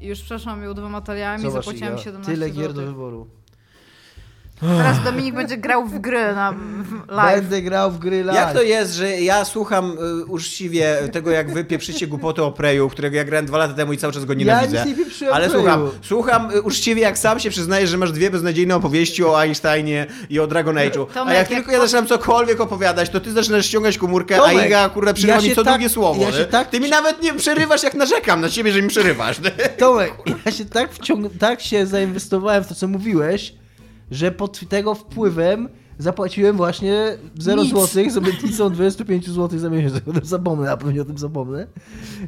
i 0.00 0.06
już 0.06 0.20
przeszłam 0.22 0.62
ją 0.64 0.74
dwoma 0.74 1.00
taliami 1.00 1.42
Zobacz, 1.42 1.64
zapłaciłam 1.64 1.92
Iga, 1.92 2.02
17 2.02 2.32
Tyle 2.32 2.50
gier 2.50 2.72
do 2.72 2.82
wyboru. 2.86 3.37
Teraz 4.60 5.04
Dominik 5.04 5.34
będzie 5.34 5.56
grał 5.56 5.86
w 5.86 5.98
gry 5.98 6.34
na 6.34 6.54
live. 7.08 7.40
Będę 7.40 7.62
grał 7.62 7.90
w 7.90 7.98
gry 7.98 8.24
live. 8.24 8.36
Jak 8.36 8.52
to 8.52 8.62
jest, 8.62 8.94
że 8.94 9.20
ja 9.20 9.44
słucham 9.44 9.96
y, 10.22 10.24
uczciwie 10.24 10.96
tego, 11.12 11.30
jak 11.30 11.52
wy 11.52 11.64
pieprzycie 11.64 12.06
głupoty 12.06 12.42
o 12.42 12.52
Preju, 12.52 12.88
którego 12.88 13.16
ja 13.16 13.24
grałem 13.24 13.46
dwa 13.46 13.58
lata 13.58 13.74
temu 13.74 13.92
i 13.92 13.96
cały 13.98 14.12
czas 14.12 14.24
go 14.24 14.34
nienawidzę. 14.34 14.76
Ja 14.76 14.84
nic 14.84 14.98
nie 14.98 15.04
pieprzyłem 15.04 15.34
ale 15.34 15.50
słucham, 15.50 15.90
słucham 16.02 16.50
y, 16.50 16.62
uczciwie, 16.62 17.02
jak 17.02 17.18
sam 17.18 17.40
się 17.40 17.50
przyznajesz, 17.50 17.90
że 17.90 17.96
masz 17.98 18.12
dwie 18.12 18.30
beznadziejne 18.30 18.76
opowieści 18.76 19.24
o 19.24 19.42
Einsteinie 19.42 20.06
i 20.30 20.40
o 20.40 20.46
Dragon 20.46 20.76
Age'u. 20.76 21.06
A 21.10 21.14
Tomek, 21.14 21.34
jak 21.34 21.48
jak 21.50 21.58
tylko 21.58 21.72
ja 21.72 21.80
zaczynam 21.80 22.06
cokolwiek 22.06 22.60
opowiadać, 22.60 23.10
to 23.10 23.20
ty 23.20 23.32
zaczynasz 23.32 23.66
ściągać 23.66 23.98
komórkę, 23.98 24.36
a 24.36 24.38
Tomek, 24.38 24.66
Iga 24.66 24.80
akurat 24.80 25.16
przerywa 25.16 25.40
ja 25.40 25.48
mi 25.48 25.54
co 25.54 25.64
tak- 25.64 25.74
drugie 25.74 25.88
słowo. 25.88 26.22
ja 26.38 26.44
tak- 26.44 26.70
Ty 26.70 26.80
mi 26.80 26.90
nawet 26.90 27.22
nie 27.22 27.34
przerywasz, 27.34 27.82
jak 27.82 27.94
narzekam 27.94 28.40
na 28.40 28.50
ciebie, 28.50 28.72
że 28.72 28.82
mi 28.82 28.88
przerywasz. 28.88 29.40
Tomek, 29.78 30.12
ja 30.46 30.52
się 30.52 30.64
tak 30.64 30.92
wciąg... 30.92 31.38
tak 31.38 31.60
się 31.60 31.86
zainwestowałem 31.86 32.64
w 32.64 32.68
to, 32.68 32.74
co 32.74 32.88
mówiłeś, 32.88 33.54
że 34.10 34.32
pod 34.32 34.68
tego 34.68 34.94
wpływem 34.94 35.68
zapłaciłem 35.98 36.56
właśnie 36.56 37.18
0 37.38 37.62
Nic. 37.62 37.74
zł 37.74 38.10
z 38.10 38.16
obietnicą 38.16 38.70
25 38.70 39.30
zł 39.30 39.58
za 39.58 39.70
miesiąc. 39.70 39.96
O 39.96 40.12
tym 40.12 40.24
zapomnę, 40.24 40.72
a 40.72 40.76
pewnie 40.76 41.02
o 41.02 41.04
tym 41.04 41.18
zapomnę. 41.18 41.66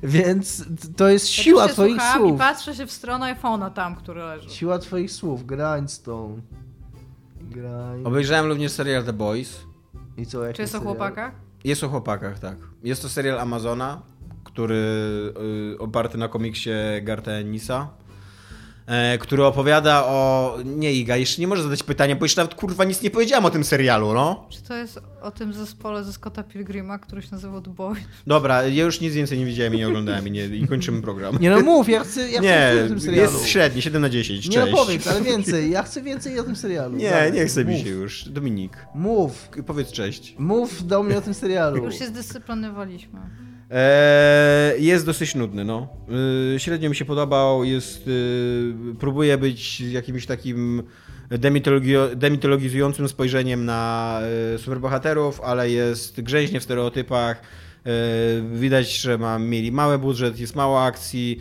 Więc 0.03 0.65
to 0.97 1.09
jest 1.09 1.29
siła 1.29 1.69
twoich 1.69 2.03
słów. 2.17 2.35
I 2.35 2.39
patrzę 2.39 2.75
się 2.75 2.87
w 2.87 2.93
stronę 2.93 3.35
iPhone'a 3.35 3.71
tam, 3.71 3.97
który 3.97 4.21
leży. 4.21 4.51
Siła 4.51 4.79
twoich 4.79 5.13
słów. 5.13 5.47
Grindstone. 5.47 6.41
Grind... 7.41 8.07
Obejrzałem 8.07 8.47
również 8.47 8.73
serial 8.73 9.05
The 9.05 9.13
Boys. 9.13 9.61
I 10.17 10.27
co, 10.27 10.45
jak 10.45 10.57
Czy 10.57 10.63
jest 10.63 10.75
o 10.75 10.81
chłopakach? 10.81 11.33
Jest 11.65 11.85
o 11.85 11.89
chłopakach, 11.89 12.39
tak. 12.39 12.57
Jest 12.85 13.03
to 13.03 13.09
serial 13.09 13.39
Amazona, 13.39 14.03
który 14.45 14.75
y, 15.75 15.79
oparty 15.79 16.19
na 16.19 16.29
komiksie 16.29 16.71
Garta 17.03 17.31
Ennisa, 17.31 17.89
który 19.21 19.45
opowiada 19.45 20.05
o... 20.05 20.59
Nie, 20.65 20.93
Iga, 20.93 21.17
jeszcze 21.17 21.41
nie 21.41 21.47
możesz 21.49 21.65
zadać 21.65 21.83
pytania, 21.83 22.17
bo 22.17 22.25
jeszcze 22.25 22.41
nawet 22.41 22.55
kurwa 22.55 22.85
nic 22.85 23.03
nie 23.03 23.11
powiedziałem 23.11 23.45
o 23.45 23.51
tym 23.51 23.65
serialu, 23.65 24.13
no. 24.13 24.47
Czy 24.51 24.63
to 24.63 24.75
jest 24.75 25.01
o 25.23 25.31
tym 25.31 25.53
zespole 25.53 26.05
ze 26.05 26.13
Scotta 26.13 26.43
Pilgrima, 26.43 26.99
który 26.99 27.23
się 27.23 27.29
nazywał 27.33 27.61
The 27.61 27.71
Boy? 27.71 27.97
Dobra, 28.27 28.67
ja 28.67 28.85
już 28.85 29.01
nic 29.01 29.15
więcej 29.15 29.39
nie 29.39 29.47
widziałem 29.47 29.75
i 29.75 29.77
nie 29.77 29.89
oglądałem 29.89 30.29
i, 30.29 30.31
nie, 30.31 30.45
i 30.47 30.69
kończymy 30.69 31.03
program. 31.03 31.39
Nie 31.41 31.51
no 31.51 31.61
mów, 31.61 31.89
ja 31.89 32.05
chcę, 32.05 32.31
ja 32.31 32.41
chcę 32.41 32.43
Nie, 32.43 32.85
o 32.85 32.89
tym 32.89 33.01
serialu. 33.01 33.33
jest 33.33 33.47
średni, 33.47 33.83
7 33.83 34.03
na 34.03 34.09
10, 34.09 34.49
Nie 34.49 34.59
no 34.59 34.65
cześć. 34.65 34.77
powiedz, 34.77 35.07
ale 35.07 35.23
więcej. 35.23 35.71
Ja 35.71 35.83
chcę 35.83 36.03
więcej 36.03 36.39
o 36.41 36.43
tym 36.43 36.57
serialu. 36.57 36.97
Nie, 36.97 37.11
Dawaj, 37.11 37.33
nie 37.33 37.47
chce 37.47 37.65
mi 37.65 37.79
się 37.81 37.89
już. 37.89 38.29
Dominik, 38.29 38.87
Mów. 38.95 39.49
powiedz 39.67 39.93
cześć. 39.93 40.35
Mów 40.39 40.87
do 40.87 41.03
mnie 41.03 41.19
o 41.19 41.21
tym 41.21 41.35
serialu. 41.35 41.85
Już 41.85 41.99
się 41.99 42.07
zdyscyplinowaliśmy. 42.07 43.21
Eee, 43.71 44.85
jest 44.85 45.07
dosyć 45.07 45.35
nudny, 45.35 45.65
no. 45.65 45.89
Yy, 46.53 46.61
średnio 46.61 46.91
mi 46.91 46.97
się 46.97 47.05
podobał, 47.05 47.65
jest... 47.65 48.07
Yy, 48.07 48.95
próbuje 49.01 49.39
być 49.39 49.81
jakimś 49.81 50.27
takim 50.27 50.83
demitologizującym 52.17 53.09
spojrzeniem 53.09 53.65
na 53.65 54.21
superbohaterów, 54.57 55.41
ale 55.41 55.71
jest 55.71 56.21
grzęźnie 56.21 56.61
w 56.61 56.63
stereotypach. 56.63 57.43
Widać, 58.53 58.97
że 58.97 59.19
ma, 59.19 59.39
mieli 59.39 59.73
mały 59.73 59.99
budżet, 59.99 60.41
jest 60.41 60.57
mało 60.57 60.85
akcji. 60.85 61.41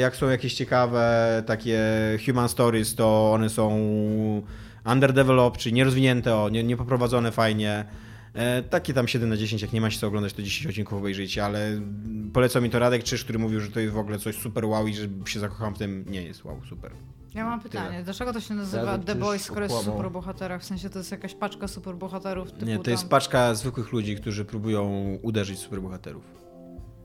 Jak 0.00 0.16
są 0.16 0.28
jakieś 0.28 0.54
ciekawe 0.54 1.42
takie 1.46 1.80
human 2.26 2.48
stories, 2.48 2.94
to 2.94 3.32
one 3.32 3.50
są 3.50 3.70
underdeveloped, 4.92 5.60
czyli 5.60 5.74
nierozwinięte, 5.74 6.36
o, 6.36 6.48
nie, 6.48 6.64
niepoprowadzone 6.64 7.32
fajnie. 7.32 7.84
E, 8.38 8.62
takie 8.62 8.94
tam 8.94 9.08
7 9.08 9.28
na 9.28 9.36
10, 9.36 9.62
jak 9.62 9.72
nie 9.72 9.80
ma 9.80 9.90
się 9.90 9.98
co 9.98 10.06
oglądać, 10.06 10.32
to 10.32 10.42
10 10.42 10.66
odcinków 10.66 10.98
obejrzyjcie, 10.98 11.44
ale 11.44 11.80
polecał 12.32 12.62
mi 12.62 12.70
to 12.70 12.78
Radek 12.78 13.04
Czyż, 13.04 13.24
który 13.24 13.38
mówił, 13.38 13.60
że 13.60 13.70
to 13.70 13.80
jest 13.80 13.94
w 13.94 13.98
ogóle 13.98 14.18
coś 14.18 14.36
super 14.36 14.64
wow 14.64 14.86
i 14.86 14.94
że 14.94 15.08
się 15.26 15.40
zakocham 15.40 15.74
w 15.74 15.78
tym. 15.78 16.04
Nie 16.08 16.22
jest 16.22 16.44
wow, 16.44 16.60
super. 16.68 16.92
Ja 17.34 17.44
mam 17.44 17.60
pytanie, 17.60 18.02
dlaczego 18.04 18.32
to 18.32 18.40
się 18.40 18.54
nazywa 18.54 18.98
The 18.98 19.14
Boys, 19.14 19.42
skoro 19.42 19.62
jest 19.62 19.84
superbohaterach? 19.84 20.62
W 20.62 20.64
sensie 20.64 20.90
to 20.90 20.98
jest 20.98 21.10
jakaś 21.10 21.34
paczka 21.34 21.68
superbohaterów 21.68 22.52
typu 22.52 22.66
Nie, 22.66 22.78
to 22.78 22.90
jest 22.90 23.02
tam... 23.02 23.10
paczka 23.10 23.54
zwykłych 23.54 23.92
ludzi, 23.92 24.16
którzy 24.16 24.44
próbują 24.44 24.90
uderzyć 25.22 25.58
superbohaterów. 25.58 26.37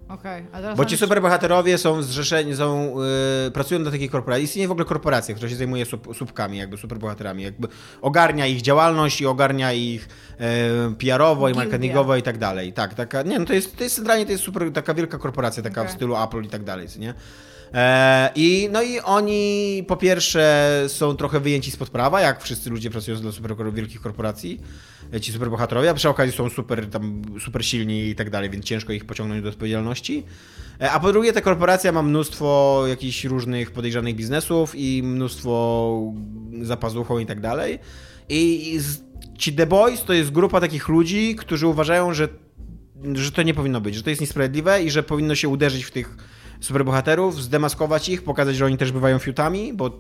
Okej, 0.08 0.45
a 0.51 0.76
Bo 0.76 0.86
ci 0.86 0.97
superbohaterowie 0.97 1.78
są 1.78 2.04
zrzeszeni, 2.04 2.56
są, 2.56 2.95
yy, 3.45 3.51
pracują 3.51 3.82
dla 3.84 3.91
takiej 3.91 4.10
korporacji. 4.10 4.45
Istnieje 4.45 4.68
w 4.68 4.72
ogóle 4.72 4.86
korporacja, 4.86 5.36
która 5.36 5.49
się 5.49 5.56
zajmuje 5.56 5.86
sub, 5.86 6.16
słupkami, 6.16 6.58
jakby 6.58 6.78
superbohaterami. 6.78 7.43
Jakby 7.43 7.68
ogarnia 8.01 8.47
ich 8.47 8.62
działalność 8.62 9.22
i 9.22 9.26
ogarnia 9.26 9.74
ich 9.74 10.08
yy, 10.39 10.45
PR-owo 10.97 11.49
i 11.49 11.54
marketingowo 11.54 12.16
i 12.16 12.22
tak 12.22 12.38
dalej. 12.38 12.74
Tak, 12.74 12.93
taka, 12.93 13.22
nie, 13.22 13.39
no 13.39 13.45
to 13.45 13.54
jest, 13.54 13.78
to 13.78 13.84
jest 13.84 13.95
centralnie 13.95 14.26
to 14.26 14.32
jest 14.32 14.43
super, 14.43 14.72
taka 14.72 14.93
wielka 14.93 15.18
korporacja, 15.18 15.64
taka 15.64 15.82
Okej. 15.82 15.93
w 15.93 15.95
stylu 15.95 16.16
Apple 16.24 16.43
i 16.43 16.49
tak 16.49 16.64
dalej, 16.64 16.88
nie? 16.99 17.14
E, 17.74 18.30
I, 18.36 18.69
no 18.71 18.82
i 18.82 18.99
oni 18.99 19.84
po 19.88 19.97
pierwsze 19.97 20.84
są 20.88 21.15
trochę 21.15 21.39
wyjęci 21.39 21.71
spod 21.71 21.89
prawa, 21.89 22.21
jak 22.21 22.43
wszyscy 22.43 22.69
ludzie 22.69 22.89
pracują 22.89 23.17
dla 23.17 23.32
super 23.32 23.55
wielkich 23.74 24.01
korporacji, 24.01 24.61
e, 25.13 25.21
ci 25.21 25.32
superbohaterowie, 25.32 25.89
a 25.89 25.93
przy 25.93 26.09
okazji 26.09 26.34
są 26.34 26.49
super, 26.49 26.89
tam, 26.89 27.21
super 27.39 27.65
silni 27.65 28.09
i 28.09 28.15
tak 28.15 28.30
dalej, 28.30 28.49
więc 28.49 28.65
ciężko 28.65 28.93
ich 28.93 29.05
pociągnąć 29.05 29.43
do 29.43 29.49
odpowiedzialności. 29.49 30.24
E, 30.82 30.91
A 30.91 30.99
po 30.99 31.11
drugie, 31.11 31.34
ta 31.34 31.41
korporacja 31.41 31.91
ma 31.91 32.01
mnóstwo 32.01 32.84
jakichś 32.88 33.26
różnych 33.26 33.71
podejrzanych 33.71 34.15
biznesów 34.15 34.74
i 34.76 35.03
mnóstwo 35.03 36.13
za 36.61 36.78
pazuchą 36.78 37.19
i 37.19 37.26
tak 37.26 37.41
dalej. 37.41 37.80
I 38.30 38.80
ci 39.38 39.53
The 39.53 39.67
Boys 39.67 40.03
to 40.03 40.13
jest 40.13 40.32
grupa 40.32 40.61
takich 40.61 40.88
ludzi, 40.88 41.36
którzy 41.36 41.67
uważają, 41.67 42.13
że 42.13 42.28
że 43.13 43.32
to 43.32 43.43
nie 43.43 43.53
powinno 43.53 43.82
być, 43.82 43.95
że 43.95 44.03
to 44.03 44.09
jest 44.09 44.21
niesprawiedliwe 44.21 44.84
i 44.84 44.91
że 44.91 45.03
powinno 45.03 45.36
się 45.36 45.49
uderzyć 45.49 45.84
w 45.84 45.91
tych 45.91 46.17
superbohaterów, 46.64 47.43
zdemaskować 47.43 48.09
ich, 48.09 48.24
pokazać, 48.24 48.55
że 48.55 48.66
oni 48.66 48.78
też 48.78 48.91
bywają 48.91 49.20
fiutami, 49.20 49.74
bo 49.74 49.91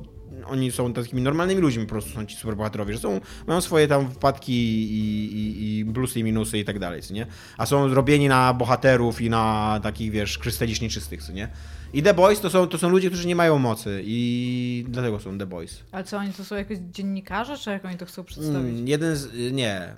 oni 0.45 0.71
są 0.71 0.93
takimi 0.93 1.21
normalnymi 1.21 1.61
ludźmi 1.61 1.83
po 1.83 1.89
prostu 1.89 2.11
są 2.11 2.25
ci 2.25 2.35
superbohaterowie, 2.35 2.93
że 2.93 2.99
są, 2.99 3.21
mają 3.47 3.61
swoje 3.61 3.87
tam 3.87 4.11
wpadki 4.11 4.53
i, 4.53 5.25
i, 5.35 5.79
i 5.79 5.85
plusy 5.85 6.19
i 6.19 6.23
minusy 6.23 6.59
i 6.59 6.65
tak 6.65 6.79
dalej, 6.79 7.01
co 7.01 7.13
nie? 7.13 7.27
A 7.57 7.65
są 7.65 7.89
zrobieni 7.89 8.27
na 8.27 8.53
bohaterów 8.53 9.21
i 9.21 9.29
na 9.29 9.79
takich, 9.83 10.11
wiesz, 10.11 10.37
krystalicznie 10.37 10.89
czystych, 10.89 11.23
co 11.23 11.31
nie? 11.31 11.49
I 11.93 12.03
The 12.03 12.13
Boys 12.13 12.39
to 12.39 12.49
są, 12.49 12.67
to 12.67 12.77
są 12.77 12.89
ludzie, 12.89 13.09
którzy 13.09 13.27
nie 13.27 13.35
mają 13.35 13.59
mocy 13.59 14.01
i 14.05 14.85
dlatego 14.87 15.19
są 15.19 15.37
The 15.37 15.45
Boys. 15.45 15.83
Ale 15.91 16.03
co, 16.03 16.17
oni 16.17 16.33
to 16.33 16.45
są 16.45 16.55
jakieś 16.55 16.79
dziennikarze, 16.79 17.57
czy 17.57 17.69
jak 17.69 17.85
oni 17.85 17.97
to 17.97 18.05
chcą 18.05 18.23
przedstawić? 18.23 18.73
Mm, 18.73 18.87
jeden 18.87 19.15
z. 19.15 19.53
Nie. 19.53 19.95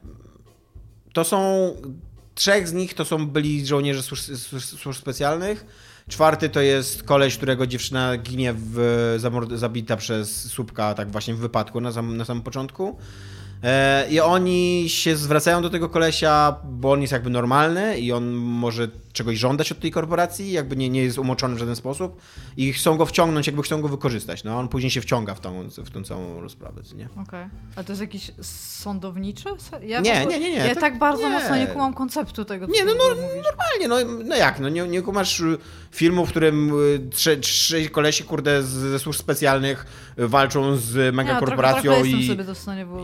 To 1.13 1.23
są. 1.23 1.71
Trzech 2.35 2.67
z 2.67 2.73
nich 2.73 2.93
to 2.93 3.05
są 3.05 3.27
byli 3.27 3.65
żołnierze 3.65 4.03
służb, 4.03 4.23
służb 4.59 5.01
specjalnych. 5.01 5.65
Czwarty 6.09 6.49
to 6.49 6.61
jest 6.61 7.03
koleś, 7.03 7.37
którego 7.37 7.67
dziewczyna 7.67 8.17
ginie 8.17 8.53
w, 8.57 9.15
zabita 9.53 9.97
przez 9.97 10.51
słupka, 10.51 10.93
tak 10.93 11.11
właśnie 11.11 11.33
w 11.33 11.37
wypadku 11.37 11.81
na, 11.81 11.91
sam, 11.91 12.17
na 12.17 12.25
samym 12.25 12.43
początku. 12.43 12.97
E, 13.65 14.07
I 14.09 14.19
oni 14.19 14.85
się 14.89 15.15
zwracają 15.15 15.61
do 15.61 15.69
tego 15.69 15.89
kolesia, 15.89 16.55
bo 16.63 16.91
on 16.91 17.01
jest 17.01 17.13
jakby 17.13 17.29
normalny 17.29 17.99
i 17.99 18.11
on 18.11 18.31
może 18.33 18.87
czegoś 19.13 19.37
żądać 19.37 19.71
od 19.71 19.79
tej 19.79 19.91
korporacji, 19.91 20.51
jakby 20.51 20.75
nie, 20.75 20.89
nie 20.89 21.03
jest 21.03 21.17
umoczony 21.17 21.55
w 21.55 21.57
żaden 21.57 21.75
sposób 21.75 22.21
i 22.57 22.73
chcą 22.73 22.97
go 22.97 23.05
wciągnąć, 23.05 23.47
jakby 23.47 23.63
chcą 23.63 23.81
go 23.81 23.87
wykorzystać. 23.87 24.43
No 24.43 24.51
a 24.51 24.55
on 24.55 24.67
później 24.67 24.91
się 24.91 25.01
wciąga 25.01 25.35
w 25.35 25.39
tą, 25.39 25.69
w 25.69 25.89
tą 25.89 26.03
całą 26.03 26.41
rozprawę, 26.41 26.81
nie? 26.95 27.09
Okej. 27.21 27.45
Ale 27.75 27.83
to 27.85 27.91
jest 27.91 28.01
jakiś 28.01 28.31
sądowniczy? 28.41 29.49
Ja 29.83 30.01
Nie, 30.01 30.21
ogóle- 30.21 30.39
nie, 30.39 30.39
nie, 30.39 30.51
nie, 30.51 30.57
Ja 30.57 30.69
tak- 30.69 30.79
tak 30.79 30.99
bardzo 30.99 31.29
nie. 31.29 31.29
mocno 31.29 31.57
nie 31.57 31.67
kumam 31.67 31.93
konceptu 31.93 32.45
tego, 32.45 32.65
Nie, 32.65 32.85
no, 32.85 32.91
no. 32.93 33.03
Normalnie, 33.15 33.87
no, 33.87 34.23
no 34.25 34.35
jak, 34.35 34.59
no 34.59 34.69
nie, 34.69 34.87
nie 34.87 35.01
masz 35.01 35.39
y, 35.39 35.57
filmu, 35.91 36.25
w 36.25 36.29
którym 36.29 36.79
y, 36.79 37.09
trzej 37.09 37.39
trzy 37.39 37.89
kolesi, 37.89 38.23
kurde, 38.23 38.63
ze 38.63 38.99
służb 38.99 39.19
specjalnych 39.19 39.85
y, 40.19 40.27
walczą 40.27 40.75
z 40.77 40.95
Nie, 40.95 41.11
megakorporacją 41.11 41.93
trochę 41.93 42.07
i, 42.07 42.27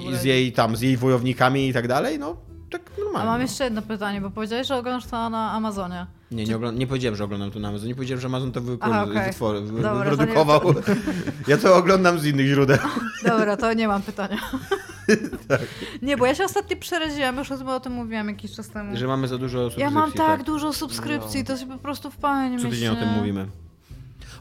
i 0.10 0.16
z 0.16 0.24
jej 0.24 0.51
tam, 0.52 0.76
z 0.76 0.82
jej 0.82 0.98
wojownikami 0.98 1.68
i 1.68 1.74
tak 1.74 1.88
dalej, 1.88 2.20
no 2.20 2.36
tak 2.72 2.82
A 2.98 3.00
normalnie. 3.04 3.30
mam 3.30 3.38
no. 3.38 3.42
jeszcze 3.44 3.64
jedno 3.64 3.82
pytanie, 3.82 4.22
bo 4.22 4.30
powiedziałeś, 4.30 4.68
że 4.68 4.76
oglądasz 4.78 5.06
to 5.10 5.30
na 5.30 5.52
Amazonie. 5.52 6.06
Nie, 6.32 6.46
nie, 6.46 6.56
ogląd- 6.56 6.78
nie 6.78 6.88
powiedziałem, 6.88 7.16
że 7.16 7.24
oglądam 7.24 7.52
to 7.52 7.60
na 7.60 7.68
Amazon, 7.68 7.88
nie 7.88 7.96
powiedziałem, 7.96 8.22
że 8.22 8.28
Amazon 8.28 8.52
to 8.52 8.62
wy- 8.62 8.78
Aha, 8.80 9.04
okej. 9.04 9.16
wytwor- 9.32 9.64
wy- 9.64 9.82
Dobra, 9.82 9.92
to 10.04 10.04
nie- 10.04 10.10
wyprodukował. 10.10 10.62
Ja 11.48 11.58
to 11.58 11.76
oglądam 11.76 12.20
z 12.20 12.26
innych 12.26 12.48
źródeł. 12.48 12.78
Dobra, 13.26 13.58
to 13.58 13.74
nie 13.74 13.88
mam 13.88 14.02
pytania. 14.02 14.38
Tak. 15.48 15.62
Nie, 16.02 16.18
bo 16.18 16.26
ja 16.26 16.36
się 16.36 16.44
ostatnio 16.44 16.78
przeraziłam, 16.78 17.38
już 17.38 17.48
chyba 17.50 17.76
o 17.76 17.80
tym 17.80 17.94
mówiłam 17.94 18.28
jakiś 18.28 18.52
czas 18.56 18.70
temu. 18.70 18.98
Że 18.98 19.08
mamy 19.08 19.28
za 19.28 19.38
dużo 19.38 19.58
subskrypcji. 19.60 19.82
Ja 19.82 19.90
mam 20.02 20.12
tak 20.12 20.44
dużo 20.44 20.74
subskrypcji, 20.74 21.44
to 21.44 21.58
się 21.58 21.66
po 21.68 21.78
prostu 21.78 22.12
w 22.12 22.18
pamięć 22.18 22.62
Co 22.62 22.70
tydzień 22.70 22.88
o 22.90 22.96
tym 22.96 23.10
mówimy. 23.10 23.48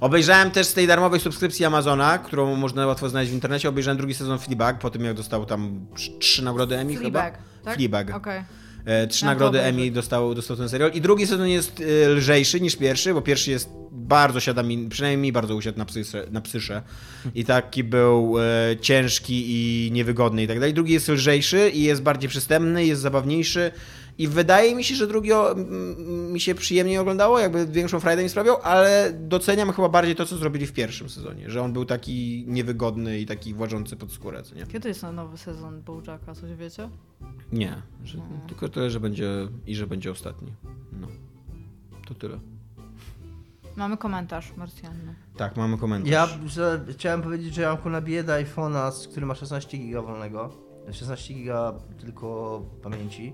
Obejrzałem 0.01 0.51
też 0.51 0.67
z 0.67 0.75
tej 0.75 0.87
darmowej 0.87 1.21
subskrypcji 1.21 1.65
Amazona, 1.65 2.19
którą 2.19 2.57
można 2.57 2.87
łatwo 2.87 3.09
znaleźć 3.09 3.31
w 3.31 3.35
internecie, 3.35 3.69
obejrzałem 3.69 3.99
drugi 3.99 4.15
sezon 4.15 4.39
Fleabag, 4.39 4.79
po 4.79 4.91
tym 4.91 5.05
jak 5.05 5.15
dostał 5.15 5.47
tam 5.47 5.87
trz- 5.95 6.19
trzy 6.19 6.45
nagrody 6.45 6.79
Emmy 6.79 6.97
Fleabag, 6.97 7.35
chyba. 7.35 7.65
tak? 7.65 7.75
Fleabag. 7.77 8.15
Okej. 8.15 8.43
E, 8.85 9.07
Trzy 9.07 9.25
Ja 9.25 9.31
nagrody. 9.31 9.61
Emmy 9.63 9.91
dostał, 9.91 10.35
dostał 10.35 10.57
ten 10.57 10.69
serial. 10.69 10.91
I 10.95 11.01
drugi 11.01 11.27
sezon 11.27 11.49
jest 11.49 11.83
e, 12.05 12.09
lżejszy 12.09 12.61
niż 12.61 12.77
pierwszy, 12.77 13.15
bo 13.15 13.23
pierwszy 13.23 13.51
jest 13.51 13.69
bardzo 13.93 14.41
siada 14.41 14.63
mi, 14.63 14.89
przynajmniej 14.89 15.23
mi 15.23 15.33
bardzo 15.33 15.55
usiadł 15.57 15.79
na, 15.79 15.85
psysze, 15.85 16.27
na 16.31 16.41
psysze. 16.41 16.83
I 17.35 17.45
taki 17.45 17.85
był 17.85 18.37
e, 18.39 18.77
ciężki 18.81 19.45
i 19.49 19.91
niewygodny 19.93 20.43
i 20.43 20.47
tak 20.49 20.59
dalej. 20.61 20.75
Drugi 20.75 20.93
jest 20.93 21.09
lżejszy 21.09 21.71
i 21.71 21.83
jest 21.83 22.03
bardziej 22.03 22.31
przystępny, 22.31 22.87
jest 22.87 23.03
zabawniejszy. 23.03 23.71
I 24.21 24.29
wydaje 24.29 24.75
mi 24.75 24.85
się, 24.85 24.95
że 24.95 25.07
drugi 25.07 25.33
o, 25.33 25.55
mi 26.33 26.41
się 26.41 26.55
przyjemniej 26.55 26.99
oglądało, 26.99 27.39
jakby 27.39 27.67
większą 27.67 28.01
frajdę 28.01 28.23
mi 28.23 28.29
sprawiał, 28.29 28.57
ale 28.63 29.13
doceniam 29.21 29.73
chyba 29.73 29.89
bardziej 29.89 30.17
to, 30.17 30.27
co 30.27 30.37
zrobili 30.37 30.67
w 30.67 30.73
pierwszym 30.73 31.09
sezonie, 31.09 31.51
że 31.51 31.63
on 31.63 31.73
był 31.73 31.85
taki 31.85 32.45
niewygodny 32.49 33.21
i 33.21 33.27
taki 33.27 33.55
włażący 33.55 33.97
pod 33.97 34.13
skórę, 34.13 34.43
co 34.43 34.55
nie? 34.55 34.67
Kiedy 34.67 34.89
jest 34.89 35.03
na 35.03 35.13
nowy 35.13 35.39
sezon 35.39 35.83
Bojacka, 35.83 36.35
coś 36.35 36.55
wiecie? 36.55 36.89
Nie, 37.53 37.83
że, 38.05 38.19
tylko 38.49 38.69
tyle, 38.69 38.91
że 38.91 39.01
będzie 39.01 39.29
i 39.67 39.75
że 39.75 39.87
będzie 39.87 40.11
ostatni. 40.11 40.53
No. 41.01 41.07
To 42.09 42.15
tyle. 42.15 42.39
Mamy 43.77 43.97
komentarz 43.97 44.57
Marsjanny. 44.57 45.15
Tak, 45.37 45.57
mamy 45.57 45.79
komentarz. 45.79 46.11
Ja 46.13 46.29
że, 46.47 46.85
chciałem 46.93 47.23
powiedzieć, 47.23 47.55
że 47.55 47.63
ja 47.63 47.69
mam 47.69 47.79
kuna 47.79 48.01
biedę 48.01 48.45
iPhone'a, 48.45 48.93
z- 48.93 49.09
który 49.09 49.27
ma 49.27 49.35
16 49.35 49.79
giga 49.79 50.03
wolnego. 50.03 50.51
16 50.93 51.35
giga 51.35 51.73
tylko 52.01 52.61
pamięci, 52.83 53.33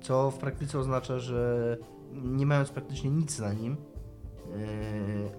co 0.00 0.30
w 0.30 0.38
praktyce 0.38 0.78
oznacza, 0.78 1.18
że 1.18 1.76
nie 2.12 2.46
mając 2.46 2.70
praktycznie 2.70 3.10
nic 3.10 3.38
na 3.38 3.52
nim, 3.52 3.76
yy, 4.46 4.56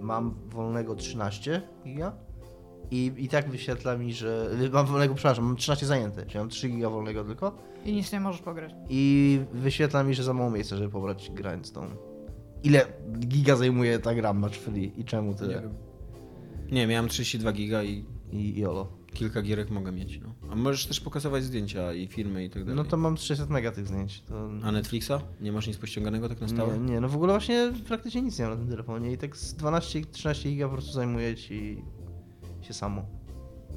mam 0.02 0.36
wolnego 0.50 0.96
13 0.96 1.62
giga. 1.86 2.12
I, 2.92 3.12
I 3.18 3.28
tak 3.30 3.50
wyświetla 3.50 3.98
mi, 3.98 4.14
że. 4.14 4.50
Mam 4.74 4.86
wolnego, 4.86 5.14
przepraszam, 5.16 5.46
mam 5.46 5.56
13 5.56 5.86
zajęte, 5.86 6.26
czyli 6.26 6.40
mam 6.40 6.50
3 6.50 6.70
giga 6.70 6.90
wolnego 6.90 7.24
tylko. 7.24 7.52
I 7.86 7.94
nic 7.94 8.12
nie 8.14 8.20
możesz 8.20 8.42
pograć. 8.42 8.72
I 8.90 9.40
wyświetla 9.54 10.04
mi, 10.04 10.14
że 10.14 10.24
za 10.24 10.34
mało 10.34 10.52
miejsca, 10.52 10.76
żeby 10.78 10.90
pobrać 10.90 11.32
grindstone. 11.34 11.96
Ile 12.64 12.86
giga 13.20 13.56
zajmuje 13.56 14.00
ta 14.00 14.16
gra 14.16 14.34
match 14.34 14.56
free 14.58 14.94
i 14.98 15.06
czemu 15.06 15.32
Nie 15.32 15.36
tyle? 15.38 15.62
wiem. 15.62 15.74
Nie, 16.72 16.88
miałem 16.88 17.10
32 17.10 17.52
giga 17.52 17.84
i 17.84 18.06
I 18.32 18.60
jolo. 18.60 18.88
Kilka 19.20 19.42
gierek 19.42 19.70
mogę 19.70 19.92
mieć. 19.92 20.20
No. 20.22 20.34
A 20.52 20.56
możesz 20.56 20.86
też 20.86 21.00
pokazywać 21.00 21.44
zdjęcia 21.44 21.94
i 21.94 22.08
filmy 22.08 22.44
i 22.46 22.50
tak 22.50 22.64
dalej. 22.64 22.76
No 22.76 22.84
to 22.84 22.98
mam 22.98 23.18
600 23.18 23.50
mega 23.50 23.72
tych 23.72 23.88
zdjęć. 23.88 24.22
To... 24.22 24.50
A 24.64 24.72
Netflixa? 24.72 25.12
Nie 25.42 25.52
masz 25.52 25.68
nic 25.68 25.78
pościąganego 25.78 26.30
tak 26.30 26.42
na 26.42 26.48
stałe? 26.48 26.78
Nie, 26.78 26.94
nie, 26.94 27.02
no 27.02 27.10
w 27.10 27.16
ogóle 27.16 27.34
właśnie 27.34 27.72
praktycznie 27.88 28.22
nic 28.22 28.40
nie 28.40 28.46
mam 28.46 28.54
na 28.54 28.60
tym 28.60 28.70
telefonie 28.70 29.12
i 29.12 29.18
tak 29.18 29.38
z 29.38 29.56
12-13 29.56 30.44
giga 30.44 30.68
po 30.68 30.74
prostu 30.74 30.92
zajmuje 30.92 31.36
ci 31.36 31.82
się 32.62 32.74
samo. 32.74 33.06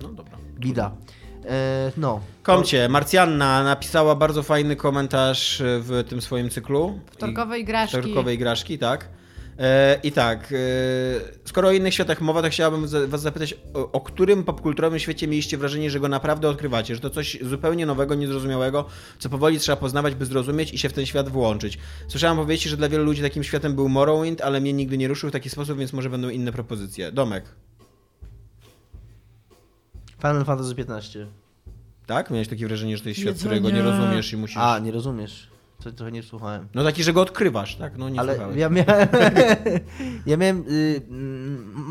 No 0.02 0.08
dobra. 0.08 0.38
Bida. 0.58 0.96
E, 1.44 1.92
no. 1.96 2.20
Komcie, 2.42 2.88
Marcjanna 2.88 3.64
napisała 3.64 4.14
bardzo 4.14 4.42
fajny 4.42 4.76
komentarz 4.76 5.62
w 5.64 6.04
tym 6.08 6.20
swoim 6.20 6.50
cyklu. 6.50 7.00
Wtorkowej 7.10 7.64
graszki. 7.64 7.98
Wtorkowej 7.98 8.38
graszki, 8.38 8.78
tak. 8.78 9.08
E, 9.58 10.00
I 10.02 10.12
tak, 10.12 10.52
e, 10.52 10.56
skoro 11.44 11.68
o 11.68 11.72
innych 11.72 11.94
światach 11.94 12.20
mowa, 12.20 12.42
to 12.42 12.50
chciałabym 12.50 12.86
was 13.08 13.22
zapytać, 13.22 13.54
o, 13.74 13.92
o 13.92 14.00
którym 14.00 14.44
popkulturowym 14.44 14.98
świecie 14.98 15.28
mieliście 15.28 15.58
wrażenie, 15.58 15.90
że 15.90 16.00
go 16.00 16.08
naprawdę 16.08 16.48
odkrywacie, 16.48 16.94
że 16.94 17.00
to 17.00 17.10
coś 17.10 17.38
zupełnie 17.42 17.86
nowego, 17.86 18.14
niezrozumiałego, 18.14 18.84
co 19.18 19.28
powoli 19.28 19.58
trzeba 19.58 19.76
poznawać, 19.76 20.14
by 20.14 20.26
zrozumieć 20.26 20.72
i 20.74 20.78
się 20.78 20.88
w 20.88 20.92
ten 20.92 21.06
świat 21.06 21.28
włączyć. 21.28 21.78
Słyszałem 22.08 22.36
powiedzieć, 22.36 22.64
że 22.64 22.76
dla 22.76 22.88
wielu 22.88 23.04
ludzi 23.04 23.22
takim 23.22 23.44
światem 23.44 23.74
był 23.74 23.88
Morrowind, 23.88 24.40
ale 24.40 24.60
mnie 24.60 24.72
nigdy 24.72 24.98
nie 24.98 25.08
ruszył 25.08 25.28
w 25.28 25.32
taki 25.32 25.50
sposób, 25.50 25.78
więc 25.78 25.92
może 25.92 26.10
będą 26.10 26.28
inne 26.28 26.52
propozycje. 26.52 27.12
Domek, 27.12 27.44
Final 30.22 30.44
Fantasy 30.44 30.74
15. 30.74 31.26
tak? 32.06 32.30
Miałeś 32.30 32.48
takie 32.48 32.66
wrażenie, 32.66 32.96
że 32.96 33.02
to 33.02 33.08
jest 33.08 33.20
świat, 33.20 33.34
Jedzenie. 33.34 33.60
którego 33.60 33.76
nie 33.76 33.82
rozumiesz 33.82 34.32
i 34.32 34.36
musisz... 34.36 34.56
A, 34.56 34.78
nie 34.78 34.92
rozumiesz. 34.92 35.51
To 35.84 35.92
trochę 35.92 36.12
nie 36.12 36.22
słuchałem. 36.22 36.68
No 36.74 36.84
taki, 36.84 37.02
że 37.02 37.12
go 37.12 37.20
odkrywasz, 37.20 37.76
tak? 37.76 37.98
No 37.98 38.08
nie 38.08 38.20
Ale 38.20 38.36
ja 38.56 38.68
miałem. 38.68 39.08
ja 40.26 40.36
miałem. 40.36 40.64
Y, 40.68 41.02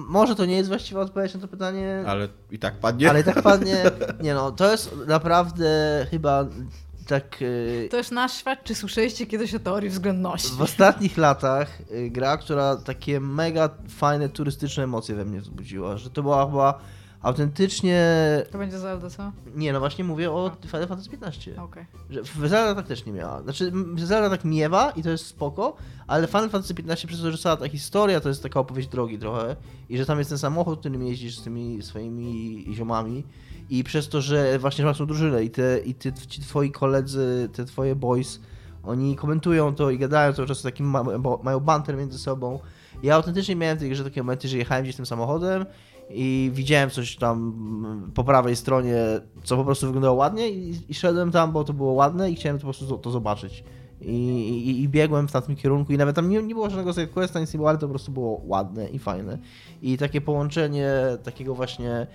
może 0.07 0.35
to 0.35 0.45
nie 0.45 0.55
jest 0.55 0.69
właściwa 0.69 1.01
odpowiedź 1.01 1.33
na 1.33 1.39
to 1.39 1.47
pytanie. 1.47 2.03
Ale 2.07 2.27
i 2.51 2.59
tak 2.59 2.79
padnie. 2.79 3.09
Ale 3.09 3.21
i 3.21 3.23
tak 3.23 3.41
padnie. 3.41 3.83
Nie 4.23 4.33
no, 4.33 4.51
to 4.51 4.71
jest 4.71 4.95
naprawdę 5.07 6.05
chyba 6.11 6.45
tak. 7.07 7.41
y, 7.41 7.87
To 7.91 7.97
jest 7.97 8.11
nasz 8.11 8.33
świat, 8.33 8.63
czy 8.63 8.75
słyszeliście 8.75 9.25
kiedyś 9.25 9.55
o 9.55 9.59
teorii 9.59 9.89
względności? 9.89 10.49
W 10.57 10.61
ostatnich 10.61 11.17
latach 11.17 11.81
y, 11.91 12.09
gra, 12.09 12.37
która 12.37 12.75
takie 12.75 13.19
mega 13.19 13.69
fajne 13.89 14.29
turystyczne 14.29 14.83
emocje 14.83 15.15
we 15.15 15.25
mnie 15.25 15.41
wzbudziła, 15.41 15.97
że 15.97 16.09
to 16.09 16.21
była 16.23 16.45
chyba 16.45 16.79
autentycznie... 17.21 18.05
To 18.51 18.57
będzie 18.57 18.79
Zelda, 18.79 19.09
co? 19.09 19.31
Nie, 19.55 19.73
no 19.73 19.79
właśnie 19.79 20.03
mówię 20.03 20.31
o 20.31 20.51
Final 20.65 20.87
Fantasy 20.87 21.09
15. 21.09 21.61
Okej. 21.61 21.85
Że 22.09 22.23
Zelda 22.49 22.75
tak 22.75 22.87
też 22.87 23.05
nie 23.05 23.13
miała. 23.13 23.41
Znaczy, 23.41 23.71
Zelda 23.97 24.29
tak 24.29 24.45
miewa 24.45 24.91
i 24.91 25.03
to 25.03 25.09
jest 25.09 25.25
spoko, 25.25 25.75
ale 26.07 26.27
Final 26.27 26.49
Fantasy 26.49 26.73
15 26.73 27.07
przez 27.07 27.21
to, 27.21 27.31
że 27.31 27.37
cała 27.37 27.57
ta 27.57 27.69
historia 27.69 28.21
to 28.21 28.29
jest 28.29 28.43
taka 28.43 28.59
opowieść 28.59 28.87
drogi 28.87 29.19
trochę 29.19 29.55
i 29.89 29.97
że 29.97 30.05
tam 30.05 30.17
jest 30.17 30.29
ten 30.29 30.39
samochód, 30.39 30.79
którym 30.79 31.03
jeździsz 31.03 31.37
z 31.37 31.43
tymi 31.43 31.81
swoimi 31.81 32.65
ziomami 32.73 33.23
i 33.69 33.83
przez 33.83 34.09
to, 34.09 34.21
że 34.21 34.59
właśnie 34.59 34.85
masz 34.85 34.97
tą 34.97 35.05
drużynę 35.05 35.43
i, 35.43 35.49
te, 35.49 35.79
i 35.79 35.95
ty, 35.95 36.13
ci 36.13 36.41
twoi 36.41 36.71
koledzy, 36.71 37.49
te 37.53 37.65
twoje 37.65 37.95
boys, 37.95 38.39
oni 38.83 39.15
komentują 39.15 39.75
to 39.75 39.91
i 39.91 39.97
gadają 39.97 40.33
cały 40.33 40.47
czas 40.47 40.61
takim, 40.61 40.85
ma, 40.85 41.03
bo, 41.03 41.39
mają 41.43 41.59
banter 41.59 41.97
między 41.97 42.19
sobą. 42.19 42.59
Ja 43.03 43.15
autentycznie 43.15 43.55
miałem 43.55 43.77
grze 43.77 44.03
takie 44.03 44.23
momenty, 44.23 44.47
że 44.47 44.57
jechałem 44.57 44.83
gdzieś 44.83 44.95
tym 44.95 45.05
samochodem 45.05 45.65
i 46.13 46.51
widziałem 46.53 46.89
coś 46.89 47.15
tam 47.15 48.11
po 48.13 48.23
prawej 48.23 48.55
stronie, 48.55 48.95
co 49.43 49.57
po 49.57 49.63
prostu 49.63 49.85
wyglądało 49.85 50.15
ładnie 50.15 50.49
i, 50.49 50.77
i 50.89 50.93
szedłem 50.93 51.31
tam, 51.31 51.51
bo 51.51 51.63
to 51.63 51.73
było 51.73 51.93
ładne 51.93 52.31
i 52.31 52.35
chciałem 52.35 52.57
po 52.57 52.63
prostu 52.63 52.87
to, 52.87 52.97
to 52.97 53.11
zobaczyć. 53.11 53.63
I, 54.01 54.13
i, 54.67 54.81
I 54.81 54.89
biegłem 54.89 55.27
w 55.27 55.31
tamtym 55.31 55.55
kierunku 55.55 55.93
i 55.93 55.97
nawet 55.97 56.15
tam 56.15 56.29
nie, 56.29 56.43
nie 56.43 56.53
było 56.53 56.69
żadnego 56.69 56.93
side 56.93 57.07
questa, 57.07 57.39
nic 57.39 57.53
nie 57.53 57.57
było, 57.57 57.69
ale 57.69 57.77
to 57.77 57.87
po 57.87 57.93
prostu 57.93 58.11
było 58.11 58.41
ładne 58.45 58.89
i 58.89 58.99
fajne. 58.99 59.37
I 59.81 59.97
takie 59.97 60.21
połączenie 60.21 60.91
takiego 61.23 61.55
właśnie 61.55 62.07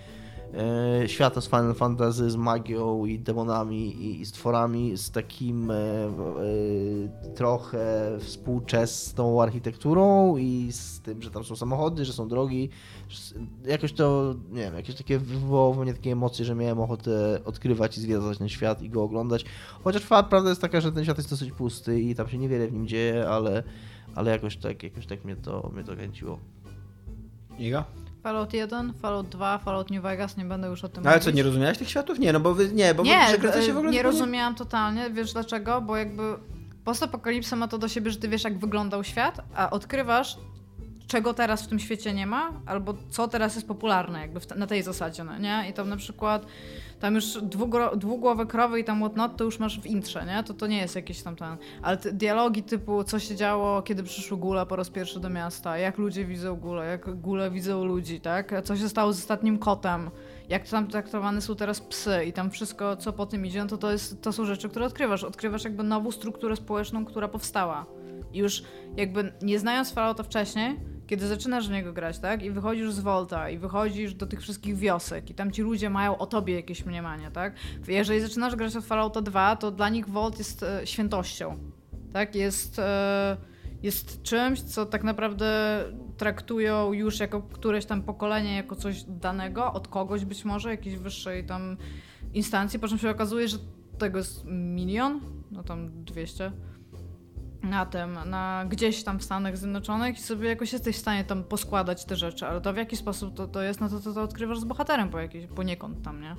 e, 0.54 1.08
świata 1.08 1.40
z 1.40 1.46
Final 1.46 1.74
Fantasy 1.74 2.30
z 2.30 2.36
magią 2.36 3.04
i 3.04 3.18
demonami 3.18 3.86
i, 3.86 4.20
i 4.20 4.26
stworami 4.26 4.96
z 4.96 5.10
takim 5.10 5.70
e, 5.70 5.74
e, 5.74 7.34
trochę 7.34 8.16
współczesną 8.20 9.42
architekturą 9.42 10.36
i 10.36 10.68
z 10.72 11.00
tym, 11.00 11.22
że 11.22 11.30
tam 11.30 11.44
są 11.44 11.56
samochody, 11.56 12.04
że 12.04 12.12
są 12.12 12.28
drogi. 12.28 12.70
Jakoś 13.66 13.92
to, 13.92 14.34
nie 14.50 14.60
wiem, 14.62 14.74
jakieś 14.74 14.94
takie 14.94 15.18
wywołało 15.18 15.74
we 15.74 15.82
mnie 15.82 15.94
takie 15.94 16.12
emocje, 16.12 16.44
że 16.44 16.54
miałem 16.54 16.80
ochotę 16.80 17.40
odkrywać 17.44 17.98
i 17.98 18.00
zwiedzać 18.00 18.38
ten 18.38 18.48
świat 18.48 18.82
i 18.82 18.90
go 18.90 19.02
oglądać. 19.02 19.44
Chociaż 19.84 20.02
prawda 20.02 20.48
jest 20.48 20.60
taka, 20.60 20.80
że 20.80 20.92
ten 20.92 21.04
świat 21.04 21.16
jest 21.16 21.30
dosyć 21.30 21.52
pusty 21.52 22.00
i 22.00 22.14
tam 22.14 22.28
się 22.28 22.38
niewiele 22.38 22.68
w 22.68 22.72
nim 22.72 22.86
dzieje, 22.88 23.28
ale, 23.28 23.62
ale 24.14 24.30
jakoś 24.30 24.56
tak, 24.56 24.82
jakoś 24.82 25.06
tak 25.06 25.24
mnie 25.24 25.36
to, 25.36 25.70
mnie 25.74 25.84
to 25.84 25.94
kręciło. 25.96 26.38
Iga? 27.58 27.84
Fallout 28.22 28.52
1, 28.52 28.92
Fallout 28.92 29.28
2, 29.28 29.58
Fallout 29.58 29.90
New 29.90 30.02
Vegas, 30.02 30.36
nie 30.36 30.44
będę 30.44 30.68
już 30.68 30.84
o 30.84 30.88
tym 30.88 31.04
No, 31.04 31.10
ale 31.10 31.18
mówić. 31.18 31.24
co, 31.24 31.36
nie 31.36 31.42
rozumiałeś 31.42 31.78
tych 31.78 31.88
światów? 31.90 32.18
Nie, 32.18 32.32
no 32.32 32.40
bo 32.40 32.54
wy, 32.54 32.72
nie, 32.72 32.94
bo 32.94 33.02
Nie, 33.02 33.24
przekręcacie 33.28 33.72
w 33.72 33.76
ogóle 33.76 33.92
nie 33.92 34.02
rozumiałam 34.02 34.54
totalnie. 34.54 35.10
Wiesz 35.10 35.32
dlaczego? 35.32 35.80
Bo 35.80 35.96
jakby 35.96 36.22
postapokalipsa 36.84 37.56
ma 37.56 37.68
to 37.68 37.78
do 37.78 37.88
siebie, 37.88 38.10
że 38.10 38.16
ty 38.18 38.28
wiesz 38.28 38.44
jak 38.44 38.58
wyglądał 38.58 39.04
świat, 39.04 39.40
a 39.54 39.70
odkrywasz 39.70 40.38
czego 41.06 41.34
teraz 41.34 41.62
w 41.62 41.66
tym 41.66 41.78
świecie 41.78 42.14
nie 42.14 42.26
ma, 42.26 42.52
albo 42.66 42.94
co 43.10 43.28
teraz 43.28 43.54
jest 43.54 43.68
popularne 43.68 44.20
jakby 44.20 44.40
te, 44.40 44.54
na 44.54 44.66
tej 44.66 44.82
zasadzie, 44.82 45.24
no 45.24 45.38
nie? 45.38 45.64
I 45.70 45.72
tam 45.72 45.88
na 45.88 45.96
przykład 45.96 46.46
tam 47.00 47.14
już 47.14 47.38
dwugłowe 47.96 48.46
krowy 48.46 48.80
i 48.80 48.84
tam 48.84 48.98
whatnot 49.00 49.36
to 49.36 49.44
już 49.44 49.58
masz 49.58 49.80
w 49.80 49.86
intrze, 49.86 50.26
nie? 50.26 50.42
To 50.44 50.54
to 50.54 50.66
nie 50.66 50.78
jest 50.78 50.96
jakieś 50.96 51.22
tam 51.22 51.36
ten... 51.36 51.56
Ale 51.82 51.96
dialogi 51.96 52.62
typu 52.62 53.04
co 53.04 53.18
się 53.18 53.36
działo, 53.36 53.82
kiedy 53.82 54.02
przyszły 54.02 54.38
góle 54.38 54.66
po 54.66 54.76
raz 54.76 54.90
pierwszy 54.90 55.20
do 55.20 55.30
miasta, 55.30 55.78
jak 55.78 55.98
ludzie 55.98 56.24
widzą 56.24 56.56
góle, 56.56 56.86
jak 56.86 57.20
góle 57.20 57.50
widzą 57.50 57.84
ludzi, 57.84 58.20
tak? 58.20 58.52
Co 58.64 58.76
się 58.76 58.88
stało 58.88 59.12
z 59.12 59.18
ostatnim 59.18 59.58
kotem, 59.58 60.10
jak 60.48 60.68
tam 60.68 60.88
traktowane 60.88 61.40
są 61.40 61.56
teraz 61.56 61.80
psy 61.80 62.24
i 62.24 62.32
tam 62.32 62.50
wszystko, 62.50 62.96
co 62.96 63.12
po 63.12 63.26
tym 63.26 63.46
idzie, 63.46 63.62
no 63.62 63.68
to, 63.68 63.78
to, 63.78 63.92
jest, 63.92 64.22
to 64.22 64.32
są 64.32 64.44
rzeczy, 64.44 64.68
które 64.68 64.86
odkrywasz. 64.86 65.24
Odkrywasz 65.24 65.64
jakby 65.64 65.82
nową 65.82 66.10
strukturę 66.10 66.56
społeczną, 66.56 67.04
która 67.04 67.28
powstała. 67.28 67.86
I 68.32 68.38
już 68.38 68.62
jakby 68.96 69.32
nie 69.42 69.58
znając 69.58 69.92
Fallouta 69.92 70.22
wcześniej, 70.22 70.76
kiedy 71.06 71.26
zaczynasz 71.26 71.68
w 71.68 71.72
niego 71.72 71.92
grać, 71.92 72.18
tak? 72.18 72.42
I 72.42 72.50
wychodzisz 72.50 72.92
z 72.92 73.00
Volta 73.00 73.50
i 73.50 73.58
wychodzisz 73.58 74.14
do 74.14 74.26
tych 74.26 74.40
wszystkich 74.40 74.76
wiosek 74.76 75.30
i 75.30 75.34
tam 75.34 75.52
ci 75.52 75.62
ludzie 75.62 75.90
mają 75.90 76.18
o 76.18 76.26
tobie 76.26 76.54
jakieś 76.54 76.86
mniemanie, 76.86 77.30
tak? 77.30 77.54
Jeżeli 77.88 78.20
zaczynasz 78.20 78.56
grać 78.56 78.76
od 78.76 78.84
Fallouta 78.84 79.22
2, 79.22 79.56
to 79.56 79.70
dla 79.70 79.88
nich 79.88 80.08
Volt 80.08 80.38
jest 80.38 80.62
e, 80.62 80.86
świętością, 80.86 81.58
tak? 82.12 82.34
Jest, 82.34 82.78
e, 82.78 83.36
jest 83.82 84.22
czymś, 84.22 84.60
co 84.60 84.86
tak 84.86 85.04
naprawdę 85.04 85.80
traktują 86.16 86.92
już 86.92 87.20
jako 87.20 87.42
któreś 87.42 87.86
tam 87.86 88.02
pokolenie, 88.02 88.56
jako 88.56 88.76
coś 88.76 89.02
danego, 89.02 89.72
od 89.72 89.88
kogoś 89.88 90.24
być 90.24 90.44
może, 90.44 90.70
jakiejś 90.70 90.96
wyższej 90.96 91.46
tam 91.46 91.76
instancji, 92.34 92.78
po 92.78 92.88
czym 92.88 92.98
się 92.98 93.10
okazuje, 93.10 93.48
że 93.48 93.56
tego 93.98 94.18
jest 94.18 94.44
milion, 94.44 95.20
no 95.50 95.62
tam 95.62 96.04
200. 96.04 96.52
na 97.62 97.86
tym, 97.86 98.18
na 98.26 98.64
gdzieś 98.68 99.04
tam 99.04 99.18
w 99.18 99.24
Stanach 99.24 99.58
Zjednoczonych 99.58 100.18
i 100.18 100.22
sobie 100.22 100.48
jakoś 100.48 100.72
jesteś 100.72 100.96
w 100.96 100.98
stanie 100.98 101.24
tam 101.24 101.44
poskładać 101.44 102.04
te 102.04 102.16
rzeczy, 102.16 102.46
ale 102.46 102.60
to 102.60 102.72
w 102.72 102.76
jaki 102.76 102.96
sposób 102.96 103.34
to, 103.34 103.48
to 103.48 103.62
jest, 103.62 103.80
no 103.80 103.88
to, 103.88 104.00
to, 104.00 104.12
to 104.12 104.22
odkrywasz 104.22 104.58
z 104.58 104.64
bohaterem 104.64 105.08
po 105.08 105.18
jakiś, 105.18 105.46
poniekąd 105.46 106.02
tam, 106.02 106.20
nie? 106.20 106.36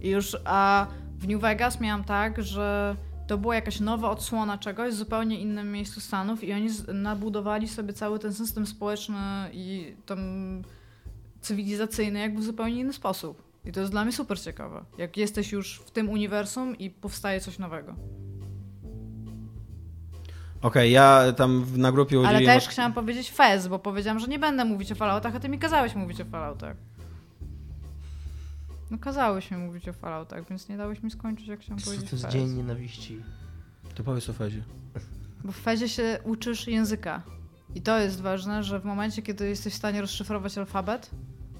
I 0.00 0.10
już, 0.10 0.36
a 0.44 0.86
w 1.18 1.28
New 1.28 1.40
Vegas 1.40 1.80
miałam 1.80 2.04
tak, 2.04 2.42
że 2.42 2.96
to 3.26 3.38
była 3.38 3.54
jakaś 3.54 3.80
nowa 3.80 4.10
odsłona 4.10 4.58
czegoś 4.58 4.94
w 4.94 4.96
zupełnie 4.96 5.40
innym 5.40 5.72
miejscu 5.72 6.00
Stanów 6.00 6.44
i 6.44 6.52
oni 6.52 6.68
nabudowali 6.94 7.68
sobie 7.68 7.92
cały 7.92 8.18
ten 8.18 8.34
system 8.34 8.66
społeczny 8.66 9.16
i 9.52 9.96
tam 10.06 10.18
cywilizacyjny 11.40 12.18
jakby 12.18 12.40
w 12.40 12.44
zupełnie 12.44 12.80
inny 12.80 12.92
sposób. 12.92 13.42
I 13.64 13.72
to 13.72 13.80
jest 13.80 13.92
dla 13.92 14.04
mnie 14.04 14.12
super 14.12 14.40
ciekawe. 14.40 14.84
Jak 14.98 15.16
jesteś 15.16 15.52
już 15.52 15.82
w 15.86 15.90
tym 15.90 16.10
uniwersum 16.10 16.78
i 16.78 16.90
powstaje 16.90 17.40
coś 17.40 17.58
nowego. 17.58 17.94
Okej, 20.64 20.92
ja 20.92 21.32
tam 21.36 21.66
na 21.76 21.92
grupie 21.92 22.16
Ale 22.18 22.28
udzieliłem... 22.28 22.60
też 22.60 22.68
chciałam 22.68 22.92
powiedzieć 22.92 23.30
Fez, 23.30 23.68
bo 23.68 23.78
powiedziałam, 23.78 24.18
że 24.18 24.26
nie 24.26 24.38
będę 24.38 24.64
mówić 24.64 24.92
o 24.92 24.94
Falloutach, 24.94 25.36
a 25.36 25.40
ty 25.40 25.48
mi 25.48 25.58
kazałeś 25.58 25.94
mówić 25.94 26.20
o 26.20 26.24
Falloutach. 26.24 26.76
No 28.90 28.98
kazałeś 28.98 29.50
mi 29.50 29.56
mówić 29.56 29.88
o 29.88 29.92
Falloutach, 29.92 30.48
więc 30.48 30.68
nie 30.68 30.76
dałeś 30.76 31.02
mi 31.02 31.10
skończyć, 31.10 31.46
jak 31.46 31.60
chciałam 31.60 31.78
To 31.78 31.84
powiedzieć 31.84 32.12
jest 32.12 32.24
Fez. 32.24 32.32
dzień 32.32 32.48
nienawiści. 32.48 33.22
To 33.94 34.04
powiedz 34.04 34.28
o 34.28 34.32
Fezie. 34.32 34.62
Bo 35.44 35.52
w 35.52 35.56
Fezie 35.56 35.88
się 35.88 36.18
uczysz 36.24 36.66
języka. 36.66 37.22
I 37.74 37.82
to 37.82 37.98
jest 37.98 38.20
ważne, 38.20 38.62
że 38.62 38.80
w 38.80 38.84
momencie, 38.84 39.22
kiedy 39.22 39.48
jesteś 39.48 39.72
w 39.72 39.76
stanie 39.76 40.00
rozszyfrować 40.00 40.58
alfabet, 40.58 41.10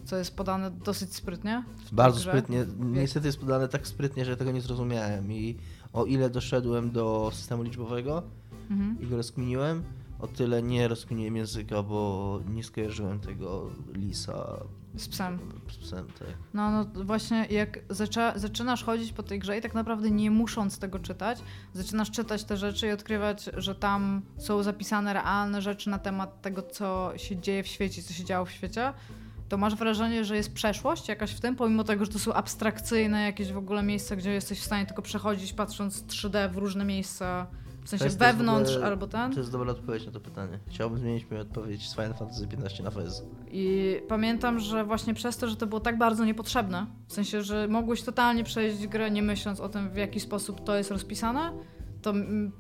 co 0.05 0.17
jest 0.17 0.37
podane 0.37 0.71
dosyć 0.71 1.15
sprytnie. 1.15 1.65
Bardzo 1.93 2.21
grze, 2.21 2.31
sprytnie. 2.31 2.65
Niestety 2.79 3.27
jest 3.27 3.41
podane 3.41 3.69
tak 3.69 3.87
sprytnie, 3.87 4.25
że 4.25 4.31
ja 4.31 4.37
tego 4.37 4.53
nie 4.53 4.61
zrozumiałem. 4.61 5.33
I 5.33 5.59
o 5.93 6.05
ile 6.05 6.31
doszedłem 6.31 6.91
do 6.91 7.31
systemu 7.35 7.63
liczbowego 7.63 8.23
Mhm. 8.71 8.97
i 9.01 9.07
go 9.07 9.17
rozkminiłem, 9.17 9.83
o 10.21 10.27
tyle 10.27 10.63
nie 10.63 10.89
rozkminiłem 10.89 11.37
języka, 11.37 11.83
bo 11.83 12.41
nie 12.49 12.65
skojarzyłem 12.65 13.21
tego 13.21 13.71
lisa 13.95 14.57
Z 14.97 15.09
psem. 15.09 15.39
z 15.71 15.77
psem. 15.77 16.07
Tak. 16.19 16.29
No, 16.55 16.71
no 16.71 16.87
właśnie 17.05 17.47
jak 17.51 17.79
zaczę, 17.91 18.33
zaczynasz 18.37 18.85
chodzić 18.85 19.13
po 19.13 19.23
tej 19.23 19.39
grze 19.39 19.59
i 19.59 19.61
tak 19.61 19.75
naprawdę 19.75 20.11
nie 20.11 20.31
musząc 20.31 20.79
tego 20.79 20.99
czytać, 20.99 21.39
zaczynasz 21.73 22.11
czytać 22.11 22.45
te 22.45 22.57
rzeczy 22.57 22.87
i 22.87 22.91
odkrywać, 22.91 23.51
że 23.57 23.75
tam 23.75 24.23
są 24.39 24.63
zapisane 24.63 25.13
realne 25.13 25.63
rzeczy 25.63 25.91
na 25.91 25.99
temat 25.99 26.43
tego, 26.43 26.63
co 26.63 27.13
się 27.17 27.37
dzieje 27.41 27.63
w 27.63 27.67
świecie, 27.67 28.03
co 28.03 28.13
się 28.13 28.25
działo 28.25 28.47
w 28.47 28.51
świecie, 28.51 28.93
to 29.49 29.57
masz 29.57 29.75
wrażenie, 29.75 30.25
że 30.25 30.37
jest 30.37 30.53
przeszłość 30.55 31.09
jakaś 31.09 31.33
w 31.33 31.41
tym, 31.41 31.57
pomimo 31.57 31.85
tego, 31.85 32.05
że 32.05 32.11
to 32.11 32.19
są 32.19 32.33
abstrakcyjne 32.35 33.23
jakieś 33.23 33.53
w 33.53 33.57
ogóle 33.59 33.83
miejsca, 33.83 34.17
gdzie 34.17 34.31
jesteś 34.31 34.61
w 34.61 34.65
stanie 34.65 34.87
tylko 34.87 35.03
przechodzić 35.03 35.53
patrząc 35.53 36.05
3D 36.05 36.51
w 36.53 36.57
różne 36.57 36.85
miejsca, 36.85 37.47
w 37.85 37.89
sensie 37.89 37.99
To 37.99 38.05
jest- 38.05 38.19
to 38.19 38.25
wewnątrz 38.25 38.71
ogóle- 38.73 38.87
albo 38.87 39.07
ten. 39.07 39.33
To 39.33 39.39
jest 39.41 39.53
dobra 39.53 39.71
odpowiedź 39.73 40.07
na 40.07 40.13
to 40.13 40.21
pytanie. 40.21 40.59
Chciałbym 40.69 40.99
zmienić 40.99 41.31
moją 41.31 41.43
odpowiedź 41.43 41.89
z 41.89 41.95
Final 41.95 42.15
Fantasy 42.15 42.49
XV 42.53 42.83
na 42.83 42.91
Fez. 42.91 43.23
I 43.53 43.97
pamiętam, 44.09 44.61
że 44.61 44.85
właśnie 44.85 45.15
przez 45.15 45.37
to, 45.37 45.49
że 45.49 45.57
to 45.57 45.67
było 45.67 45.81
tak 45.81 45.99
bardzo 45.99 46.25
niepotrzebne, 46.25 46.87
w 47.09 47.13
sensie, 47.13 47.43
że 47.43 47.69
mogłeś 47.69 48.03
totalnie 48.03 48.45
przejść 48.45 48.87
grę 48.87 49.11
nie 49.11 49.23
myśląc 49.23 49.61
o 49.61 49.69
tym, 49.69 49.91
w 49.91 49.97
jaki 49.97 50.21
sposób 50.21 50.65
to 50.65 50.77
jest 50.77 50.91
rozpisane, 50.91 51.53
to 52.03 52.13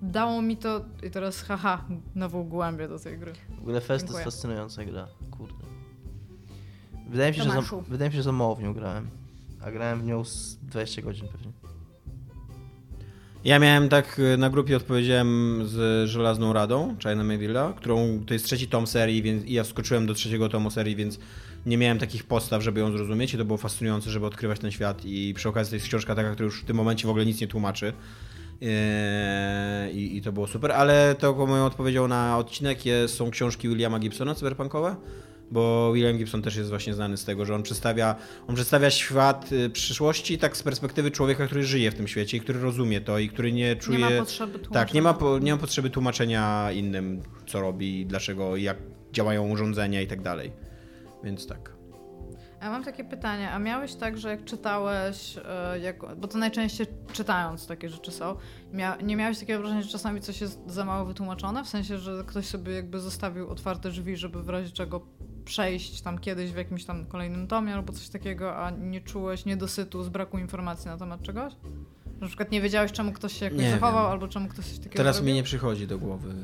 dało 0.02 0.42
mi 0.42 0.56
to, 0.56 0.84
i 1.02 1.10
teraz 1.10 1.42
haha, 1.42 1.84
nową 2.14 2.44
głębię 2.44 2.88
do 2.88 2.98
tej 2.98 3.18
gry. 3.18 3.32
W 3.56 3.60
ogóle 3.60 3.80
Fez 3.80 3.88
to 3.88 4.06
Dziękuję. 4.06 4.24
jest 4.24 4.36
fascynująca 4.36 4.84
gra. 4.84 5.06
Kurde. 5.30 5.64
Wydaje 7.08 7.30
mi 7.30 7.36
się, 7.36 7.42
że 7.42 7.48
za, 7.48 7.54
Tomaszu. 7.54 7.82
wydaje 7.88 8.08
mi 8.08 8.12
się, 8.12 8.16
że 8.16 8.22
za 8.22 8.32
mało 8.32 8.54
w 8.56 8.62
nią 8.62 8.74
grałem. 8.74 9.10
A 9.64 9.70
grałem 9.70 10.00
w 10.00 10.04
nią 10.04 10.24
z 10.24 10.56
20 10.56 11.02
godzin 11.02 11.28
pewnie. 11.28 11.52
Ja 13.44 13.58
miałem 13.58 13.88
tak, 13.88 14.18
y, 14.18 14.36
na 14.36 14.50
grupie 14.50 14.76
odpowiedziałem 14.76 15.60
z 15.66 16.08
Żelazną 16.10 16.52
Radą, 16.52 16.96
China 17.02 17.24
Mayville'a, 17.24 17.74
którą, 17.74 18.20
to 18.26 18.34
jest 18.34 18.44
trzeci 18.44 18.68
tom 18.68 18.86
serii, 18.86 19.22
więc 19.22 19.42
ja 19.46 19.64
wskoczyłem 19.64 20.06
do 20.06 20.14
trzeciego 20.14 20.48
tomu 20.48 20.70
serii, 20.70 20.96
więc 20.96 21.18
nie 21.66 21.78
miałem 21.78 21.98
takich 21.98 22.24
postaw, 22.24 22.62
żeby 22.62 22.80
ją 22.80 22.92
zrozumieć 22.92 23.34
i 23.34 23.38
to 23.38 23.44
było 23.44 23.58
fascynujące, 23.58 24.10
żeby 24.10 24.26
odkrywać 24.26 24.58
ten 24.58 24.70
świat 24.70 25.04
i 25.04 25.34
przy 25.36 25.48
okazji 25.48 25.70
to 25.70 25.76
jest 25.76 25.86
książka 25.86 26.14
taka, 26.14 26.30
która 26.30 26.44
już 26.44 26.62
w 26.62 26.64
tym 26.64 26.76
momencie 26.76 27.06
w 27.06 27.10
ogóle 27.10 27.26
nic 27.26 27.40
nie 27.40 27.46
tłumaczy. 27.46 27.92
Eee, 28.62 29.96
I, 29.96 30.16
I 30.16 30.22
to 30.22 30.32
było 30.32 30.46
super, 30.46 30.72
ale 30.72 31.14
to 31.18 31.46
moją 31.46 31.66
odpowiedzią 31.66 32.08
na 32.08 32.38
odcinek 32.38 32.86
jest, 32.86 33.14
są 33.14 33.30
książki 33.30 33.68
Williama 33.68 33.98
Gibsona 33.98 34.34
cyberpunkowe, 34.34 34.96
bo 35.50 35.92
William 35.92 36.18
Gibson 36.18 36.42
też 36.42 36.56
jest 36.56 36.70
właśnie 36.70 36.94
znany 36.94 37.16
z 37.16 37.24
tego, 37.24 37.44
że 37.44 37.54
on 37.54 37.62
przedstawia, 37.62 38.14
on 38.46 38.54
przedstawia 38.54 38.90
świat 38.90 39.52
y, 39.52 39.70
przyszłości 39.70 40.38
tak 40.38 40.56
z 40.56 40.62
perspektywy 40.62 41.10
człowieka, 41.10 41.46
który 41.46 41.64
żyje 41.64 41.90
w 41.90 41.94
tym 41.94 42.08
świecie 42.08 42.36
i 42.36 42.40
który 42.40 42.60
rozumie 42.60 43.00
to 43.00 43.18
i 43.18 43.28
który 43.28 43.52
nie 43.52 43.76
czuje... 43.76 43.98
Nie 43.98 44.04
ma 44.04 44.10
potrzeby 44.10 44.58
tłumaczenia. 44.58 44.86
Tak, 44.86 44.94
nie 44.94 45.02
ma, 45.02 45.14
po, 45.14 45.38
nie 45.38 45.52
ma 45.52 45.58
potrzeby 45.58 45.90
tłumaczenia 45.90 46.72
innym, 46.72 47.22
co 47.46 47.60
robi, 47.60 48.06
dlaczego, 48.06 48.56
jak 48.56 48.76
działają 49.12 49.50
urządzenia 49.50 50.00
i 50.00 50.06
tak 50.06 50.22
dalej. 50.22 50.52
Więc 51.24 51.46
tak. 51.46 51.74
Ja 52.64 52.70
mam 52.70 52.84
takie 52.84 53.04
pytanie, 53.04 53.50
a 53.50 53.58
miałeś 53.58 53.94
tak, 53.94 54.18
że 54.18 54.28
jak 54.28 54.44
czytałeś, 54.44 55.38
e, 55.44 55.78
jak, 55.78 56.16
bo 56.16 56.28
to 56.28 56.38
najczęściej 56.38 56.86
czytając 57.12 57.66
takie 57.66 57.88
rzeczy 57.88 58.10
są, 58.10 58.36
mia, 58.72 58.96
nie 58.96 59.16
miałeś 59.16 59.38
takiego 59.38 59.58
wrażenia, 59.58 59.82
że 59.82 59.88
czasami 59.88 60.20
coś 60.20 60.40
jest 60.40 60.60
za 60.66 60.84
mało 60.84 61.04
wytłumaczone? 61.04 61.64
W 61.64 61.68
sensie, 61.68 61.98
że 61.98 62.24
ktoś 62.26 62.46
sobie 62.46 62.72
jakby 62.72 63.00
zostawił 63.00 63.50
otwarte 63.50 63.90
drzwi, 63.90 64.16
żeby 64.16 64.42
w 64.42 64.48
razie 64.48 64.70
czego 64.70 65.06
przejść 65.44 66.00
tam 66.00 66.18
kiedyś 66.18 66.52
w 66.52 66.56
jakimś 66.56 66.84
tam 66.84 67.06
kolejnym 67.06 67.46
tomie 67.46 67.74
albo 67.74 67.92
coś 67.92 68.08
takiego, 68.08 68.56
a 68.56 68.70
nie 68.70 69.00
czułeś 69.00 69.44
niedosytu 69.44 70.02
z 70.02 70.08
braku 70.08 70.38
informacji 70.38 70.86
na 70.86 70.96
temat 70.96 71.22
czegoś? 71.22 71.52
Że 72.14 72.20
na 72.20 72.26
przykład 72.26 72.50
nie 72.50 72.60
wiedziałeś, 72.60 72.92
czemu 72.92 73.12
ktoś 73.12 73.32
się 73.38 73.44
jakoś 73.44 73.60
Nie 73.60 73.70
zachował, 73.70 74.02
wiem. 74.02 74.12
albo 74.12 74.28
czemu 74.28 74.48
ktoś 74.48 74.64
coś 74.66 74.78
takiego 74.78 74.96
Teraz 74.96 75.16
zrobił? 75.16 75.26
mi 75.32 75.34
nie 75.34 75.42
przychodzi 75.42 75.86
do 75.86 75.98
głowy. 75.98 76.34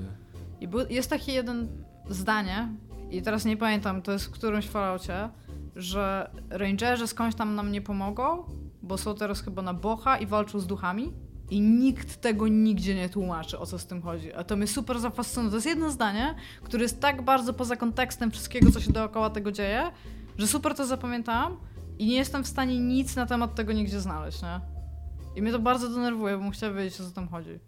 I 0.61 0.69
był, 0.69 0.81
jest 0.91 1.11
takie 1.11 1.33
jeden 1.33 1.69
zdanie, 2.09 2.69
i 3.11 3.23
teraz 3.23 3.45
nie 3.45 3.57
pamiętam, 3.57 4.03
to 4.03 4.13
jest 4.13 4.25
w 4.25 4.31
którymś 4.31 4.67
falaucie, 4.69 5.29
że 5.77 6.31
rangerzy 6.51 7.07
skądś 7.07 7.37
tam 7.37 7.55
nam 7.55 7.73
nie 7.73 7.83
pomogą, 7.83 8.45
bo 8.83 8.99
są 8.99 9.15
teraz 9.15 9.41
chyba 9.43 9.63
na 9.63 9.75
bocha 9.75 10.19
i 10.19 10.27
walczą 10.27 10.61
z 10.61 10.67
duchami. 10.67 11.13
I 11.51 11.61
nikt 11.61 12.21
tego 12.21 12.49
nigdzie 12.49 12.95
nie 12.95 13.09
tłumaczy, 13.09 13.59
o 13.59 13.67
co 13.67 13.79
z 13.79 13.87
tym 13.87 14.03
chodzi. 14.03 14.33
A 14.33 14.45
to 14.45 14.57
mnie 14.57 14.67
super 14.67 15.01
zafascynuje. 15.01 15.51
To 15.51 15.57
jest 15.57 15.67
jedno 15.67 15.91
zdanie, 15.91 16.35
które 16.63 16.83
jest 16.83 17.01
tak 17.01 17.23
bardzo 17.23 17.53
poza 17.53 17.77
kontekstem 17.77 18.31
wszystkiego, 18.31 18.73
co 18.73 18.81
się 18.81 18.93
dookoła 18.93 19.31
tego 19.31 19.53
dzieje, 19.53 19.91
że 20.39 20.47
super 20.47 20.75
to 20.75 20.87
zapamiętałam 20.87 21.57
i 21.99 22.07
nie 22.07 22.17
jestem 22.17 22.45
w 22.45 22.49
stanie 22.49 22.79
nic 22.79 23.17
na 23.17 23.27
temat 23.27 23.55
tego 23.55 23.73
nigdzie 23.73 24.01
znaleźć, 24.01 24.43
nie? 24.43 24.61
I 25.37 25.43
mnie 25.43 25.53
to 25.53 25.59
bardzo 25.59 25.89
denerwuje, 25.89 26.37
bo 26.37 26.43
bym 26.43 26.51
chciała 26.51 26.73
wiedzieć, 26.73 27.01
o 27.01 27.05
co 27.05 27.11
tam 27.11 27.29
chodzi. 27.29 27.59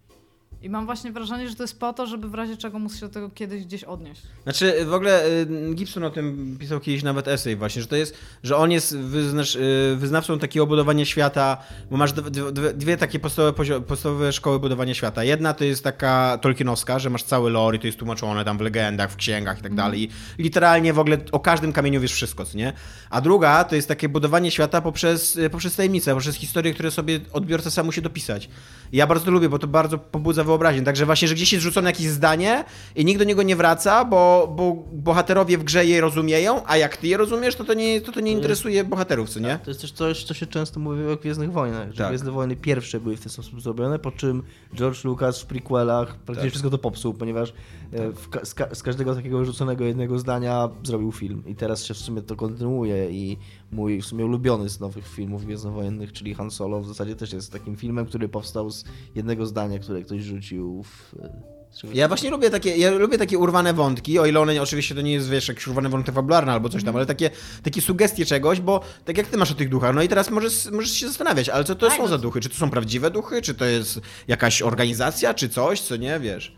I 0.62 0.70
mam 0.70 0.86
właśnie 0.86 1.12
wrażenie, 1.12 1.48
że 1.48 1.54
to 1.54 1.62
jest 1.62 1.80
po 1.80 1.92
to, 1.92 2.06
żeby 2.06 2.28
w 2.28 2.34
razie 2.34 2.56
czego 2.56 2.78
móc 2.78 2.94
się 2.94 3.00
do 3.00 3.08
tego 3.08 3.30
kiedyś 3.30 3.64
gdzieś 3.64 3.84
odnieść. 3.84 4.22
Znaczy, 4.42 4.84
w 4.84 4.94
ogóle 4.94 5.26
y, 5.26 5.74
Gibson 5.74 6.04
o 6.04 6.10
tym 6.10 6.56
pisał 6.60 6.80
kiedyś 6.80 7.02
nawet 7.02 7.28
esej 7.28 7.56
właśnie, 7.56 7.82
że 7.82 7.88
to 7.88 7.96
jest, 7.96 8.14
że 8.42 8.56
on 8.56 8.70
jest 8.70 8.98
wyznacz, 8.98 9.56
y, 9.56 9.96
wyznawcą 9.96 10.38
takiego 10.38 10.66
budowania 10.66 11.04
świata, 11.04 11.56
bo 11.90 11.96
masz 11.96 12.12
dwie, 12.12 12.52
dwie, 12.74 12.96
takie 12.96 13.18
podstawowe, 13.18 13.80
podstawowe 13.80 14.32
szkoły 14.32 14.58
budowania 14.58 14.94
świata. 14.94 15.24
Jedna 15.24 15.54
to 15.54 15.64
jest 15.64 15.84
taka 15.84 16.38
Tolkienowska, 16.42 16.98
że 16.98 17.10
masz 17.10 17.22
cały 17.22 17.50
lore 17.50 17.76
i 17.76 17.80
to 17.80 17.86
jest 17.86 17.98
tłumaczone 17.98 18.44
tam 18.44 18.58
w 18.58 18.60
legendach, 18.60 19.10
w 19.10 19.16
księgach 19.16 19.58
i 19.58 19.62
tak 19.62 19.74
dalej. 19.74 20.02
I 20.38 20.42
literalnie 20.42 20.92
w 20.92 20.98
ogóle 20.98 21.18
o 21.32 21.40
każdym 21.40 21.72
kamieniu 21.72 22.00
wiesz 22.00 22.12
wszystko, 22.12 22.44
co 22.44 22.58
nie? 22.58 22.72
A 23.10 23.20
druga 23.20 23.64
to 23.64 23.76
jest 23.76 23.88
takie 23.88 24.08
budowanie 24.08 24.50
świata 24.50 24.80
poprzez, 24.80 25.36
y, 25.36 25.50
poprzez 25.50 25.76
tajemnice, 25.76 26.14
poprzez 26.14 26.36
historie, 26.36 26.74
które 26.74 26.90
sobie 26.90 27.20
odbiorca 27.32 27.70
sam 27.70 27.86
musi 27.86 28.02
dopisać. 28.02 28.48
I 28.92 28.96
ja 28.96 29.06
bardzo 29.06 29.24
to 29.24 29.30
lubię, 29.30 29.48
bo 29.48 29.58
to 29.58 29.66
bardzo 29.66 29.98
pobudza 29.98 30.44
wyobraźnię. 30.52 30.82
Także 30.82 31.06
właśnie, 31.06 31.28
że 31.28 31.34
gdzieś 31.34 31.52
jest 31.52 31.62
rzucone 31.64 31.90
jakieś 31.90 32.06
zdanie 32.06 32.64
i 32.96 33.04
nikt 33.04 33.18
do 33.18 33.24
niego 33.24 33.42
nie 33.42 33.56
wraca, 33.56 34.04
bo, 34.04 34.52
bo 34.56 34.76
bohaterowie 34.92 35.58
w 35.58 35.64
grze 35.64 35.86
je 35.86 36.00
rozumieją, 36.00 36.62
a 36.66 36.76
jak 36.76 36.96
ty 36.96 37.06
je 37.06 37.16
rozumiesz, 37.16 37.54
to 37.56 37.64
to 37.64 37.74
nie, 37.74 38.00
to 38.00 38.12
to 38.12 38.20
nie 38.20 38.32
interesuje 38.32 38.84
bohaterów, 38.84 39.30
co 39.30 39.40
nie? 39.40 39.58
To 39.64 39.70
jest 39.70 39.80
też 39.80 39.92
coś, 39.92 40.24
co 40.24 40.34
się 40.34 40.46
często 40.46 40.80
mówi 40.80 41.06
o 41.06 41.16
Gwiezdnych 41.16 41.52
Wojnach, 41.52 41.90
że 41.92 41.98
Tak. 41.98 42.08
Gwiezdne 42.08 42.30
Wojny 42.30 42.56
pierwsze 42.56 43.00
były 43.00 43.16
w 43.16 43.20
ten 43.20 43.32
sposób 43.32 43.60
zrobione, 43.62 43.98
po 43.98 44.12
czym 44.12 44.42
George 44.76 45.04
Lucas 45.04 45.40
w 45.42 45.46
prequelach 45.46 46.08
praktycznie 46.08 46.42
Tak. 46.42 46.50
wszystko 46.50 46.70
to 46.70 46.78
popsuł, 46.78 47.14
ponieważ 47.14 47.52
e, 47.92 48.12
ka- 48.30 48.44
z, 48.44 48.54
ka- 48.54 48.74
z 48.74 48.82
każdego 48.82 49.14
takiego 49.14 49.44
rzuconego 49.44 49.84
jednego 49.84 50.18
zdania 50.18 50.68
zrobił 50.84 51.12
film 51.12 51.42
i 51.46 51.54
teraz 51.54 51.84
się 51.84 51.94
w 51.94 51.98
sumie 51.98 52.22
to 52.22 52.36
kontynuuje 52.36 53.10
i 53.10 53.38
mój 53.72 54.02
w 54.02 54.06
sumie 54.06 54.24
ulubiony 54.24 54.68
z 54.68 54.80
nowych 54.80 55.08
filmów 55.08 55.44
gwiezdnowojennych, 55.44 56.12
czyli 56.12 56.34
Han 56.34 56.50
Solo 56.50 56.80
w 56.80 56.88
zasadzie 56.88 57.16
też 57.16 57.32
jest 57.32 57.52
takim 57.52 57.76
filmem, 57.76 58.06
który 58.06 58.28
powstał 58.28 58.70
z 58.70 58.84
jednego 59.14 59.46
zdania, 59.46 59.78
które 59.78 60.02
ktoś 60.02 60.22
rzucił 60.22 60.82
w... 60.82 61.14
e, 61.22 61.32
Ja 61.94 62.08
właśnie 62.08 62.30
lubię 62.30 62.50
takie, 62.50 62.76
ja 62.76 62.90
lubię 62.90 63.18
takie 63.18 63.38
urwane 63.38 63.74
wątki, 63.74 64.18
o 64.18 64.26
ile 64.26 64.40
one 64.40 64.62
oczywiście 64.62 64.94
to 64.94 65.00
nie 65.00 65.12
jest, 65.12 65.30
wiesz, 65.30 65.48
jakieś 65.48 65.66
urwane 65.68 65.88
wątki 65.88 66.12
fabularne 66.12 66.52
albo 66.52 66.68
coś 66.68 66.84
tam, 66.84 66.96
ale 66.96 67.06
takie, 67.06 67.30
takie 67.62 67.80
sugestie 67.80 68.26
czegoś, 68.26 68.60
bo 68.60 68.80
tak 69.04 69.16
jak 69.18 69.26
ty 69.26 69.36
masz 69.36 69.50
o 69.50 69.54
tych 69.54 69.68
duchach, 69.68 69.94
no 69.94 70.02
i 70.02 70.08
teraz 70.08 70.30
możesz, 70.30 70.70
możesz 70.72 70.92
się 70.92 71.06
zastanawiać, 71.08 71.48
ale 71.48 71.64
co 71.64 71.74
to 71.74 71.86
Tak, 71.88 71.96
są 71.96 72.02
no 72.02 72.08
za 72.08 72.18
duchy? 72.18 72.40
Czy 72.40 72.48
to 72.48 72.54
są 72.54 72.70
prawdziwe 72.70 73.10
duchy? 73.10 73.42
Czy 73.42 73.54
to 73.54 73.64
jest 73.64 74.00
jakaś 74.28 74.62
organizacja? 74.62 75.34
Czy 75.34 75.48
coś, 75.48 75.80
co 75.80 75.96
nie, 75.96 76.20
wiesz? 76.20 76.56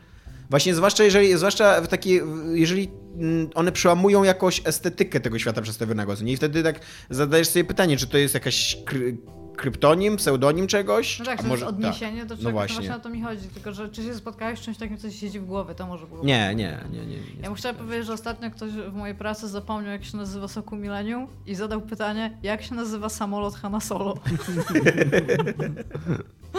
Właśnie 0.51 0.75
zwłaszcza 0.75 1.05
jeżeli, 1.05 1.37
zwłaszcza 1.37 1.81
w 1.81 1.89
takie, 1.89 2.21
jeżeli 2.53 2.91
mm, 3.16 3.51
one 3.55 3.73
przełamują 3.73 4.23
jakoś 4.23 4.62
estetykę 4.65 5.21
tego 5.21 5.39
świata 5.39 5.62
przedstawionego, 5.62 6.16
co 6.16 6.25
nie? 6.25 6.33
I 6.33 6.37
wtedy 6.37 6.62
tak 6.62 6.81
zadajesz 7.11 7.49
sobie 7.49 7.65
pytanie, 7.65 7.97
czy 7.97 8.07
to 8.07 8.19
jest 8.19 8.35
jakaś 8.35 8.79
kry, 8.85 9.16
kryptonim, 9.57 10.16
pseudonim 10.16 10.66
czegoś? 10.66 11.19
No 11.19 11.25
tak, 11.25 11.43
to 11.43 11.49
może- 11.49 11.65
jest 11.65 11.77
odniesienie 11.77 12.27
do 12.27 12.35
No 12.35 12.39
czegoś, 12.39 12.45
no 12.45 12.51
właśnie. 12.53 12.77
właśnie 12.77 12.97
o 12.97 13.01
to 13.01 13.09
mi 13.09 13.23
chodzi. 13.23 13.49
Tylko, 13.49 13.73
że 13.73 13.89
czy 13.89 14.03
się 14.03 14.15
spotkałeś 14.15 14.59
z 14.59 14.62
czymś 14.62 14.77
takim, 14.79 14.99
co 14.99 15.11
ci 15.11 15.19
siedzi 15.19 15.41
w 15.41 15.45
głowie, 15.47 15.75
to 15.75 15.87
może 15.87 16.07
było. 16.07 16.25
Nie, 16.25 16.55
nie, 16.55 16.79
nie, 16.93 17.07
nie. 17.07 17.16
nie 17.16 17.19
Ja 17.43 17.51
mu 17.51 17.57
chciałam 17.57 17.77
powiedzieć, 17.77 18.07
że 18.07 18.12
ostatnio 18.12 18.51
ktoś 18.51 18.71
w 18.73 18.93
mojej 18.95 19.15
pracy 19.15 19.49
zapomniał, 19.49 19.93
jak 19.93 20.05
się 20.05 20.16
nazywa 20.16 20.49
Soku 20.49 20.77
Millennium 20.77 21.27
i 21.47 21.55
zadał 21.55 21.81
pytanie, 21.81 22.39
jak 22.43 22.62
się 22.62 22.75
nazywa 22.75 23.09
samolot 23.09 23.55
Hanna 23.55 23.81
Solo. 23.81 24.15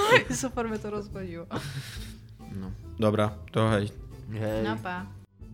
I 0.31 0.33
super 0.35 0.69
mnie 0.69 0.79
to 0.79 0.89
rozbawiło. 0.89 1.45
No. 2.55 2.71
Dobra, 2.99 3.35
to 3.51 3.69
hej. 3.69 3.91
Hej. 4.31 4.63
No 4.63 4.77
pa. 4.79 5.14